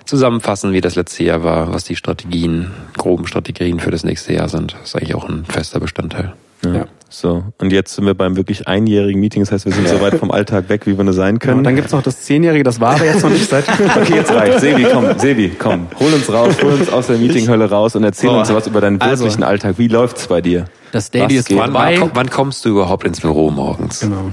zusammenfassen, 0.05 0.73
wie 0.73 0.81
das 0.81 0.95
letzte 0.95 1.23
Jahr 1.23 1.45
war, 1.45 1.73
was 1.73 1.85
die 1.85 1.95
Strategien, 1.95 2.71
groben 2.97 3.25
Strategien 3.25 3.79
für 3.79 3.89
das 3.89 4.03
nächste 4.03 4.33
Jahr 4.33 4.49
sind. 4.49 4.73
Das 4.73 4.89
ist 4.89 4.95
eigentlich 4.97 5.15
auch 5.15 5.29
ein 5.29 5.45
fester 5.45 5.79
Bestandteil. 5.79 6.33
Ja. 6.61 6.73
Ja. 6.73 6.85
So. 7.15 7.43
Und 7.59 7.71
jetzt 7.71 7.93
sind 7.93 8.07
wir 8.07 8.15
beim 8.15 8.35
wirklich 8.37 8.67
einjährigen 8.67 9.19
Meeting. 9.21 9.43
Das 9.43 9.51
heißt, 9.51 9.65
wir 9.67 9.71
sind 9.71 9.87
so 9.87 10.01
weit 10.01 10.15
vom 10.15 10.31
Alltag 10.31 10.67
weg, 10.69 10.87
wie 10.87 10.97
wir 10.97 11.03
nur 11.03 11.13
sein 11.13 11.37
Genau, 11.37 11.39
können. 11.39 11.57
und 11.59 11.63
dann 11.63 11.75
gibt's 11.75 11.91
noch 11.91 12.01
das 12.01 12.21
Zehnjährige, 12.23 12.63
das 12.63 12.79
war 12.79 12.95
aber 12.95 13.05
jetzt 13.05 13.21
noch 13.21 13.29
nicht 13.29 13.47
seit. 13.47 13.65
Okay, 13.95 14.15
jetzt 14.15 14.31
reicht. 14.31 14.59
Sebi, 14.59 14.87
komm, 14.91 15.19
Sebi, 15.19 15.49
komm. 15.57 15.87
Hol 15.99 16.11
uns 16.11 16.27
raus, 16.33 16.55
hol 16.63 16.73
uns 16.73 16.89
aus 16.89 17.05
der 17.07 17.19
Meetinghölle 17.19 17.69
raus 17.69 17.95
und 17.95 18.03
erzähl 18.03 18.31
So. 18.31 18.39
uns 18.39 18.51
was 18.51 18.65
über 18.65 18.81
deinen 18.81 18.99
Also. 18.99 19.25
wirklichen 19.25 19.43
Alltag. 19.43 19.75
Wie 19.77 19.87
läuft's 19.87 20.25
bei 20.27 20.41
dir? 20.41 20.65
Das 20.91 21.11
Daily 21.11 21.25
Was 21.25 21.33
ist 21.41 21.47
geht? 21.49 21.59
Wann, 21.59 21.71
vorbei. 21.73 21.97
wann, 21.99 22.11
wann 22.15 22.29
kommst 22.31 22.65
du 22.65 22.69
überhaupt 22.69 23.03
ins 23.05 23.21
Büro 23.21 23.51
morgens? 23.51 23.99
Genau. 23.99 24.31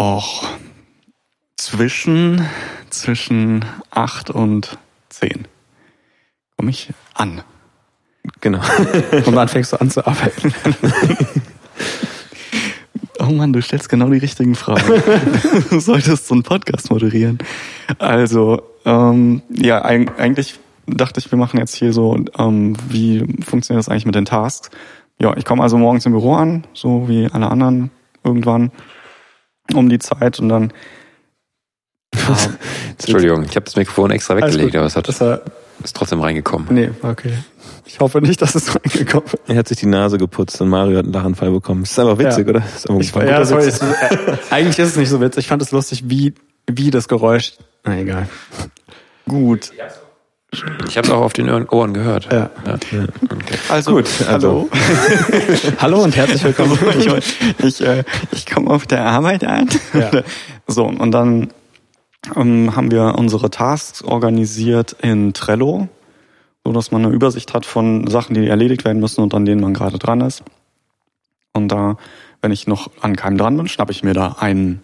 Och, 0.00 0.48
zwischen, 1.56 2.42
zwischen 2.90 3.64
acht 3.92 4.30
und 4.30 4.78
zehn 5.10 5.46
komme 6.56 6.70
ich 6.70 6.90
an. 7.14 7.42
Genau. 8.40 8.60
Und 9.26 9.34
dann 9.36 9.46
fängst 9.48 9.72
du 9.72 9.80
an 9.80 9.90
zu 9.90 10.04
arbeiten. 10.04 10.52
Oh 13.20 13.32
Mann, 13.32 13.52
du 13.52 13.62
stellst 13.62 13.88
genau 13.88 14.08
die 14.10 14.18
richtigen 14.18 14.54
Fragen. 14.54 15.02
du 15.70 15.80
solltest 15.80 16.26
so 16.26 16.34
einen 16.34 16.42
Podcast 16.42 16.90
moderieren. 16.90 17.38
Also, 17.98 18.62
ähm, 18.84 19.42
ja, 19.50 19.84
eig 19.84 20.18
eigentlich 20.18 20.58
dachte 20.86 21.20
ich, 21.20 21.30
wir 21.30 21.38
machen 21.38 21.58
jetzt 21.58 21.74
hier 21.74 21.92
so, 21.92 22.18
ähm, 22.38 22.76
wie 22.88 23.24
funktioniert 23.42 23.84
das 23.84 23.88
eigentlich 23.88 24.06
mit 24.06 24.14
den 24.14 24.26
Tasks? 24.26 24.70
Ja, 25.20 25.36
ich 25.36 25.44
komme 25.44 25.62
also 25.62 25.78
morgens 25.78 26.04
im 26.06 26.12
Büro 26.12 26.34
an, 26.34 26.66
so 26.74 27.08
wie 27.08 27.28
alle 27.32 27.50
anderen 27.50 27.90
irgendwann 28.24 28.72
um 29.72 29.88
die 29.88 29.98
Zeit 29.98 30.40
und 30.40 30.48
dann 30.48 30.72
Entschuldigung, 32.98 33.44
ich 33.44 33.56
habe 33.56 33.64
das 33.64 33.76
Mikrofon 33.76 34.10
extra 34.10 34.36
weggelegt, 34.36 34.76
aber 34.76 34.86
es 34.86 34.96
hat, 34.96 35.08
Das 35.08 35.20
war, 35.20 35.40
ist 35.84 35.94
trotzdem 35.96 36.20
reingekommen. 36.20 36.66
nee, 36.70 36.90
okay. 37.02 37.34
Ich 37.86 38.00
hoffe 38.00 38.20
nicht, 38.22 38.40
dass 38.42 38.54
es 38.54 38.74
reingekommen 38.74 39.26
ist. 39.26 39.38
Er 39.46 39.56
hat 39.56 39.68
sich 39.68 39.76
die 39.78 39.86
Nase 39.86 40.16
geputzt 40.18 40.60
und 40.60 40.68
Mario 40.68 40.98
hat 40.98 41.04
einen 41.04 41.12
Lachenfall 41.12 41.50
bekommen. 41.50 41.82
Das 41.82 41.92
ist 41.92 41.98
einfach 41.98 42.18
witzig, 42.18 42.44
Ja. 42.46 42.50
oder? 42.50 42.60
Das 42.60 42.74
ist 42.76 42.90
einfach 42.90 43.00
Ich, 43.02 43.14
ein 43.16 43.28
ja, 43.28 43.44
sorry, 43.44 43.64
es, 43.66 43.78
äh, 43.80 43.84
eigentlich 44.50 44.78
ist 44.78 44.88
es 44.88 44.96
nicht 44.96 45.08
so 45.10 45.20
witzig. 45.20 45.44
Ich 45.44 45.48
fand 45.48 45.60
es 45.62 45.70
lustig, 45.70 46.02
wie, 46.06 46.34
wie 46.66 46.90
das 46.90 47.06
Geräusch. 47.08 47.52
Na 47.84 47.98
egal. 47.98 48.28
gut. 49.28 49.70
Ich 50.88 50.96
habe 50.96 51.08
es 51.08 51.12
auch 51.12 51.20
auf 51.22 51.32
den 51.32 51.50
Ohren- 51.50 51.92
gehört. 51.92 52.32
Ja. 52.32 52.48
Also, 53.68 53.90
Gut, 53.96 54.06
also- 54.28 54.68
hallo. 54.70 54.70
Hallo 55.80 56.02
und 56.04 56.14
herzlich 56.16 56.44
willkommen. 56.44 56.78
ich 56.96 57.08
ich, 57.64 57.80
äh, 57.84 58.04
ich 58.30 58.46
komme 58.46 58.70
auf 58.70 58.86
der 58.86 59.04
Arbeit 59.04 59.42
an. 59.44 59.68
Ja. 59.92 60.10
So, 60.68 60.84
und 60.86 61.10
dann 61.10 61.50
ähm, 62.36 62.74
haben 62.74 62.90
wir 62.90 63.14
unsere 63.16 63.50
Tasks 63.50 64.02
organisiert 64.02 64.96
in 65.02 65.34
Trello, 65.34 65.88
so 66.64 66.72
dass 66.72 66.90
man 66.90 67.04
eine 67.04 67.14
Übersicht 67.14 67.54
hat 67.54 67.66
von 67.66 68.06
Sachen, 68.06 68.34
die 68.34 68.46
erledigt 68.46 68.84
werden 68.84 69.00
müssen 69.00 69.22
und 69.22 69.34
an 69.34 69.44
denen 69.44 69.60
man 69.60 69.74
gerade 69.74 69.98
dran 69.98 70.20
ist. 70.20 70.42
Und 71.52 71.68
da, 71.68 71.96
wenn 72.42 72.52
ich 72.52 72.66
noch 72.66 72.90
an 73.00 73.16
keinem 73.16 73.38
dran 73.38 73.56
bin, 73.56 73.68
schnappe 73.68 73.92
ich 73.92 74.02
mir 74.02 74.14
da 74.14 74.36
einen 74.38 74.82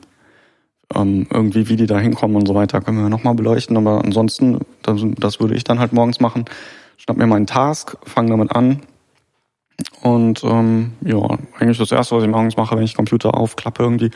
ähm, 0.95 1.27
irgendwie, 1.31 1.69
wie 1.69 1.77
die 1.77 1.87
da 1.87 1.99
hinkommen 1.99 2.37
und 2.37 2.47
so 2.47 2.55
weiter, 2.55 2.81
können 2.81 3.03
wir 3.03 3.09
nochmal 3.09 3.35
beleuchten. 3.35 3.77
Aber 3.77 4.05
ansonsten, 4.05 4.61
das, 4.83 5.01
das 5.19 5.41
würde 5.41 5.55
ich 5.55 5.65
dann 5.65 5.79
halt 5.79 5.93
morgens 5.93 6.21
machen. 6.21 6.45
Schnapp 6.97 7.17
mir 7.17 7.27
meinen 7.27 7.47
Task, 7.47 7.97
fange 8.05 8.31
damit 8.31 8.55
an. 8.55 8.81
Und 10.03 10.45
ähm, 10.45 10.93
ja, 11.03 11.19
eigentlich 11.59 11.79
das 11.79 11.93
erste, 11.93 12.17
was 12.17 12.25
ich 12.25 12.31
morgens 12.31 12.57
mache, 12.57 12.77
wenn 12.77 12.85
ich 12.85 12.95
Computer 12.95 13.35
aufklappe, 13.35 13.83
irgendwie 13.83 14.11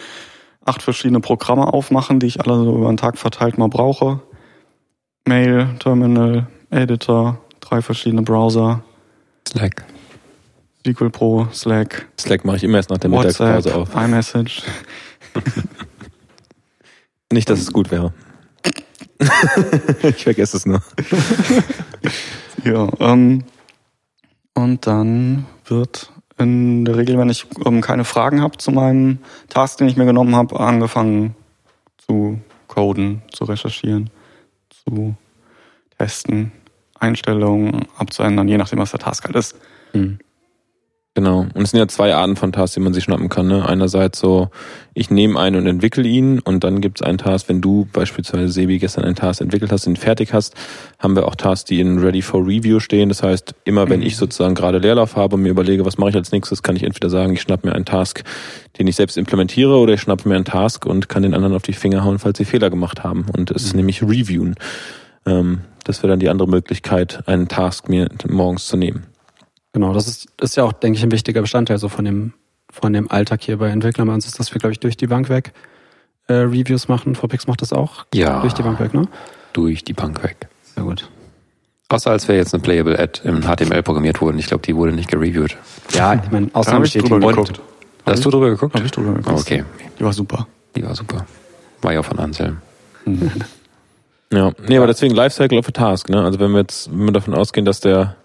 acht 0.65 0.83
verschiedene 0.83 1.21
Programme 1.21 1.73
aufmachen, 1.73 2.21
die 2.21 2.27
ich 2.27 2.41
alle 2.41 2.57
so 2.57 2.77
über 2.77 2.89
den 2.89 2.97
Tag 2.97 3.19
verteilt 3.19 3.59
mal 3.59 3.69
brauche. 3.69 4.21
Mail, 5.27 5.69
Terminal, 5.79 6.47
Editor, 6.71 7.39
drei 7.61 7.83
verschiedene 7.83 8.23
Browser, 8.23 8.83
Slack. 9.49 9.85
SQL 10.87 11.11
Pro, 11.11 11.49
Slack, 11.53 12.09
Slack 12.21 12.45
mache 12.45 12.57
ich 12.57 12.65
immer 12.65 12.77
erst 12.77 12.91
nach 12.91 12.99
der 12.99 13.11
WhatsApp, 13.11 13.57
Mittagspause 13.57 13.75
auf. 13.75 13.95
iMessage. 13.95 14.63
Nicht, 17.33 17.49
dass 17.49 17.61
es 17.61 17.73
gut 17.73 17.91
wäre. 17.91 18.13
ich 20.03 20.23
vergesse 20.23 20.57
es 20.57 20.67
nur. 20.67 20.83
Ja, 22.65 22.89
ähm, 22.99 23.45
und 24.55 24.87
dann 24.87 25.45
wird 25.67 26.11
in 26.39 26.85
der 26.85 26.97
Regel, 26.97 27.19
wenn 27.19 27.31
ich 27.31 27.47
ähm, 27.65 27.81
keine 27.81 28.05
Fragen 28.05 28.41
habe 28.43 28.59
zu 28.59 28.73
meinem 28.73 29.19
Task, 29.49 29.79
den 29.79 29.89
ich 29.89 29.97
mir 29.97 30.05
genommen 30.05 30.35
habe, 30.35 30.59
angefangen 30.59 31.35
zu 31.99 32.41
coden, 32.67 33.23
zu 33.31 33.45
recherchieren, 33.45 34.11
zu 34.69 35.15
testen, 35.99 36.53
Einstellungen 36.99 37.87
abzuändern, 37.97 38.49
je 38.49 38.59
nachdem, 38.59 38.79
was 38.79 38.91
der 38.91 39.01
Task 39.01 39.25
halt 39.25 39.37
ist. 39.37 39.57
Hm. 39.93 40.19
Genau. 41.17 41.47
Und 41.55 41.63
es 41.63 41.71
sind 41.71 41.79
ja 41.79 41.87
zwei 41.87 42.13
Arten 42.13 42.35
von 42.35 42.51
Tasks, 42.51 42.75
die 42.75 42.81
man 42.81 42.93
sich 42.93 43.05
schnappen 43.05 43.29
kann. 43.29 43.47
Ne? 43.47 43.65
Einerseits 43.65 44.19
so, 44.19 44.49
ich 44.95 45.11
nehme 45.11 45.39
einen 45.39 45.55
und 45.55 45.67
entwickle 45.69 46.03
ihn 46.03 46.41
und 46.41 46.65
dann 46.65 46.81
gibt 46.81 47.01
es 47.01 47.07
einen 47.07 47.19
Task, 47.19 47.49
wenn 47.49 47.61
du 47.61 47.87
beispielsweise 47.93 48.49
Sebi 48.49 48.81
gestern 48.81 49.05
einen 49.05 49.15
Task 49.15 49.41
entwickelt 49.41 49.71
hast, 49.71 49.87
den 49.87 49.95
fertig 49.95 50.33
hast, 50.33 50.57
haben 50.99 51.15
wir 51.15 51.29
auch 51.29 51.37
Tasks, 51.37 51.67
die 51.67 51.79
in 51.79 52.01
Ready 52.01 52.21
for 52.21 52.45
Review 52.45 52.81
stehen. 52.81 53.11
Das 53.11 53.23
heißt, 53.23 53.55
immer 53.63 53.89
wenn 53.89 54.03
ich 54.03 54.17
sozusagen 54.17 54.57
gerade 54.57 54.79
Leerlauf 54.79 55.15
habe 55.15 55.37
und 55.37 55.43
mir 55.43 55.51
überlege, 55.51 55.85
was 55.85 55.99
mache 55.99 56.11
ich 56.11 56.17
als 56.17 56.33
nächstes, 56.33 56.65
kann 56.65 56.75
ich 56.75 56.83
entweder 56.83 57.11
sagen, 57.11 57.35
ich 57.35 57.43
schnapp 57.43 57.65
mir 57.65 57.75
einen 57.75 57.85
Task, 57.85 58.25
den 58.81 58.89
ich 58.89 58.97
selbst 58.97 59.17
implementiere, 59.17 59.77
oder 59.77 59.95
ich 59.95 60.01
schnappe 60.01 60.29
mir 60.29 60.35
einen 60.35 60.45
Task 60.45 60.85
und 60.85 61.09
kann 61.09 61.23
den 61.23 61.35
anderen 61.35 61.55
auf 61.55 61.63
die 61.63 61.75
Finger 61.75 62.03
hauen, 62.03 62.19
falls 62.19 62.39
sie 62.39 62.45
Fehler 62.45 62.71
gemacht 62.71 63.05
haben. 63.05 63.27
Und 63.33 63.53
es 63.53 63.63
ist 63.63 63.77
nämlich 63.77 64.03
Reviewen. 64.03 64.57
Ähm, 65.27 65.61
das 65.85 66.03
wäre 66.03 66.11
dann 66.11 66.19
die 66.19 66.29
andere 66.29 66.49
Möglichkeit, 66.49 67.23
einen 67.29 67.47
Task 67.47 67.89
mir 67.89 68.09
morgens 68.29 68.67
zu 68.67 68.77
nehmen. 68.77 69.14
Genau, 69.75 69.93
das 69.93 70.09
ist, 70.09 70.29
ist 70.41 70.57
ja 70.57 70.65
auch, 70.65 70.73
denke 70.73 70.97
ich, 70.99 71.05
ein 71.05 71.11
wichtiger 71.13 71.43
Bestandteil 71.43 71.77
so 71.79 71.89
von 71.91 72.05
dem, 72.07 72.33
von 72.73 72.93
dem 72.93 73.11
Alltag 73.11 73.43
hier 73.43 73.59
bei 73.59 73.69
Entwicklern. 73.69 74.07
Bei 74.09 74.15
uns 74.15 74.25
ist, 74.27 74.39
dass 74.41 74.55
wir, 74.55 74.59
glaube 74.61 74.73
ich, 74.73 74.81
durch 74.81 74.97
die 74.97 75.07
Bank 75.09 75.29
weg 75.29 75.53
äh, 76.29 76.33
Reviews 76.35 76.89
machen. 76.89 77.15
VPix 77.15 77.47
macht 77.47 77.61
das 77.61 77.73
auch 77.73 78.07
Ja. 78.15 78.41
durch 78.41 78.55
die 78.55 78.63
Bank 78.63 78.81
weg, 78.81 78.95
ne? 78.95 79.07
Durch 79.53 79.85
die 79.85 79.93
Bank 79.93 80.23
weg. 80.23 80.49
Sehr 80.63 80.85
gut. 80.85 81.11
Außer 81.91 82.11
als 82.11 82.27
wäre 82.29 82.39
jetzt 82.39 82.55
eine 82.55 82.63
Playable 82.63 82.99
Ad 82.99 83.21
im 83.25 83.43
HTML 83.43 83.83
programmiert 83.83 84.21
worden. 84.23 84.39
Ich 84.39 84.47
glaube, 84.47 84.63
die 84.65 84.75
wurde 84.75 84.93
nicht 84.93 85.11
gereviewt. 85.11 85.57
Ja, 85.93 86.15
ich 86.15 86.31
meine, 86.31 86.47
habe 86.47 86.55
Ausnahme 86.55 86.85
ich 86.87 86.91
steht 86.93 87.09
drüber 87.11 87.29
geguckt. 87.29 87.61
Hast 88.07 88.25
du 88.25 88.31
drüber 88.31 88.51
geguckt? 88.51 88.75
Habe 88.75 88.87
ich 88.87 88.91
drüber 88.93 89.13
geguckt. 89.15 89.39
Okay, 89.41 89.65
Die 89.99 90.05
war 90.05 90.13
super. 90.13 90.47
die 90.75 90.83
war 90.85 90.95
super. 90.95 91.27
War 91.83 91.93
ja 91.93 92.03
von 92.03 92.19
Anselm. 92.19 92.59
Ja, 94.33 94.53
nee, 94.67 94.77
aber 94.77 94.87
deswegen 94.87 95.15
Lifecycle 95.15 95.59
of 95.59 95.69
a 95.69 95.73
Task, 95.73 96.09
ne? 96.09 96.25
Also 96.25 96.41
wenn 96.41 96.51
wir 96.53 96.61
jetzt, 96.61 96.91
wenn 96.91 97.05
wir 97.05 97.13
davon 97.13 97.35
ausgehen, 97.35 97.65
dass 97.67 97.81
der, 97.81 98.17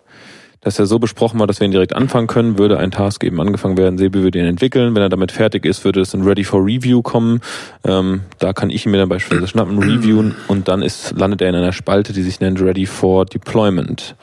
dass 0.62 0.80
er 0.80 0.86
so 0.86 1.00
besprochen 1.00 1.40
war, 1.40 1.48
dass 1.48 1.60
wir 1.60 1.66
ihn 1.66 1.72
direkt 1.72 1.96
anfangen 1.96 2.28
können, 2.28 2.58
würde 2.58 2.78
ein 2.78 2.92
Task 2.92 3.24
eben 3.24 3.40
angefangen 3.40 3.78
werden, 3.78 3.98
Sebi 3.98 4.22
würde 4.22 4.40
ihn 4.40 4.46
entwickeln. 4.46 4.94
Wenn 4.96 5.02
er 5.02 5.10
damit 5.10 5.32
fertig 5.32 5.66
ist, 5.66 5.86
würde 5.86 6.02
es 6.02 6.14
in 6.14 6.24
Ready 6.24 6.44
for 6.44 6.66
Review 6.66 7.02
kommen. 7.02 7.42
Ähm, 7.86 8.22
da 8.40 8.54
kann 8.54 8.70
ich 8.70 8.86
ihn 8.86 8.92
mir 8.92 8.98
dann 8.98 9.10
beispielsweise 9.10 9.48
schnappen, 9.48 9.80
reviewen 9.80 10.36
und 10.48 10.68
dann 10.68 10.82
ist, 10.82 11.18
landet 11.18 11.42
er 11.42 11.50
in 11.50 11.56
einer 11.56 11.74
Spalte, 11.74 12.14
die 12.14 12.24
sich 12.24 12.40
nennt 12.40 12.62
Ready 12.62 12.86
for 12.86 13.26
Deployment. 13.26 14.16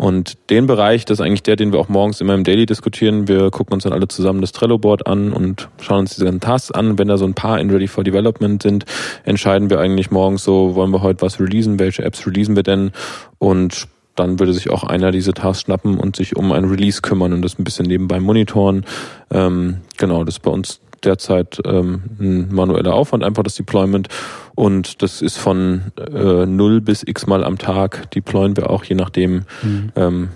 Und 0.00 0.48
den 0.48 0.66
Bereich, 0.66 1.04
das 1.04 1.18
ist 1.18 1.26
eigentlich 1.26 1.42
der, 1.42 1.56
den 1.56 1.72
wir 1.72 1.78
auch 1.78 1.90
morgens 1.90 2.22
immer 2.22 2.32
im 2.32 2.42
Daily 2.42 2.64
diskutieren. 2.64 3.28
Wir 3.28 3.50
gucken 3.50 3.74
uns 3.74 3.82
dann 3.82 3.92
alle 3.92 4.08
zusammen 4.08 4.40
das 4.40 4.52
Trello-Board 4.52 5.06
an 5.06 5.30
und 5.30 5.68
schauen 5.78 5.98
uns 5.98 6.14
diese 6.14 6.24
ganzen 6.24 6.40
Tasks 6.40 6.70
an. 6.70 6.98
Wenn 6.98 7.08
da 7.08 7.18
so 7.18 7.26
ein 7.26 7.34
paar 7.34 7.60
in 7.60 7.68
Ready 7.68 7.86
for 7.86 8.02
Development 8.02 8.62
sind, 8.62 8.86
entscheiden 9.24 9.68
wir 9.68 9.78
eigentlich 9.78 10.10
morgens 10.10 10.42
so, 10.42 10.74
wollen 10.74 10.90
wir 10.90 11.02
heute 11.02 11.20
was 11.20 11.38
releasen, 11.38 11.78
welche 11.78 12.02
Apps 12.02 12.26
releasen 12.26 12.56
wir 12.56 12.62
denn? 12.62 12.92
Und 13.36 13.88
dann 14.16 14.38
würde 14.38 14.52
sich 14.52 14.70
auch 14.70 14.84
einer 14.84 15.10
diese 15.10 15.32
Tasks 15.32 15.62
schnappen 15.62 15.98
und 15.98 16.16
sich 16.16 16.36
um 16.36 16.52
ein 16.52 16.64
Release 16.64 17.00
kümmern 17.00 17.32
und 17.32 17.42
das 17.42 17.58
ein 17.58 17.64
bisschen 17.64 17.86
nebenbei 17.86 18.20
monitoren. 18.20 18.84
Ähm, 19.30 19.78
genau, 19.96 20.24
das 20.24 20.36
ist 20.36 20.40
bei 20.40 20.50
uns 20.50 20.80
derzeit 21.04 21.60
ähm, 21.64 22.02
ein 22.18 22.54
manueller 22.54 22.94
Aufwand, 22.94 23.24
einfach 23.24 23.42
das 23.42 23.54
Deployment. 23.54 24.08
Und 24.54 25.02
das 25.02 25.22
ist 25.22 25.38
von 25.38 25.92
äh, 25.96 26.46
null 26.46 26.80
bis 26.80 27.02
x 27.06 27.26
mal 27.26 27.44
am 27.44 27.58
Tag 27.58 28.10
deployen 28.10 28.56
wir 28.56 28.70
auch, 28.70 28.84
je 28.84 28.96
nachdem, 28.96 29.44
ähm, 29.96 30.28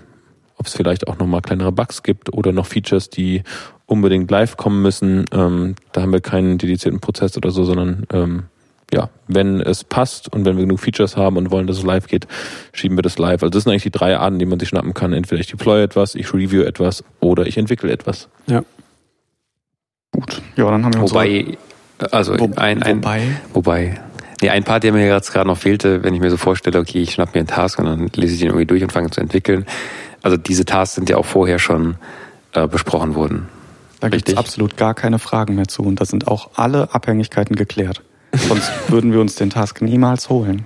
ob 0.57 0.65
es 0.65 0.75
vielleicht 0.75 1.07
auch 1.07 1.19
nochmal 1.19 1.41
kleinere 1.41 1.71
Bugs 1.71 2.01
gibt 2.01 2.33
oder 2.33 2.51
noch 2.51 2.65
Features, 2.65 3.09
die 3.09 3.43
unbedingt 3.85 4.31
live 4.31 4.57
kommen 4.57 4.81
müssen. 4.81 5.25
Ähm, 5.31 5.75
da 5.91 6.01
haben 6.01 6.13
wir 6.13 6.21
keinen 6.21 6.57
dedizierten 6.57 7.01
Prozess 7.01 7.37
oder 7.37 7.51
so, 7.51 7.63
sondern 7.63 8.05
ähm, 8.11 8.43
ja, 8.95 9.09
wenn 9.27 9.59
es 9.59 9.83
passt 9.83 10.31
und 10.31 10.45
wenn 10.45 10.55
wir 10.55 10.63
genug 10.63 10.79
Features 10.79 11.17
haben 11.17 11.35
und 11.35 11.51
wollen, 11.51 11.67
dass 11.67 11.77
es 11.77 11.83
live 11.83 12.07
geht, 12.07 12.27
schieben 12.71 12.97
wir 12.97 13.01
das 13.01 13.17
live. 13.17 13.43
Also 13.43 13.49
das 13.49 13.63
sind 13.63 13.71
eigentlich 13.73 13.83
die 13.83 13.91
drei 13.91 14.17
Arten, 14.17 14.39
die 14.39 14.45
man 14.45 14.57
sich 14.59 14.69
schnappen 14.69 14.93
kann. 14.93 15.11
Entweder 15.11 15.41
ich 15.41 15.47
deploy 15.47 15.83
etwas, 15.83 16.15
ich 16.15 16.33
review 16.33 16.61
etwas 16.63 17.03
oder 17.19 17.45
ich 17.45 17.57
entwickle 17.57 17.91
etwas. 17.91 18.29
Ja. 18.47 18.63
Gut. 20.11 20.41
Ja, 20.55 20.71
dann 20.71 20.85
haben 20.85 20.93
wir 20.93 21.01
uns 21.01 21.11
Wobei, 21.11 21.57
also 22.11 22.39
Wo- 22.39 22.49
ein, 22.55 22.81
ein, 22.83 22.97
wobei? 23.03 23.21
wobei, 23.53 24.01
nee, 24.41 24.49
ein 24.49 24.63
Part, 24.63 24.83
der 24.83 24.93
mir 24.93 25.05
jetzt 25.05 25.33
gerade 25.33 25.47
noch 25.47 25.57
fehlte, 25.57 26.03
wenn 26.03 26.13
ich 26.13 26.21
mir 26.21 26.29
so 26.31 26.37
vorstelle, 26.37 26.79
okay, 26.79 27.01
ich 27.01 27.11
schnapp 27.13 27.33
mir 27.35 27.39
einen 27.39 27.47
Task 27.47 27.77
und 27.79 27.85
dann 27.85 28.09
lese 28.15 28.33
ich 28.33 28.39
den 28.39 28.47
irgendwie 28.49 28.65
durch 28.65 28.81
und 28.83 28.93
fange 28.93 29.09
zu 29.09 29.19
entwickeln. 29.19 29.65
Also 30.21 30.37
diese 30.37 30.63
Tasks 30.63 30.95
sind 30.95 31.09
ja 31.09 31.17
auch 31.17 31.25
vorher 31.25 31.59
schon 31.59 31.95
äh, 32.53 32.65
besprochen 32.67 33.15
worden. 33.15 33.47
Da 33.99 34.09
gibt 34.09 34.29
es 34.29 34.37
absolut 34.37 34.77
gar 34.77 34.93
keine 34.93 35.19
Fragen 35.19 35.55
mehr 35.55 35.67
zu. 35.67 35.83
Und 35.83 35.99
da 35.99 36.05
sind 36.05 36.27
auch 36.27 36.51
alle 36.55 36.93
Abhängigkeiten 36.93 37.55
geklärt. 37.55 38.01
Sonst 38.37 38.71
würden 38.89 39.11
wir 39.11 39.19
uns 39.19 39.35
den 39.35 39.49
Task 39.49 39.81
niemals 39.81 40.29
holen. 40.29 40.65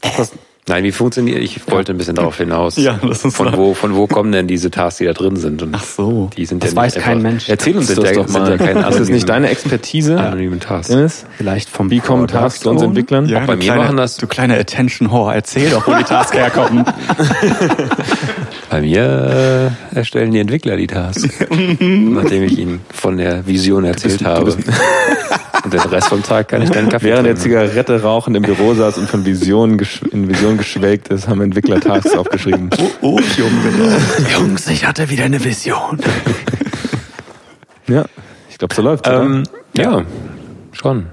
Das, 0.00 0.32
Nein, 0.68 0.84
wie 0.84 0.92
funktioniert? 0.92 1.38
Ich 1.42 1.60
wollte 1.70 1.92
ein 1.92 1.98
bisschen 1.98 2.14
darauf 2.14 2.36
hinaus. 2.36 2.76
Ja, 2.76 2.98
das 3.02 3.24
ist 3.24 3.36
von 3.36 3.56
wo, 3.56 3.74
von 3.74 3.94
wo 3.96 4.06
kommen 4.06 4.32
denn 4.32 4.46
diese 4.46 4.70
Tasks, 4.70 4.98
die 4.98 5.06
da 5.06 5.12
drin 5.12 5.36
sind? 5.36 5.62
Und 5.62 5.74
ach 5.74 5.82
so. 5.84 6.30
die 6.36 6.44
sind 6.46 6.62
Das 6.62 6.70
ja 6.72 6.76
weiß 6.76 6.94
nicht 6.94 7.04
kein 7.04 7.18
einfach- 7.18 7.30
Mensch. 7.30 7.48
Erzähl 7.48 7.76
uns 7.76 7.86
das 7.94 7.96
ja, 8.04 8.12
doch 8.12 8.28
mal. 8.28 8.46
Sind 8.46 8.60
ja 8.60 8.66
keine 8.66 8.82
das 8.82 9.00
ist 9.00 9.08
nicht 9.10 9.28
deine 9.28 9.48
Expertise, 9.48 10.18
anonymen 10.20 10.60
Tasks. 10.60 10.88
Dennis? 10.88 11.24
Vielleicht 11.36 11.68
vom 11.70 11.90
Wie 11.90 12.00
kommen 12.00 12.26
Tasks 12.28 12.60
zu 12.60 12.70
uns? 12.70 12.82
Entwicklern? 12.82 13.26
Ja, 13.26 13.40
bei 13.40 13.46
du 13.54 13.58
mir 13.58 13.64
kleine, 13.64 13.82
machen 13.82 13.96
das- 13.96 14.16
Du 14.18 14.26
kleine 14.26 14.58
Attention 14.58 15.10
Whore, 15.10 15.34
erzähl 15.34 15.70
doch, 15.70 15.86
wo 15.86 15.94
die 15.94 16.04
Tasks 16.04 16.36
herkommen. 16.36 16.84
Bei 18.70 18.82
mir 18.82 19.72
äh, 19.92 19.96
erstellen 19.96 20.30
die 20.30 20.40
Entwickler 20.40 20.76
die 20.76 20.86
Tasks, 20.86 21.26
nachdem 21.80 22.42
ich 22.44 22.58
ihnen 22.58 22.80
von 22.92 23.16
der 23.16 23.46
Vision 23.46 23.84
erzählt 23.84 24.24
habe. 24.24 24.52
Und 25.64 25.72
den 25.72 25.80
Rest 25.80 26.08
vom 26.08 26.22
Tag 26.22 26.48
kann 26.48 26.60
ich 26.62 26.70
dann 26.70 26.88
Kaffee 26.90 27.06
Während 27.06 27.26
der 27.26 27.34
trinken. 27.34 27.68
Zigarette 27.70 28.02
rauchend 28.02 28.36
im 28.36 28.42
Büro 28.42 28.74
saß 28.74 28.98
und 28.98 29.08
von 29.08 29.24
Visionen 29.24 29.80
in 30.12 30.28
Vision 30.28 30.57
geschwelgt 30.58 31.08
ist, 31.08 31.28
haben 31.28 31.40
Entwickler 31.40 31.80
Tasks 31.80 32.12
aufgeschrieben. 32.16 32.68
Oh, 33.00 33.18
Junge. 33.36 33.96
Jungs, 34.32 34.66
ich 34.68 34.84
hatte 34.86 35.08
wieder 35.08 35.24
eine 35.24 35.42
Vision. 35.42 35.98
Ja, 37.86 38.04
ich 38.50 38.58
glaube, 38.58 38.74
so 38.74 38.82
läuft's. 38.82 39.08
oder? 39.08 39.22
Ähm, 39.22 39.44
ja, 39.76 40.02
schon. 40.72 41.06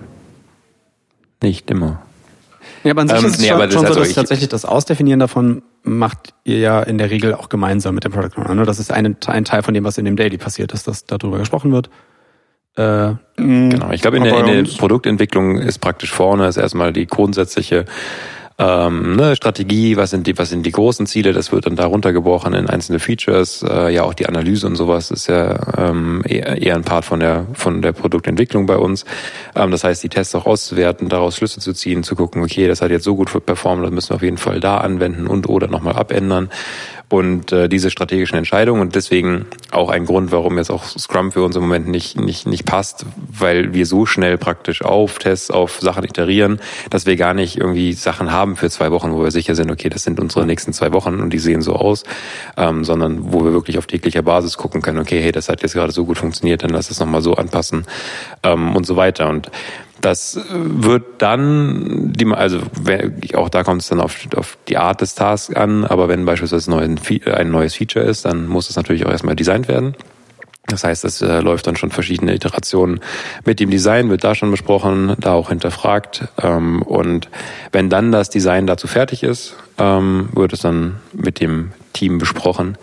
Nicht 1.42 1.70
immer. 1.72 2.02
Ja, 2.84 2.92
aber 2.92 3.02
an 3.02 3.08
sich 3.08 3.18
Ähm, 3.18 3.26
ist 3.26 3.34
es 3.36 3.40
nee, 3.42 3.48
schon, 3.48 3.60
schon 3.60 3.82
so, 3.82 3.88
also 3.88 4.00
dass 4.00 4.10
ich- 4.10 4.16
tatsächlich 4.16 4.50
das 4.50 4.66
Ausdefinieren 4.66 5.20
davon 5.20 5.64
macht 5.84 6.34
ihr 6.44 6.58
ja 6.60 6.82
in 6.82 6.98
der 6.98 7.10
Regel 7.12 7.34
auch 7.34 7.50
gemeinsam 7.50 7.96
mit 7.96 8.04
dem 8.04 8.12
Product 8.12 8.38
Owner. 8.42 8.56
Ne? 8.56 8.66
Das 8.66 8.80
ist 8.80 8.92
ein, 8.92 9.16
ein 9.28 9.46
Teil 9.46 9.64
von 9.64 9.74
dem, 9.74 9.84
was 9.84 9.98
in 9.98 10.06
dem 10.06 10.16
Daily 10.16 10.38
passiert 10.38 10.72
ist, 10.74 10.88
dass 10.88 11.06
darüber 11.06 11.38
gesprochen 11.38 11.72
wird. 11.72 11.90
Äh, 12.76 13.14
Genau. 13.38 13.92
Ich 13.92 14.02
glaube, 14.02 14.18
in, 14.18 14.26
in 14.26 14.46
der 14.46 14.64
Produktentwicklung 14.78 15.58
ist 15.58 15.80
praktisch 15.80 16.12
vorne 16.12 16.48
ist 16.48 16.58
erstmal 16.58 16.94
die 16.94 17.06
grundsätzliche 17.06 17.86
ähm, 18.58 19.18
ne, 19.18 19.36
Strategie, 19.36 19.98
was 19.98 20.12
sind 20.12 20.28
die, 20.28 20.38
was 20.38 20.50
sind 20.50 20.66
die 20.66 20.72
großen 20.72 21.06
Ziele, 21.08 21.34
das 21.34 21.52
wird 21.52 21.66
dann 21.66 21.76
da 21.76 21.88
runtergebrochen 21.88 22.54
in 22.54 22.70
einzelne 22.70 23.00
Features, 23.00 23.64
äh, 23.68 23.94
ja 23.94 24.04
auch 24.04 24.14
die 24.14 24.28
Analyse 24.28 24.66
und 24.68 24.78
sowas 24.78 25.12
ist 25.12 25.28
ja 25.28 25.60
ähm, 25.78 26.24
eher, 26.26 26.62
eher 26.62 26.76
ein 26.76 26.84
Part 26.84 27.04
von 27.04 27.20
der 27.20 27.48
von 27.54 27.82
der 27.82 27.92
Produktentwicklung 27.92 28.66
bei 28.66 28.78
uns. 28.78 29.04
Ähm, 29.56 29.72
das 29.72 29.84
heißt, 29.84 30.02
die 30.04 30.10
Tests 30.10 30.36
auch 30.36 30.46
auszuwerten, 30.46 31.10
daraus 31.10 31.36
Schlüsse 31.36 31.60
zu 31.60 31.74
ziehen, 31.74 32.04
zu 32.04 32.16
gucken, 32.16 32.42
okay, 32.44 32.70
das 32.70 32.82
hat 32.82 32.92
jetzt 32.92 33.04
so 33.04 33.16
gut 33.16 33.30
performt, 33.46 33.84
das 33.84 33.92
müssen 33.92 34.12
wir 34.12 34.16
auf 34.16 34.24
jeden 34.24 34.38
Fall 34.38 34.62
da 34.62 34.78
anwenden 34.78 35.28
und 35.28 35.50
oder 35.50 35.68
nochmal 35.68 35.96
abändern. 35.96 36.50
Und 37.08 37.52
äh, 37.52 37.70
diese 37.70 37.92
strategischen 37.92 38.38
Entscheidungen 38.38 38.82
und 38.82 38.96
deswegen 38.96 39.46
auch 39.72 39.90
ein 39.90 40.06
Grund, 40.06 40.32
warum 40.32 40.58
jetzt 40.58 40.72
auch 40.72 40.84
Scrum 40.84 41.32
für 41.32 41.44
uns 41.44 41.56
im 41.56 41.62
Moment 41.62 41.88
nicht, 41.88 42.20
nicht, 42.20 42.48
nicht 42.48 42.66
passt, 42.66 43.06
weil 43.16 43.74
wir 43.74 43.86
so 43.86 44.06
schnell 44.06 44.38
praktisch 44.38 44.82
auf 44.82 45.20
Tests, 45.20 45.52
auf 45.52 45.80
Sachen 45.82 46.04
iterieren, 46.04 46.60
dass 46.90 47.06
wir 47.06 47.16
gar 47.16 47.36
nicht 47.36 47.58
irgendwie 47.58 47.94
Sachen 47.94 48.32
haben 48.32 48.56
für 48.56 48.70
zwei 48.72 48.92
Wochen, 48.92 49.12
wo 49.12 49.24
wir 49.24 49.32
sicher 49.32 49.54
sind, 49.54 49.70
okay, 49.70 49.90
das 49.90 50.04
sind 50.04 50.20
unsere 50.20 50.46
nächsten 50.48 50.74
zwei 50.74 50.94
Wochen 50.94 51.20
und 51.20 51.32
die 51.32 51.40
sehen 51.40 51.62
so 51.62 51.74
aus, 51.74 52.04
ähm, 52.58 52.84
sondern 52.84 53.32
wo 53.32 53.46
wir 53.46 53.54
wirklich 53.54 53.78
auf 53.78 53.86
täglicher 53.86 54.24
Basis 54.24 54.58
gucken 54.58 54.82
können, 54.82 55.00
okay, 55.00 55.22
hey, 55.22 55.32
das 55.32 55.48
hat 55.48 55.62
jetzt 55.62 55.74
gerade 55.74 55.92
so 55.92 56.06
gut 56.06 56.18
funktioniert, 56.18 56.64
dann 56.64 56.72
lass 56.72 56.90
es 56.90 57.00
nochmal 57.00 57.22
so 57.22 57.36
anpassen 57.36 57.86
ähm, 58.42 58.76
und 58.76 58.88
so 58.88 58.96
weiter. 58.96 59.30
Und 59.30 59.52
das 60.02 60.36
äh, 60.36 60.42
wird 60.50 61.04
dann, 61.20 62.14
die, 62.14 62.26
also 62.28 62.60
auch 63.34 63.50
da 63.50 63.64
kommt 63.64 63.82
es 63.82 63.90
dann 63.90 64.02
auf, 64.02 64.16
auf 64.36 64.58
die 64.68 64.78
Art 64.78 65.02
des 65.02 65.16
Tasks 65.16 65.54
an, 65.54 65.84
aber 65.86 66.08
wenn 66.08 66.26
beispielsweise 66.26 66.72
ein, 66.72 66.98
neuen, 66.98 67.00
ein 67.34 67.52
neues 67.52 67.76
Feature 67.76 68.06
ist, 68.06 68.26
dann 68.26 68.48
muss 68.48 68.70
es 68.70 68.76
natürlich 68.76 69.06
auch 69.06 69.12
erstmal 69.12 69.36
designt 69.36 69.68
werden. 69.68 69.96
Das 70.68 70.84
heißt, 70.84 71.06
es 71.06 71.22
äh, 71.22 71.42
läuft 71.42 71.68
dann 71.68 71.76
schon 71.76 71.92
verschiedene 71.92 72.34
Iterationen 72.34 73.00
mit 73.46 73.60
dem 73.60 73.70
Design, 73.70 74.10
wird 74.10 74.24
da 74.24 74.34
schon 74.34 74.50
besprochen, 74.50 75.16
da 75.20 75.34
auch 75.34 75.50
hinterfragt. 75.50 76.28
Ähm, 76.42 76.82
und 76.82 77.30
wenn 77.72 77.90
dann 77.90 78.12
das 78.12 78.32
Design 78.32 78.66
dazu 78.66 78.88
fertig 78.88 79.22
ist, 79.22 79.56
ähm, 79.78 80.30
wird 80.34 80.54
es 80.54 80.62
dann 80.62 80.96
mit 81.14 81.40
dem 81.40 81.72
Team 81.94 82.18
besprochen 82.18 82.78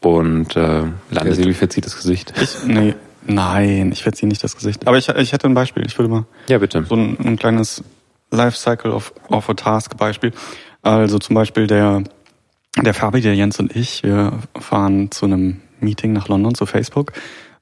und 0.00 0.56
äh, 0.56 0.60
Der 0.60 0.92
landet. 1.10 1.36
Sebi 1.36 1.52
verzieht 1.52 1.84
das 1.84 1.96
Gesicht. 1.96 2.32
Nee, 2.66 2.94
nein, 3.26 3.90
ich 3.92 4.02
verziehe 4.02 4.28
nicht 4.28 4.42
das 4.42 4.56
Gesicht. 4.56 4.86
Aber 4.86 4.98
ich, 4.98 5.08
ich 5.08 5.32
hätte 5.32 5.46
ein 5.48 5.54
Beispiel. 5.54 5.84
Ich 5.86 5.98
würde 5.98 6.08
mal 6.10 6.24
Ja, 6.48 6.58
bitte. 6.58 6.84
so 6.84 6.94
ein, 6.94 7.16
ein 7.24 7.36
kleines 7.36 7.82
Lifecycle 8.30 8.90
of, 8.92 9.12
of 9.28 9.48
a 9.48 9.54
Task 9.54 9.96
Beispiel. 9.96 10.32
Also 10.82 11.18
zum 11.18 11.34
Beispiel 11.34 11.66
der, 11.66 12.04
der 12.80 12.94
Fabi, 12.94 13.20
der 13.20 13.34
Jens 13.34 13.58
und 13.58 13.74
ich, 13.74 14.02
wir 14.02 14.38
fahren 14.58 15.10
zu 15.10 15.26
einem 15.26 15.60
Meeting 15.80 16.12
nach 16.12 16.28
London 16.28 16.54
zu 16.54 16.66
Facebook, 16.66 17.12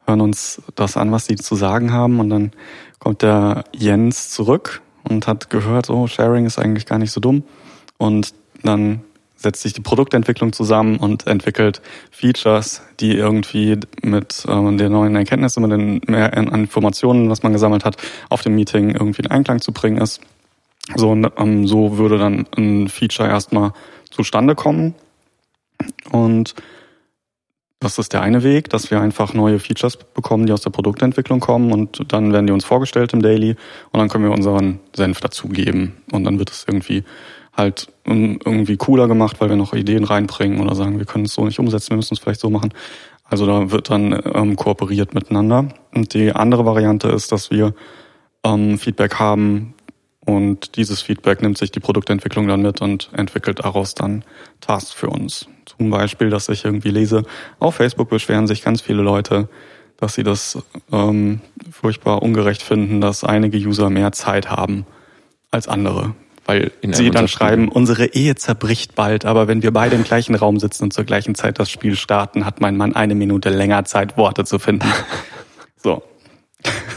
hören 0.06 0.20
uns 0.20 0.62
das 0.74 0.96
an, 0.96 1.10
was 1.12 1.26
die 1.26 1.36
zu 1.36 1.54
sagen 1.54 1.92
haben 1.92 2.20
und 2.20 2.30
dann 2.30 2.52
kommt 2.98 3.22
der 3.22 3.64
Jens 3.74 4.30
zurück 4.30 4.82
und 5.04 5.26
hat 5.26 5.50
gehört, 5.50 5.90
oh, 5.90 6.06
Sharing 6.06 6.46
ist 6.46 6.58
eigentlich 6.58 6.86
gar 6.86 6.98
nicht 6.98 7.12
so 7.12 7.20
dumm 7.20 7.44
und 7.96 8.34
dann 8.62 9.00
setzt 9.38 9.62
sich 9.62 9.72
die 9.72 9.80
Produktentwicklung 9.80 10.52
zusammen 10.52 10.96
und 10.98 11.26
entwickelt 11.26 11.80
Features, 12.10 12.82
die 12.98 13.12
irgendwie 13.12 13.78
mit 14.02 14.44
ähm, 14.48 14.76
den 14.76 14.92
neuen 14.92 15.14
Erkenntnissen, 15.14 15.62
mit 15.62 15.70
den 15.70 16.00
mehr 16.06 16.32
Informationen, 16.36 17.30
was 17.30 17.42
man 17.42 17.52
gesammelt 17.52 17.84
hat, 17.84 17.96
auf 18.28 18.42
dem 18.42 18.56
Meeting 18.56 18.90
irgendwie 18.90 19.22
in 19.22 19.30
Einklang 19.30 19.60
zu 19.60 19.72
bringen 19.72 19.98
ist. 19.98 20.20
So, 20.96 21.12
ähm, 21.12 21.66
so 21.66 21.98
würde 21.98 22.18
dann 22.18 22.46
ein 22.56 22.88
Feature 22.88 23.28
erstmal 23.28 23.72
zustande 24.10 24.56
kommen. 24.56 24.94
Und 26.10 26.54
das 27.80 27.98
ist 27.98 28.12
der 28.12 28.22
eine 28.22 28.42
Weg, 28.42 28.70
dass 28.70 28.90
wir 28.90 29.00
einfach 29.00 29.34
neue 29.34 29.60
Features 29.60 29.96
bekommen, 29.96 30.46
die 30.46 30.52
aus 30.52 30.62
der 30.62 30.70
Produktentwicklung 30.70 31.38
kommen 31.38 31.72
und 31.72 32.12
dann 32.12 32.32
werden 32.32 32.48
die 32.48 32.52
uns 32.52 32.64
vorgestellt 32.64 33.12
im 33.12 33.22
Daily 33.22 33.54
und 33.92 34.00
dann 34.00 34.08
können 34.08 34.24
wir 34.24 34.32
unseren 34.32 34.80
Senf 34.96 35.20
dazugeben 35.20 35.92
und 36.10 36.24
dann 36.24 36.40
wird 36.40 36.50
es 36.50 36.64
irgendwie 36.66 37.04
halt 37.58 37.88
irgendwie 38.04 38.76
cooler 38.76 39.08
gemacht, 39.08 39.40
weil 39.40 39.50
wir 39.50 39.56
noch 39.56 39.74
Ideen 39.74 40.04
reinbringen 40.04 40.60
oder 40.60 40.74
sagen, 40.74 40.98
wir 40.98 41.06
können 41.06 41.26
es 41.26 41.34
so 41.34 41.44
nicht 41.44 41.58
umsetzen, 41.58 41.90
wir 41.90 41.96
müssen 41.96 42.14
es 42.14 42.20
vielleicht 42.20 42.40
so 42.40 42.50
machen. 42.50 42.72
Also 43.24 43.46
da 43.46 43.70
wird 43.70 43.90
dann 43.90 44.18
ähm, 44.34 44.56
kooperiert 44.56 45.14
miteinander. 45.14 45.68
Und 45.94 46.14
die 46.14 46.32
andere 46.32 46.64
Variante 46.64 47.08
ist, 47.08 47.30
dass 47.32 47.50
wir 47.50 47.74
ähm, 48.44 48.78
Feedback 48.78 49.16
haben 49.16 49.74
und 50.24 50.76
dieses 50.76 51.00
Feedback 51.00 51.40
nimmt 51.42 51.56
sich 51.56 51.70
die 51.70 51.80
Produktentwicklung 51.80 52.48
dann 52.48 52.60
mit 52.60 52.80
und 52.80 53.10
entwickelt 53.14 53.60
daraus 53.60 53.94
dann 53.94 54.24
Tasks 54.60 54.92
für 54.92 55.08
uns. 55.08 55.48
Zum 55.64 55.88
Beispiel, 55.88 56.30
dass 56.30 56.48
ich 56.48 56.64
irgendwie 56.64 56.90
lese, 56.90 57.24
auf 57.58 57.76
Facebook 57.76 58.10
beschweren 58.10 58.46
sich 58.46 58.62
ganz 58.62 58.80
viele 58.80 59.02
Leute, 59.02 59.48
dass 59.96 60.14
sie 60.14 60.22
das 60.22 60.58
ähm, 60.92 61.40
furchtbar 61.70 62.22
ungerecht 62.22 62.62
finden, 62.62 63.00
dass 63.00 63.24
einige 63.24 63.58
User 63.58 63.90
mehr 63.90 64.12
Zeit 64.12 64.50
haben 64.50 64.86
als 65.50 65.66
andere. 65.66 66.14
Weil 66.48 66.72
sie 66.80 67.10
dann 67.10 67.28
schreiben, 67.28 67.68
unsere 67.68 68.06
Ehe 68.06 68.34
zerbricht 68.34 68.94
bald, 68.94 69.26
aber 69.26 69.48
wenn 69.48 69.62
wir 69.62 69.70
beide 69.70 69.96
im 69.96 70.02
gleichen 70.02 70.34
Raum 70.34 70.58
sitzen 70.58 70.84
und 70.84 70.94
zur 70.94 71.04
gleichen 71.04 71.34
Zeit 71.34 71.58
das 71.58 71.70
Spiel 71.70 71.94
starten, 71.94 72.46
hat 72.46 72.62
mein 72.62 72.74
Mann 72.74 72.96
eine 72.96 73.14
Minute 73.14 73.50
länger 73.50 73.84
Zeit, 73.84 74.16
Worte 74.16 74.46
zu 74.46 74.58
finden. 74.58 74.88
so. 75.76 76.02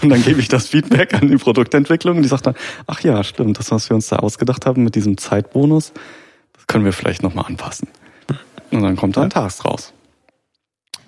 Und 0.01 0.09
dann 0.09 0.23
gebe 0.23 0.39
ich 0.39 0.47
das 0.47 0.69
Feedback 0.69 1.13
an 1.13 1.27
die 1.27 1.35
Produktentwicklung 1.35 2.15
und 2.15 2.23
die 2.23 2.29
sagt 2.29 2.47
dann, 2.47 2.55
ach 2.87 3.01
ja, 3.01 3.25
stimmt, 3.25 3.59
das, 3.59 3.71
was 3.71 3.89
wir 3.89 3.95
uns 3.95 4.07
da 4.07 4.19
ausgedacht 4.19 4.65
haben 4.65 4.85
mit 4.85 4.95
diesem 4.95 5.17
Zeitbonus, 5.17 5.91
das 6.53 6.67
können 6.67 6.85
wir 6.85 6.93
vielleicht 6.93 7.21
nochmal 7.21 7.43
anpassen. 7.45 7.89
Und 8.71 8.83
dann 8.83 8.95
kommt 8.95 9.17
da 9.17 9.23
ein 9.23 9.31
Task 9.31 9.65
raus. 9.65 9.91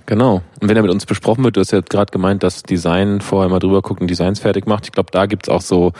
Genau. 0.05 0.41
Und 0.59 0.67
wenn 0.67 0.75
er 0.75 0.81
mit 0.81 0.91
uns 0.91 1.05
besprochen 1.05 1.45
wird, 1.45 1.55
du 1.55 1.61
hast 1.61 1.71
ja 1.71 1.79
gerade 1.79 2.11
gemeint, 2.11 2.43
dass 2.43 2.63
Design 2.63 3.21
vorher 3.21 3.49
mal 3.49 3.59
drüber 3.59 3.81
guckt 3.81 4.01
und 4.01 4.07
Designs 4.07 4.41
fertig 4.41 4.67
macht. 4.67 4.83
Ich 4.83 4.91
glaube, 4.91 5.11
da 5.13 5.27
gibt's 5.27 5.47
auch 5.47 5.61
so 5.61 5.93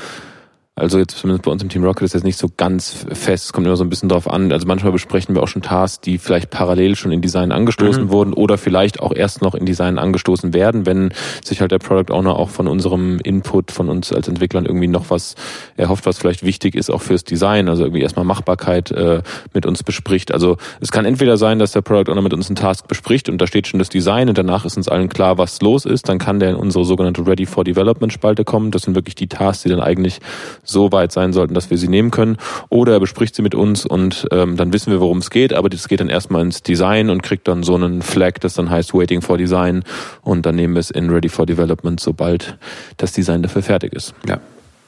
also 0.76 0.98
jetzt 0.98 1.20
zumindest 1.20 1.44
bei 1.44 1.52
uns 1.52 1.62
im 1.62 1.70
Team 1.70 1.84
Rocket 1.84 2.02
ist 2.02 2.16
das 2.16 2.24
nicht 2.24 2.40
so 2.40 2.48
ganz 2.58 3.06
fest. 3.12 3.46
Es 3.46 3.54
kommt 3.54 3.68
immer 3.68 3.76
so 3.76 3.84
ein 3.84 3.90
bisschen 3.90 4.10
drauf 4.10 4.28
an. 4.28 4.52
Also 4.52 4.66
manchmal 4.66 4.92
besprechen 4.92 5.36
wir 5.36 5.44
auch 5.44 5.48
schon 5.48 5.62
Tasks, 5.62 6.02
die 6.02 6.18
vielleicht 6.18 6.50
parallel 6.50 6.96
schon 6.96 7.12
in 7.12 7.22
Design 7.22 7.52
angestoßen 7.52 8.06
mhm. 8.06 8.10
wurden 8.10 8.34
oder 8.34 8.58
vielleicht 8.58 9.00
auch 9.00 9.14
erst 9.14 9.44
noch 9.44 9.54
in 9.54 9.68
Design 9.68 10.00
angestoßen 10.00 10.52
werden, 10.56 10.88
wenn 10.88 11.14
sich 11.44 11.62
halt 11.62 11.72
der 11.72 11.78
Product 11.78 12.12
Owner 12.12 12.38
auch 12.38 12.50
von 12.50 12.68
unserem 12.68 13.20
Input, 13.20 13.72
von 13.72 13.88
uns 13.88 14.12
als 14.12 14.28
Entwicklern 14.28 14.66
irgendwie 14.66 14.88
noch 14.88 15.12
was 15.12 15.36
erhofft, 15.78 16.08
was 16.08 16.18
vielleicht 16.18 16.44
wichtig 16.44 16.74
ist 16.74 16.90
auch 16.90 17.04
fürs 17.04 17.24
Design. 17.24 17.70
Also 17.70 17.84
irgendwie 17.84 18.02
erstmal 18.02 18.26
Machbarkeit 18.26 18.90
äh, 18.90 19.22
mit 19.54 19.68
uns 19.68 19.84
bespricht. 19.84 20.34
Also 20.34 20.58
es 20.82 20.92
kann 20.92 21.06
entweder 21.06 21.38
sein, 21.38 21.60
dass 21.60 21.74
der 21.74 21.82
Product 21.82 22.12
Owner 22.12 22.24
mit 22.24 22.34
uns 22.34 22.48
einen 22.48 22.56
Task 22.56 22.88
bespricht 22.88 23.30
und 23.30 23.38
da 23.38 23.46
steht 23.46 23.68
schon 23.68 23.78
das 23.78 23.90
Design 23.90 24.28
und 24.28 24.40
danach 24.40 24.66
ist 24.66 24.76
uns 24.76 24.88
allen 24.88 25.10
klar, 25.10 25.38
was 25.38 25.62
los 25.62 25.86
ist. 25.86 26.10
Dann 26.10 26.18
kann 26.18 26.40
der 26.40 26.50
in 26.50 26.56
unsere 26.56 26.84
sogenannte 26.84 27.28
Ready 27.28 27.46
for 27.46 27.64
Development 27.64 28.12
Spalte 28.12 28.44
kommen. 28.44 28.72
Das 28.72 28.82
sind 28.82 28.96
wirklich 28.96 29.14
die 29.14 29.28
Tasks, 29.28 29.62
die 29.62 29.70
dann 29.70 29.80
eigentlich 29.80 30.20
so 30.64 30.92
weit 30.92 31.12
sein 31.12 31.34
sollten, 31.34 31.54
dass 31.54 31.70
wir 31.70 31.78
sie 31.78 31.88
nehmen 31.88 32.12
können. 32.12 32.38
Oder 32.70 32.94
er 32.94 33.00
bespricht 33.00 33.36
sie 33.36 33.42
mit 33.42 33.56
uns 33.56 33.86
und 33.86 34.28
ähm, 34.32 34.58
dann 34.58 34.74
wissen 34.74 34.92
wir, 34.92 35.02
worum 35.02 35.20
es 35.20 35.30
geht. 35.30 35.54
Aber 35.54 35.70
das 35.70 35.88
geht 35.88 36.00
dann 36.00 36.10
erstmal 36.10 36.42
ins 36.42 36.64
Design 36.64 37.10
und 37.10 37.24
kriegt 37.24 37.48
dann 37.48 37.64
so 37.64 37.76
einen 37.76 38.02
Flag, 38.02 38.40
das 38.40 38.54
dann 38.54 38.70
heißt 38.70 38.94
Waiting 38.94 39.22
for 39.22 39.38
Design. 39.38 39.84
Und 40.22 40.46
dann 40.46 40.56
nehmen 40.56 40.76
wir 40.76 40.80
es 40.80 40.92
in 40.92 41.10
Ready 41.10 41.30
for 41.30 41.46
Development, 41.46 42.00
sobald 42.00 42.58
das 42.98 43.12
Design 43.12 43.44
dafür 43.44 43.64
fertig 43.64 43.94
ist. 43.94 44.14
Ja, 44.28 44.40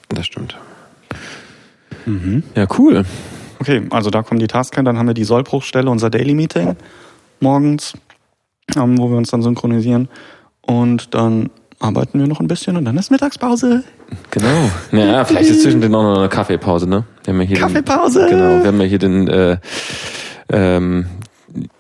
das 0.09 0.26
stimmt. 0.26 0.57
Mhm. 2.05 2.43
Ja, 2.55 2.67
cool. 2.78 3.05
Okay, 3.59 3.84
also 3.89 4.09
da 4.09 4.21
kommen 4.21 4.39
die 4.39 4.47
Tasks 4.47 4.78
rein. 4.78 4.86
Dann 4.86 4.97
haben 4.97 5.07
wir 5.07 5.13
die 5.13 5.23
Sollbruchstelle, 5.23 5.89
unser 5.89 6.09
Daily 6.09 6.34
Meeting 6.34 6.76
morgens, 7.39 7.93
ähm, 8.76 8.97
wo 8.97 9.09
wir 9.09 9.17
uns 9.17 9.32
dann 9.32 9.41
synchronisieren. 9.41 10.09
Und 10.61 11.13
dann 11.13 11.49
arbeiten 11.80 12.19
wir 12.19 12.28
noch 12.28 12.39
ein 12.39 12.47
bisschen 12.47 12.78
und 12.78 12.86
dann 12.86 12.97
ist 12.97 13.11
Mittagspause. 13.11 13.84
Genau. 14.32 14.69
Ja, 14.91 15.26
vielleicht 15.26 15.49
ist 15.49 15.63
zwischendrin 15.63 15.93
auch 15.95 16.03
noch 16.03 16.19
eine 16.19 16.30
Kaffeepause, 16.30 16.88
ne? 16.88 17.03
Wir 17.23 17.34
haben 17.34 17.41
ja 17.41 17.47
hier 17.47 17.57
Kaffeepause! 17.57 18.28
Den, 18.28 18.30
genau, 18.30 18.63
wir 18.63 18.67
haben 18.67 18.82
ja 18.82 18.88
hier 18.88 18.99
den, 18.99 19.28
äh, 19.28 19.57
ähm, 20.49 21.05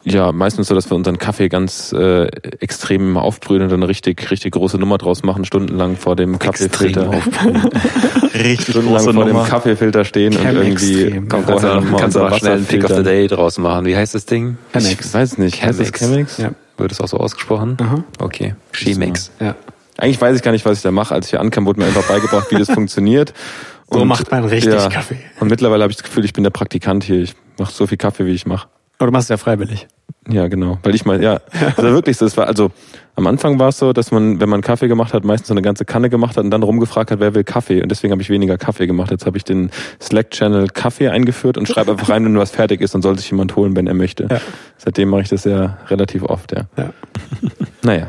ja, 0.03 0.31
meistens 0.31 0.67
so, 0.67 0.75
dass 0.75 0.89
wir 0.89 0.95
unseren 0.95 1.17
Kaffee 1.17 1.49
ganz 1.49 1.91
äh, 1.91 2.27
extrem 2.59 3.17
aufbrühen 3.17 3.61
und 3.61 3.71
dann 3.71 3.81
eine 3.81 3.89
richtig, 3.89 4.31
richtig 4.31 4.53
große 4.53 4.77
Nummer 4.77 4.97
draus 4.97 5.23
machen, 5.23 5.45
stundenlang 5.45 5.97
vor 5.97 6.15
dem 6.15 6.39
Kaffeefilter. 6.39 7.11
richtig 8.33 8.69
stundenlang 8.69 9.03
vor 9.03 9.13
Nummer. 9.13 9.43
dem 9.43 9.49
Kaffeefilter 9.49 10.05
stehen 10.05 10.33
Chem 10.33 10.41
und 10.41 10.55
irgendwie 10.55 11.03
extrem. 11.03 11.29
Komm, 11.29 11.45
kannst 11.45 11.63
du 11.63 11.67
noch, 11.67 11.99
kannst 11.99 12.17
auch 12.17 12.37
schnell 12.37 12.53
einen 12.53 12.65
Pick 12.65 12.83
of 12.85 12.95
the 12.95 13.03
Day 13.03 13.27
draus 13.27 13.57
machen. 13.57 13.85
Wie 13.85 13.95
heißt 13.95 14.15
das 14.15 14.25
Ding? 14.25 14.57
Chemex. 14.71 15.07
Ich 15.07 15.13
weiß 15.13 15.37
nicht. 15.39 15.55
Chemex. 15.55 15.99
Chemex? 15.99 16.37
Ja. 16.37 16.51
Wird 16.77 16.91
es 16.91 17.01
auch 17.01 17.07
so 17.07 17.17
ausgesprochen? 17.17 17.77
Aha. 17.81 18.03
Okay. 18.19 18.55
Chemex. 18.71 19.31
Ja. 19.39 19.55
Eigentlich 19.97 20.19
weiß 20.19 20.35
ich 20.35 20.43
gar 20.43 20.51
nicht, 20.51 20.65
was 20.65 20.77
ich 20.77 20.83
da 20.83 20.91
mache. 20.91 21.13
Als 21.13 21.27
ich 21.27 21.31
hier 21.31 21.41
ankam, 21.41 21.65
wurde 21.65 21.79
mir 21.79 21.87
einfach 21.87 22.07
beigebracht, 22.07 22.51
wie 22.51 22.55
das 22.55 22.69
funktioniert. 22.73 23.33
So 23.89 24.01
und, 24.01 24.07
macht 24.07 24.29
man 24.31 24.45
richtig 24.45 24.73
ja, 24.73 24.89
Kaffee. 24.89 25.19
Und 25.39 25.49
mittlerweile 25.49 25.83
habe 25.83 25.91
ich 25.91 25.97
das 25.97 26.03
Gefühl, 26.03 26.25
ich 26.25 26.33
bin 26.33 26.43
der 26.43 26.51
Praktikant 26.51 27.03
hier. 27.03 27.21
Ich 27.21 27.35
mache 27.57 27.71
so 27.71 27.87
viel 27.87 27.97
Kaffee, 27.97 28.25
wie 28.25 28.33
ich 28.33 28.45
mache. 28.45 28.67
Aber 28.97 29.07
du 29.07 29.11
machst 29.11 29.25
es 29.25 29.29
ja 29.29 29.37
freiwillig. 29.37 29.87
Ja, 30.27 30.47
genau. 30.47 30.79
Weil 30.81 30.95
ich 30.95 31.05
mal, 31.05 31.21
ja, 31.21 31.39
also 31.77 31.91
wirklich, 31.91 32.17
das 32.17 32.35
war, 32.35 32.47
also 32.47 32.71
am 33.15 33.27
Anfang 33.27 33.59
war 33.59 33.69
es 33.69 33.77
so, 33.77 33.93
dass 33.93 34.11
man, 34.11 34.39
wenn 34.39 34.49
man 34.49 34.61
Kaffee 34.61 34.87
gemacht 34.87 35.13
hat, 35.13 35.23
meistens 35.23 35.49
so 35.49 35.53
eine 35.53 35.61
ganze 35.61 35.85
Kanne 35.85 36.09
gemacht 36.09 36.35
hat 36.35 36.43
und 36.43 36.51
dann 36.51 36.63
rumgefragt 36.63 37.11
hat, 37.11 37.19
wer 37.19 37.35
will 37.35 37.43
Kaffee. 37.43 37.81
Und 37.81 37.89
deswegen 37.89 38.11
habe 38.11 38.21
ich 38.21 38.29
weniger 38.29 38.57
Kaffee 38.57 38.87
gemacht. 38.87 39.11
Jetzt 39.11 39.25
habe 39.25 39.37
ich 39.37 39.43
den 39.43 39.69
Slack-Channel 40.01 40.67
Kaffee 40.69 41.09
eingeführt 41.09 41.57
und 41.57 41.67
schreibe 41.67 41.91
einfach 41.91 42.09
rein, 42.09 42.25
wenn 42.25 42.37
was 42.37 42.51
fertig 42.51 42.81
ist, 42.81 42.95
dann 42.95 43.01
soll 43.01 43.17
sich 43.17 43.29
jemand 43.29 43.55
holen, 43.55 43.75
wenn 43.75 43.87
er 43.87 43.93
möchte. 43.93 44.27
Ja. 44.29 44.39
Seitdem 44.77 45.09
mache 45.09 45.21
ich 45.21 45.29
das 45.29 45.43
ja 45.43 45.77
relativ 45.87 46.23
oft, 46.23 46.53
ja. 46.53 46.65
ja. 46.77 46.91
Naja. 47.83 48.07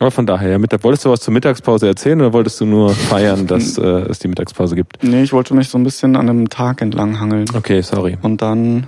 Aber 0.00 0.10
von 0.10 0.24
daher, 0.24 0.58
Mittag, 0.58 0.82
wolltest 0.82 1.04
du 1.04 1.10
was 1.10 1.20
zur 1.20 1.34
Mittagspause 1.34 1.86
erzählen 1.86 2.18
oder 2.22 2.32
wolltest 2.32 2.58
du 2.58 2.64
nur 2.64 2.90
feiern, 2.94 3.46
dass 3.46 3.76
äh, 3.76 3.82
es 3.82 4.18
die 4.18 4.28
Mittagspause 4.28 4.74
gibt? 4.74 5.04
Nee, 5.04 5.22
ich 5.22 5.34
wollte 5.34 5.54
mich 5.54 5.68
so 5.68 5.76
ein 5.76 5.84
bisschen 5.84 6.16
an 6.16 6.26
dem 6.26 6.48
Tag 6.48 6.80
entlang 6.80 7.20
hangeln. 7.20 7.44
Okay, 7.54 7.82
sorry. 7.82 8.16
Und 8.22 8.40
dann, 8.40 8.86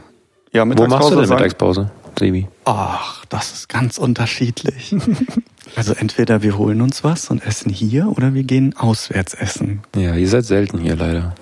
ja, 0.52 0.64
Mittagspause. 0.64 0.90
Wo 0.90 0.96
machst 0.96 1.12
du 1.12 1.20
denn 1.20 1.28
Mittagspause, 1.28 1.90
Sebi? 2.18 2.48
Ach, 2.64 3.26
das 3.26 3.52
ist 3.52 3.68
ganz 3.68 3.98
unterschiedlich. 3.98 4.96
also 5.76 5.92
entweder 5.92 6.42
wir 6.42 6.56
holen 6.56 6.80
uns 6.80 7.04
was 7.04 7.28
und 7.28 7.46
essen 7.46 7.70
hier 7.70 8.08
oder 8.16 8.32
wir 8.32 8.44
gehen 8.44 8.74
auswärts 8.78 9.34
essen. 9.34 9.82
Ja, 9.94 10.14
ihr 10.14 10.28
seid 10.28 10.46
selten 10.46 10.78
hier 10.78 10.96
leider. 10.96 11.34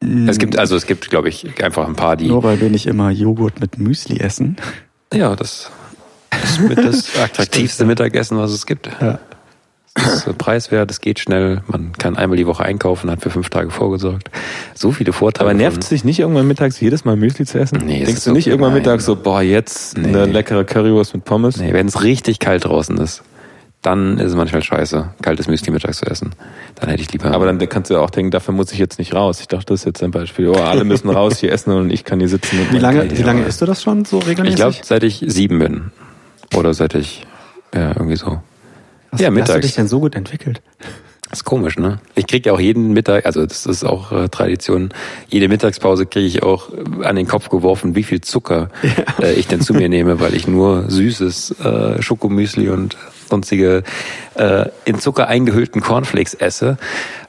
Mm. 0.00 0.30
Es 0.30 0.38
gibt, 0.38 0.58
also 0.58 0.76
es 0.76 0.86
gibt, 0.86 1.10
glaube 1.10 1.28
ich, 1.28 1.62
einfach 1.62 1.86
ein 1.86 1.94
paar, 1.94 2.16
die. 2.16 2.28
Nur 2.28 2.42
weil 2.42 2.58
wir 2.58 2.70
nicht 2.70 2.86
immer 2.86 3.10
Joghurt 3.10 3.60
mit 3.60 3.78
Müsli 3.78 4.18
essen. 4.18 4.56
Ja, 5.12 5.36
das 5.36 5.70
das 6.30 6.58
ist 6.58 7.14
das 7.14 7.16
attraktivste 7.22 7.84
Mittagessen, 7.84 8.38
was 8.38 8.50
es 8.52 8.66
gibt. 8.66 8.88
Ja. 9.00 9.18
Es 9.96 10.26
ist 10.26 10.38
preiswert, 10.38 10.90
es 10.90 11.00
geht 11.00 11.18
schnell, 11.20 11.62
man 11.68 11.92
kann 11.92 12.16
einmal 12.16 12.36
die 12.36 12.46
Woche 12.46 12.62
einkaufen, 12.62 13.10
hat 13.10 13.22
für 13.22 13.30
fünf 13.30 13.48
Tage 13.48 13.70
vorgesorgt. 13.70 14.30
So 14.74 14.92
viele 14.92 15.12
Vorteile. 15.12 15.50
Aber 15.50 15.56
nervt 15.56 15.82
es 15.82 15.88
dich 15.88 16.04
nicht 16.04 16.18
irgendwann 16.18 16.46
mittags 16.46 16.78
jedes 16.80 17.04
Mal 17.04 17.16
Müsli 17.16 17.46
zu 17.46 17.58
essen? 17.58 17.80
Nee, 17.84 18.04
Denkst 18.04 18.24
du 18.24 18.32
nicht 18.32 18.46
irgendwann 18.46 18.72
nein. 18.72 18.82
mittags 18.82 19.06
so, 19.06 19.16
boah, 19.16 19.40
jetzt 19.40 19.96
nee. 19.96 20.08
eine 20.08 20.26
leckere 20.26 20.64
Currywurst 20.64 21.14
mit 21.14 21.24
Pommes? 21.24 21.56
Nee, 21.56 21.72
wenn 21.72 21.86
es 21.86 22.02
richtig 22.02 22.40
kalt 22.40 22.66
draußen 22.66 22.98
ist, 22.98 23.22
dann 23.80 24.18
ist 24.18 24.30
es 24.30 24.34
manchmal 24.34 24.62
scheiße, 24.62 25.14
kaltes 25.22 25.48
Müsli 25.48 25.70
mittags 25.72 25.98
zu 25.98 26.06
essen. 26.06 26.32
Dann 26.74 26.90
hätte 26.90 27.02
ich 27.02 27.12
lieber. 27.12 27.30
Aber 27.30 27.46
dann 27.46 27.58
kannst 27.68 27.90
du 27.90 27.94
ja 27.94 28.00
auch 28.00 28.10
denken, 28.10 28.30
dafür 28.30 28.52
muss 28.52 28.72
ich 28.72 28.78
jetzt 28.78 28.98
nicht 28.98 29.14
raus. 29.14 29.40
Ich 29.40 29.48
dachte, 29.48 29.66
das 29.66 29.80
ist 29.80 29.86
jetzt 29.86 30.02
ein 30.02 30.10
Beispiel. 30.10 30.48
Oh, 30.48 30.54
alle 30.54 30.84
müssen 30.84 31.08
raus 31.08 31.38
hier 31.38 31.52
essen 31.52 31.72
und 31.72 31.90
ich 31.90 32.04
kann 32.04 32.18
hier 32.18 32.28
sitzen. 32.28 32.58
wie 32.70 32.78
lange, 32.78 33.16
wie 33.16 33.22
lange 33.22 33.44
isst 33.44 33.62
du 33.62 33.66
das 33.66 33.82
schon 33.82 34.04
so 34.04 34.18
regelmäßig? 34.18 34.50
Ich 34.50 34.56
glaube, 34.56 34.76
seit 34.82 35.04
ich 35.04 35.24
sieben 35.26 35.58
bin. 35.58 35.92
Oder 36.54 36.74
seit 36.74 36.94
ich, 36.94 37.26
ja, 37.74 37.88
irgendwie 37.88 38.16
so. 38.16 38.40
Was, 39.10 39.20
ja, 39.20 39.30
mittags. 39.30 39.50
hast 39.50 39.56
du 39.56 39.60
dich 39.60 39.74
denn 39.74 39.88
so 39.88 40.00
gut 40.00 40.14
entwickelt? 40.14 40.62
Das 41.28 41.40
ist 41.40 41.44
komisch, 41.44 41.76
ne? 41.76 41.98
Ich 42.14 42.28
kriege 42.28 42.48
ja 42.48 42.54
auch 42.54 42.60
jeden 42.60 42.92
Mittag, 42.92 43.26
also 43.26 43.44
das 43.44 43.66
ist 43.66 43.84
auch 43.84 44.12
äh, 44.12 44.28
Tradition, 44.28 44.90
jede 45.28 45.48
Mittagspause 45.48 46.06
kriege 46.06 46.26
ich 46.26 46.44
auch 46.44 46.68
an 47.02 47.16
den 47.16 47.26
Kopf 47.26 47.48
geworfen, 47.48 47.96
wie 47.96 48.04
viel 48.04 48.20
Zucker 48.20 48.70
ja. 48.82 49.24
äh, 49.26 49.32
ich 49.32 49.48
denn 49.48 49.60
zu 49.60 49.74
mir 49.74 49.88
nehme, 49.88 50.20
weil 50.20 50.34
ich 50.34 50.46
nur 50.46 50.88
süßes 50.88 51.56
äh, 51.58 52.00
Schokomüsli 52.00 52.68
und 52.68 52.96
sonstige 53.28 53.82
äh, 54.36 54.66
in 54.84 55.00
Zucker 55.00 55.26
eingehüllten 55.26 55.80
Cornflakes 55.80 56.34
esse. 56.34 56.78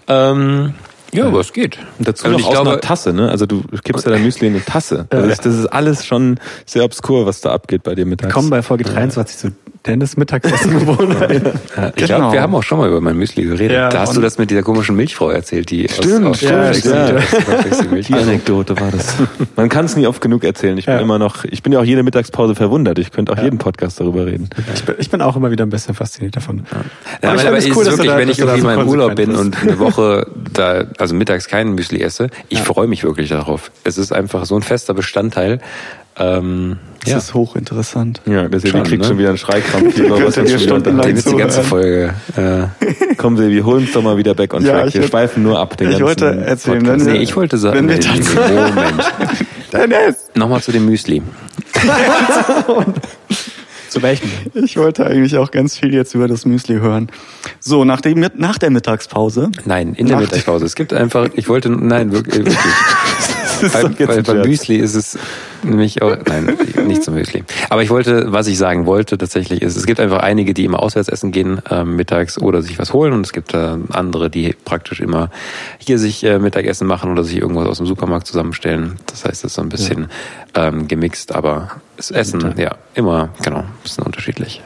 Ähm, 0.07 0.75
ja, 1.13 1.27
aber 1.27 1.39
es 1.39 1.53
geht. 1.53 1.79
Und 1.99 2.07
dazu 2.07 2.25
also 2.25 2.37
noch 2.37 2.47
aus 2.47 2.53
glaube, 2.53 2.71
einer 2.71 2.81
Tasse, 2.81 3.13
ne? 3.13 3.29
Also 3.29 3.45
du 3.45 3.63
kippst 3.83 4.05
ja 4.05 4.11
dein 4.11 4.23
Müsli 4.23 4.47
in 4.47 4.55
eine 4.55 4.63
Tasse. 4.63 5.07
Das, 5.09 5.37
das, 5.37 5.55
ist 5.55 5.67
alles 5.67 6.05
schon 6.05 6.39
sehr 6.65 6.83
obskur, 6.83 7.25
was 7.25 7.41
da 7.41 7.51
abgeht 7.51 7.83
bei 7.83 7.95
dir 7.95 8.05
mittags. 8.05 8.33
Kommen 8.33 8.49
bei 8.49 8.61
Folge 8.61 8.83
23 8.83 9.37
zu 9.37 9.51
Dennis 9.87 10.17
Mittagessen 10.17 10.79
Gewohnheiten. 10.79 11.59
Ja, 11.75 11.87
ich 11.89 11.95
Genau. 11.95 12.17
glaube, 12.17 12.33
wir 12.33 12.41
haben 12.41 12.55
auch 12.55 12.63
schon 12.63 12.77
mal 12.79 12.89
über 12.89 13.01
mein 13.01 13.17
Müsli 13.17 13.43
geredet. 13.43 13.71
Ja, 13.71 13.89
da 13.89 14.01
hast 14.01 14.15
du 14.15 14.21
das 14.21 14.37
mit 14.37 14.51
dieser 14.51 14.63
komischen 14.63 14.95
Milchfrau 14.95 15.29
erzählt, 15.29 15.69
die 15.71 15.87
Stimmt, 15.87 16.25
aus, 16.25 16.31
aus 16.31 16.37
stimmt, 16.37 16.51
Cornflakes 16.53 18.09
ja. 18.09 18.17
die- 18.17 18.23
Anekdote 18.23 18.79
war 18.79 18.91
das. 18.91 19.15
Man 19.55 19.69
kann 19.69 19.85
es 19.85 19.95
nie 19.95 20.05
oft 20.07 20.21
genug 20.21 20.43
erzählen. 20.43 20.77
Ich 20.77 20.85
bin 20.85 20.95
Ja. 20.95 20.99
immer 21.01 21.17
noch, 21.19 21.43
ich 21.45 21.63
bin 21.63 21.71
ja 21.73 21.79
auch 21.79 21.83
jede 21.85 22.03
Mittagspause 22.03 22.55
verwundert. 22.55 22.99
Ich 22.99 23.11
könnte 23.11 23.31
auch 23.31 23.41
jeden 23.41 23.57
Podcast 23.57 23.99
darüber 23.99 24.25
reden. 24.25 24.49
Ich 24.75 24.83
bin, 24.83 24.95
ich 24.99 25.09
bin 25.09 25.21
auch 25.21 25.35
immer 25.35 25.51
wieder 25.51 25.65
ein 25.65 25.69
bisschen 25.69 25.95
fasziniert 25.95 26.35
davon. 26.35 26.65
Ja, 27.23 27.29
Aber 27.29 27.35
ich 27.41 27.47
aber, 27.47 27.51
cool, 27.57 27.57
ist 27.57 27.67
du 27.67 27.75
wirklich, 27.85 28.07
da- 28.07 28.17
wenn 28.17 28.29
ich 28.29 28.39
irgendwie 28.39 28.59
so 28.59 28.65
mal 28.67 28.79
im 28.79 28.87
Urlaub 28.87 29.15
bin 29.15 29.35
und 29.35 29.61
eine 29.61 29.79
Woche 29.79 30.27
da, 30.53 30.83
also 30.97 31.15
mittags 31.15 31.47
kein 31.47 31.73
Müsli 31.73 32.01
esse, 32.01 32.29
ich 32.49 32.59
freue 32.61 32.87
mich 32.87 33.03
wirklich 33.03 33.29
darauf. 33.29 33.71
Es 33.83 33.97
ist 33.97 34.11
einfach 34.11 34.45
so 34.45 34.55
ein 34.55 34.61
fester 34.63 34.93
Bestandteil. 34.93 35.59
Ähm, 36.19 36.77
Das 37.01 37.11
ja, 37.11 37.17
ist 37.19 37.33
hochinteressant. 37.33 38.21
Ja, 38.25 38.47
der 38.47 38.59
Silvi 38.59 38.77
Schon, 38.77 38.83
kriegt 38.87 39.01
ne? 39.03 39.07
schon 39.07 39.17
wieder 39.17 39.29
einen 39.29 39.37
Schreikrampf. 39.37 39.95
hier, 39.95 40.09
was 40.09 40.35
wir 40.37 40.59
stundenlang 40.59 41.07
jetzt 41.09 41.29
die 41.31 41.35
ganze. 41.35 41.61
Folge. 41.63 42.13
Äh, 42.35 42.63
Komm, 43.17 43.37
Silvi, 43.37 43.61
hol 43.61 43.77
uns 43.77 43.91
doch 43.93 44.01
mal 44.01 44.17
wieder 44.17 44.33
back 44.33 44.53
on 44.53 44.63
Ja, 44.65 44.73
track. 44.73 44.87
ich 44.87 44.93
Wir 44.95 45.01
würd- 45.03 45.09
schweifen 45.09 45.43
nur 45.43 45.59
ab 45.59 45.77
den 45.77 45.87
ich 45.91 45.99
ganzen 45.99 46.05
wollte 46.07 46.25
erzählen, 46.45 46.79
Podcast. 46.83 47.05
wenn 47.05 47.13
nee, 47.13 47.19
ich 47.19 47.35
wollte 47.35 47.57
sagen, 47.57 47.77
Wenn 47.77 47.89
wir 47.89 47.99
tatsächlich- 47.99 48.35
Moment. 48.35 49.13
Dennis! 49.73 50.15
Nochmal 50.35 50.61
zu 50.61 50.71
dem 50.71 50.85
Müsli. 50.85 51.21
Zu 53.89 54.01
welchem? 54.01 54.29
Ich 54.53 54.75
wollte 54.77 55.05
eigentlich 55.07 55.37
auch 55.37 55.49
ganz 55.49 55.77
viel 55.77 55.93
jetzt 55.93 56.13
über 56.13 56.27
das 56.27 56.45
Müsli 56.45 56.75
hören. 56.79 57.07
So, 57.61 57.85
nach, 57.85 58.01
dem, 58.01 58.25
nach 58.35 58.57
der 58.57 58.69
Mittagspause. 58.69 59.49
Nein, 59.65 59.93
in 59.93 60.07
der 60.07 60.17
Mittagspause. 60.19 60.65
Es 60.65 60.75
gibt 60.75 60.91
einfach, 60.93 61.29
ich 61.35 61.47
wollte, 61.47 61.69
nein, 61.69 62.11
wirklich. 62.11 62.39
wirklich. 62.45 62.57
Ist 63.63 63.73
Bei, 63.73 64.05
bei, 64.05 64.21
bei. 64.21 64.33
Müsli 64.45 64.77
ist 64.77 64.95
es 64.95 65.17
nämlich 65.63 66.01
auch, 66.01 66.15
nein, 66.27 66.57
nicht 66.85 67.03
zum 67.03 67.13
Müsli. 67.15 67.43
Aber 67.69 67.81
ich 67.83 67.89
wollte, 67.89 68.31
was 68.31 68.47
ich 68.47 68.57
sagen 68.57 68.85
wollte 68.85 69.17
tatsächlich 69.17 69.61
ist, 69.61 69.75
es 69.75 69.85
gibt 69.85 69.99
einfach 69.99 70.19
einige, 70.19 70.53
die 70.53 70.65
immer 70.65 70.81
auswärts 70.81 71.09
essen 71.09 71.31
gehen 71.31 71.61
ähm, 71.69 71.95
mittags 71.95 72.37
oder 72.39 72.61
sich 72.61 72.79
was 72.79 72.93
holen 72.93 73.13
und 73.13 73.25
es 73.25 73.33
gibt 73.33 73.53
äh, 73.53 73.77
andere, 73.89 74.29
die 74.29 74.55
praktisch 74.65 74.99
immer 74.99 75.29
hier 75.77 75.99
sich 75.99 76.23
äh, 76.23 76.39
Mittagessen 76.39 76.87
machen 76.87 77.11
oder 77.11 77.23
sich 77.23 77.37
irgendwas 77.37 77.67
aus 77.67 77.77
dem 77.77 77.87
Supermarkt 77.87 78.27
zusammenstellen. 78.27 78.97
Das 79.07 79.25
heißt, 79.25 79.43
es 79.43 79.51
ist 79.51 79.53
so 79.55 79.61
ein 79.61 79.69
bisschen 79.69 80.07
ähm, 80.55 80.87
gemixt, 80.87 81.33
aber 81.35 81.71
das 81.95 82.11
Essen, 82.11 82.55
ja, 82.57 82.75
immer, 82.93 83.29
genau, 83.43 83.59
ein 83.59 83.65
bisschen 83.83 84.03
unterschiedlich. 84.03 84.61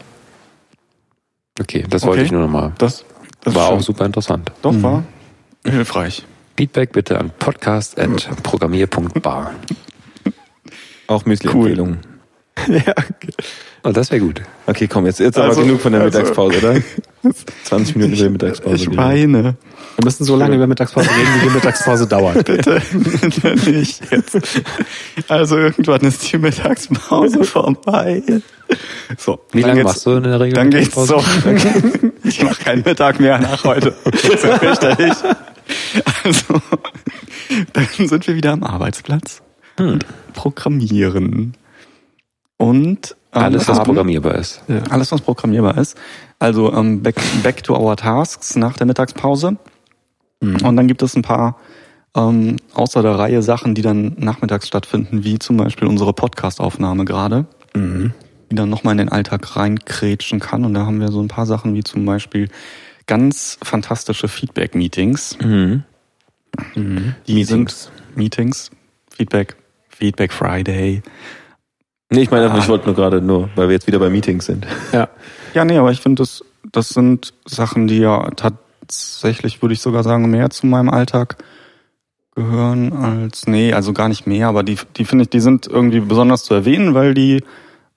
Okay, 1.60 1.86
das 1.90 2.04
wollte 2.04 2.20
Okay. 2.20 2.26
ich 2.26 2.32
nur 2.32 2.42
nochmal. 2.42 2.72
Das, 2.78 3.04
das 3.44 3.54
War 3.56 3.70
auch 3.70 3.82
super 3.82 4.06
interessant. 4.06 4.52
Doch, 4.62 4.74
war 4.82 5.04
hilfreich. 5.66 6.26
Feedback 6.58 6.92
bitte 6.92 7.18
an 7.20 7.32
podcast.programmier.bar. 7.40 9.52
Auch 11.08 11.26
Müsli-Empfehlungen. 11.26 12.00
ja, 12.68 12.94
Oh, 13.84 13.92
das 13.92 14.12
wäre 14.12 14.22
gut. 14.22 14.44
Okay, 14.68 14.88
komm, 14.88 15.08
jetzt, 15.08 15.20
jetzt 15.20 15.40
Also- 15.40 15.60
aber 15.60 15.66
genug 15.68 15.82
von 15.82 15.92
der 15.92 16.02
also- 16.02 16.20
Mittagspause, 16.20 16.58
oder? 16.60 16.76
20 17.64 17.96
Minuten 17.96 18.14
über 18.14 18.24
die 18.26 18.30
Mittagspause. 18.30 18.76
Ich 18.76 18.84
geredet. 18.86 18.98
weine. 19.00 19.44
wir 19.44 19.56
müssen 20.04 20.24
so 20.24 20.36
lange 20.36 20.56
über 20.56 20.68
Mittagspause 20.68 21.10
reden, 21.10 21.30
wie 21.40 21.48
die 21.48 21.54
Mittagspause 21.56 22.06
dauert. 22.08 22.46
Bitte, 22.46 22.80
bitte 22.94 23.56
nicht 23.72 24.04
jetzt. 24.12 24.38
Also 25.28 25.58
irgendwann 25.58 26.02
ist 26.02 26.32
die 26.32 26.38
Mittagspause 26.38 27.44
vorbei. 27.44 28.22
So. 29.18 29.40
Wie 29.52 29.64
lange 29.64 29.84
machst 29.84 30.06
du 30.06 30.12
in 30.12 30.24
der 30.24 30.40
Regel? 30.40 30.54
Dann 30.54 30.70
geht's 30.70 30.96
Mittagspause? 30.96 31.26
so. 32.04 32.12
Ich 32.24 32.44
mache 32.44 32.64
keinen 32.64 32.84
Mittag 32.84 33.20
mehr 33.20 33.40
nach 33.40 33.64
heute. 33.64 33.96
Selbstverständlich. 34.14 35.14
Also, 36.24 36.62
dann 37.74 38.08
sind 38.08 38.28
wir 38.28 38.36
wieder 38.36 38.52
am 38.54 38.64
Arbeitsplatz. 38.64 39.42
und 39.80 40.06
Programmieren. 40.34 41.56
Und 42.58 43.16
ähm, 43.34 43.42
Alles, 43.44 43.68
was 43.68 43.80
haben- 43.80 43.86
programmierbar 43.86 44.36
ist. 44.36 44.62
alles, 44.90 45.12
was 45.12 45.22
programmierbar 45.22 45.78
ist. 45.78 45.98
Also 46.40 46.72
ähm, 46.74 47.02
back, 47.02 47.16
back 47.44 47.64
to 47.64 47.76
our 47.76 47.96
tasks 47.96 48.56
nach 48.56 48.78
der 48.78 48.86
Mittagspause. 48.88 49.58
Und 50.42 50.76
dann 50.76 50.88
gibt 50.88 51.02
es 51.04 51.16
ein 51.16 51.22
paar 51.22 51.58
ähm, 52.16 52.58
außer 52.74 53.02
der 53.04 53.18
Reihe 53.18 53.42
Sachen, 53.44 53.76
die 53.76 53.82
dann 53.84 54.16
nachmittags 54.18 54.68
stattfinden, 54.68 55.24
wie 55.24 55.38
zum 55.40 55.56
Beispiel 55.58 55.88
unsere 55.88 56.14
Podcast-Aufnahme 56.14 57.06
gerade, 57.06 57.46
die 57.76 58.56
dann 58.56 58.70
nochmal 58.70 58.94
in 58.94 58.98
den 58.98 59.10
Alltag 59.10 59.56
reinkrätschen 59.56 60.40
kann. 60.40 60.66
Und 60.66 60.74
da 60.74 60.86
haben 60.86 61.00
wir 61.00 61.10
so 61.12 61.22
ein 61.22 61.28
paar 61.28 61.46
Sachen 61.46 61.74
wie 61.76 61.84
zum 61.84 62.04
Beispiel 62.06 62.50
ganz 63.12 63.58
fantastische 63.62 64.30
Feedback-Meetings. 64.30 65.38
Mhm. 65.44 65.84
Die 67.28 67.34
Meetings. 67.34 67.48
sind 67.50 67.92
Meetings, 68.16 68.72
Feedback, 69.10 69.58
Feedback 69.90 70.32
Friday. 70.32 71.02
Nee, 72.10 72.22
ich 72.22 72.32
meine, 72.32 72.50
Ah. 72.50 72.58
ich 72.58 72.70
wollte 72.70 72.86
nur 72.86 72.96
gerade 72.96 73.22
nur, 73.22 73.50
weil 73.56 73.68
wir 73.68 73.74
jetzt 73.74 73.86
wieder 73.88 74.00
bei 74.00 74.10
Meetings 74.10 74.46
sind. 74.46 74.66
Ja. 74.94 75.10
Ja, 75.54 75.66
nee, 75.66 75.78
aber 75.78 75.92
ich 75.92 76.00
finde, 76.00 76.22
das, 76.22 76.42
das 76.72 76.88
sind 76.90 77.34
Sachen, 77.46 77.88
die 77.88 77.98
ja 78.00 78.30
tatsächlich, 78.38 79.62
würde 79.62 79.74
ich 79.74 79.82
sogar 79.82 80.04
sagen, 80.04 80.30
mehr 80.32 80.50
zu 80.50 80.66
meinem 80.68 80.90
Alltag 80.90 81.36
gehören 82.34 82.94
als, 82.94 83.46
nee, 83.46 83.74
also 83.74 83.92
gar 83.92 84.08
nicht 84.08 84.26
mehr, 84.26 84.48
aber 84.48 84.64
die, 84.64 84.78
die 84.96 85.04
finde 85.04 85.24
ich, 85.24 85.30
die 85.30 85.42
sind 85.42 85.68
irgendwie 85.68 86.00
besonders 86.00 86.46
zu 86.46 86.54
erwähnen, 86.54 86.94
weil 86.94 87.14
die, 87.14 87.44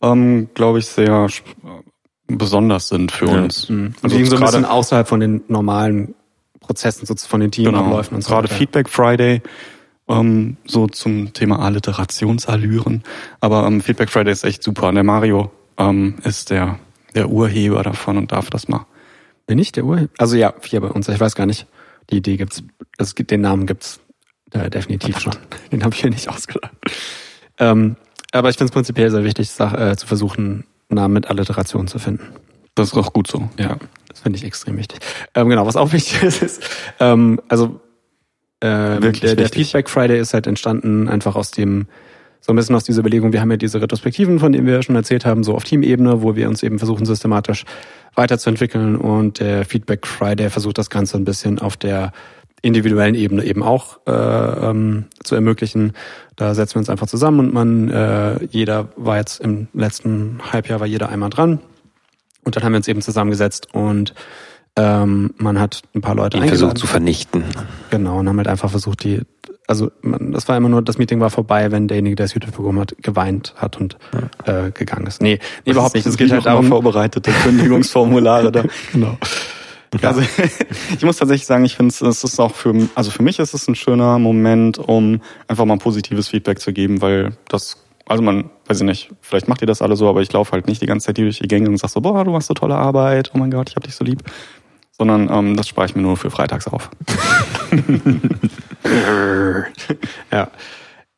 ähm, 0.03 0.49
glaube 0.55 0.81
ich, 0.81 0.87
sehr 0.87 1.29
besonders 2.27 2.89
sind 2.89 3.12
für 3.12 3.27
Ja. 3.27 3.43
uns. 3.43 3.68
Mhm. 3.68 3.87
Also 3.87 3.99
Also 4.05 4.16
liegen 4.16 4.29
so 4.29 4.37
ein 4.37 4.41
gerade- 4.41 4.53
bisschen 4.59 4.64
außerhalb 4.70 5.09
von 5.09 5.20
den 5.20 5.43
normalen 5.49 6.14
Prozessen, 6.61 7.07
so 7.07 7.14
von 7.16 7.41
den 7.41 7.51
Teamabläufen 7.51 8.14
und 8.16 8.22
so 8.22 8.29
Genau. 8.29 8.37
Gerade 8.41 8.49
weiter. 8.49 8.59
Feedback 8.59 8.89
Friday, 8.89 9.43
ähm, 10.09 10.57
so 10.66 10.87
zum 10.87 11.33
Thema 11.35 11.59
Alliterationsallüren. 11.61 13.03
Aber 13.41 13.66
ähm, 13.66 13.81
Feedback 13.81 14.11
Friday 14.11 14.33
ist 14.33 14.45
echt 14.45 14.62
super. 14.62 14.89
Und 14.89 14.95
der 14.95 15.05
Mario 15.05 15.51
ähm, 15.77 16.14
ist 16.25 16.51
der, 16.51 16.79
der 17.14 17.29
Urheber 17.31 17.83
davon 17.83 18.16
und 18.16 18.33
darf 18.33 18.49
das 18.51 18.68
mal. 18.68 18.87
Bin 19.47 19.59
ich 19.59 19.72
der 19.72 19.85
Urheber? 19.85 20.09
Also 20.18 20.37
ja, 20.37 20.55
hier 20.62 20.81
bei 20.81 20.89
uns. 20.89 21.09
Ich 21.09 21.20
weiß 21.20 21.35
gar 21.35 21.47
nicht. 21.47 21.66
Die 22.11 22.16
Idee 22.18 22.37
gibt's. 22.37 22.62
Es 22.99 23.14
gibt 23.14 23.31
den 23.31 23.41
Namen 23.43 23.66
gibt's 23.66 24.01
äh, 24.53 24.70
definitiv 24.70 25.18
schon. 25.20 25.35
Den 25.72 25.83
habe 25.85 25.95
ich 25.95 26.01
hier 26.01 26.11
nicht 26.11 26.29
ausgedacht. 26.29 26.72
Ähm, 27.59 27.97
aber 28.33 28.49
ich 28.51 28.57
finde 28.57 28.66
es 28.66 28.72
prinzipiell 28.72 29.11
sehr 29.11 29.25
wichtig, 29.25 29.51
Sach- 29.51 29.75
äh, 29.75 29.97
zu 29.97 30.07
versuchen, 30.07 30.64
Namen 30.89 31.14
mit 31.14 31.30
Alliteration 31.30 31.87
zu 31.87 31.99
finden. 31.99 32.24
Das 32.74 32.89
ist 32.89 32.95
auch 32.97 33.12
gut 33.12 33.28
so. 33.28 33.49
Ja, 33.59 33.76
das 34.09 34.20
finde 34.20 34.39
ich 34.39 34.45
extrem 34.45 34.76
wichtig. 34.76 35.01
Ähm, 35.35 35.49
genau, 35.49 35.66
was 35.66 35.76
auch 35.76 35.93
wichtig 35.93 36.22
ist, 36.22 36.43
ist 36.43 36.62
ähm, 37.01 37.41
also 37.49 37.80
äh, 38.61 38.66
Wirklich 39.01 39.20
der, 39.20 39.37
der. 39.37 39.49
Feedback 39.49 39.91
Friday 39.91 40.18
ist 40.18 40.35
halt 40.35 40.47
entstanden 40.47 41.09
einfach 41.09 41.37
aus 41.37 41.51
dem 41.51 41.87
so 42.41 42.53
ein 42.53 42.57
bisschen 42.57 42.74
aus 42.76 42.85
dieser 42.85 43.01
Überlegung, 43.01 43.32
wir 43.32 43.41
haben 43.41 43.51
ja 43.51 43.57
diese 43.57 43.80
Retrospektiven, 43.80 44.39
von 44.39 44.53
denen 44.53 44.66
wir 44.66 44.74
ja 44.74 44.82
schon 44.82 44.97
erzählt 44.97 45.24
haben, 45.24 45.45
so 45.45 45.55
auf 45.55 45.64
Teamebene, 45.64 46.20
wo 46.20 46.37
wir 46.37 46.47
uns 46.47 46.62
eben 46.62 46.78
versuchen, 46.78 47.07
systematisch 47.07 47.64
weiterzuentwickeln 48.14 48.97
und 48.97 49.41
der 49.41 49.64
Feedback 49.64 50.07
Friday 50.07 50.51
versucht 50.51 50.76
das 50.76 50.91
Ganze 50.91 51.16
ein 51.16 51.24
bisschen 51.24 51.59
auf 51.59 51.78
der 51.78 52.12
individuellen 52.65 53.15
Ebene 53.15 53.45
eben 53.45 53.62
auch 53.62 53.99
äh, 54.07 54.11
ähm, 54.11 55.05
zu 55.23 55.35
ermöglichen. 55.35 55.93
Da 56.37 56.55
setzen 56.55 56.77
wir 56.77 56.79
uns 56.81 56.91
einfach 56.91 57.07
zusammen 57.07 57.41
und 57.41 57.55
man, 57.55 57.91
äh, 57.91 58.45
jeder 58.47 58.89
war 58.97 59.19
jetzt 59.19 59.41
im 59.41 59.69
letzten 59.75 60.41
Halbjahr 60.51 60.81
war 60.81 60.87
jeder 60.87 61.11
einmal 61.11 61.31
dran. 61.31 61.61
Und 62.43 62.57
dann 62.57 62.65
haben 62.65 62.73
wir 62.73 62.79
uns 62.79 62.89
eben 62.89 63.03
zusammengesetzt 63.03 63.69
und 63.75 64.15
ähm, 64.77 65.35
man 65.37 65.61
hat 65.61 65.83
ein 65.95 66.01
paar 66.01 66.15
Leute 66.15 66.39
Ihn 66.39 66.49
versucht 66.49 66.79
zu 66.79 66.87
vernichten. 66.87 67.45
Genau, 67.91 68.19
und 68.19 68.29
haben 68.29 68.39
halt 68.39 68.49
einfach 68.49 68.71
versucht, 68.71 69.05
die, 69.05 69.21
also 69.67 69.91
man, 70.01 70.33
das 70.33 70.49
war 70.49 70.57
immer 70.57 70.69
nur, 70.69 70.83
das 70.83 70.99
Meeting 70.99 71.21
war 71.21 71.31
vorbei, 71.31 71.71
wenn 71.71 71.87
derjenige, 71.87 72.17
der 72.17 72.25
das 72.25 72.35
YouTube 72.35 72.57
bekommen 72.57 72.81
hat, 72.81 72.95
geweint 73.01 73.55
hat 73.57 73.79
und 73.79 73.97
äh, 74.47 74.71
gegangen 74.73 75.07
ist. 75.07 75.23
Nee, 75.23 75.39
nee 75.65 75.73
überhaupt 75.73 75.95
nicht. 75.95 76.07
Es 76.07 76.17
geht 76.17 76.31
halt 76.33 76.47
darum, 76.47 76.67
vorbereitete 76.67 77.31
Kündigungsformulare 77.31 78.51
da. 78.51 78.65
genau. 78.93 79.17
Also 80.03 80.23
ich 80.97 81.03
muss 81.03 81.17
tatsächlich 81.17 81.47
sagen, 81.47 81.65
ich 81.65 81.77
finde 81.77 81.95
es 81.95 82.25
ist 82.25 82.41
auch 82.41 82.55
für 82.55 82.89
also 82.95 83.11
für 83.11 83.23
mich 83.23 83.39
ist 83.39 83.55
es 83.55 83.69
ein 83.69 83.75
schöner 83.75 84.19
Moment, 84.19 84.79
um 84.79 85.21
einfach 85.49 85.65
mal 85.65 85.79
positives 85.79 86.29
Feedback 86.29 86.61
zu 86.61 86.73
geben, 86.73 87.01
weil 87.03 87.37
das 87.49 87.85
also 88.07 88.23
man 88.23 88.51
weiß 88.67 88.81
ich 88.81 88.87
nicht, 88.87 89.11
vielleicht 89.21 89.49
macht 89.49 89.63
ihr 89.63 89.67
das 89.67 89.83
alle 89.83 89.97
so, 89.97 90.09
aber 90.09 90.21
ich 90.21 90.33
laufe 90.33 90.53
halt 90.53 90.67
nicht 90.67 90.83
die 90.83 90.87
ganze 90.87 91.07
Zeit 91.07 91.19
durch 91.19 91.39
die 91.39 91.49
Gänge 91.49 91.69
und 91.69 91.77
sag 91.79 91.91
so, 91.91 92.01
boah, 92.01 92.25
du 92.25 92.31
machst 92.33 92.49
so 92.49 92.55
tolle 92.55 92.77
Arbeit, 92.77 93.31
oh 93.35 93.39
mein 93.39 93.51
Gott, 93.51 93.71
ich 93.71 93.77
hab 93.77 93.85
dich 93.85 93.95
so 93.95 94.05
lieb, 94.05 94.23
sondern 94.93 95.31
ähm, 95.31 95.57
das 95.57 95.69
spare 95.69 95.87
ich 95.87 95.97
mir 95.97 96.03
nur 96.03 96.17
für 96.17 96.31
freitags 96.31 96.67
auf. 96.67 96.91
Ja. 100.31 100.51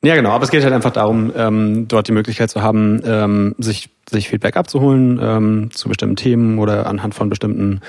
Ja, 0.05 0.15
genau, 0.15 0.31
aber 0.31 0.45
es 0.45 0.51
geht 0.51 0.63
halt 0.63 0.73
einfach 0.73 0.93
darum, 0.93 1.33
ähm, 1.35 1.89
dort 1.89 2.07
die 2.07 2.13
Möglichkeit 2.13 2.51
zu 2.51 2.63
haben, 2.63 3.01
ähm, 3.05 3.55
sich, 3.59 3.91
sich 4.09 4.29
Feedback 4.29 4.57
abzuholen 4.57 5.19
ähm, 5.21 5.71
zu 5.73 5.89
bestimmten 5.89 6.17
Themen 6.17 6.59
oder 6.59 6.87
anhand 6.87 7.15
von 7.15 7.29
bestimmten 7.29 7.81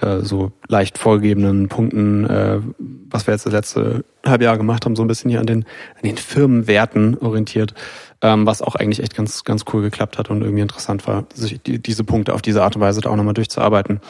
äh, 0.00 0.18
so 0.20 0.52
leicht 0.68 0.98
vorgegebenen 0.98 1.68
Punkten, 1.68 2.24
äh, 2.26 2.60
was 3.08 3.26
wir 3.26 3.32
jetzt 3.32 3.46
das 3.46 3.52
letzte 3.52 4.04
Halbjahr 4.24 4.56
gemacht 4.56 4.84
haben, 4.84 4.96
so 4.96 5.02
ein 5.02 5.08
bisschen 5.08 5.30
hier 5.30 5.40
an 5.40 5.46
den, 5.46 5.64
an 5.94 6.02
den 6.02 6.16
Firmenwerten 6.16 7.16
orientiert, 7.18 7.74
ähm, 8.20 8.46
was 8.46 8.62
auch 8.62 8.74
eigentlich 8.74 9.02
echt 9.02 9.14
ganz, 9.14 9.44
ganz 9.44 9.64
cool 9.72 9.82
geklappt 9.82 10.18
hat 10.18 10.30
und 10.30 10.42
irgendwie 10.42 10.62
interessant 10.62 11.06
war, 11.06 11.24
sich 11.32 11.60
die, 11.62 11.80
diese 11.80 12.04
Punkte 12.04 12.34
auf 12.34 12.42
diese 12.42 12.62
Art 12.62 12.76
und 12.76 12.82
Weise 12.82 13.00
da 13.00 13.10
auch 13.10 13.16
nochmal 13.16 13.34
durchzuarbeiten. 13.34 14.00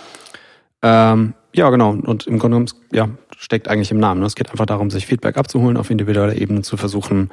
Ähm, 0.82 1.34
ja, 1.54 1.70
genau. 1.70 1.90
Und 1.90 2.26
im 2.26 2.38
Grunde 2.38 2.56
genommen, 2.56 2.70
ja, 2.92 3.08
steckt 3.36 3.68
eigentlich 3.68 3.90
im 3.90 3.98
Namen. 3.98 4.20
ne? 4.20 4.26
Es 4.26 4.34
geht 4.34 4.50
einfach 4.50 4.66
darum, 4.66 4.90
sich 4.90 5.06
Feedback 5.06 5.36
abzuholen, 5.36 5.76
auf 5.76 5.90
individueller 5.90 6.34
Ebene 6.34 6.62
zu 6.62 6.76
versuchen, 6.76 7.30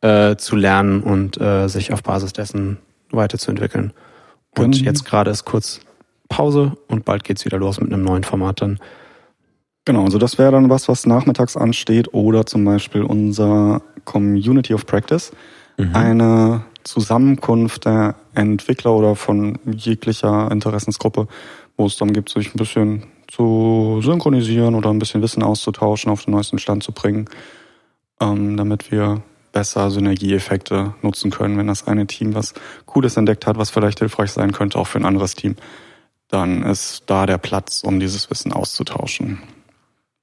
äh, 0.00 0.36
zu 0.36 0.56
lernen 0.56 1.02
und 1.02 1.40
äh, 1.40 1.68
sich 1.68 1.92
auf 1.92 2.02
Basis 2.02 2.32
dessen 2.32 2.78
weiterzuentwickeln. 3.10 3.92
Und 4.58 4.80
jetzt 4.80 5.04
gerade 5.04 5.30
ist 5.30 5.44
kurz 5.44 5.80
Pause 6.32 6.72
und 6.88 7.04
bald 7.04 7.24
geht's 7.24 7.44
wieder 7.44 7.58
los 7.58 7.80
mit 7.80 7.92
einem 7.92 8.02
neuen 8.02 8.24
Format 8.24 8.62
dann. 8.62 8.78
Genau, 9.84 10.04
also 10.04 10.18
das 10.18 10.38
wäre 10.38 10.52
dann 10.52 10.70
was, 10.70 10.88
was 10.88 11.06
nachmittags 11.06 11.56
ansteht 11.56 12.14
oder 12.14 12.46
zum 12.46 12.64
Beispiel 12.64 13.02
unser 13.02 13.82
Community 14.04 14.74
of 14.74 14.86
Practice, 14.86 15.32
eine 15.92 16.64
Zusammenkunft 16.84 17.84
der 17.84 18.14
Entwickler 18.34 18.92
oder 18.92 19.16
von 19.16 19.58
jeglicher 19.66 20.50
Interessensgruppe, 20.50 21.26
wo 21.76 21.86
es 21.86 21.96
dann 21.96 22.12
gibt, 22.12 22.28
sich 22.28 22.54
ein 22.54 22.58
bisschen 22.58 23.04
zu 23.26 24.00
synchronisieren 24.02 24.74
oder 24.74 24.90
ein 24.90 24.98
bisschen 24.98 25.22
Wissen 25.22 25.42
auszutauschen, 25.42 26.12
auf 26.12 26.24
den 26.24 26.34
neuesten 26.34 26.58
Stand 26.58 26.82
zu 26.82 26.92
bringen, 26.92 27.26
ähm, 28.20 28.56
damit 28.56 28.92
wir 28.92 29.22
besser 29.52 29.90
Synergieeffekte 29.90 30.94
nutzen 31.02 31.30
können, 31.30 31.58
wenn 31.58 31.66
das 31.66 31.86
eine 31.86 32.06
Team 32.06 32.34
was 32.34 32.54
Cooles 32.86 33.16
entdeckt 33.16 33.46
hat, 33.46 33.58
was 33.58 33.70
vielleicht 33.70 33.98
hilfreich 33.98 34.32
sein 34.32 34.52
könnte, 34.52 34.78
auch 34.78 34.86
für 34.86 34.98
ein 34.98 35.04
anderes 35.04 35.34
Team. 35.34 35.56
Dann 36.32 36.62
ist 36.62 37.02
da 37.08 37.26
der 37.26 37.36
Platz, 37.36 37.82
um 37.84 38.00
dieses 38.00 38.30
Wissen 38.30 38.54
auszutauschen. 38.54 39.38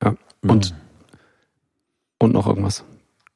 Ja. 0.04 0.16
Und, 0.42 0.74
und 2.18 2.34
noch 2.34 2.48
irgendwas, 2.48 2.84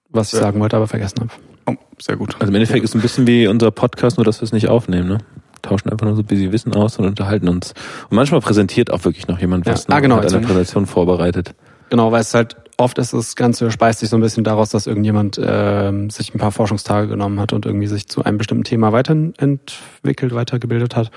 was 0.09 0.29
ich 0.29 0.33
Ja. 0.33 0.39
sagen 0.45 0.59
wollte, 0.59 0.75
aber 0.75 0.87
vergessen 0.87 1.19
habe. 1.19 1.29
Oh, 1.67 1.75
sehr 2.01 2.15
gut. 2.17 2.33
Also 2.39 2.47
im 2.47 2.55
Endeffekt 2.55 2.83
ist 2.83 2.89
es 2.89 2.95
ein 2.95 3.01
bisschen 3.01 3.27
wie 3.27 3.45
unser 3.47 3.69
Podcast, 3.69 4.17
nur 4.17 4.25
dass 4.25 4.41
wir 4.41 4.45
es 4.45 4.53
nicht 4.53 4.69
aufnehmen, 4.69 5.07
ne? 5.07 5.17
Tauschen 5.61 5.89
einfach 5.91 6.07
nur 6.07 6.15
so 6.15 6.23
ein 6.23 6.25
bisschen 6.25 6.51
Wissen 6.51 6.73
aus 6.73 6.97
und 6.97 7.05
unterhalten 7.05 7.47
uns. 7.47 7.75
Und 8.09 8.15
manchmal 8.15 8.41
präsentiert 8.41 8.89
auch 8.91 9.05
wirklich 9.05 9.27
noch 9.27 9.39
jemand 9.39 9.67
was. 9.67 9.83
Ja. 9.83 9.89
ne? 9.91 9.95
Ah, 9.95 9.99
genau, 9.99 10.15
Hat 10.15 10.23
eine 10.25 10.33
also- 10.35 10.39
Präsentation 10.47 10.87
vorbereitet. 10.87 11.53
Genau, 11.91 12.11
weil 12.11 12.21
es 12.21 12.33
halt 12.33 12.55
oft 12.77 12.97
ist, 12.97 13.13
das 13.13 13.35
Ganze 13.35 13.69
speist 13.69 13.99
sich 13.99 14.09
so 14.09 14.17
ein 14.17 14.21
bisschen 14.21 14.43
daraus, 14.43 14.71
dass 14.71 14.87
irgendjemand 14.87 15.39
ähm, 15.41 16.09
sich 16.09 16.33
ein 16.33 16.39
paar 16.39 16.51
Forschungstage 16.51 17.07
genommen 17.07 17.39
hat 17.39 17.53
und 17.53 17.67
irgendwie 17.67 17.85
sich 17.85 18.07
zu 18.07 18.23
einem 18.23 18.39
bestimmten 18.39 18.63
Thema 18.63 18.91
weiterentwickelt, 18.91 20.33
weitergebildet 20.33 20.95
hat 20.95 21.11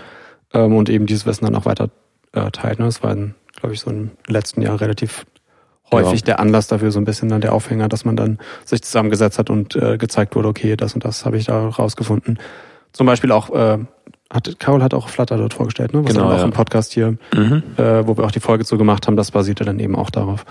ähm, 0.57 0.75
und 0.77 0.89
eben 0.89 1.07
dieses 1.07 1.27
Wissen 1.27 1.45
dann 1.45 1.55
auch 1.55 1.65
weiter 1.67 1.91
äh, 2.33 2.51
teilt. 2.51 2.79
Ne? 2.79 2.87
Das 2.87 3.03
war, 3.03 3.15
glaube 3.15 3.73
ich, 3.75 3.81
so 3.81 3.91
im 3.91 4.11
letzten 4.27 4.63
Jahr 4.63 4.81
relativ 4.81 5.27
häufig 5.93 6.21
Ja. 6.21 6.27
der 6.27 6.41
Anlass 6.41 6.67
dafür, 6.67 6.91
so 6.91 6.99
ein 6.99 7.05
bisschen 7.05 7.29
dann 7.29 7.41
der 7.41 7.53
Aufhänger, 7.53 7.89
dass 7.89 8.05
man 8.05 8.17
dann 8.17 8.39
sich 8.65 8.83
zusammengesetzt 8.83 9.39
hat 9.39 9.51
und 9.51 9.77
äh, 9.77 9.99
gezeigt 9.99 10.35
wurde, 10.35 10.49
okay, 10.49 10.77
das 10.77 10.95
und 10.95 11.05
das 11.05 11.25
habe 11.25 11.37
ich 11.37 11.45
da 11.47 11.69
rausgefunden. 11.69 12.39
Zum 12.93 13.07
Beispiel 13.07 13.31
auch, 13.31 13.51
äh, 13.51 13.79
hat, 14.31 14.59
Carol 14.59 14.83
hat 14.83 14.95
auch 14.95 15.09
Flutter 15.09 15.37
dort 15.37 15.55
vorgestellt, 15.55 15.93
ne? 15.95 16.05
was 16.05 16.13
Genau, 16.13 16.25
dann 16.25 16.35
auch 16.35 16.39
ja. 16.41 16.45
im 16.45 16.51
Podcast 16.53 16.93
hier, 16.93 17.17
Mhm. 17.35 17.63
äh, 17.77 18.07
wo 18.07 18.17
wir 18.17 18.25
auch 18.25 18.33
die 18.33 18.41
Folge 18.41 18.65
zu 18.65 18.77
gemacht 18.79 19.07
haben, 19.07 19.17
das 19.17 19.31
basierte 19.31 19.65
dann 19.65 19.79
eben 19.79 19.95
auch 19.95 20.11
darauf. 20.11 20.45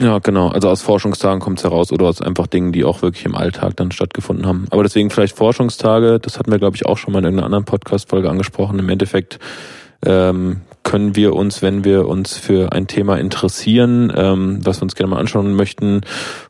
Ja, 0.00 0.18
genau. 0.18 0.48
Also 0.48 0.68
aus 0.68 0.82
Forschungstagen 0.82 1.40
kommt 1.40 1.58
es 1.58 1.64
heraus 1.64 1.92
oder 1.92 2.06
aus 2.06 2.20
einfach 2.20 2.48
Dingen, 2.48 2.72
die 2.72 2.84
auch 2.84 3.02
wirklich 3.02 3.24
im 3.24 3.36
Alltag 3.36 3.76
dann 3.76 3.92
stattgefunden 3.92 4.46
haben. 4.46 4.66
Aber 4.70 4.82
deswegen 4.82 5.10
vielleicht 5.10 5.36
Forschungstage, 5.36 6.18
das 6.18 6.38
hatten 6.38 6.50
wir, 6.50 6.58
glaube 6.58 6.76
ich, 6.76 6.84
auch 6.84 6.98
schon 6.98 7.12
mal 7.12 7.20
in 7.20 7.26
irgendeiner 7.26 7.46
anderen 7.46 7.64
Podcast-Folge 7.64 8.28
angesprochen. 8.28 8.78
Im 8.80 8.88
Endeffekt 8.88 9.38
ähm, 10.04 10.62
können 10.82 11.14
wir 11.14 11.34
uns, 11.34 11.62
wenn 11.62 11.84
wir 11.84 12.08
uns 12.08 12.36
für 12.36 12.72
ein 12.72 12.88
Thema 12.88 13.18
interessieren, 13.18 14.12
ähm, 14.16 14.58
was 14.64 14.80
wir 14.80 14.82
uns 14.82 14.96
gerne 14.96 15.10
mal 15.10 15.20
anschauen 15.20 15.54
möchten, 15.54 16.00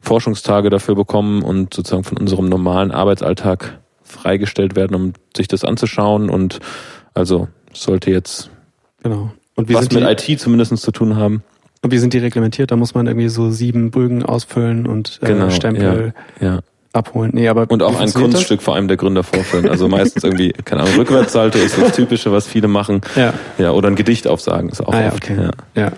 Forschungstage 0.01 0.71
dafür 0.71 0.95
bekommen 0.95 1.43
und 1.43 1.75
sozusagen 1.75 2.05
von 2.05 2.17
unserem 2.17 2.49
normalen 2.49 2.93
Arbeitsalltag 2.93 3.79
freigestellt 4.03 4.75
werden, 4.75 4.95
um 4.95 5.13
sich 5.37 5.49
das 5.49 5.65
anzuschauen. 5.65 6.31
Und 6.31 6.61
also 7.13 7.49
sollte 7.75 8.11
jetzt 8.11 8.51
Genau. 9.05 9.31
Und 9.55 9.73
was 9.73 9.85
sind 9.85 10.03
mit 10.03 10.29
IT 10.29 10.41
zumindest 10.41 10.77
zu 10.79 10.91
tun 10.91 11.17
haben. 11.17 11.45
Und 11.85 11.91
wie 11.93 11.99
sind 11.99 12.15
die 12.15 12.19
reglementiert? 12.19 12.71
Da 12.71 12.77
muss 12.77 12.95
man 12.95 13.07
irgendwie 13.07 13.29
so 13.29 13.51
sieben 13.51 13.91
Bögen 13.91 14.25
ausfüllen 14.25 14.87
und 14.87 15.19
äh, 15.23 15.27
Genau, 15.27 15.51
Stempel 15.51 16.15
Ja. 16.41 16.61
abholen. 16.95 17.31
Nee, 17.35 17.49
aber 17.49 17.67
Und 17.69 17.83
auch 17.83 18.01
ein 18.01 18.11
Kunststück 18.13 18.63
vor 18.63 18.75
allem 18.75 18.89
der 18.89 18.97
Gründer 18.97 19.23
vorführen. 19.23 19.69
Also 19.69 19.87
meistens 19.87 20.25
irgendwie, 20.25 20.53
keine 20.65 20.83
Ahnung, 20.83 20.95
Rückwärtssalto 20.97 21.59
ist 21.59 21.77
das 21.77 21.93
Typische, 21.95 22.33
was 22.33 22.47
viele 22.47 22.69
machen. 22.69 23.03
Das? 23.03 23.17
Ja. 23.17 23.35
Ja, 23.59 23.71
oder 23.73 23.89
ein 23.89 23.97
Gedicht 23.97 24.27
aufsagen 24.27 24.71
ist 24.71 24.81
auch 24.81 24.95
Ah, 24.95 25.01
ja, 25.03 25.07
oft. 25.09 25.17
okay. 25.25 25.37
Ja. 25.77 25.83
Ja. 25.83 25.93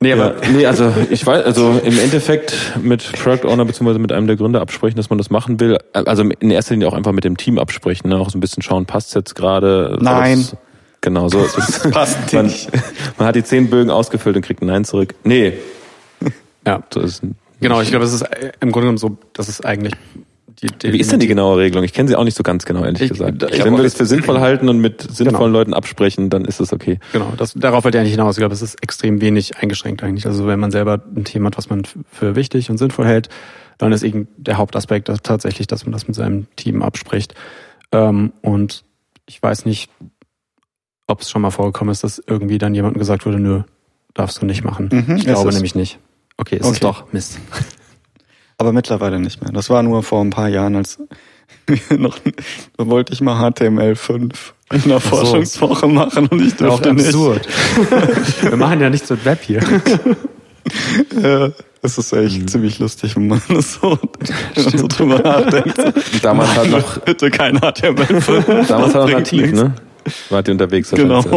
Nee, 0.00 0.10
Ja, 0.10 0.14
aber 0.16 0.34
nee, 0.52 0.64
also 0.66 0.92
ich 1.10 1.26
weiß, 1.26 1.44
also 1.44 1.80
im 1.82 1.98
Endeffekt 1.98 2.54
mit 2.80 3.10
Product 3.20 3.48
Owner 3.48 3.64
beziehungsweise 3.64 3.98
mit 3.98 4.12
einem 4.12 4.26
der 4.28 4.36
Gründer 4.36 4.60
absprechen, 4.60 4.96
dass 4.96 5.08
man 5.10 5.18
das 5.18 5.30
machen 5.30 5.58
will. 5.58 5.78
Also 5.92 6.22
in 6.38 6.50
erster 6.52 6.74
Linie 6.74 6.86
auch 6.88 6.92
einfach 6.94 7.10
mit 7.12 7.24
dem 7.24 7.36
Team 7.36 7.58
absprechen, 7.58 8.10
ne? 8.10 8.16
auch 8.18 8.30
so 8.30 8.36
ein 8.38 8.40
bisschen 8.40 8.62
schauen, 8.62 8.84
passt 8.86 9.14
jetzt 9.14 9.34
gerade. 9.34 9.98
Nein. 10.00 10.38
Das- 10.38 10.56
Genau, 11.00 11.28
so 11.28 11.38
ist 11.44 11.56
es. 11.58 11.90
Passt 11.90 12.32
man, 12.32 12.46
nicht. 12.46 12.68
man 13.18 13.28
hat 13.28 13.36
die 13.36 13.44
zehn 13.44 13.70
Bögen 13.70 13.90
ausgefüllt 13.90 14.36
und 14.36 14.42
kriegt 14.42 14.62
ein 14.62 14.66
Nein 14.66 14.84
zurück. 14.84 15.14
Nee, 15.24 15.54
ja, 16.66 16.82
so 16.92 17.00
ist 17.00 17.22
genau. 17.60 17.80
Ich 17.80 17.90
glaube, 17.90 18.04
es 18.04 18.12
ist 18.12 18.22
äh, 18.22 18.52
im 18.60 18.72
Grunde 18.72 18.86
genommen 18.86 18.98
so, 18.98 19.16
dass 19.32 19.48
es 19.48 19.60
eigentlich 19.64 19.94
die, 20.60 20.66
die 20.66 20.92
Wie 20.92 20.98
ist 20.98 21.12
denn 21.12 21.20
die 21.20 21.28
genaue 21.28 21.56
Regelung? 21.58 21.84
Ich 21.84 21.92
kenne 21.92 22.08
sie 22.08 22.16
auch 22.16 22.24
nicht 22.24 22.36
so 22.36 22.42
ganz 22.42 22.64
genau, 22.64 22.84
ehrlich 22.84 23.00
Ich- 23.00 23.10
gesagt. 23.10 23.42
ich- 23.44 23.64
Wenn 23.64 23.76
wir 23.76 23.84
das 23.84 23.94
für 23.94 24.06
sinnvoll 24.06 24.40
halten 24.40 24.68
und 24.68 24.80
mit 24.80 25.00
sinnvollen 25.02 25.52
Genau. 25.52 25.58
Leuten 25.60 25.72
absprechen, 25.72 26.30
dann 26.30 26.44
ist 26.44 26.60
es 26.60 26.72
okay. 26.72 26.98
Genau, 27.12 27.32
das, 27.36 27.54
darauf 27.54 27.84
wollte 27.84 27.96
ich 27.96 28.00
eigentlich 28.00 28.12
hinaus. 28.14 28.34
Ich 28.36 28.40
glaube, 28.40 28.54
es 28.54 28.60
ist 28.62 28.82
extrem 28.82 29.20
wenig 29.20 29.56
eingeschränkt 29.58 30.02
eigentlich. 30.02 30.26
Also 30.26 30.46
wenn 30.48 30.58
man 30.58 30.72
selber 30.72 31.00
ein 31.14 31.24
Thema 31.24 31.46
hat, 31.46 31.58
was 31.58 31.70
man 31.70 31.82
für 32.10 32.34
wichtig 32.34 32.70
und 32.70 32.78
sinnvoll 32.78 33.06
hält, 33.06 33.28
dann 33.78 33.92
ist 33.92 34.02
eben 34.02 34.26
der 34.36 34.58
Hauptaspekt 34.58 35.08
dass 35.08 35.22
tatsächlich, 35.22 35.68
dass 35.68 35.84
man 35.86 35.92
das 35.92 36.08
mit 36.08 36.16
seinem 36.16 36.48
Team 36.56 36.82
abspricht. 36.82 37.34
Ähm, 37.92 38.32
und 38.42 38.82
ich 39.26 39.40
weiß 39.40 39.64
nicht, 39.64 39.90
ob 41.08 41.20
es 41.22 41.30
schon 41.30 41.42
mal 41.42 41.50
vorgekommen 41.50 41.90
ist, 41.90 42.04
dass 42.04 42.22
irgendwie 42.26 42.58
dann 42.58 42.74
jemandem 42.74 43.00
gesagt 43.00 43.26
wurde, 43.26 43.40
nö, 43.40 43.62
darfst 44.14 44.40
du 44.40 44.46
nicht 44.46 44.62
machen. 44.62 44.88
Mhm, 44.92 45.16
ich 45.16 45.24
glaube 45.24 45.48
es. 45.48 45.54
nämlich 45.56 45.74
nicht. 45.74 45.98
Okay, 46.36 46.56
ist 46.56 46.62
es 46.66 46.68
Okay. 46.70 46.78
doch. 46.82 47.12
Mist. 47.12 47.38
Aber 48.58 48.72
mittlerweile 48.72 49.18
nicht 49.20 49.40
mehr. 49.42 49.50
Das 49.52 49.70
war 49.70 49.82
nur 49.82 50.02
vor 50.02 50.20
ein 50.24 50.30
paar 50.30 50.48
Jahren, 50.48 50.76
als 50.76 50.98
wir 51.66 51.98
noch, 51.98 52.18
da 52.76 52.86
wollte 52.86 53.12
ich 53.12 53.20
mal 53.20 53.40
HTML5 53.50 54.32
in 54.72 54.82
der 54.88 55.00
Forschungswoche 55.00 55.86
machen 55.88 56.26
und 56.28 56.42
ich 56.42 56.56
durfte 56.56 56.92
nicht. 56.92 57.12
Wir 58.42 58.56
machen 58.56 58.80
ja 58.80 58.90
nichts 58.90 59.08
mit 59.10 59.24
Web 59.24 59.40
hier. 59.42 59.60
Ja, 61.22 61.48
das 61.80 61.96
ist 61.96 62.12
echt 62.12 62.50
ziemlich 62.50 62.78
lustig, 62.78 63.16
wenn 63.16 63.26
man 63.28 63.40
das 63.48 63.74
so, 63.74 63.98
wenn 64.54 64.64
man 64.64 64.78
so 64.78 64.86
drüber 64.86 65.18
nachdenkt. 65.18 65.78
Damals 66.22 66.54
halt 66.56 66.70
noch, 66.70 66.98
Bitte 66.98 67.30
kein 67.30 67.58
HTML5. 67.58 68.66
damals 68.66 68.92
noch 68.92 69.04
Bringt 69.04 69.18
nativ, 69.18 69.40
nichts. 69.42 69.56
ne? 69.62 69.74
Wart 70.30 70.48
ihr 70.48 70.52
unterwegs 70.52 70.90
Genau. 70.90 71.22
Zeit, 71.22 71.32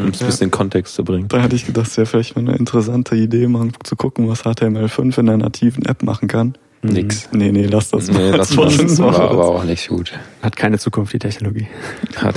um 0.00 0.08
es 0.10 0.20
ein 0.20 0.26
bisschen 0.26 0.44
in 0.46 0.50
Kontext 0.50 0.94
zu 0.94 1.04
bringen. 1.04 1.28
Da 1.28 1.42
hatte 1.42 1.56
ich 1.56 1.66
gedacht, 1.66 1.88
es 1.88 1.96
wäre 1.96 2.06
vielleicht 2.06 2.36
mal 2.36 2.42
eine 2.42 2.56
interessante 2.56 3.16
Idee, 3.16 3.46
mal 3.48 3.68
zu 3.84 3.96
gucken, 3.96 4.28
was 4.28 4.44
HTML5 4.44 5.18
in 5.18 5.26
der 5.26 5.36
nativen 5.36 5.84
App 5.86 6.02
machen 6.02 6.28
kann. 6.28 6.56
Nix. 6.82 7.28
Nee, 7.32 7.52
nee, 7.52 7.66
lass 7.66 7.90
das 7.90 8.08
Nee, 8.08 8.14
mal. 8.30 8.32
das 8.38 8.56
als 8.56 8.98
war 8.98 9.18
aber 9.18 9.46
auch 9.48 9.64
nicht 9.64 9.88
gut. 9.88 10.12
Hat 10.42 10.56
keine 10.56 10.78
Zukunft, 10.78 11.12
die 11.12 11.18
Technologie. 11.18 11.66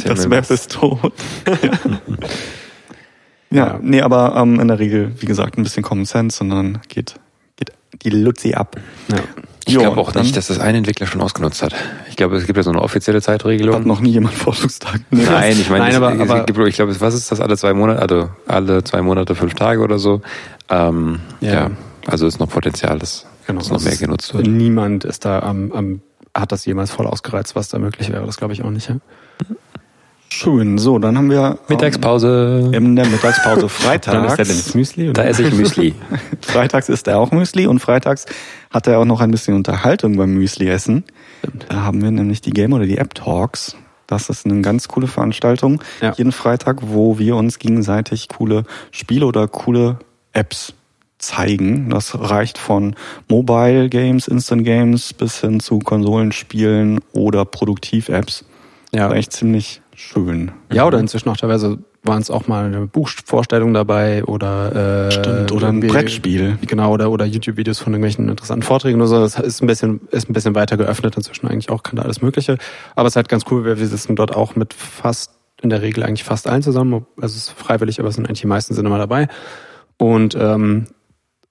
Das 0.06 0.30
Web 0.30 0.50
ist 0.50 0.72
tot. 0.72 1.14
ja. 1.46 1.56
Ja. 3.52 3.66
ja, 3.66 3.80
nee, 3.82 4.00
aber 4.02 4.36
ähm, 4.38 4.60
in 4.60 4.68
der 4.68 4.78
Regel, 4.78 5.12
wie 5.20 5.26
gesagt, 5.26 5.58
ein 5.58 5.64
bisschen 5.64 5.82
Common 5.82 6.06
Sense 6.06 6.44
und 6.44 6.52
dann 6.52 6.80
geht, 6.88 7.16
geht 7.58 7.72
die 8.04 8.12
Luzi 8.12 8.54
ab. 8.54 8.76
Ja. 9.12 9.18
Ich 9.66 9.78
glaube 9.78 10.00
auch 10.02 10.14
nicht, 10.16 10.36
dass 10.36 10.48
das 10.48 10.60
ein 10.60 10.74
Entwickler 10.76 11.06
schon 11.08 11.22
ausgenutzt 11.22 11.62
hat. 11.62 11.76
Ich 12.10 12.16
glaube, 12.16 12.36
es 12.38 12.46
gibt 12.48 12.58
ja 12.58 12.64
so 12.64 12.72
eine 12.72 12.82
offizielle 12.82 13.22
Zeitregelung. 13.22 13.76
Hat 13.76 13.86
noch 13.86 14.00
nie 14.00 14.12
jemand 14.12 14.34
Forschungstag. 14.36 15.02
Nee, 15.12 15.24
Nein, 15.26 15.52
ich 15.60 15.70
meine, 15.70 15.84
Nein, 15.84 15.92
es, 15.92 15.98
aber- 15.98 16.14
es 16.16 16.22
aber- 16.22 16.44
gibt, 16.46 16.60
ich 16.68 16.76
glaube, 16.76 17.00
was 17.00 17.14
ist 17.14 17.32
das 17.32 17.40
alle 17.40 17.56
zwei 17.58 17.74
Monate? 17.74 18.02
Also 18.02 18.30
alle 18.48 18.84
zwei 18.84 19.02
Monate 19.02 19.36
fünf 19.36 19.54
Tage 19.54 19.82
oder 19.82 20.00
so. 20.00 20.22
Ähm, 20.70 21.20
Ja. 21.42 21.54
ja. 21.54 21.72
also 22.08 22.26
ist 22.26 22.40
noch 22.40 22.50
Potenzial, 22.50 22.98
dass, 23.00 23.26
Genau, 23.48 23.60
dass 23.60 23.70
noch 23.70 23.82
mehr 23.82 23.96
genutzt 23.96 24.34
wird. 24.34 24.48
Niemand 24.48 25.04
ist 25.06 25.26
da 25.26 25.40
am, 25.40 25.72
am 25.72 26.02
hat 26.36 26.52
das 26.52 26.66
jemals 26.66 26.92
voll 26.92 27.06
ausgereizt, 27.08 27.56
was 27.56 27.70
da 27.70 27.80
möglich 27.80 28.12
wäre. 28.12 28.26
Das 28.26 28.38
glaube 28.38 28.54
ich 28.54 28.64
auch 28.64 28.70
nicht. 28.70 28.88
Ja? 28.90 28.96
Schön. 30.32 30.78
So, 30.78 31.00
dann 31.00 31.18
haben 31.18 31.30
wir 31.30 31.58
Mittagspause. 31.68 32.70
ähm, 32.74 32.86
in 32.86 32.96
der 32.96 33.08
Mittagspause 33.08 33.68
freitags. 33.70 34.76
Müsli? 34.76 35.12
Da 35.14 35.24
esse 35.24 35.44
ich 35.44 35.54
Müsli. 35.54 35.96
freitags 36.42 36.88
isst 36.90 37.08
er 37.08 37.20
auch 37.20 37.32
Müsli 37.32 37.66
und 37.68 37.80
freitags 37.80 38.26
hat 38.70 38.88
er 38.88 39.00
auch 39.00 39.06
noch 39.06 39.22
ein 39.22 39.32
bisschen 39.32 39.56
Unterhaltung 39.56 40.18
beim 40.18 40.34
Müsli-Essen. 40.34 41.04
Da 41.68 41.82
haben 41.84 42.02
wir 42.02 42.12
nämlich 42.12 42.42
die 42.42 42.52
Game 42.52 42.74
oder 42.74 42.86
die 42.86 42.98
App 42.98 43.16
Talks. 43.16 43.76
Das 44.08 44.30
ist 44.30 44.46
eine 44.46 44.62
ganz 44.62 44.88
coole 44.88 45.08
Veranstaltung. 45.08 45.82
Ja. 46.02 46.14
Jeden 46.16 46.32
Freitag, 46.32 46.78
wo 46.82 47.20
wir 47.20 47.36
uns 47.36 47.60
gegenseitig 47.60 48.28
coole 48.28 48.64
Spiele 48.92 49.26
oder 49.26 49.48
coole 49.48 50.00
Apps 50.34 50.74
zeigen. 51.20 51.90
Das 51.90 52.18
reicht 52.20 52.58
von 52.58 52.96
Mobile 53.28 53.90
Games, 53.90 54.28
Instant 54.28 54.64
Games 54.64 55.14
bis 55.14 55.42
hin 55.42 55.60
zu 55.60 55.80
Konsolenspielen 55.80 57.00
oder 57.14 57.46
Produktiv-Apps. 57.46 58.46
ja. 58.94 59.12
Echt 59.12 59.34
ziemlich 59.34 59.82
schön. 60.00 60.52
ja, 60.72 60.86
oder 60.86 61.00
inzwischen 61.00 61.30
auch 61.30 61.38
teilweise 61.38 61.80
waren 62.04 62.22
es 62.22 62.32
auch 62.32 62.48
mal 62.48 62.66
eine 62.66 62.88
Buchvorstellung 62.88 63.74
dabei 63.74 64.24
oder 64.24 65.08
äh, 65.08 65.12
Stimmt, 65.12 65.52
oder 65.52 65.68
ein 65.68 65.80
Brettspiel. 65.82 66.58
Genau, 66.66 66.94
oder, 66.94 67.12
oder 67.12 67.26
YouTube-Videos 67.26 67.80
von 67.80 67.94
irgendwelchen 67.94 68.30
interessanten 68.30 68.64
Vorträgen 68.64 69.00
oder 69.00 69.08
so. 69.08 69.20
Das 69.20 69.38
ist 69.40 69.62
ein 69.62 69.68
bisschen, 69.68 70.02
ist 70.12 70.30
ein 70.30 70.34
bisschen 70.34 70.56
weiter 70.56 70.78
geöffnet 70.78 71.18
inzwischen 71.18 71.48
eigentlich 71.48 71.70
auch, 71.70 71.84
kann 71.84 71.98
da 71.98 72.04
alles 72.04 72.22
Mögliche. 72.22 72.58
Aber 72.96 73.08
es 73.08 73.14
ist 73.14 73.16
halt 73.18 73.30
ganz 73.30 73.44
cool, 73.52 73.66
weil 73.66 73.80
wir 73.80 73.88
sitzen 73.88 74.16
dort 74.16 74.34
auch 74.36 74.56
mit 74.56 74.74
fast, 74.74 75.32
in 75.62 75.70
der 75.70 75.82
Regel 75.82 76.04
eigentlich 76.04 76.24
fast 76.24 76.48
allen 76.48 76.64
zusammen. 76.64 77.06
Also 77.18 77.36
es 77.36 77.48
ist 77.48 77.50
freiwillig, 77.52 78.00
aber 78.00 78.10
es 78.10 78.16
sind 78.16 78.26
eigentlich 78.26 78.42
die 78.42 78.48
meisten 78.48 78.74
sind 78.74 78.86
immer 78.86 78.98
dabei. 78.98 79.28
Und 79.98 80.36
ähm, 80.36 80.88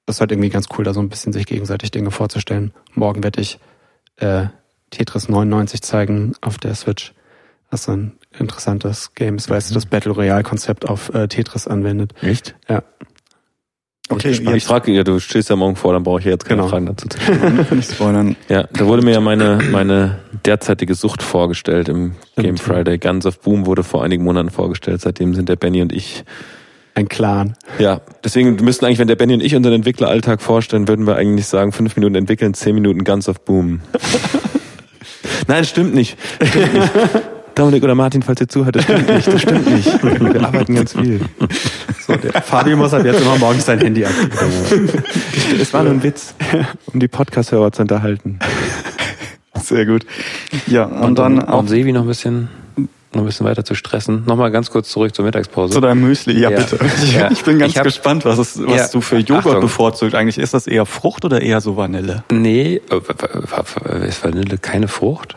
das 0.07 0.17
ist 0.17 0.21
halt 0.21 0.33
irgendwie 0.33 0.49
ganz 0.49 0.69
cool, 0.77 0.85
da 0.85 0.95
so 0.95 1.01
ein 1.01 1.11
bisschen 1.11 1.35
sich 1.35 1.45
gegenseitig 1.45 1.91
Dinge 1.91 2.11
vorzustellen. 2.11 2.73
Morgen 2.95 3.23
werde 3.23 3.43
ich 3.43 3.59
äh, 4.17 4.47
Tetris 4.91 5.29
99 5.29 5.83
zeigen 5.83 6.33
auf 6.41 6.57
der 6.57 6.75
Switch. 6.75 7.13
was 7.71 7.89
ein 7.91 8.18
interessantes 8.41 9.15
Game 9.15 9.37
ist, 9.37 9.51
weil 9.51 9.59
es 9.59 9.71
das 9.71 9.87
Battle 9.87 10.13
Royale-Konzept 10.13 10.89
auf 10.89 11.13
äh, 11.15 11.29
Tetris 11.29 11.67
anwendet. 11.67 12.13
Echt? 12.23 12.55
Ja. 12.69 12.83
Okay, 14.11 14.31
Ich, 14.31 14.41
ich 14.47 14.65
frage 14.65 14.91
ja, 14.93 15.05
du 15.05 15.19
stehst 15.21 15.51
ja 15.51 15.57
morgen 15.57 15.77
vor, 15.77 15.93
dann 15.93 16.03
brauche 16.03 16.21
ich 16.21 16.25
jetzt 16.25 16.47
keine 16.47 16.61
Genau. 16.63 16.71
Fragen 16.71 16.87
dazu 16.87 17.09
zu 17.09 17.21
stellen. 17.23 17.67
nicht 17.73 17.93
spoilern. 17.93 18.37
Ja, 18.49 18.63
da 18.73 18.87
wurde 18.87 19.03
mir 19.05 19.13
ja 19.13 19.21
meine, 19.21 19.59
meine 19.71 20.21
derzeitige 20.47 20.95
Sucht 20.95 21.23
vorgestellt 21.23 21.91
im 21.91 22.13
Game 22.37 22.57
Stimmt. 22.57 22.61
Friday. 22.61 22.97
Guns 22.99 23.27
of 23.27 23.41
Boom 23.41 23.67
wurde 23.67 23.83
vor 23.85 24.03
einigen 24.03 24.25
Monaten 24.25 24.49
vorgestellt. 24.49 25.03
Seitdem 25.03 25.35
sind 25.35 25.51
der 25.51 25.57
Benny 25.57 25.83
und 25.83 25.93
ich. 25.93 26.25
Ein 26.95 27.09
Clan. 27.09 27.55
Ja, 27.79 28.01
deswegen 28.25 28.57
müssten 28.57 28.87
eigentlich, 28.87 28.99
wenn 28.99 29.09
der 29.09 29.15
Benny 29.17 29.35
und 29.35 29.43
ich 29.43 29.55
unseren 29.55 29.75
Entwickleralltag 29.75 30.41
vorstellen, 30.41 30.89
würden 30.89 31.07
wir 31.07 31.15
eigentlich 31.17 31.47
sagen, 31.47 31.73
fünf 31.73 31.95
Minuten 31.95 32.15
entwickeln, 32.15 32.55
zehn 32.55 32.75
Minuten 32.75 33.05
Guns 33.05 33.29
of 33.29 33.43
Boom. 33.43 33.81
Nein, 35.47 35.59
das 35.61 35.69
stimmt 35.69 35.95
nicht. 35.95 36.17
Stimmt 36.43 36.73
nicht. 36.75 36.93
Dominik 37.59 37.83
oder 37.83 37.95
Martin, 37.95 38.23
falls 38.23 38.41
ihr 38.41 38.49
zuhört, 38.49 38.77
das 38.77 38.85
stimmt 38.85 39.09
nicht. 39.09 39.27
Das 39.27 39.43
stimmt 39.43 39.71
nicht. 39.71 40.03
Wir 40.03 40.45
arbeiten 40.45 40.75
ganz 40.75 40.93
viel. 40.93 41.21
So, 42.07 42.15
der 42.17 42.41
Fabio 42.43 42.77
muss 42.77 42.95
ab 42.95 43.05
jetzt 43.05 43.21
immer 43.21 43.37
morgens 43.37 43.67
sein 43.67 43.79
Handy 43.81 44.05
aktivieren. 44.05 44.91
Es 45.61 45.73
war 45.73 45.83
nur 45.83 45.93
ein 45.93 46.03
Witz, 46.03 46.35
um 46.93 47.01
die 47.01 47.09
Podcast-Hörer 47.09 47.73
zu 47.73 47.83
unterhalten. 47.83 48.39
Sehr 49.61 49.87
gut. 49.87 50.05
Ja, 50.67 50.85
und, 50.85 51.19
dann 51.19 51.41
um, 51.43 51.49
auch 51.49 51.59
um 51.61 51.69
Sevi 51.69 51.93
noch 51.93 52.03
ein 52.03 52.07
bisschen, 52.07 52.49
noch 53.13 53.23
ein 53.23 53.25
bisschen 53.25 53.47
weiter 53.47 53.65
zu 53.65 53.75
stressen. 53.75 54.25
Nochmal 54.27 54.51
ganz 54.51 54.71
kurz 54.71 54.89
zurück 54.91 55.15
zur 55.15 55.25
Mittagspause. 55.25 55.73
zu 55.75 55.81
deinem 55.81 56.03
Müsli. 56.03 56.39
Ja, 56.39 56.51
Ja. 56.51 56.59
bitte. 56.61 56.79
Ich, 57.03 57.15
Ja. 57.15 57.31
ich 57.31 57.43
bin 57.45 57.59
ganz 57.59 57.73
Ich 57.73 57.79
hab- 57.79 57.85
gespannt, 57.85 58.25
was, 58.25 58.39
es, 58.39 58.61
was 58.65 58.77
Ja. 58.77 58.89
du 58.89 59.01
für 59.01 59.19
Joghurt 59.19 59.47
Achtung. 59.47 59.61
bevorzugt. 59.63 60.15
Eigentlich 60.15 60.39
ist 60.39 60.55
das 60.55 60.67
eher 60.67 60.87
Frucht 60.87 61.25
oder 61.25 61.41
eher 61.41 61.61
so 61.61 61.77
Vanille? 61.77 62.23
nee, 62.31 62.81
äh, 62.91 64.07
ist 64.07 64.23
Vanille 64.23 64.59
keine 64.59 64.87
Frucht? 64.89 65.35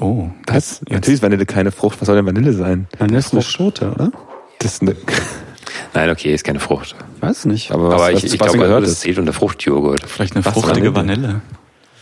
Oh, 0.00 0.28
Das, 0.46 0.80
natürlich 0.88 1.14
ist 1.18 1.22
Vanille 1.22 1.46
keine 1.46 1.70
Frucht. 1.72 2.00
Was 2.00 2.06
soll 2.06 2.16
denn 2.16 2.26
Vanille 2.26 2.52
sein? 2.52 2.86
Dann 2.98 3.10
ist 3.14 3.32
eine 3.32 3.42
Schote, 3.42 3.90
oder? 3.92 4.10
Das 4.58 4.74
ist 4.74 4.82
eine, 4.82 4.96
Nein, 5.94 6.10
okay, 6.10 6.32
ist 6.34 6.44
keine 6.44 6.60
Frucht. 6.60 6.94
Weiß 7.20 7.44
nicht. 7.44 7.70
aber 7.72 7.88
was, 7.88 7.94
Aber 7.94 8.12
was, 8.14 8.24
ich, 8.24 8.32
ich 8.34 8.40
was 8.40 8.46
glaube, 8.52 8.58
gehört 8.66 8.82
das 8.84 8.90
ist. 8.92 9.00
zählt 9.00 9.18
unter 9.18 9.32
Fruchtjoghurt. 9.32 10.04
vielleicht 10.06 10.34
eine 10.36 10.44
Was, 10.44 10.52
fruchtige 10.54 10.94
Vanille? 10.94 11.22
Vanille. 11.22 11.40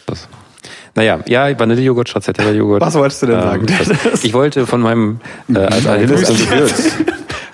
Das. 0.07 0.29
Naja, 0.95 1.21
ja, 1.27 1.59
Vanillejoghurt, 1.59 2.09
Stracciatella-Joghurt. 2.09 2.81
Was 2.81 2.95
wolltest 2.95 3.23
du 3.23 3.27
denn 3.27 3.41
sagen? 3.41 3.67
das, 3.67 4.25
ich 4.25 4.33
wollte 4.33 4.67
von 4.67 4.81
meinem, 4.81 5.21
äh, 5.53 5.59
als 5.59 5.85
Vanille 5.85 6.15
ist 6.15 6.29
ein 6.31 6.37
Anekdote 6.37 6.55
Gewürz. 6.57 6.93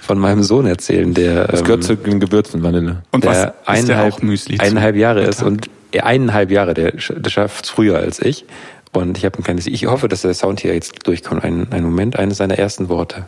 von 0.01 0.19
meinem 0.19 0.43
Sohn 0.43 0.67
erzählen, 0.67 1.13
der, 1.15 1.47
Das 1.49 1.61
ähm, 1.61 1.67
gehört 1.67 1.85
zu 1.85 1.97
den 1.97 2.21
Gewürzen 2.21 2.63
Vanille. 2.63 3.03
Und 3.13 3.25
was 3.27 3.39
der 3.39 3.49
ist 3.49 3.55
der 3.67 3.69
eineinhalb, 3.97 4.15
auch 4.15 4.23
Müsli? 4.23 4.59
eineinhalb 4.61 4.97
Jahre 4.97 5.23
ist 5.25 5.43
und 5.43 5.69
er 5.93 6.07
eineinhalb 6.07 6.51
Jahre, 6.51 6.75
der, 6.75 6.93
der 6.93 7.31
schafft 7.31 7.67
früher 7.67 7.99
als 7.99 8.21
ich. 8.21 8.47
Und 8.95 9.19
ich 9.19 9.25
habe 9.25 9.39
ein 9.39 9.43
kleines, 9.43 9.67
ich 9.67 9.87
hoffe, 9.87 10.09
dass 10.09 10.23
der 10.23 10.35
Sound 10.35 10.61
hier 10.61 10.73
jetzt 10.73 11.07
durchkommt. 11.07 11.43
Ein, 11.45 11.73
ein 11.73 11.83
Moment, 11.83 12.17
eines 12.17 12.39
seiner 12.39 12.59
ersten 12.59 12.89
Worte. 12.89 13.27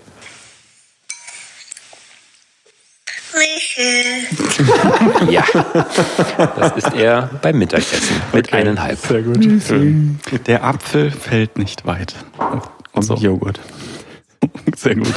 Ja, 5.28 5.44
das 6.56 6.76
ist 6.76 6.94
er 6.94 7.28
beim 7.42 7.58
Mittagessen 7.58 8.16
mit 8.32 8.52
eineinhalb. 8.52 8.98
Sehr 8.98 9.22
gut. 9.22 9.46
Der 10.46 10.64
Apfel 10.64 11.10
fällt 11.10 11.58
nicht 11.58 11.84
weit. 11.84 12.14
Und 12.92 13.02
So. 13.02 13.14
Joghurt. 13.16 13.60
Sehr 14.76 14.94
gut. 14.94 15.12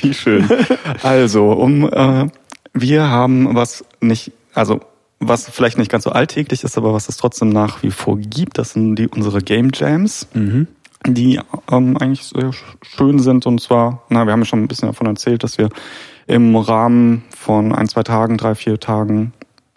Wie 0.00 0.14
schön. 0.14 0.48
Also, 1.02 1.52
um 1.52 1.88
äh, 1.92 2.26
wir 2.72 3.08
haben 3.08 3.54
was 3.54 3.84
nicht, 4.00 4.32
also 4.54 4.80
was 5.18 5.48
vielleicht 5.48 5.78
nicht 5.78 5.90
ganz 5.90 6.04
so 6.04 6.10
alltäglich 6.10 6.62
ist, 6.64 6.76
aber 6.76 6.92
was 6.92 7.08
es 7.08 7.16
trotzdem 7.16 7.48
nach 7.48 7.82
wie 7.82 7.90
vor 7.90 8.18
gibt, 8.18 8.58
das 8.58 8.72
sind 8.72 8.96
die 8.96 9.08
unsere 9.08 9.40
Game 9.40 9.70
Jams, 9.72 10.28
die 11.06 11.40
ähm, 11.70 11.96
eigentlich 11.96 12.24
sehr 12.24 12.50
sch- 12.50 12.62
schön 12.82 13.18
sind. 13.18 13.46
Und 13.46 13.60
zwar, 13.60 14.02
na, 14.08 14.24
wir 14.26 14.32
haben 14.32 14.40
ja 14.40 14.46
schon 14.46 14.62
ein 14.62 14.68
bisschen 14.68 14.88
davon 14.88 15.06
erzählt, 15.06 15.42
dass 15.42 15.56
wir 15.58 15.68
im 16.26 16.56
Rahmen 16.56 17.22
von 17.30 17.72
ein, 17.72 17.88
zwei 17.88 18.02
Tagen, 18.02 18.36
drei, 18.36 18.54
vier 18.54 18.78
Tagen 18.80 19.32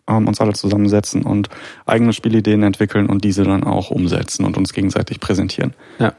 ähm, 0.08 0.28
uns 0.28 0.42
alle 0.42 0.54
zusammensetzen 0.54 1.24
und 1.24 1.50
eigene 1.86 2.12
Spielideen 2.14 2.64
entwickeln 2.64 3.06
und 3.08 3.24
diese 3.24 3.44
dann 3.44 3.64
auch 3.64 3.92
umsetzen 3.92 4.46
und 4.46 4.58
uns 4.58 4.74
gegenseitig 4.74 5.20
präsentieren. 5.20 5.74
Ja. 6.00 6.14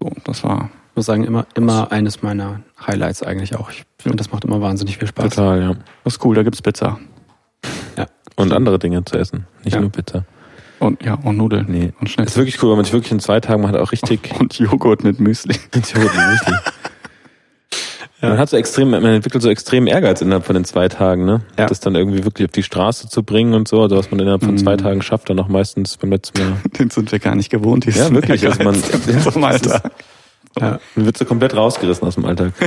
So, 0.00 0.10
das 0.24 0.42
war 0.44 0.70
Ich 0.90 0.96
muss 0.96 1.06
sagen, 1.06 1.24
immer, 1.24 1.46
immer 1.54 1.92
eines 1.92 2.22
meiner 2.22 2.60
Highlights 2.86 3.22
eigentlich 3.22 3.54
auch. 3.56 3.70
Ich 3.70 3.84
finde, 3.98 4.16
das 4.16 4.32
macht 4.32 4.44
immer 4.44 4.60
wahnsinnig 4.60 4.96
viel 4.98 5.08
Spaß. 5.08 5.34
Total, 5.34 5.60
ja. 5.60 5.74
das 6.04 6.14
ist 6.14 6.24
cool, 6.24 6.34
da 6.34 6.42
gibt's 6.42 6.62
Pizza. 6.62 6.98
Ja. 7.98 8.06
Und 8.36 8.52
andere 8.52 8.78
Dinge 8.78 9.04
zu 9.04 9.16
essen. 9.18 9.46
Nicht 9.64 9.74
Ja. 9.74 9.80
nur 9.80 9.90
Pizza. 9.90 10.24
Und 10.78 11.02
ja, 11.02 11.14
und 11.14 11.38
Nudeln. 11.38 11.66
Nee. 11.68 11.84
Und 11.84 11.94
Das 12.00 12.08
ist 12.08 12.12
Schnitzel. 12.12 12.36
wirklich 12.36 12.62
cool, 12.62 12.68
weil 12.70 12.76
man 12.76 12.84
sich 12.84 12.92
wirklich 12.92 13.12
in 13.12 13.18
zwei 13.20 13.40
Tagen, 13.40 13.62
man 13.62 13.72
hat 13.72 13.80
auch 13.80 13.92
richtig 13.92 14.30
Und 14.38 14.58
Joghurt 14.58 15.04
mit 15.04 15.18
Müsli. 15.20 15.54
Joghurt 15.74 16.14
und 16.14 16.30
Müsli. 16.30 16.54
Man 18.22 18.38
hat 18.38 18.48
so 18.48 18.56
extrem, 18.56 18.90
man 18.90 19.04
entwickelt 19.04 19.42
so 19.42 19.50
extrem 19.50 19.86
Ehrgeiz 19.86 20.22
innerhalb 20.22 20.46
von 20.46 20.54
den 20.54 20.64
zwei 20.64 20.88
Tagen, 20.88 21.26
ne? 21.26 21.42
Ja. 21.58 21.66
Das 21.66 21.80
dann 21.80 21.94
irgendwie 21.94 22.24
wirklich 22.24 22.48
auf 22.48 22.52
die 22.52 22.62
Straße 22.62 23.08
zu 23.10 23.22
bringen 23.22 23.52
und 23.52 23.68
so, 23.68 23.82
also 23.82 23.96
was 23.96 24.10
man 24.10 24.18
innerhalb 24.20 24.42
von 24.42 24.56
zwei 24.56 24.76
Tagen 24.76 25.02
schafft, 25.02 25.28
dann 25.28 25.38
auch 25.38 25.48
meistens 25.48 25.98
beim 25.98 26.10
letzten 26.10 26.40
Mal. 26.40 26.56
Den 26.78 26.88
sind 26.88 27.12
wir 27.12 27.18
gar 27.18 27.34
nicht 27.34 27.50
gewohnt. 27.50 27.84
Ja, 27.84 27.92
diesen 27.92 28.14
wirklich, 28.14 28.44
also 28.46 28.62
man- 28.64 28.74
Ehrgeiz 28.74 29.06
ja, 29.06 29.12
in 29.12 29.16
unserem 29.18 29.42
das 29.42 29.60
ist-. 29.60 29.82
Ja. 30.60 30.78
Man 30.94 31.04
wird 31.06 31.18
so 31.18 31.24
komplett 31.26 31.54
rausgerissen 31.54 32.06
aus 32.08 32.14
dem 32.14 32.24
Alltag. 32.24 32.52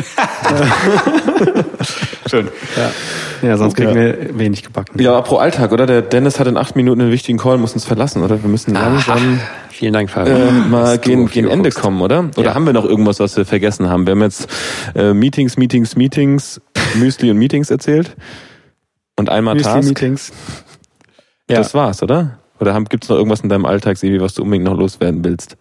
Schön. 2.30 2.50
ja, 3.42 3.58
sonst 3.58 3.76
kriegen 3.76 3.90
Ja. 3.90 3.96
wir 3.96 4.38
wenig 4.38 4.64
gebacken. 4.64 5.02
Ja, 5.02 5.12
aber 5.14 5.24
pro 5.24 5.38
Alltag, 5.38 5.72
oder? 5.72 5.86
Der 5.86 6.02
Dennis 6.02 6.40
hat 6.40 6.48
in 6.48 6.58
acht 6.58 6.76
Minuten 6.76 7.02
einen 7.02 7.12
wichtigen 7.12 7.38
Call, 7.40 7.58
muss 7.58 7.74
uns 7.74 7.86
verlassen, 7.86 8.24
oder? 8.24 8.42
Wir 8.42 8.50
müssen 8.50 8.74
langsam 8.74 9.40
Vielen 9.70 9.94
Dank, 9.94 10.10
Fabian. 10.10 10.66
äh, 10.66 10.70
mal 10.70 10.98
gegen 10.98 11.24
Uhr 11.24 11.36
Ende 11.52 11.70
guckst. 11.70 11.82
kommen, 11.82 12.02
oder? 12.02 12.30
Oder 12.38 12.50
Ja. 12.50 12.56
haben 12.56 12.66
wir 12.66 12.74
noch 12.74 12.86
irgendwas, 12.86 13.20
was 13.20 13.36
wir 13.38 13.46
vergessen 13.46 13.90
haben? 13.90 14.06
Wir 14.06 14.12
haben 14.12 14.22
jetzt 14.22 14.48
äh, 14.94 15.14
Meetings, 15.14 15.58
Meetings, 15.58 15.96
Meetings, 15.96 16.62
Müsli 16.96 17.32
und 17.32 17.38
Meetings 17.38 17.72
erzählt. 17.72 18.16
Und 19.16 19.30
einmal 19.30 19.56
Task. 19.58 19.76
Müsli-Meetings. 19.78 20.32
Ja. 21.50 21.58
Das 21.58 21.74
war's, 21.74 22.04
oder? 22.04 22.40
Oder 22.60 22.74
haben, 22.74 22.86
gibt's 22.86 23.08
noch 23.10 23.16
irgendwas 23.16 23.40
in 23.40 23.50
deinem 23.50 23.66
Alltag, 23.66 23.98
Sebi, 23.98 24.20
was 24.20 24.34
du 24.34 24.44
unbedingt 24.44 24.66
noch 24.66 24.78
loswerden 24.78 25.24
willst? 25.24 25.56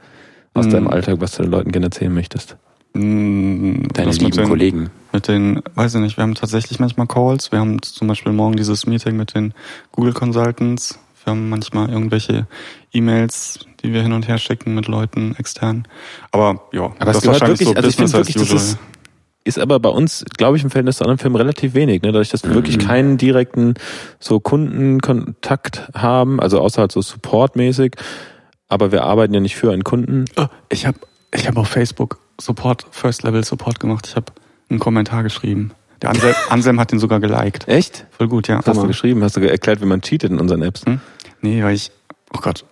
Aus 0.55 0.67
Mm. 0.67 0.71
deinem 0.71 0.89
Alltag, 0.89 1.17
was 1.21 1.33
du 1.37 1.43
den 1.43 1.51
Leuten 1.51 1.71
gerne 1.73 1.87
erzählen 1.87 2.13
möchtest? 2.13 2.57
Mm, 2.95 3.83
Deine 3.95 4.11
lieben 4.13 4.31
den, 4.31 4.49
Kollegen. 4.49 4.91
Mit 5.13 5.29
den, 5.29 5.63
weiß 5.75 5.95
ich 5.95 6.01
nicht, 6.01 6.17
wir 6.17 6.23
haben 6.23 6.35
tatsächlich 6.35 6.81
manchmal 6.81 7.07
Calls. 7.07 7.53
Wir 7.53 7.59
haben 7.61 7.81
zum 7.83 8.09
Beispiel 8.09 8.33
morgen 8.33 8.57
dieses 8.57 8.87
Meeting 8.87 9.17
mit 9.17 9.35
den 9.35 9.53
Google 9.93 10.13
Consultants. 10.15 10.99
Wir 11.25 11.33
haben 11.33 11.49
manchmal 11.51 11.91
irgendwelche 11.91 12.47
E-Mails, 12.93 13.61
die 13.83 13.93
wir 13.93 14.03
hin 14.03 14.13
und 14.13 14.27
her 14.27 14.39
schicken 14.39 14.75
mit 14.75 14.89
Leuten 14.89 15.35
extern. 15.39 15.87
Aber 16.33 16.63
ja, 16.73 16.85
Aber 16.99 17.05
das 17.05 17.19
ist 17.19 17.27
wahrscheinlich 17.27 17.61
wirklich, 17.61 17.69
so 17.69 17.75
also 17.75 17.87
Business 17.89 18.15
as 18.15 18.19
wirklich, 18.21 18.37
das 18.37 18.45
usual. 18.45 18.57
ist, 18.63 18.79
ist 19.45 19.59
aber 19.59 19.79
bei 19.81 19.91
uns, 19.91 20.25
glaube 20.37 20.57
ich, 20.57 20.65
im 20.65 20.71
Verhältnis 20.71 20.97
zu 20.97 21.05
anderen 21.05 21.19
Firmen 21.19 21.37
relativ 21.37 21.75
wenig, 21.75 22.03
ne? 22.03 22.09
dadurch, 22.13 22.31
dass 22.31 22.43
wir 22.45 22.55
wirklich 22.55 22.79
Mhm. 22.79 22.83
keinen 22.83 23.19
direkten 23.19 23.75
so 24.19 24.41
Kundenkontakt 24.41 25.91
haben, 25.95 26.41
also 26.41 26.61
außer 26.61 26.81
halt 26.83 26.93
so 26.93 27.03
supportmäßig. 27.03 27.93
Aber 28.69 28.93
wir 28.93 29.05
arbeiten 29.05 29.35
ja 29.35 29.41
nicht 29.41 29.57
für 29.57 29.73
einen 29.73 29.85
Kunden. 29.85 30.27
Oh, 30.37 30.47
ich 30.69 30.87
habe 30.87 30.99
ich 31.35 31.47
hab 31.47 31.57
auf 31.57 31.69
Facebook 31.69 32.19
Support, 32.41 32.87
First 32.91 33.23
Level 33.23 33.45
Support 33.45 33.81
gemacht. 33.81 34.07
Ich 34.09 34.17
habe 34.17 34.27
einen 34.71 34.79
Kommentar 34.79 35.23
geschrieben. 35.23 35.73
Der 36.03 36.11
Ansel, 36.11 36.35
Anselm 36.51 36.79
hat 36.81 36.93
den 36.93 36.99
sogar 36.99 37.21
geliked. 37.21 37.67
Echt? 37.67 38.07
Voll 38.11 38.29
gut, 38.29 38.49
ja. 38.49 38.59
Was 38.59 38.67
hast 38.67 38.83
du 38.83 38.87
geschrieben? 38.87 39.23
Hast 39.23 39.37
du 39.37 39.41
erklärt, 39.41 39.81
wie 39.81 39.87
man 39.87 40.01
cheatet 40.03 40.31
in 40.31 40.39
unseren 40.39 40.63
Apps? 40.63 40.85
Hm? 40.87 41.01
Nee, 41.41 41.63
weil 41.63 41.75
ich. 41.75 41.91
Oh 42.35 42.41
Gott. 42.41 42.65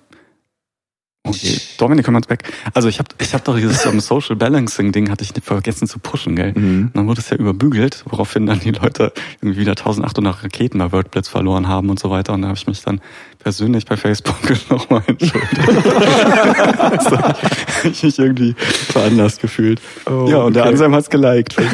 Okay. 1.26 1.58
Dominik, 1.78 2.04
komm 2.04 2.14
mal 2.14 2.22
weg. 2.28 2.44
Also 2.74 2.88
ich 2.88 2.98
habe 2.98 3.08
ich 3.20 3.34
hab 3.34 3.44
doch 3.44 3.56
dieses 3.56 3.84
um, 3.86 4.00
Social 4.00 4.36
Balancing 4.36 4.92
Ding 4.92 5.10
hatte 5.10 5.24
ich 5.24 5.34
nicht 5.34 5.44
vergessen 5.44 5.88
zu 5.88 5.98
pushen, 5.98 6.36
gell? 6.36 6.52
Mhm. 6.54 6.86
Und 6.86 6.90
dann 6.96 7.06
wurde 7.08 7.20
es 7.20 7.30
ja 7.30 7.36
überbügelt, 7.36 8.04
woraufhin 8.08 8.46
dann 8.46 8.60
die 8.60 8.70
Leute 8.70 9.12
irgendwie 9.40 9.60
wieder 9.60 9.72
1800 9.72 10.44
Raketen 10.44 10.78
bei 10.78 10.92
WordBlitz 10.92 11.28
verloren 11.28 11.68
haben 11.68 11.90
und 11.90 11.98
so 11.98 12.10
weiter. 12.10 12.32
Und 12.34 12.42
da 12.42 12.48
habe 12.48 12.56
ich 12.58 12.66
mich 12.66 12.82
dann 12.82 13.00
persönlich 13.38 13.86
bei 13.86 13.96
Facebook 13.96 14.36
nochmal 14.70 15.02
entschuldigt. 15.06 15.68
also, 16.78 17.18
hab 17.18 17.84
ich 17.84 18.02
mich 18.02 18.18
irgendwie 18.18 18.54
veranlasst 18.58 19.40
gefühlt. 19.40 19.80
Oh, 20.06 20.26
ja, 20.28 20.38
und 20.38 20.54
der 20.54 20.62
okay. 20.62 20.72
Anselm 20.72 20.94
hat's 20.94 21.10
geliked. 21.10 21.56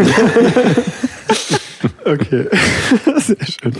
Okay. 2.04 2.46
Sehr 3.16 3.36
schön. 3.46 3.72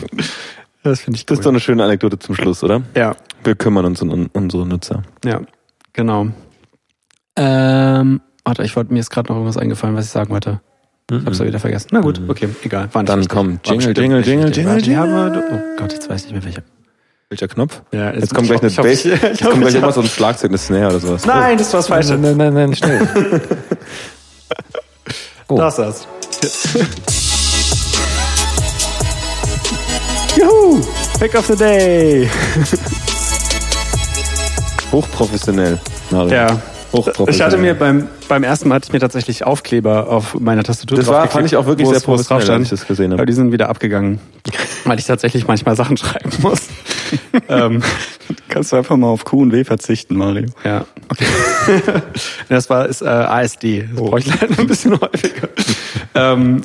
Das 0.82 1.00
finde 1.00 1.16
ich 1.16 1.26
Das 1.26 1.38
ist 1.38 1.44
doch 1.44 1.50
eine 1.50 1.60
schöne 1.60 1.84
Anekdote 1.84 2.18
zum 2.18 2.34
Schluss, 2.34 2.62
oder? 2.64 2.82
Ja, 2.96 3.14
Wir 3.44 3.54
kümmern 3.54 3.84
uns 3.84 4.02
um 4.02 4.10
un 4.10 4.30
unsere 4.32 4.66
Nutzer. 4.66 5.02
ja, 5.24 5.40
genau. 5.92 6.28
Ähm, 7.36 8.20
warte, 8.44 8.62
ich 8.64 8.76
wollte 8.76 8.92
mir 8.92 9.00
ist 9.00 9.10
gerade 9.10 9.28
noch 9.28 9.36
irgendwas 9.36 9.56
eingefallen, 9.56 9.96
was 9.96 10.06
ich 10.06 10.10
sagen 10.10 10.30
wollte. 10.30 10.60
Ich 11.10 11.24
hab's 11.26 11.38
ja 11.38 11.46
wieder 11.46 11.58
vergessen. 11.58 11.88
Na 11.92 12.00
gut, 12.00 12.20
okay, 12.28 12.48
egal. 12.64 12.88
War 12.92 13.04
Dann 13.04 13.26
komm, 13.28 13.58
War 13.64 13.72
Jingle, 13.72 13.94
Jingle, 13.96 14.22
Jingle. 14.24 14.52
Jingle, 14.52 14.82
Jingle. 14.82 15.44
Oh 15.52 15.58
Gott, 15.78 15.92
jetzt 15.92 16.08
weiß 16.08 16.22
ich 16.24 16.32
nicht 16.32 16.34
mehr 16.34 16.44
welcher. 16.44 16.62
Welcher 17.28 17.48
Knopf? 17.48 17.82
Ja, 17.92 18.12
Jetzt 18.12 18.34
kommt 18.34 18.48
gleich 18.48 18.60
eine 18.62 18.70
Bass. 18.70 19.04
Jetzt 19.04 19.42
kommt 19.42 19.60
gleich 19.60 19.74
ich- 19.74 19.80
immer 19.80 19.92
so 19.92 20.00
ein 20.02 20.06
Schlagzeug, 20.06 20.50
eine 20.50 20.58
Snare 20.58 20.88
oder 20.88 21.00
sowas. 21.00 21.26
Nein, 21.26 21.56
das 21.58 21.72
war's 21.72 21.88
falsch. 21.88 22.08
Nein, 22.08 22.36
nein, 22.36 22.54
nein, 22.54 22.74
schnell. 22.74 23.06
Oh. 25.48 25.58
Das 25.58 25.78
ist 25.78 26.06
das. 26.40 26.68
Juhu! 30.36 30.80
Pick 31.18 31.34
of 31.34 31.46
the 31.46 31.56
Day. 31.56 32.30
Hochprofessionell. 34.92 35.78
Mario. 36.10 36.32
Ja, 36.34 36.58
Ich 37.28 37.40
hatte 37.40 37.56
mir 37.56 37.74
beim, 37.74 38.06
beim 38.28 38.44
ersten 38.44 38.68
Mal 38.68 38.76
hatte 38.76 38.86
ich 38.88 38.92
mir 38.92 39.00
tatsächlich 39.00 39.44
Aufkleber 39.44 40.08
auf 40.10 40.38
meiner 40.38 40.62
Tastatur 40.62 40.98
Das 40.98 41.06
war- 41.06 41.26
fand 41.28 41.46
ich 41.46 41.56
auch 41.56 41.64
wirklich 41.66 41.88
sehr 41.88 42.00
professionell, 42.00 42.44
drauf 42.46 42.54
als 42.56 42.62
ich 42.64 42.68
das 42.70 42.86
gesehen 42.86 43.12
habe. 43.12 43.22
Aber 43.22 43.26
die 43.26 43.32
sind 43.32 43.50
wieder 43.52 43.70
abgegangen, 43.70 44.20
weil 44.84 44.98
ich 44.98 45.06
tatsächlich 45.06 45.46
manchmal 45.48 45.74
Sachen 45.76 45.96
schreiben 45.96 46.30
muss. 46.42 46.68
ähm, 47.48 47.82
Kannst 48.48 48.72
du 48.72 48.76
einfach 48.76 48.96
mal 48.96 49.08
auf 49.08 49.24
Q 49.24 49.42
und 49.42 49.52
W 49.52 49.64
verzichten, 49.64 50.16
Mario. 50.16 50.46
ja. 50.64 50.84
Okay. 51.08 51.24
das 52.48 52.68
war 52.70 52.86
ist, 52.86 53.00
äh, 53.02 53.06
ASD. 53.06 53.82
Das 53.90 53.96
brauche 53.96 54.18
ich 54.18 54.26
leider 54.26 54.58
ein 54.58 54.66
bisschen 54.66 54.98
häufiger. 55.00 55.48
ähm, 56.14 56.62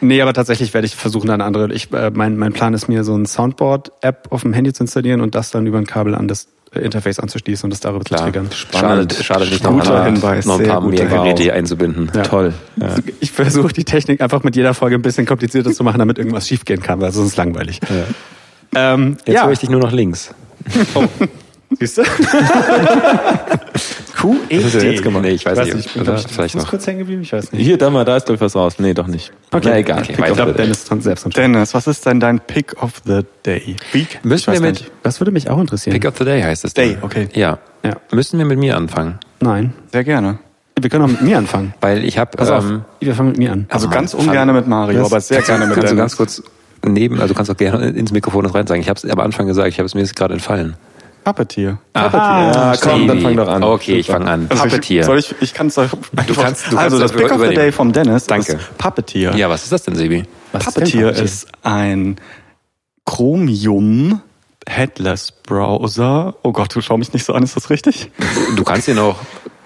nee, 0.00 0.20
aber 0.22 0.32
tatsächlich 0.32 0.72
werde 0.74 0.86
ich 0.86 0.94
versuchen, 0.96 1.30
eine 1.30 1.44
andere. 1.44 1.72
Ich, 1.72 1.92
äh, 1.92 2.10
mein, 2.12 2.36
mein 2.36 2.52
Plan 2.52 2.74
ist 2.74 2.88
mir 2.88 3.02
so 3.04 3.16
ein 3.16 3.26
Soundboard-App 3.26 4.28
auf 4.30 4.42
dem 4.42 4.52
Handy 4.52 4.72
zu 4.72 4.84
installieren 4.84 5.20
und 5.20 5.34
das 5.34 5.50
dann 5.50 5.66
über 5.66 5.78
ein 5.78 5.86
Kabel 5.86 6.14
an 6.14 6.26
das 6.28 6.46
Interface 6.74 7.18
anzuschließen 7.20 7.66
und 7.66 7.70
das 7.70 7.80
darüber 7.80 8.04
zu 8.04 8.14
triggern. 8.14 8.48
Schade, 8.52 9.06
schade 9.22 9.46
nicht 9.46 9.62
noch, 9.64 9.72
Guter 9.72 10.02
ein, 10.02 10.14
Hinweis, 10.14 10.44
noch 10.46 10.58
ein 10.58 10.66
paar 10.66 10.80
mehr 10.80 11.06
Geräte 11.06 11.42
hier 11.42 11.54
einzubinden. 11.54 12.10
Ja. 12.14 12.22
Toll. 12.22 12.52
Ich 13.20 13.30
versuche 13.32 13.72
die 13.72 13.84
Technik 13.84 14.20
einfach 14.20 14.42
mit 14.42 14.56
jeder 14.56 14.74
Folge 14.74 14.96
ein 14.96 15.02
bisschen 15.02 15.26
komplizierter 15.26 15.72
zu 15.72 15.84
machen, 15.84 15.98
damit 15.98 16.18
irgendwas 16.18 16.48
schiefgehen 16.48 16.82
kann, 16.82 17.00
weil 17.00 17.12
sonst 17.12 17.26
ist 17.26 17.32
es 17.32 17.36
langweilig. 17.36 17.80
Ähm, 18.74 19.16
Jetzt 19.24 19.34
ja, 19.34 19.44
höre 19.44 19.52
ich 19.52 19.60
dich 19.60 19.70
nur 19.70 19.80
noch 19.80 19.92
links. 19.92 20.34
siehst 21.78 21.98
du? 21.98 22.02
Q 24.26 24.36
Was 24.50 24.64
hast 24.64 24.74
du 24.74 24.90
jetzt 24.90 25.02
gemacht? 25.02 25.22
Nee, 25.22 25.30
ich 25.30 25.46
weiß, 25.46 25.56
Weiß 25.56 25.74
nicht. 25.74 25.86
ich 25.86 25.92
bin, 25.92 26.02
Oder 26.02 26.16
ich, 26.16 26.26
vielleicht 26.28 26.54
ist 26.54 26.62
noch. 26.62 26.70
kurz 26.70 26.86
hängen 26.86 26.98
geblieben, 27.00 27.22
ich 27.22 27.32
weiß 27.32 27.52
nicht. 27.52 27.64
Hier, 27.64 27.78
da 27.78 27.90
mal, 27.90 28.04
da 28.04 28.16
ist 28.16 28.26
glaube 28.26 28.36
ich 28.36 28.40
was 28.40 28.56
raus. 28.56 28.74
Nee, 28.78 28.94
doch 28.94 29.06
nicht. 29.06 29.32
Okay. 29.52 29.68
Na 29.70 29.78
egal. 29.78 29.98
Okay. 30.02 30.14
Ich 30.18 30.32
glaube. 30.34 30.52
Dennis 30.52 30.84
selbst 30.86 31.24
entscheiden. 31.24 31.52
Dennis, 31.52 31.74
was 31.74 31.86
ist 31.86 32.04
denn 32.06 32.20
dein 32.20 32.40
Pick 32.40 32.82
of 32.82 33.02
the 33.04 33.20
Day? 33.44 33.76
Week? 33.92 34.18
Müssen 34.24 34.52
wir 34.52 34.60
mit. 34.60 34.90
Das 35.02 35.20
würde 35.20 35.30
mich 35.30 35.48
auch 35.50 35.58
interessieren. 35.60 35.94
Pick 35.94 36.06
of 36.06 36.16
the 36.18 36.24
Day 36.24 36.42
heißt 36.42 36.64
es. 36.64 36.74
Day, 36.74 36.96
okay. 37.02 37.28
Ja. 37.34 37.58
Ja. 37.84 37.96
Müssen 38.12 38.38
wir 38.38 38.46
mit 38.46 38.58
mir 38.58 38.76
anfangen? 38.76 39.18
Nein. 39.40 39.72
Sehr 39.92 40.02
gerne. 40.04 40.38
Wir 40.80 40.90
können 40.90 41.04
auch 41.04 41.08
mit 41.08 41.22
mir 41.22 41.38
anfangen. 41.38 41.72
Weil 41.80 42.04
ich 42.04 42.18
habe 42.18 42.36
Pass 42.36 42.50
auf, 42.50 42.64
ähm, 42.64 42.82
wir 43.00 43.14
fangen 43.14 43.30
mit 43.30 43.38
mir 43.38 43.52
an. 43.52 43.66
Also 43.70 43.86
Oh 43.86 43.90
ganz 43.90 44.12
ungern 44.12 44.52
mit 44.52 44.66
Mario, 44.66 44.98
Das- 45.00 45.12
aber 45.12 45.20
sehr 45.20 45.36
kannst 45.38 45.48
du- 45.48 45.52
gerne 45.54 45.66
mit 45.66 45.74
kannst 45.76 45.92
du 45.92 45.96
ganz 45.96 46.16
kurz 46.16 46.42
neben, 46.84 47.16
also 47.20 47.28
du 47.32 47.34
kannst 47.34 47.50
auch 47.50 47.56
gerne 47.56 47.86
ins 47.88 48.12
Mikrofon 48.12 48.44
rein 48.46 48.66
sagen. 48.66 48.80
Ich 48.80 48.88
habe 48.88 48.98
es 49.02 49.08
am 49.10 49.18
Anfang 49.20 49.46
gesagt, 49.46 49.68
ich 49.68 49.78
habe 49.78 49.86
es 49.86 49.94
mir 49.94 50.02
jetzt 50.02 50.14
gerade 50.16 50.34
entfallen. 50.34 50.74
Puppeteer. 51.26 51.78
Ja, 51.96 52.74
komm, 52.80 53.08
dann 53.08 53.20
fang 53.20 53.36
doch 53.36 53.48
an. 53.48 53.64
Okay, 53.64 53.94
ich 53.96 54.06
fange 54.06 54.30
an. 54.30 54.46
Also 54.48 54.62
Puppeteer. 54.62 55.00
Ich, 55.00 55.06
soll 55.06 55.18
ich, 55.18 55.34
ich 55.40 55.54
kann 55.54 55.66
es 55.66 55.76
euch 55.76 55.90
einfach, 55.92 56.10
kannst- 56.42 56.70
du 56.72 56.76
Also 56.78 56.98
kannst 56.98 57.02
das 57.02 57.10
das 57.10 57.12
Pick 57.20 57.32
of 57.32 57.48
the. 57.48 57.52
Day 57.54 57.72
vom 57.72 57.92
Dennis 57.92 58.26
Danke. 58.26 58.52
ist 58.52 58.78
Puppeteer. 58.78 59.34
ja, 59.34 59.50
was 59.50 59.64
ist 59.64 59.72
das 59.72 59.82
denn, 59.82 59.96
Sebi? 59.96 60.22
Was 60.52 60.68
ist 60.68 60.76
denn 60.76 60.84
Puppeteer 60.84 61.06
Puppeteer? 61.08 61.24
ist 61.24 61.48
ein 61.64 62.16
Chromium 63.04 64.20
Headless 64.68 65.32
Browser. 65.32 66.34
Oh 66.42 66.52
Gott, 66.52 66.74
du 66.74 66.80
schau 66.80 66.96
mich 66.96 67.12
nicht 67.12 67.24
so 67.24 67.32
an, 67.32 67.42
ist 67.42 67.56
das 67.56 67.70
richtig? 67.70 68.10
Du 68.56 68.62
kannst 68.64 68.86
ihn 68.88 68.98
auch, 68.98 69.16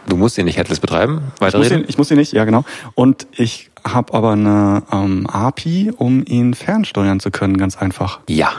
du 0.06 0.16
musst 0.16 0.38
ihn 0.38 0.44
nicht 0.44 0.56
headless 0.56 0.80
betreiben. 0.80 1.32
Ich 1.34 1.40
muss, 1.40 1.52
ihn, 1.54 1.60
Weiterreden? 1.60 1.84
ich 1.88 1.98
muss 1.98 2.10
ihn 2.10 2.16
nicht, 2.18 2.32
ja 2.32 2.44
genau. 2.44 2.64
Und 2.94 3.26
ich 3.32 3.70
habe 3.82 4.12
aber 4.14 4.32
eine 4.32 4.82
ähm, 4.92 5.26
API, 5.26 5.92
um 5.96 6.22
ihn 6.26 6.54
fernsteuern 6.54 7.18
zu 7.20 7.30
können, 7.30 7.56
ganz 7.56 7.76
einfach. 7.76 8.20
Ja. 8.28 8.52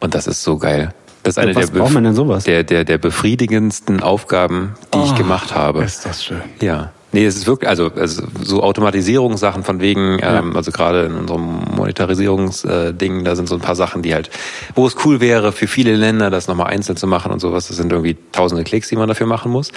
Und 0.00 0.14
das 0.14 0.26
ist 0.26 0.42
so 0.42 0.56
geil. 0.58 0.94
Das 1.22 1.34
ist 1.34 1.38
eine 1.38 1.54
Was 1.54 1.70
der, 1.70 1.78
braucht 1.78 1.92
man 1.92 2.04
denn 2.04 2.14
sowas? 2.14 2.44
der, 2.44 2.64
der, 2.64 2.84
der 2.84 2.98
befriedigendsten 2.98 4.00
Aufgaben, 4.02 4.74
die 4.92 4.98
ich 4.98 5.12
Oh, 5.12 5.14
gemacht 5.14 5.54
habe. 5.54 5.84
Ist 5.84 6.04
das 6.04 6.24
schön. 6.24 6.40
Ja. 6.60 6.90
Nee, 7.12 7.26
es 7.26 7.36
ist 7.36 7.46
wirklich, 7.46 7.68
also, 7.68 7.90
also 7.94 8.22
so 8.42 8.62
Automatisierungssachen 8.62 9.64
von 9.64 9.80
wegen, 9.80 10.18
ähm, 10.22 10.56
also 10.56 10.72
gerade 10.72 11.04
in 11.04 11.14
unserem 11.14 11.62
Monetarisierungsding, 11.76 13.24
da 13.24 13.36
sind 13.36 13.48
so 13.48 13.54
ein 13.54 13.60
paar 13.60 13.76
Sachen, 13.76 14.00
die 14.00 14.14
halt, 14.14 14.30
wo 14.74 14.86
es 14.86 14.96
cool 15.04 15.20
wäre, 15.20 15.52
für 15.52 15.66
viele 15.66 15.94
Länder 15.94 16.30
das 16.30 16.48
nochmal 16.48 16.68
einzeln 16.68 16.96
zu 16.96 17.06
machen 17.06 17.30
und 17.30 17.40
sowas. 17.40 17.68
Das 17.68 17.76
sind 17.76 17.92
irgendwie 17.92 18.16
tausende 18.32 18.64
Klicks, 18.64 18.88
die 18.88 18.96
man 18.96 19.08
dafür 19.08 19.26
machen 19.26 19.52
muss. 19.52 19.72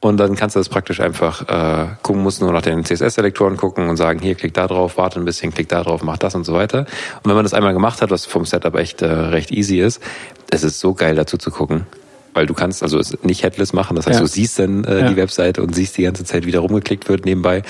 Und 0.00 0.16
dann 0.16 0.34
kannst 0.34 0.56
du 0.56 0.60
das 0.60 0.68
praktisch 0.68 0.98
einfach 0.98 1.48
äh, 1.48 1.86
gucken, 2.02 2.24
musst 2.24 2.42
nur 2.42 2.52
nach 2.52 2.62
den 2.62 2.84
CSS-Selektoren 2.84 3.56
gucken 3.56 3.88
und 3.88 3.96
sagen, 3.96 4.18
hier, 4.18 4.34
klick 4.34 4.52
da 4.52 4.66
drauf, 4.66 4.96
warte 4.96 5.20
ein 5.20 5.24
bisschen, 5.24 5.54
klick 5.54 5.68
da 5.68 5.84
drauf, 5.84 6.02
mach 6.02 6.18
das 6.18 6.34
und 6.34 6.42
so 6.42 6.54
weiter. 6.54 6.80
Und 7.22 7.26
wenn 7.26 7.36
man 7.36 7.44
das 7.44 7.54
einmal 7.54 7.72
gemacht 7.72 8.02
hat, 8.02 8.10
was 8.10 8.26
vom 8.26 8.44
Setup 8.44 8.74
echt 8.74 9.00
äh, 9.02 9.06
recht 9.06 9.52
easy 9.52 9.78
ist, 9.78 10.02
es 10.50 10.64
ist 10.64 10.80
so 10.80 10.94
geil 10.94 11.14
dazu 11.14 11.38
zu 11.38 11.52
gucken. 11.52 11.86
Weil 12.34 12.46
du 12.46 12.54
kannst 12.54 12.82
also 12.82 12.98
es 12.98 13.16
nicht 13.22 13.42
headless 13.42 13.72
machen, 13.72 13.94
das 13.96 14.06
heißt, 14.06 14.16
Ja. 14.18 14.20
du 14.20 14.26
siehst 14.28 14.58
dann 14.58 14.84
äh, 14.84 15.00
Ja. 15.00 15.08
die 15.08 15.16
Webseite 15.16 15.62
und 15.62 15.74
siehst 15.74 15.96
die 15.98 16.02
ganze 16.02 16.24
Zeit, 16.24 16.46
wie 16.46 16.50
da 16.52 16.60
rumgeklickt 16.60 17.08
wird 17.08 17.24
nebenbei. 17.26 17.62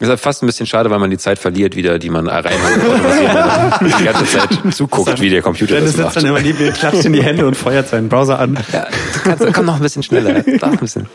Ist 0.00 0.08
halt 0.08 0.18
fast 0.18 0.42
ein 0.42 0.46
bisschen 0.46 0.66
schade, 0.66 0.90
weil 0.90 0.98
man 0.98 1.10
die 1.10 1.18
Zeit 1.18 1.38
verliert 1.38 1.76
wieder, 1.76 1.98
die 2.00 2.10
man 2.10 2.26
wenn 2.26 2.42
man 2.42 3.98
die 3.98 4.04
ganze 4.04 4.24
Zeit 4.24 4.48
zuguckt, 4.74 5.20
wie 5.20 5.30
der 5.30 5.42
Computer 5.42 5.74
Dennis 5.74 5.92
das 5.92 5.96
sitzt 5.96 6.04
macht. 6.06 6.16
dann 6.16 6.26
immer 6.26 6.40
neben, 6.40 6.72
klatscht 6.72 7.04
in 7.04 7.12
die 7.12 7.22
Hände 7.22 7.46
und 7.46 7.56
feuert 7.56 7.88
seinen 7.88 8.08
Browser 8.08 8.38
an. 8.38 8.58
Ja, 8.72 8.86
kannst, 9.22 9.52
komm 9.52 9.66
noch 9.66 9.76
ein 9.76 9.82
bisschen 9.82 10.02
schneller. 10.02 10.42
Darf 10.58 10.72
ein 10.72 10.78
bisschen. 10.78 11.06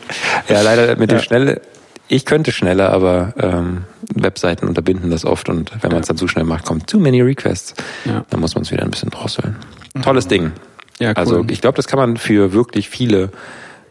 Ja, 0.48 0.62
leider 0.62 0.96
mit 0.96 1.10
dem 1.10 1.18
Ja. 1.18 1.22
Schnelle. 1.22 1.60
Ich 2.10 2.24
könnte 2.24 2.52
schneller, 2.52 2.90
aber 2.90 3.34
ähm, 3.38 3.84
Webseiten 4.14 4.66
unterbinden 4.66 5.10
das 5.10 5.26
oft 5.26 5.50
und 5.50 5.70
wenn 5.82 5.90
man 5.92 6.00
es 6.00 6.06
dann 6.08 6.16
zu 6.16 6.26
schnell 6.26 6.44
macht, 6.44 6.64
kommt 6.64 6.86
too 6.88 6.98
many 6.98 7.20
requests. 7.20 7.74
Ja. 8.06 8.24
Dann 8.30 8.40
muss 8.40 8.54
man 8.54 8.62
es 8.62 8.70
wieder 8.70 8.84
ein 8.84 8.90
bisschen 8.90 9.10
drosseln. 9.10 9.56
Tolles 10.02 10.26
Ding. 10.28 10.52
Ja, 10.98 11.10
cool. 11.10 11.16
Also 11.16 11.44
ich 11.48 11.60
glaube, 11.60 11.76
das 11.76 11.86
kann 11.86 11.98
man 11.98 12.16
für 12.16 12.52
wirklich 12.52 12.88
viele 12.88 13.30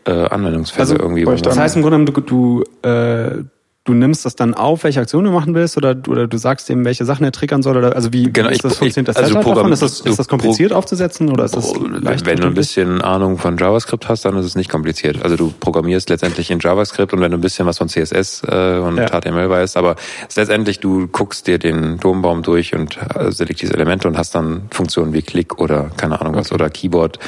äh, 0.05 0.11
Anwendungsfälle 0.11 0.81
Also, 0.81 0.95
irgendwie 0.95 1.25
Das 1.25 1.57
heißt 1.57 1.75
im 1.75 1.81
Grunde, 1.81 2.11
genommen, 2.11 2.25
du, 2.25 2.63
du, 2.83 2.87
äh, 2.87 3.43
du 3.87 3.93
nimmst 3.95 4.25
das 4.25 4.35
dann 4.35 4.53
auf, 4.53 4.83
welche 4.83 4.99
Aktion 5.01 5.23
du 5.23 5.31
machen 5.31 5.55
willst, 5.55 5.77
oder, 5.77 5.95
du- 5.95 6.11
oder 6.11 6.27
du 6.27 6.37
sagst 6.37 6.69
ihm, 6.69 6.85
welche 6.85 7.05
Sachen 7.05 7.23
er 7.23 7.31
triggern 7.31 7.63
soll, 7.63 7.77
oder 7.77 7.95
also 7.95 8.13
wie 8.13 8.31
Genau, 8.31 8.49
ist 8.49 8.57
ich- 8.57 8.61
das 8.61 8.77
funktioniert 8.77 9.07
das 9.07 9.15
ich- 9.15 9.23
also 9.23 9.33
Setup 9.39 9.55
davon? 9.55 9.71
Ist 9.71 9.81
das, 9.81 10.03
du 10.03 10.09
ist 10.11 10.19
das 10.19 10.27
kompliziert 10.27 10.73
aufzusetzen 10.73 11.31
oder 11.31 11.45
ist 11.45 11.55
das 11.55 11.73
leicht 12.01 12.25
Wenn 12.25 12.39
du 12.39 12.47
ein 12.47 12.53
bisschen 12.53 13.01
Ahnung 13.01 13.37
von 13.37 13.57
JavaScript 13.57 14.07
hast, 14.09 14.25
dann 14.25 14.37
ist 14.37 14.45
es 14.45 14.55
nicht 14.55 14.69
kompliziert. 14.69 15.23
Also 15.23 15.35
du 15.37 15.53
programmierst 15.59 16.09
letztendlich 16.09 16.51
in 16.51 16.59
JavaScript 16.59 17.13
und 17.13 17.21
wenn 17.21 17.31
du 17.31 17.37
ein 17.37 17.41
bisschen 17.41 17.65
was 17.65 17.77
von 17.79 17.87
CSS 17.89 18.43
äh, 18.47 18.77
und 18.79 18.97
Ja. 18.97 19.07
HTML 19.07 19.49
weißt, 19.49 19.77
aber 19.77 19.95
letztendlich 20.35 20.79
du 20.79 21.07
guckst 21.07 21.47
dir 21.47 21.57
den 21.57 21.97
Dombaum 21.97 22.43
durch 22.43 22.75
und 22.75 22.97
äh, 23.15 23.31
selektierst 23.31 23.73
Elemente 23.73 24.07
und 24.07 24.17
hast 24.17 24.35
dann 24.35 24.63
Funktionen 24.69 25.13
wie 25.13 25.21
Klick 25.21 25.59
oder 25.59 25.89
keine 25.97 26.19
Ahnung 26.21 26.35
was 26.35 26.51
oder 26.51 26.69
Keyboard 26.69 27.19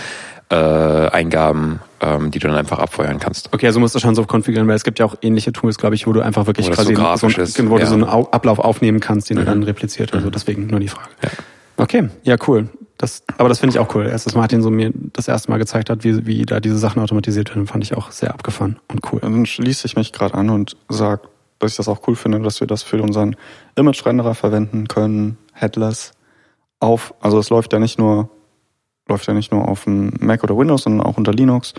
äh, 0.52 0.56
Eingaben, 0.56 1.80
ähm, 2.02 2.32
die 2.32 2.40
du 2.40 2.48
dann 2.48 2.58
einfach 2.58 2.80
abfeuern 2.80 3.20
kannst. 3.20 3.54
Okay, 3.54 3.68
also 3.68 3.80
musst 3.80 3.94
du 3.96 4.00
schon 4.00 4.16
so 4.16 4.24
konfigurieren, 4.26 4.68
weil 4.68 4.76
es 4.76 4.84
gibt 4.84 5.00
ja 5.00 5.06
auch 5.06 5.16
ähnliche 5.22 5.52
Tools, 5.54 5.78
glaube 5.78 5.96
ich, 5.96 6.08
wo 6.08 6.14
du 6.14 6.22
einfach 6.22 6.48
wirklich 6.48 6.68
Wo 6.70 6.72
quasi 6.74 6.96
so 6.96 7.18
so, 7.46 7.62
ein- 7.62 7.70
wo 7.70 7.76
du 7.78 7.82
ja. 7.82 7.86
Mhm. 7.86 7.90
so 7.90 7.94
einen 7.96 8.04
Au- 8.06 8.30
Ablauf 8.32 8.60
aufnehmen 8.60 9.00
kannst, 9.00 9.30
den 9.30 9.38
du 9.38 9.46
dann 9.46 9.64
repliziert. 9.64 10.14
Also 10.14 10.30
deswegen 10.30 10.68
nur 10.68 10.80
die 10.80 10.88
Frage. 10.88 11.10
Okay, 11.78 12.10
ja 12.24 12.36
cool. 12.48 12.70
Das, 12.98 13.24
aber 13.38 13.48
das 13.48 13.60
finde 13.60 13.76
ich 13.76 13.80
auch 13.80 13.94
cool. 13.96 14.06
Erst, 14.08 14.26
dass 14.26 14.36
Martin 14.36 14.62
so 14.62 14.70
mir 14.70 14.92
das 15.14 15.28
erste 15.30 15.50
Mal 15.50 15.58
gezeigt 15.58 15.90
hat, 15.90 16.04
wie, 16.04 16.26
wie 16.26 16.46
da 16.46 16.60
diese 16.60 16.78
Sachen 16.78 17.02
automatisiert 17.02 17.50
werden, 17.50 17.66
fand 17.68 17.84
ich 17.84 17.96
auch 17.96 18.12
sehr 18.12 18.34
abgefahren 18.34 18.78
und 18.90 19.00
cool. 19.14 19.20
Dann 19.22 19.46
schließe 19.46 19.86
ich 19.88 19.96
mich 19.96 20.12
gerade 20.12 20.34
an 20.34 20.50
und 20.50 20.76
sage, 20.90 21.22
dass 21.60 21.72
ich 21.72 21.78
das 21.78 21.88
auch 21.88 22.02
cool 22.08 22.16
finde, 22.18 22.40
dass 22.42 22.60
wir 22.60 22.68
das 22.68 22.84
für 22.84 23.02
unseren 23.02 23.38
Image-Renderer 23.76 24.36
verwenden 24.36 24.88
können, 24.90 25.38
headless. 25.54 26.12
Auf, 26.82 27.14
also 27.22 27.40
es 27.40 27.50
läuft 27.50 27.72
ja 27.72 27.80
nicht 27.80 28.00
nur, 28.00 28.30
läuft 29.10 29.28
ja 29.28 29.34
nicht 29.34 29.52
nur 29.52 29.68
auf 29.68 29.84
dem 29.84 30.14
Mac 30.20 30.44
oder 30.44 30.58
Windows, 30.58 30.84
sondern 30.84 31.06
auch 31.06 31.18
unter 31.18 31.34
Linux 31.34 31.74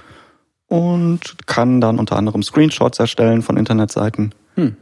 und 0.69 1.47
kann 1.47 1.81
dann 1.81 1.99
unter 1.99 2.17
anderem 2.17 2.43
Screenshots 2.43 2.99
erstellen 2.99 3.43
von 3.43 3.57
Internetseiten. 3.57 4.35
Hm. 4.55 4.77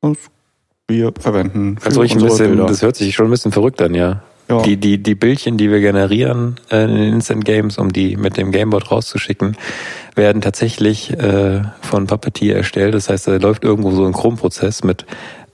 Und 0.00 0.18
wir 0.88 1.12
verwenden 1.18 1.76
Also 1.84 2.00
ruhig 2.00 2.14
ein 2.14 2.22
bisschen, 2.22 2.50
Bilder. 2.50 2.66
das 2.66 2.82
hört 2.82 2.94
sich 2.94 3.14
schon 3.14 3.26
ein 3.26 3.30
bisschen 3.30 3.52
verrückt 3.52 3.82
an, 3.82 3.94
ja. 3.94 4.22
Ja. 4.48 4.62
Die, 4.62 4.76
die, 4.76 5.02
die 5.02 5.16
Bildchen, 5.16 5.56
die 5.56 5.72
wir 5.72 5.80
generieren 5.80 6.60
äh, 6.70 6.84
in 6.84 6.94
den 6.94 7.14
Instant 7.14 7.44
Games, 7.44 7.78
um 7.78 7.92
die 7.92 8.16
mit 8.16 8.36
dem 8.36 8.52
Gameboard 8.52 8.92
rauszuschicken, 8.92 9.56
werden 10.14 10.40
tatsächlich 10.40 11.10
äh, 11.18 11.62
von 11.80 12.06
Puppeteer 12.06 12.54
erstellt. 12.54 12.94
Das 12.94 13.08
heißt, 13.08 13.26
da 13.26 13.36
läuft 13.38 13.64
irgendwo 13.64 13.90
so 13.90 14.06
ein 14.06 14.12
Chrome-Prozess 14.12 14.84
mit 14.84 15.04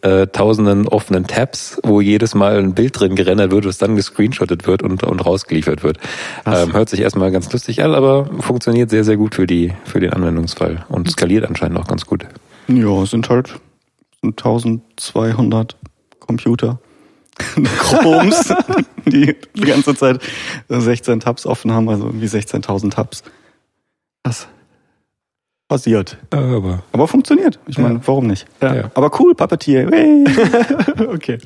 äh, 0.02 0.26
tausenden 0.26 0.88
offenen 0.88 1.26
Tabs, 1.26 1.80
wo 1.84 2.00
jedes 2.00 2.34
Mal 2.34 2.58
ein 2.58 2.74
Bild 2.74 2.98
drin 2.98 3.14
gerendert 3.16 3.50
wird, 3.50 3.64
was 3.64 3.78
dann 3.78 3.96
gescreenshottet 3.96 4.66
wird 4.66 4.82
und, 4.82 5.02
und 5.04 5.20
rausgeliefert 5.20 5.82
wird. 5.82 5.98
Ähm, 6.44 6.72
hört 6.72 6.88
sich 6.88 7.00
erstmal 7.00 7.30
ganz 7.30 7.52
lustig 7.52 7.82
an, 7.82 7.94
aber 7.94 8.26
funktioniert 8.40 8.90
sehr, 8.90 9.04
sehr 9.04 9.16
gut 9.16 9.34
für 9.34 9.46
die, 9.46 9.72
für 9.84 10.00
den 10.00 10.12
Anwendungsfall 10.12 10.84
und 10.88 11.10
skaliert 11.10 11.44
anscheinend 11.44 11.78
auch 11.78 11.86
ganz 11.86 12.04
gut. 12.04 12.26
Ja, 12.68 13.02
es 13.02 13.10
sind 13.10 13.28
halt 13.28 13.54
1200 14.22 15.76
Computer. 16.20 16.80
Chromes, 17.78 18.54
die 19.06 19.34
die 19.54 19.62
ganze 19.62 19.94
Zeit 19.94 20.20
16 20.68 21.20
Tabs 21.20 21.46
offen 21.46 21.72
haben, 21.72 21.88
also 21.88 22.06
irgendwie 22.06 22.26
16.000 22.26 22.90
Tabs. 22.90 23.22
Das 24.22 24.48
passiert. 25.72 26.18
Aber 26.30 26.82
Aber 26.92 27.08
funktioniert. 27.08 27.58
Ich 27.66 27.78
meine, 27.78 28.00
warum 28.04 28.26
nicht? 28.26 28.46
Ja. 28.60 28.90
Aber 28.94 29.10
cool, 29.20 29.34
Puppeteer. 29.34 29.88
Okay. 31.08 31.38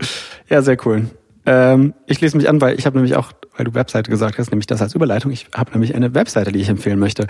Ja, 0.49 0.63
sehr 0.63 0.77
cool. 0.85 1.07
Ähm, 1.47 1.95
ich 2.07 2.21
lese 2.21 2.37
mich 2.37 2.49
an, 2.49 2.61
weil 2.61 2.77
ich 2.77 2.87
habe 2.87 2.97
nämlich 2.97 3.15
auch, 3.17 3.31
weil 3.57 3.65
du 3.67 3.75
Webseite 3.75 4.11
gesagt 4.11 4.37
hast, 4.39 4.51
nämlich 4.51 4.67
das 4.67 4.83
als 4.83 4.95
Überleitung. 4.97 5.31
Ich 5.31 5.47
habe 5.55 5.71
nämlich 5.71 5.95
eine 5.95 6.13
Webseite, 6.15 6.51
die 6.51 6.59
ich 6.61 6.69
empfehlen 6.69 6.99
möchte. 6.99 7.27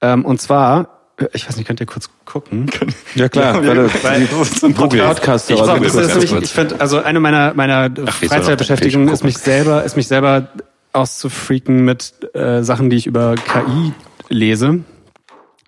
Ähm, 0.00 0.24
und 0.24 0.40
zwar, 0.40 0.88
äh, 1.16 1.26
ich 1.32 1.46
weiß 1.48 1.56
nicht, 1.56 1.66
könnt 1.68 1.78
ihr 1.78 1.86
kurz 1.86 2.10
gucken? 2.24 2.68
Ja 3.14 3.28
klar, 3.28 3.62
wir- 3.62 3.88
weil 4.02 4.22
ein 4.64 4.74
Podcast. 4.74 5.48
Ich, 5.48 5.60
das 5.60 5.94
ist 5.94 6.08
nämlich, 6.08 6.30
kurz. 6.30 6.44
ich 6.46 6.52
finde, 6.52 6.80
also 6.80 6.98
eine 7.02 7.20
meiner 7.20 7.54
meiner 7.54 7.88
Ach, 8.06 8.14
Freizeitbeschäftigungen 8.14 9.08
ist 9.14 9.22
mich 9.22 9.38
selber, 9.38 9.84
ist 9.84 9.96
mich 9.96 10.08
selber 10.08 10.48
auszufreaken 10.92 11.84
mit 11.84 12.12
äh, 12.34 12.62
Sachen, 12.64 12.90
die 12.90 12.96
ich 12.96 13.06
über 13.06 13.36
KI 13.36 13.92
lese. 14.28 14.80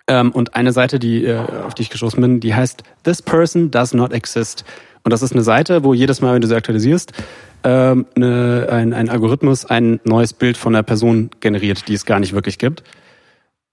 Ähm, 0.07 0.31
und 0.31 0.55
eine 0.55 0.71
Seite, 0.71 0.99
die, 0.99 1.25
äh, 1.25 1.37
auf 1.37 1.73
die 1.73 1.81
ich 1.83 1.89
gestoßen 1.89 2.21
bin, 2.21 2.39
die 2.39 2.53
heißt 2.53 2.83
This 3.03 3.21
Person 3.21 3.71
Does 3.71 3.93
Not 3.93 4.13
Exist. 4.13 4.63
Und 5.03 5.11
das 5.11 5.21
ist 5.21 5.33
eine 5.33 5.43
Seite, 5.43 5.83
wo 5.83 5.93
jedes 5.93 6.21
Mal, 6.21 6.33
wenn 6.35 6.41
du 6.41 6.47
sie 6.47 6.55
aktualisierst, 6.55 7.11
ähm, 7.63 8.05
eine, 8.15 8.67
ein, 8.71 8.93
ein 8.93 9.09
Algorithmus 9.09 9.65
ein 9.65 9.99
neues 10.03 10.33
Bild 10.33 10.57
von 10.57 10.75
einer 10.75 10.83
Person 10.83 11.31
generiert, 11.39 11.87
die 11.87 11.95
es 11.95 12.05
gar 12.05 12.19
nicht 12.19 12.33
wirklich 12.33 12.59
gibt. 12.59 12.83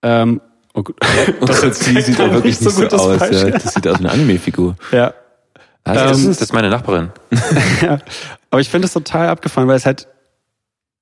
Ähm, 0.03 0.41
oh 0.75 0.83
gut. 0.83 0.97
Das, 1.41 1.63
jetzt 1.63 1.87
die 1.87 2.01
sieht 2.01 2.19
doch 2.19 2.31
wirklich 2.33 2.61
nicht 2.61 2.63
so 2.63 2.71
so, 2.71 2.83
gut, 2.83 2.93
das 2.93 3.01
aus. 3.01 3.21
Ja. 3.31 3.51
Das 3.51 3.75
sieht 3.75 3.87
aus 3.87 3.99
wie 3.99 4.05
eine 4.05 4.13
Anime-Figur. 4.13 4.77
Ja. 4.91 5.13
Also, 5.85 6.05
das, 6.05 6.19
Ähm, 6.19 6.31
ist, 6.31 6.41
das 6.41 6.49
ist 6.49 6.53
meine 6.53 6.71
Nachbarin. 6.71 7.11
ja. 7.83 7.99
Aber 8.51 8.61
ich 8.61 8.71
finde 8.71 8.87
es 8.87 8.93
total 8.93 9.29
abgefahren, 9.29 9.69
weil 9.69 9.77
es 9.77 9.87
halt 9.87 10.09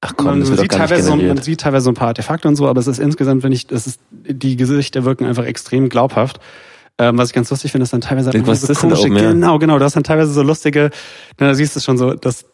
Ach 0.03 0.15
man, 0.23 0.41
das 0.41 0.49
wird 0.49 0.61
sieht 0.61 0.73
teilweise 0.73 1.03
so, 1.03 1.17
man 1.17 1.37
sieht 1.39 1.61
teilweise 1.61 1.85
so 1.85 1.91
ein 1.91 1.95
paar 1.95 2.09
Artefakte 2.09 2.49
und 2.49 2.57
so, 2.57 2.67
aber 2.69 2.81
es 2.81 2.87
ist 2.87 2.99
insgesamt, 2.99 3.43
wenn 3.43 3.53
ich, 3.53 3.67
das 3.67 3.87
ist, 3.87 4.01
die 4.11 4.57
Gesichter 4.57 5.05
wirken 5.05 5.27
einfach 5.27 5.45
extrem 5.45 5.89
glaubhaft. 5.91 6.41
Ähm, 6.97 7.19
was 7.19 7.29
ich 7.31 7.35
ganz 7.35 7.51
lustig 7.51 7.73
finde, 7.73 7.85
ist 7.85 7.93
dann 7.93 8.01
teilweise 8.01 8.31
einfach 8.31 8.49
Was 8.49 8.63
so 8.63 8.73
ist 8.73 8.83
denn 8.83 8.91
da 8.91 8.97
komische, 8.97 9.13
oben, 9.13 9.23
ja? 9.23 9.33
genau, 9.33 9.59
genau, 9.59 9.79
das 9.79 9.93
sind 9.93 10.07
teilweise 10.07 10.33
so 10.33 10.43
lustige, 10.43 10.91
na, 11.39 11.49
da 11.49 11.55
siehst 11.55 11.77
du 11.77 11.81
schon 11.81 11.99
so, 11.99 12.15
dass, 12.15 12.45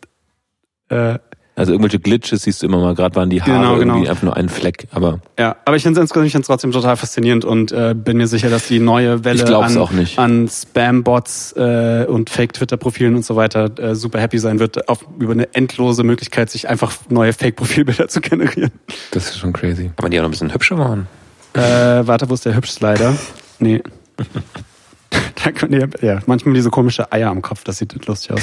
äh, 0.88 1.18
Also 1.58 1.72
irgendwelche 1.72 1.98
Glitches 1.98 2.42
siehst 2.42 2.60
du 2.62 2.66
immer 2.66 2.78
mal, 2.78 2.94
gerade 2.94 3.16
waren 3.16 3.30
die 3.30 3.40
Haare 3.40 3.52
Genau, 3.52 3.76
irgendwie 3.76 4.00
genau. 4.00 4.10
einfach 4.10 4.22
nur 4.24 4.36
ein 4.36 4.50
Fleck. 4.50 4.86
Aber 4.92 5.20
ja, 5.38 5.56
aber 5.64 5.76
ich 5.76 5.82
finde 5.84 6.02
es 6.02 6.10
trotzdem 6.10 6.70
total 6.70 6.96
faszinierend 6.98 7.46
und 7.46 7.72
äh, 7.72 7.94
bin 7.96 8.18
mir 8.18 8.26
sicher, 8.26 8.50
dass 8.50 8.68
die 8.68 8.78
neue 8.78 9.24
Welle 9.24 9.56
an, 9.56 9.78
auch 9.78 9.90
nicht. 9.90 10.18
an 10.18 10.48
Spam-Bots 10.48 11.52
äh, 11.56 12.04
und 12.08 12.28
Fake-Twitter-Profilen 12.28 13.14
und 13.16 13.24
so 13.24 13.36
weiter 13.36 13.70
äh, 13.78 13.94
super 13.94 14.20
happy 14.20 14.38
sein 14.38 14.58
wird, 14.58 14.86
auf, 14.90 15.06
über 15.18 15.32
eine 15.32 15.54
endlose 15.54 16.02
Möglichkeit, 16.04 16.50
sich 16.50 16.68
einfach 16.68 16.92
neue 17.08 17.32
Fake-Profilbilder 17.32 18.08
zu 18.08 18.20
generieren. 18.20 18.70
das 19.12 19.30
ist 19.30 19.38
schon 19.38 19.54
crazy. 19.54 19.84
Kann 19.84 19.94
man 20.02 20.10
die 20.10 20.18
auch 20.18 20.24
noch 20.24 20.28
ein 20.28 20.32
bisschen 20.32 20.52
hübscher 20.52 20.76
machen? 20.76 21.06
Äh, 21.54 21.60
warte, 22.06 22.28
wo 22.28 22.34
ist 22.34 22.44
der 22.44 22.54
Hübsch-Slider? 22.54 23.16
Nee. 23.60 23.82
da 25.42 25.52
kann, 25.52 25.70
nee, 25.70 25.86
ja, 26.02 26.20
manchmal 26.26 26.54
diese 26.54 26.68
komische 26.68 27.10
Eier 27.12 27.30
am 27.30 27.40
Kopf, 27.40 27.64
das 27.64 27.78
sieht 27.78 28.04
lustig 28.06 28.32
aus. 28.32 28.42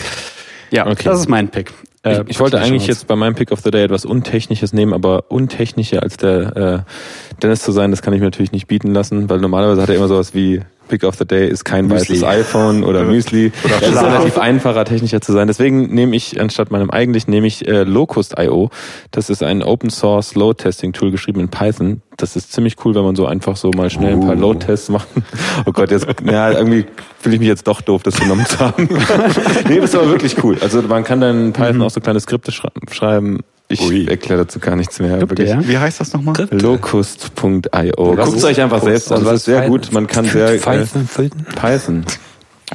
Ja, 0.71 0.87
Okay. 0.87 1.03
das 1.03 1.19
ist 1.19 1.29
mein 1.29 1.49
Pick. 1.49 1.71
Äh, 2.03 2.21
ich, 2.23 2.31
ich 2.31 2.39
wollte 2.39 2.59
eigentlich 2.59 2.87
jetzt 2.87 3.07
bei 3.07 3.15
meinem 3.15 3.35
Pick 3.35 3.51
of 3.51 3.61
the 3.61 3.71
Day 3.71 3.83
etwas 3.83 4.05
Untechnisches 4.05 4.73
nehmen, 4.73 4.93
aber 4.93 5.31
untechnischer 5.31 6.03
als 6.03 6.17
der 6.17 6.85
äh, 6.85 7.39
Dennis 7.41 7.61
zu 7.61 7.71
sein, 7.71 7.91
das 7.91 8.01
kann 8.01 8.13
ich 8.13 8.19
mir 8.19 8.27
natürlich 8.27 8.51
nicht 8.51 8.67
bieten 8.67 8.93
lassen, 8.93 9.29
weil 9.29 9.39
normalerweise 9.39 9.81
hat 9.81 9.89
er 9.89 9.95
immer 9.95 10.07
sowas 10.07 10.33
wie 10.33 10.61
Pick 10.87 11.03
of 11.03 11.15
the 11.17 11.25
Day 11.25 11.47
ist 11.47 11.63
kein 11.63 11.87
Müsli. 11.87 12.21
weißes 12.21 12.23
iPhone 12.23 12.83
oder 12.83 13.03
Müsli. 13.03 13.51
Oder 13.63 13.79
das 13.79 13.89
ist 13.89 14.03
relativ 14.03 14.37
einfacher, 14.37 14.85
technischer 14.85 15.21
zu 15.21 15.31
sein. 15.31 15.47
Deswegen 15.47 15.93
nehme 15.93 16.15
ich 16.15 16.39
anstatt 16.39 16.71
meinem 16.71 16.89
eigentlichen 16.89 17.31
nehme 17.31 17.47
ich 17.47 17.67
äh, 17.67 17.83
Locust.io. 17.83 18.69
Das 19.11 19.29
ist 19.29 19.43
ein 19.43 19.63
Open 19.63 19.89
Source 19.89 20.35
Load 20.35 20.61
Testing 20.63 20.93
Tool 20.93 21.11
geschrieben 21.11 21.39
in 21.39 21.49
Python. 21.49 22.01
Das 22.17 22.35
ist 22.35 22.51
ziemlich 22.53 22.75
cool, 22.85 22.93
wenn 22.95 23.03
man 23.03 23.15
so 23.15 23.25
einfach 23.25 23.55
so 23.55 23.71
mal 23.71 23.89
schnell 23.89 24.13
ein 24.13 24.21
paar 24.21 24.35
Load 24.35 24.65
Tests 24.65 24.89
macht. 24.89 25.07
Oh 25.65 25.71
Gott, 25.71 25.91
jetzt 25.91 26.07
ja, 26.25 26.51
irgendwie 26.51 26.85
fühle 27.19 27.35
ich 27.35 27.39
mich 27.39 27.47
jetzt 27.47 27.67
doch 27.67 27.81
doof, 27.81 28.03
das 28.03 28.19
genommen 28.19 28.45
zu 28.45 28.59
haben. 28.59 28.87
nee, 29.69 29.79
das 29.79 29.91
ist 29.91 29.95
aber 29.95 30.09
wirklich 30.09 30.43
cool. 30.43 30.57
Also 30.61 30.81
man 30.81 31.03
kann 31.03 31.21
dann 31.21 31.45
in 31.45 31.53
Python 31.53 31.81
auch 31.81 31.89
so 31.89 32.01
kleine 32.01 32.19
Skripte 32.19 32.51
schrei 32.51 32.69
schreiben. 32.91 33.39
Ich 33.69 33.81
Ui. 33.81 34.07
erkläre 34.07 34.43
dazu 34.43 34.59
gar 34.59 34.75
nichts 34.75 34.99
mehr. 34.99 35.17
Ja? 35.19 35.67
Wie 35.67 35.77
heißt 35.77 35.99
das 35.99 36.13
nochmal? 36.13 36.35
Locust.io. 36.51 38.15
Guckt 38.15 38.35
ist 38.35 38.43
euch 38.43 38.61
einfach 38.61 38.83
selbst 38.83 39.11
an. 39.11 39.23
Das 39.23 39.35
ist 39.35 39.45
sehr 39.45 39.67
gut. 39.67 39.91
Man 39.91 40.07
kann 40.07 40.25
sehr 40.25 40.53
äh, 40.53 40.57
Python, 40.57 41.07
Python? 41.07 41.45
Python. 41.55 42.05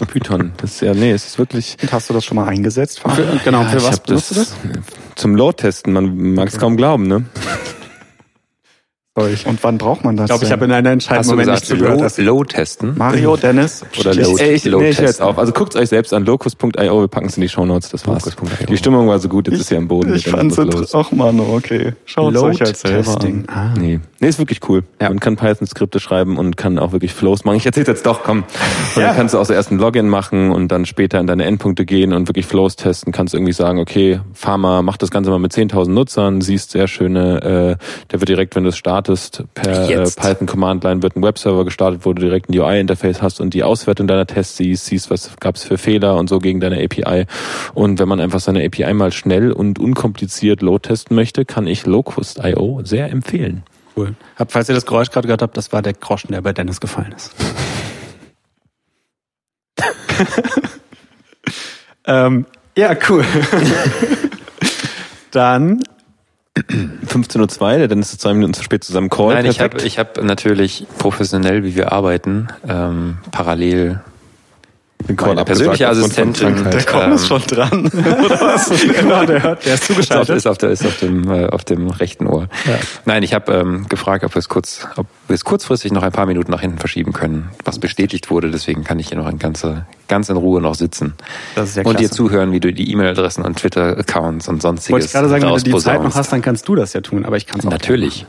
Python. 0.06 0.52
Das 0.56 0.72
ist 0.72 0.80
ja, 0.80 0.94
nee, 0.94 1.12
es 1.12 1.26
ist 1.26 1.38
wirklich. 1.38 1.76
Und 1.82 1.92
hast 1.92 2.08
du 2.08 2.14
das 2.14 2.24
schon 2.24 2.36
mal 2.36 2.46
eingesetzt? 2.48 3.00
Für, 3.00 3.38
genau, 3.44 3.62
Ja, 3.62 3.68
für 3.68 3.82
was 3.84 4.00
benutzt 4.00 4.30
du 4.30 4.34
das? 4.36 4.54
Zum 5.16 5.34
Load-Testen. 5.34 5.92
Man 5.92 6.34
mag 6.34 6.48
es 6.48 6.58
kaum 6.58 6.76
glauben, 6.76 7.06
ne? 7.06 7.24
Ich 9.32 9.46
Und 9.46 9.58
wann 9.64 9.78
braucht 9.78 10.04
man 10.04 10.16
das? 10.16 10.28
glaube, 10.28 10.44
ich 10.44 10.52
habe 10.52 10.64
in 10.66 10.70
einer 10.70 10.90
entscheidenden 10.90 11.30
Moment 11.30 11.48
gesagt, 11.48 11.70
nicht 11.70 11.80
zugehört. 11.80 12.18
Low, 12.18 12.24
Low 12.24 12.44
testen? 12.44 12.96
Mario, 12.96 13.36
Dennis 13.36 13.84
Oder 13.98 14.12
Ich, 14.12 14.18
Load, 14.18 14.42
ey, 14.44 14.54
ich, 14.54 14.64
Load 14.64 14.84
nee, 14.84 14.90
ich 14.90 14.98
jetzt 15.00 15.20
auf. 15.20 15.38
Also 15.38 15.52
guckt 15.52 15.74
euch 15.74 15.88
selbst 15.88 16.14
an. 16.14 16.24
Locus.io. 16.24 17.00
Wir 17.00 17.08
packen 17.08 17.26
es 17.26 17.36
in 17.36 17.40
die 17.40 17.48
Shownotes. 17.48 17.88
Das 17.90 18.06
war's. 18.06 18.26
Locus.io. 18.26 18.66
Die 18.68 18.76
Stimmung 18.76 19.08
war 19.08 19.18
so 19.18 19.28
gut. 19.28 19.48
Jetzt 19.48 19.60
ist 19.60 19.68
sie 19.68 19.76
am 19.76 19.88
Boden. 19.88 20.14
Ich 20.14 20.22
Dann 20.24 20.34
fand's 20.34 20.56
was 20.56 20.66
los. 20.66 20.74
interessant. 20.74 21.06
Ach 21.08 21.12
man, 21.16 21.40
okay. 21.40 21.94
Schaut 22.04 22.32
es 22.32 22.42
euch 22.42 22.60
halt 22.60 22.76
selber 22.76 23.20
an. 23.20 23.44
Ah. 23.48 23.74
Nee. 23.76 23.98
Nee, 24.20 24.28
ist 24.28 24.38
wirklich 24.38 24.60
cool. 24.68 24.84
Ja. 25.00 25.08
Man 25.08 25.20
kann 25.20 25.36
Python-Skripte 25.36 26.00
schreiben 26.00 26.36
und 26.38 26.56
kann 26.56 26.78
auch 26.78 26.92
wirklich 26.92 27.12
Flows 27.12 27.44
machen. 27.44 27.56
Ich 27.56 27.66
erzähl's 27.66 27.88
jetzt 27.88 28.06
doch, 28.06 28.22
komm. 28.24 28.44
Und 28.94 29.02
Ja. 29.02 29.08
dann 29.08 29.16
kannst 29.16 29.34
du 29.34 29.38
auch 29.38 29.44
so 29.44 29.52
erst 29.52 29.70
ein 29.70 29.78
Login 29.78 30.08
machen 30.08 30.50
und 30.50 30.68
dann 30.68 30.86
später 30.86 31.18
in 31.20 31.26
deine 31.26 31.44
Endpunkte 31.44 31.84
gehen 31.84 32.12
und 32.12 32.28
wirklich 32.28 32.46
Flows 32.46 32.76
testen. 32.76 33.12
Kannst 33.12 33.34
irgendwie 33.34 33.52
sagen, 33.52 33.78
okay, 33.78 34.20
Pharma, 34.34 34.82
mach 34.82 34.96
das 34.96 35.10
Ganze 35.10 35.30
mal 35.30 35.38
mit 35.38 35.52
10.000 35.52 35.88
Nutzern, 35.90 36.40
siehst 36.40 36.70
sehr 36.72 36.88
schöne, 36.88 37.76
äh, 37.78 37.84
der 38.10 38.20
wird 38.20 38.28
direkt, 38.28 38.56
wenn 38.56 38.64
du 38.64 38.70
es 38.70 38.76
startest, 38.76 39.44
per 39.54 39.88
äh, 39.88 39.92
Jetzt. 39.94 40.20
Python 40.20 40.46
Command 40.46 40.84
Line 40.84 41.02
wird 41.02 41.16
ein 41.16 41.22
Webserver 41.22 41.64
gestartet, 41.64 42.00
wo 42.04 42.12
du 42.12 42.20
direkt 42.22 42.48
ein 42.50 42.58
UI-Interface 42.58 43.22
hast 43.22 43.40
und 43.40 43.54
die 43.54 43.62
Auswertung 43.62 44.06
deiner 44.06 44.26
Tests 44.26 44.56
siehst, 44.56 44.86
siehst, 44.86 45.10
was 45.10 45.36
gab's 45.40 45.64
für 45.64 45.78
Fehler 45.78 46.16
und 46.16 46.28
so 46.28 46.38
gegen 46.38 46.60
deine 46.60 46.82
API. 46.82 47.26
Und 47.74 47.98
wenn 47.98 48.08
man 48.08 48.20
einfach 48.20 48.40
seine 48.40 48.64
API 48.64 48.92
mal 48.94 49.12
schnell 49.12 49.52
und 49.52 49.78
unkompliziert 49.78 50.62
load 50.62 50.88
testen 50.88 51.14
möchte, 51.16 51.44
kann 51.44 51.66
ich 51.66 51.86
Locust.io 51.86 52.80
sehr 52.84 53.10
empfehlen. 53.10 53.62
Cool. 53.98 54.14
Hab, 54.36 54.52
falls 54.52 54.68
ihr 54.68 54.76
das 54.76 54.86
Geräusch 54.86 55.10
gerade 55.10 55.26
gehört 55.26 55.42
habt, 55.42 55.56
das 55.56 55.72
war 55.72 55.82
der 55.82 55.92
Groschen, 55.92 56.30
der 56.30 56.40
bei 56.40 56.52
Dennis 56.52 56.80
gefallen 56.80 57.12
ist. 57.16 57.34
ähm, 62.06 62.46
ja, 62.76 62.96
cool. 63.08 63.24
Dann 65.32 65.82
15.02 66.56 67.60
Uhr, 67.60 67.78
der 67.78 67.88
Dennis 67.88 68.12
ist 68.12 68.20
zwei 68.20 68.34
Minuten 68.34 68.54
zu 68.54 68.62
spät 68.62 68.84
zu 68.84 68.92
seinem 68.92 69.10
Call. 69.10 69.34
Nein, 69.34 69.46
ich 69.46 69.58
Perfekt. 69.58 69.80
habe 69.80 69.86
ich 69.86 69.98
hab 69.98 70.22
natürlich 70.22 70.86
professionell, 70.98 71.64
wie 71.64 71.74
wir 71.74 71.90
arbeiten, 71.92 72.48
ähm, 72.68 73.18
parallel 73.32 74.00
meine 75.06 75.44
persönliche 75.44 75.88
Assistentin. 75.88 76.54
Krankheit. 76.54 76.86
Der 76.94 77.04
Ähm, 77.04 77.12
ist 77.12 77.28
schon 77.28 77.42
dran. 77.42 77.90
genau, 77.92 79.24
der, 79.24 79.42
hört, 79.42 79.64
der 79.64 79.74
ist 79.74 79.84
zugeschaltet. 79.84 80.36
ist 80.36 80.46
auf, 80.46 80.58
der, 80.58 80.70
ist 80.70 80.84
auf, 80.84 80.98
dem, 80.98 81.30
äh, 81.30 81.46
auf 81.46 81.64
dem 81.64 81.88
rechten 81.88 82.26
Ohr. 82.26 82.48
Nein, 83.04 83.22
ich 83.22 83.32
habe 83.32 83.52
ähm, 83.52 83.86
gefragt, 83.88 84.24
ob 84.24 84.34
wir, 84.34 84.40
es 84.40 84.48
kurz, 84.48 84.86
ob 84.96 85.06
wir 85.28 85.34
es 85.34 85.44
kurzfristig 85.44 85.92
noch 85.92 86.02
ein 86.02 86.12
paar 86.12 86.26
Minuten 86.26 86.50
nach 86.50 86.60
hinten 86.60 86.78
verschieben 86.78 87.12
können, 87.12 87.50
was 87.64 87.78
bestätigt 87.78 88.30
wurde. 88.30 88.50
Deswegen 88.50 88.84
kann 88.84 88.98
ich 88.98 89.08
hier 89.08 89.18
noch 89.18 89.28
in 89.28 89.38
ganze, 89.38 89.86
ganz 90.08 90.28
in 90.28 90.36
Ruhe 90.36 90.60
noch 90.60 90.74
sitzen 90.74 91.14
Das 91.54 91.70
ist 91.70 91.76
ja 91.76 91.84
und 91.84 92.00
dir 92.00 92.10
zuhören, 92.10 92.52
wie 92.52 92.60
du 92.60 92.72
die 92.72 92.90
E-Mail-Adressen 92.92 93.44
und 93.44 93.58
Twitter-Accounts 93.58 94.48
und 94.48 94.60
sonstiges 94.60 94.92
Wollte 94.92 95.06
ich 95.06 95.12
gerade 95.12 95.28
sagen, 95.28 95.44
wenn 95.44 95.54
du 95.54 95.62
die 95.62 95.76
Zeit 95.76 96.02
noch 96.02 96.14
hast, 96.14 96.32
dann 96.32 96.42
kannst 96.42 96.68
du 96.68 96.74
das 96.74 96.92
ja 96.92 97.00
tun, 97.00 97.24
aber 97.24 97.36
ich 97.36 97.46
kann 97.46 97.60
es 97.60 97.66
auch. 97.66 97.70
Natürlich. 97.70 98.20
Ja. 98.22 98.26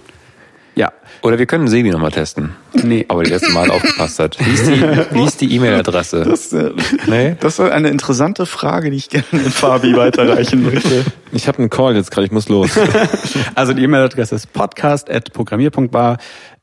Oder 1.21 1.37
wir 1.39 1.45
können 1.45 1.67
Sebi 1.67 1.89
nochmal 1.91 2.11
testen. 2.11 2.55
Nee. 2.73 3.05
Aber 3.07 3.23
die 3.23 3.31
letzte 3.31 3.51
Mal 3.51 3.69
aufgepasst 3.69 4.19
hat. 4.19 4.37
Wie 4.39 4.53
ist 4.53 4.67
die, 4.67 4.81
wie 5.15 5.23
ist 5.23 5.41
die 5.41 5.53
E-Mail-Adresse? 5.55 6.23
Das, 6.29 6.53
äh, 6.53 6.71
Nee? 7.07 7.35
das 7.39 7.59
ist 7.59 7.69
eine 7.71 7.89
interessante 7.89 8.45
Frage, 8.45 8.91
die 8.91 8.97
ich 8.97 9.09
gerne 9.09 9.25
an 9.33 9.39
Fabi 9.39 9.95
weiterreichen 9.95 10.63
möchte. 10.63 11.05
Ich 11.31 11.47
habe 11.47 11.59
einen 11.59 11.69
Call 11.69 11.95
jetzt 11.95 12.09
gerade, 12.09 12.25
ich 12.25 12.31
muss 12.31 12.49
los. 12.49 12.71
Also 13.55 13.73
die 13.73 13.83
E-Mail-Adresse 13.83 14.33
ist 14.35 14.51
podcast.programmier.bar. 14.53 16.17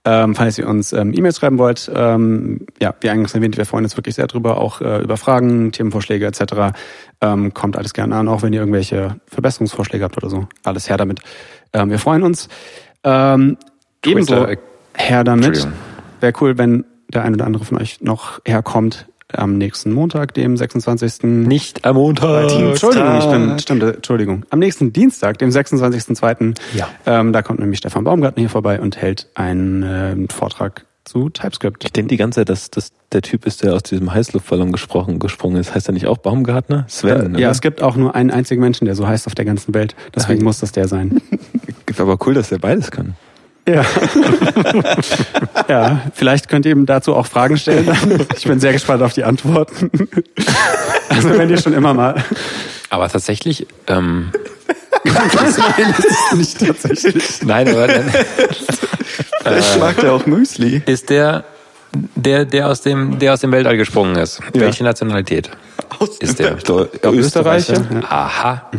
Ähm, 0.04 0.34
falls 0.36 0.56
ihr 0.58 0.68
uns 0.68 0.92
ähm, 0.92 1.12
E-Mails 1.16 1.38
schreiben 1.38 1.58
wollt, 1.58 1.90
ähm, 1.92 2.66
ja, 2.80 2.94
wie 3.00 3.10
eingangs 3.10 3.34
erwähnt, 3.34 3.56
wir 3.56 3.66
freuen 3.66 3.84
uns 3.84 3.96
wirklich 3.96 4.14
sehr 4.14 4.28
drüber, 4.28 4.58
auch 4.58 4.80
äh, 4.80 5.02
über 5.02 5.16
Fragen, 5.16 5.72
Themenvorschläge 5.72 6.26
etc. 6.26 6.76
Ähm, 7.20 7.52
kommt 7.54 7.76
alles 7.76 7.92
gerne 7.92 8.14
an, 8.14 8.28
auch 8.28 8.42
wenn 8.42 8.52
ihr 8.52 8.60
irgendwelche 8.60 9.16
Verbesserungsvorschläge 9.26 10.04
habt 10.04 10.16
oder 10.16 10.30
so. 10.30 10.46
Alles 10.64 10.88
her 10.88 10.96
damit. 10.96 11.20
Ähm, 11.72 11.90
wir 11.90 11.98
freuen 11.98 12.22
uns. 12.22 12.48
Ähm, 13.02 13.56
ebenso 14.06 14.46
her 14.94 15.24
damit. 15.24 15.68
Wäre 16.20 16.32
cool, 16.40 16.58
wenn 16.58 16.84
der 17.08 17.22
ein 17.22 17.34
oder 17.34 17.46
andere 17.46 17.64
von 17.64 17.78
euch 17.78 18.00
noch 18.00 18.40
herkommt 18.46 19.06
am 19.32 19.58
nächsten 19.58 19.92
Montag, 19.92 20.34
dem 20.34 20.56
26. 20.56 21.24
Nicht 21.24 21.84
am 21.84 21.96
Montag. 21.96 22.50
Entschuldigung, 22.50 23.18
ich 23.18 23.26
bin, 23.26 23.58
stimmt, 23.58 23.82
Entschuldigung. 23.82 24.44
Am 24.50 24.60
nächsten 24.60 24.92
Dienstag, 24.92 25.38
dem 25.38 25.50
26.02. 25.50 26.56
Ja. 26.74 26.88
Ähm, 27.06 27.32
da 27.32 27.42
kommt 27.42 27.58
nämlich 27.58 27.78
Stefan 27.78 28.04
Baumgartner 28.04 28.40
hier 28.40 28.50
vorbei 28.50 28.80
und 28.80 28.96
hält 28.96 29.28
einen 29.34 29.82
ähm, 29.82 30.28
Vortrag 30.28 30.86
zu 31.04 31.28
TypeScript. 31.28 31.84
Ich 31.84 31.92
denke 31.92 32.08
die 32.08 32.16
ganze 32.16 32.40
Zeit, 32.40 32.48
dass 32.48 32.70
das 32.70 32.92
der 33.12 33.22
Typ 33.22 33.46
ist, 33.46 33.62
der 33.62 33.74
aus 33.74 33.82
diesem 33.82 34.12
Heißluftballon 34.12 34.72
gesprochen, 34.72 35.18
gesprungen 35.18 35.58
ist. 35.58 35.74
Heißt 35.74 35.88
er 35.88 35.92
nicht 35.92 36.06
auch 36.06 36.18
Baumgartner? 36.18 36.84
Sven, 36.88 37.34
ja, 37.34 37.38
oder? 37.38 37.50
es 37.50 37.60
gibt 37.60 37.82
auch 37.82 37.96
nur 37.96 38.14
einen 38.14 38.30
einzigen 38.30 38.60
Menschen, 38.60 38.86
der 38.86 38.94
so 38.94 39.06
heißt 39.06 39.26
auf 39.26 39.34
der 39.34 39.44
ganzen 39.44 39.74
Welt. 39.74 39.94
Deswegen 40.14 40.38
Nein. 40.38 40.44
muss 40.44 40.60
das 40.60 40.72
der 40.72 40.88
sein. 40.88 41.20
Aber 41.98 42.18
cool, 42.26 42.34
dass 42.34 42.52
er 42.52 42.58
beides 42.58 42.90
kann. 42.90 43.14
Ja. 43.68 43.84
ja, 45.68 46.02
vielleicht 46.14 46.48
könnt 46.48 46.66
ihr 46.66 46.72
ihm 46.72 46.86
dazu 46.86 47.14
auch 47.14 47.26
Fragen 47.26 47.56
stellen. 47.56 47.90
Ich 48.36 48.44
bin 48.44 48.60
sehr 48.60 48.72
gespannt 48.72 49.02
auf 49.02 49.12
die 49.12 49.24
Antworten. 49.24 49.90
Also 51.08 51.36
wenn 51.36 51.50
ihr 51.50 51.58
schon 51.58 51.72
immer 51.72 51.92
mal. 51.92 52.22
Aber 52.90 53.08
tatsächlich, 53.08 53.66
ähm, 53.88 54.30
nein, 55.04 55.94
das 55.96 56.04
ist 56.06 56.34
nicht 56.34 56.66
tatsächlich. 56.66 57.42
nein, 57.42 57.68
aber 57.68 57.88
dann 57.88 58.10
Vielleicht 59.42 59.78
mag 59.78 59.96
der 60.00 60.12
auch 60.12 60.26
Müsli. 60.26 60.82
ist 60.86 61.10
der, 61.10 61.44
der, 62.14 62.44
der 62.44 62.68
aus 62.68 62.82
dem, 62.82 63.18
der 63.18 63.32
aus 63.34 63.40
dem 63.40 63.52
Weltall 63.52 63.76
gesprungen 63.76 64.16
ist. 64.16 64.40
Welche 64.52 64.84
Nationalität 64.84 65.50
ist 66.20 66.38
der? 66.38 66.56
So, 66.64 66.86
Österreicher? 67.04 67.84
Aha. 68.08 68.70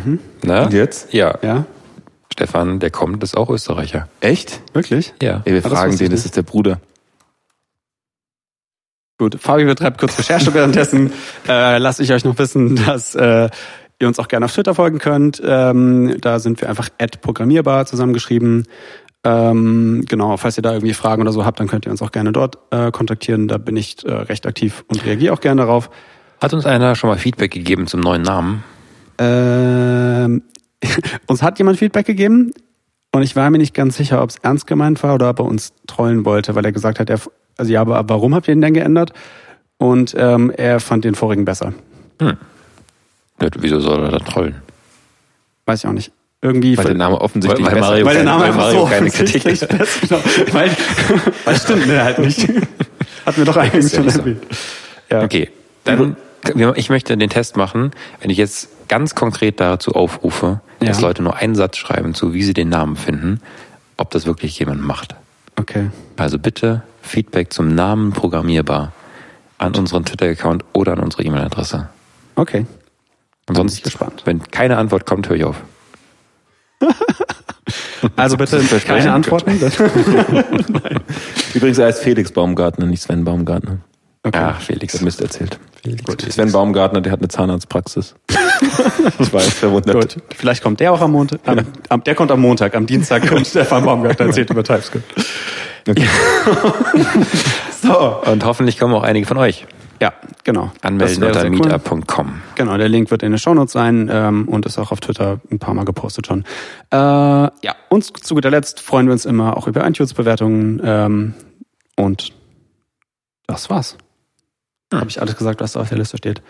Na? 0.43 0.63
Und 0.63 0.73
jetzt? 0.73 1.13
Ja. 1.13 1.35
Ja, 1.41 1.65
Stefan, 2.31 2.79
der 2.79 2.91
kommt, 2.91 3.23
ist 3.23 3.35
auch 3.35 3.49
Österreicher. 3.49 4.07
Echt? 4.21 4.61
wirklich? 4.73 5.13
Ja. 5.21 5.41
Ey, 5.45 5.53
wir 5.53 5.61
das 5.61 5.71
fragen 5.71 5.93
ich 5.93 5.99
den, 5.99 6.11
das 6.11 6.25
ist 6.25 6.35
der 6.35 6.43
Bruder. 6.43 6.79
Gut, 9.19 9.37
Fabi 9.39 9.65
betreibt 9.65 9.99
kurz 9.99 10.19
Recherche 10.19 10.53
währenddessen. 10.53 11.11
äh, 11.47 11.79
lasse 11.79 12.03
ich 12.03 12.13
euch 12.13 12.23
noch 12.23 12.37
wissen, 12.37 12.75
dass 12.75 13.15
äh, 13.15 13.49
ihr 13.99 14.07
uns 14.07 14.19
auch 14.19 14.27
gerne 14.27 14.45
auf 14.45 14.53
Twitter 14.53 14.75
folgen 14.75 14.99
könnt. 14.99 15.41
Ähm, 15.43 16.17
da 16.21 16.39
sind 16.39 16.61
wir 16.61 16.69
einfach 16.69 16.89
programmierbar 17.21 17.87
zusammengeschrieben. 17.87 18.67
Ähm, 19.23 20.05
genau, 20.07 20.37
falls 20.37 20.57
ihr 20.57 20.61
da 20.61 20.73
irgendwie 20.73 20.93
Fragen 20.93 21.23
oder 21.23 21.31
so 21.31 21.45
habt, 21.45 21.59
dann 21.59 21.67
könnt 21.67 21.85
ihr 21.85 21.91
uns 21.91 22.01
auch 22.01 22.11
gerne 22.11 22.31
dort 22.31 22.59
äh, 22.69 22.91
kontaktieren. 22.91 23.47
Da 23.47 23.57
bin 23.57 23.75
ich 23.75 24.05
äh, 24.05 24.13
recht 24.13 24.45
aktiv 24.45 24.85
und 24.87 25.03
reagiere 25.03 25.33
auch 25.33 25.41
gerne 25.41 25.61
darauf. 25.61 25.89
Hat 26.39 26.53
uns 26.53 26.67
einer 26.67 26.95
schon 26.95 27.09
mal 27.09 27.17
Feedback 27.17 27.51
gegeben 27.51 27.87
zum 27.87 27.99
neuen 28.01 28.21
Namen? 28.21 28.63
Ähm, 29.17 30.43
uns 31.27 31.41
hat 31.43 31.57
jemand 31.59 31.79
Feedback 31.79 32.05
gegeben 32.05 32.51
und 33.13 33.23
ich 33.23 33.35
war 33.35 33.49
mir 33.49 33.57
nicht 33.57 33.73
ganz 33.73 33.97
sicher, 33.97 34.21
ob 34.21 34.29
es 34.29 34.37
ernst 34.37 34.67
gemeint 34.67 35.01
war 35.03 35.15
oder 35.15 35.29
ob 35.29 35.39
er 35.39 35.45
uns 35.45 35.73
trollen 35.87 36.25
wollte, 36.25 36.55
weil 36.55 36.65
er 36.65 36.71
gesagt 36.71 36.99
hat, 36.99 37.09
er, 37.09 37.19
also 37.57 37.71
ja, 37.71 37.81
aber 37.81 38.07
warum 38.09 38.35
habt 38.35 38.47
ihr 38.47 38.53
ihn 38.53 38.61
denn 38.61 38.73
geändert? 38.73 39.13
Und 39.79 40.15
ähm, 40.17 40.51
er 40.55 40.79
fand 40.79 41.05
den 41.05 41.15
vorigen 41.15 41.45
besser. 41.45 41.73
Hm. 42.19 42.37
Ja, 43.41 43.47
wieso 43.59 43.79
soll 43.79 44.03
er 44.03 44.11
da 44.11 44.19
trollen? 44.19 44.55
Weiß 45.65 45.83
ich 45.83 45.87
auch 45.87 45.93
nicht. 45.93 46.11
Irgendwie 46.41 46.77
Weil 46.77 46.85
der 46.85 46.95
Name 46.95 47.19
offensichtlich 47.19 47.65
Weil- 47.65 47.73
weil 47.73 47.79
besser 47.79 47.91
Mario 47.91 48.05
weil 48.05 48.13
der 48.15 48.23
keine- 48.25 48.37
Name 48.37 48.41
weil 48.41 48.49
einfach 48.49 48.61
Mario 48.63 48.79
so 48.81 48.85
keine 48.87 49.09
Kritik 49.11 49.45
ist. 49.45 49.67
Genau. 49.69 50.21
Weil, 50.53 50.71
weil 51.45 51.55
stimmt 51.59 51.87
ne, 51.87 52.03
halt 52.03 52.19
nicht. 52.19 52.39
Hatten 53.25 53.37
wir 53.37 53.45
doch 53.45 53.57
eigentlich 53.57 53.91
schon 53.93 54.07
erwähnt. 54.07 54.43
Ja. 55.11 55.23
Okay, 55.23 55.49
dann 55.83 55.99
wir- 55.99 56.15
ich 56.75 56.89
möchte 56.89 57.17
den 57.17 57.29
Test 57.29 57.57
machen, 57.57 57.91
wenn 58.21 58.29
ich 58.29 58.37
jetzt 58.37 58.69
ganz 58.87 59.15
konkret 59.15 59.59
dazu 59.59 59.93
aufrufe, 59.93 60.61
dass 60.79 61.01
Ja. 61.01 61.07
Leute 61.07 61.23
nur 61.23 61.35
einen 61.35 61.55
Satz 61.55 61.77
schreiben 61.77 62.13
zu, 62.13 62.33
wie 62.33 62.43
sie 62.43 62.53
den 62.53 62.69
Namen 62.69 62.95
finden, 62.95 63.41
ob 63.97 64.11
das 64.11 64.25
wirklich 64.25 64.57
jemand 64.59 64.81
macht. 64.81 65.15
Okay. 65.55 65.89
Also 66.17 66.37
bitte 66.39 66.83
Feedback 67.01 67.51
zum 67.51 67.73
Namen 67.73 68.11
programmierbar 68.13 68.91
an 69.57 69.75
unseren 69.75 70.05
Twitter-Account 70.05 70.63
oder 70.73 70.93
an 70.93 70.99
unsere 70.99 71.23
E-Mail-Adresse. 71.23 71.89
Okay. 72.35 72.65
Ansonsten, 73.47 73.83
gespannt. 73.83 74.21
wenn 74.25 74.43
keine 74.43 74.77
Antwort 74.77 75.05
kommt, 75.05 75.29
höre 75.29 75.35
ich 75.37 75.43
auf. 75.43 75.55
Also 78.15 78.37
bitte 78.37 78.59
keine 78.85 79.11
Antworten. 79.11 79.51
Übrigens, 81.53 81.77
er 81.77 81.87
heißt 81.87 82.01
Felix 82.03 82.31
Baumgartner, 82.31 82.85
nicht 82.85 83.01
Sven 83.01 83.25
Baumgartner. 83.25 83.79
Okay. 84.27 84.37
Ja, 84.39 84.53
Felix. 84.53 84.93
habe 84.95 85.05
Mist 85.05 85.21
erzählt. 85.21 85.57
Gut. 86.05 86.21
Sven 86.21 86.51
Baumgartner, 86.51 86.99
der 86.99 87.13
hat 87.13 87.19
eine 87.19 87.29
Zahnarztpraxis. 87.29 88.15
ich 89.19 89.31
war 89.31 89.39
verwundert. 89.39 89.95
Gut. 89.95 90.23
Vielleicht 90.35 90.61
kommt 90.61 90.81
der 90.81 90.91
auch 90.91 90.99
am 90.99 91.13
Montag. 91.13 91.39
Am, 91.45 91.59
am, 91.89 92.03
der 92.03 92.15
kommt 92.15 92.31
am 92.31 92.41
Montag. 92.41 92.75
Am 92.75 92.85
Dienstag 92.85 93.27
kommt 93.27 93.47
Stefan 93.47 93.85
Baumgartner 93.85 94.25
erzählt 94.25 94.49
über 94.49 94.63
TypeScript. 94.63 95.05
so. 97.81 98.21
Und 98.25 98.43
hoffentlich 98.43 98.77
kommen 98.77 98.93
auch 98.93 99.03
einige 99.03 99.25
von 99.25 99.37
euch. 99.37 99.65
Ja, 100.01 100.13
genau. 100.43 100.71
Anmelden 100.81 101.21
Das 101.21 101.29
unter 101.29 101.43
cool. 101.45 101.51
meetup.com. 101.51 102.41
Genau, 102.55 102.77
der 102.77 102.89
Link 102.89 103.09
wird 103.09 103.23
in 103.23 103.31
den 103.31 103.39
Shownotes 103.39 103.71
sein 103.71 104.09
ähm, 104.11 104.47
und 104.47 104.65
ist 104.65 104.77
auch 104.77 104.91
auf 104.91 104.99
Twitter 104.99 105.39
ein 105.49 105.59
paar 105.59 105.73
Mal 105.73 105.85
gepostet 105.85 106.27
schon. 106.27 106.43
Äh, 106.91 106.97
ja, 106.97 107.75
und 107.89 108.03
zu 108.03 108.35
guter 108.35 108.51
Letzt 108.51 108.81
freuen 108.81 109.07
wir 109.07 109.13
uns 109.13 109.25
immer 109.25 109.55
auch 109.55 109.67
über 109.67 109.87
iTunes-Bewertungen 109.87 110.81
ähm, 110.83 111.33
und 111.95 112.33
das 113.47 113.69
war's. 113.69 113.97
Hm. 114.91 114.99
Habe 114.99 115.09
ich 115.09 115.21
alles 115.21 115.35
gesagt, 115.37 115.61
was 115.61 115.73
da 115.73 115.81
auf 115.81 115.89
der 115.89 115.97
Liste 115.97 116.17
steht. 116.17 116.41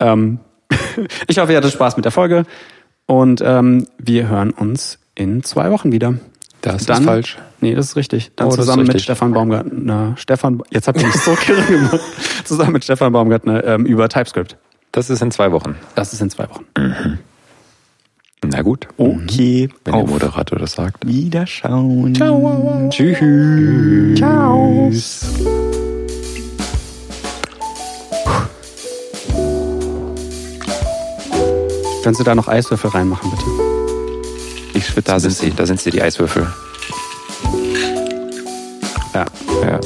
Ähm, 0.00 0.38
ich 1.28 1.38
hoffe, 1.38 1.52
ihr 1.52 1.58
hattet 1.58 1.72
Spaß 1.72 1.96
mit 1.96 2.04
der 2.04 2.12
Folge 2.12 2.44
und 3.06 3.40
ähm, 3.44 3.86
wir 3.98 4.28
hören 4.28 4.50
uns 4.50 4.98
in 5.14 5.42
zwei 5.44 5.70
Wochen 5.70 5.92
wieder. 5.92 6.14
Das 6.62 6.86
Dann- 6.86 6.98
ist 7.02 7.04
falsch. 7.04 7.38
Nee, 7.60 7.74
das 7.74 7.86
ist 7.86 7.96
richtig. 7.96 8.32
Dann 8.36 8.48
Oh, 8.48 8.50
zusammen 8.50 8.80
mit 8.82 8.88
richtig. 8.88 9.04
Stefan 9.04 9.32
Baumgartner. 9.32 10.14
Stefan, 10.18 10.60
jetzt 10.70 10.88
habt 10.88 11.00
ihr 11.00 11.06
mich 11.06 11.16
so 11.16 11.34
kirre 11.40 11.62
gemacht. 11.62 12.00
Zusammen 12.44 12.72
mit 12.72 12.84
Stefan 12.84 13.12
Baumgartner 13.12 13.64
ähm, 13.64 13.86
über 13.86 14.08
TypeScript. 14.10 14.58
Das 14.92 15.08
ist 15.08 15.22
in 15.22 15.30
zwei 15.30 15.52
Wochen. 15.52 15.74
Das 15.94 16.12
ist 16.12 16.20
in 16.20 16.28
zwei 16.28 16.48
Wochen. 16.50 16.64
Na 18.44 18.60
gut. 18.62 18.88
Okay, 18.98 19.70
Wenn 19.84 19.94
der 19.94 20.06
Moderator 20.06 20.58
das 20.58 20.72
sagt. 20.72 21.06
Wiederschauen. 21.06 22.12
Tschüss. 22.90 24.18
Ciao. 24.18 24.90
Kannst 32.06 32.20
du 32.20 32.24
da 32.24 32.36
noch 32.36 32.46
Eiswürfel 32.46 32.90
reinmachen, 32.90 33.32
bitte? 33.32 33.42
Ich 34.74 34.86
schwitze. 34.86 35.10
Da 35.10 35.18
sind 35.18 35.32
sie, 35.32 35.50
da 35.50 35.66
sind 35.66 35.80
sie, 35.80 35.90
die 35.90 36.00
Eiswürfel. 36.00 36.46
Ja. 39.12 39.26
Ja. 39.60 39.80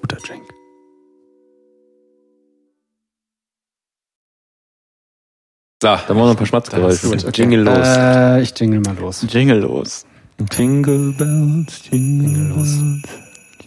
Guter 0.00 0.16
Drink. 0.16 0.44
So, 5.82 5.88
dann 5.88 5.98
machen 6.08 6.08
wir 6.08 6.14
noch 6.14 6.30
ein 6.30 6.36
paar 6.36 6.46
Schmatzgeräusche. 6.46 7.08
Okay. 7.08 7.30
Jingle 7.34 7.64
los. 7.64 7.86
Äh, 7.86 8.40
ich 8.40 8.58
jingle 8.58 8.80
mal 8.80 8.96
los. 8.98 9.26
Jingle 9.28 9.58
los. 9.58 10.06
Jingle 10.56 11.12
bells, 11.18 11.82
jingle 11.90 12.54
bells, 12.54 13.02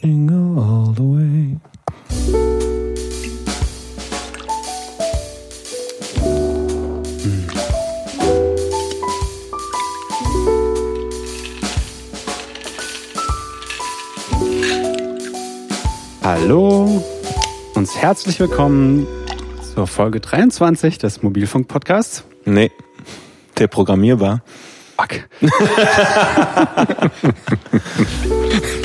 jingle 0.02 0.58
all 0.58 0.96
the 0.96 1.04
way. 1.04 2.79
Hallo 16.32 17.04
und 17.74 17.96
herzlich 17.96 18.40
willkommen 18.40 19.08
zur 19.74 19.88
Folge 19.88 20.20
23 20.20 21.00
des 21.00 21.24
Mobilfunk-Podcasts. 21.24 22.24
Nee, 22.46 22.70
der 23.58 23.66
programmierbar. 23.66 24.44
Fuck. 24.96 25.28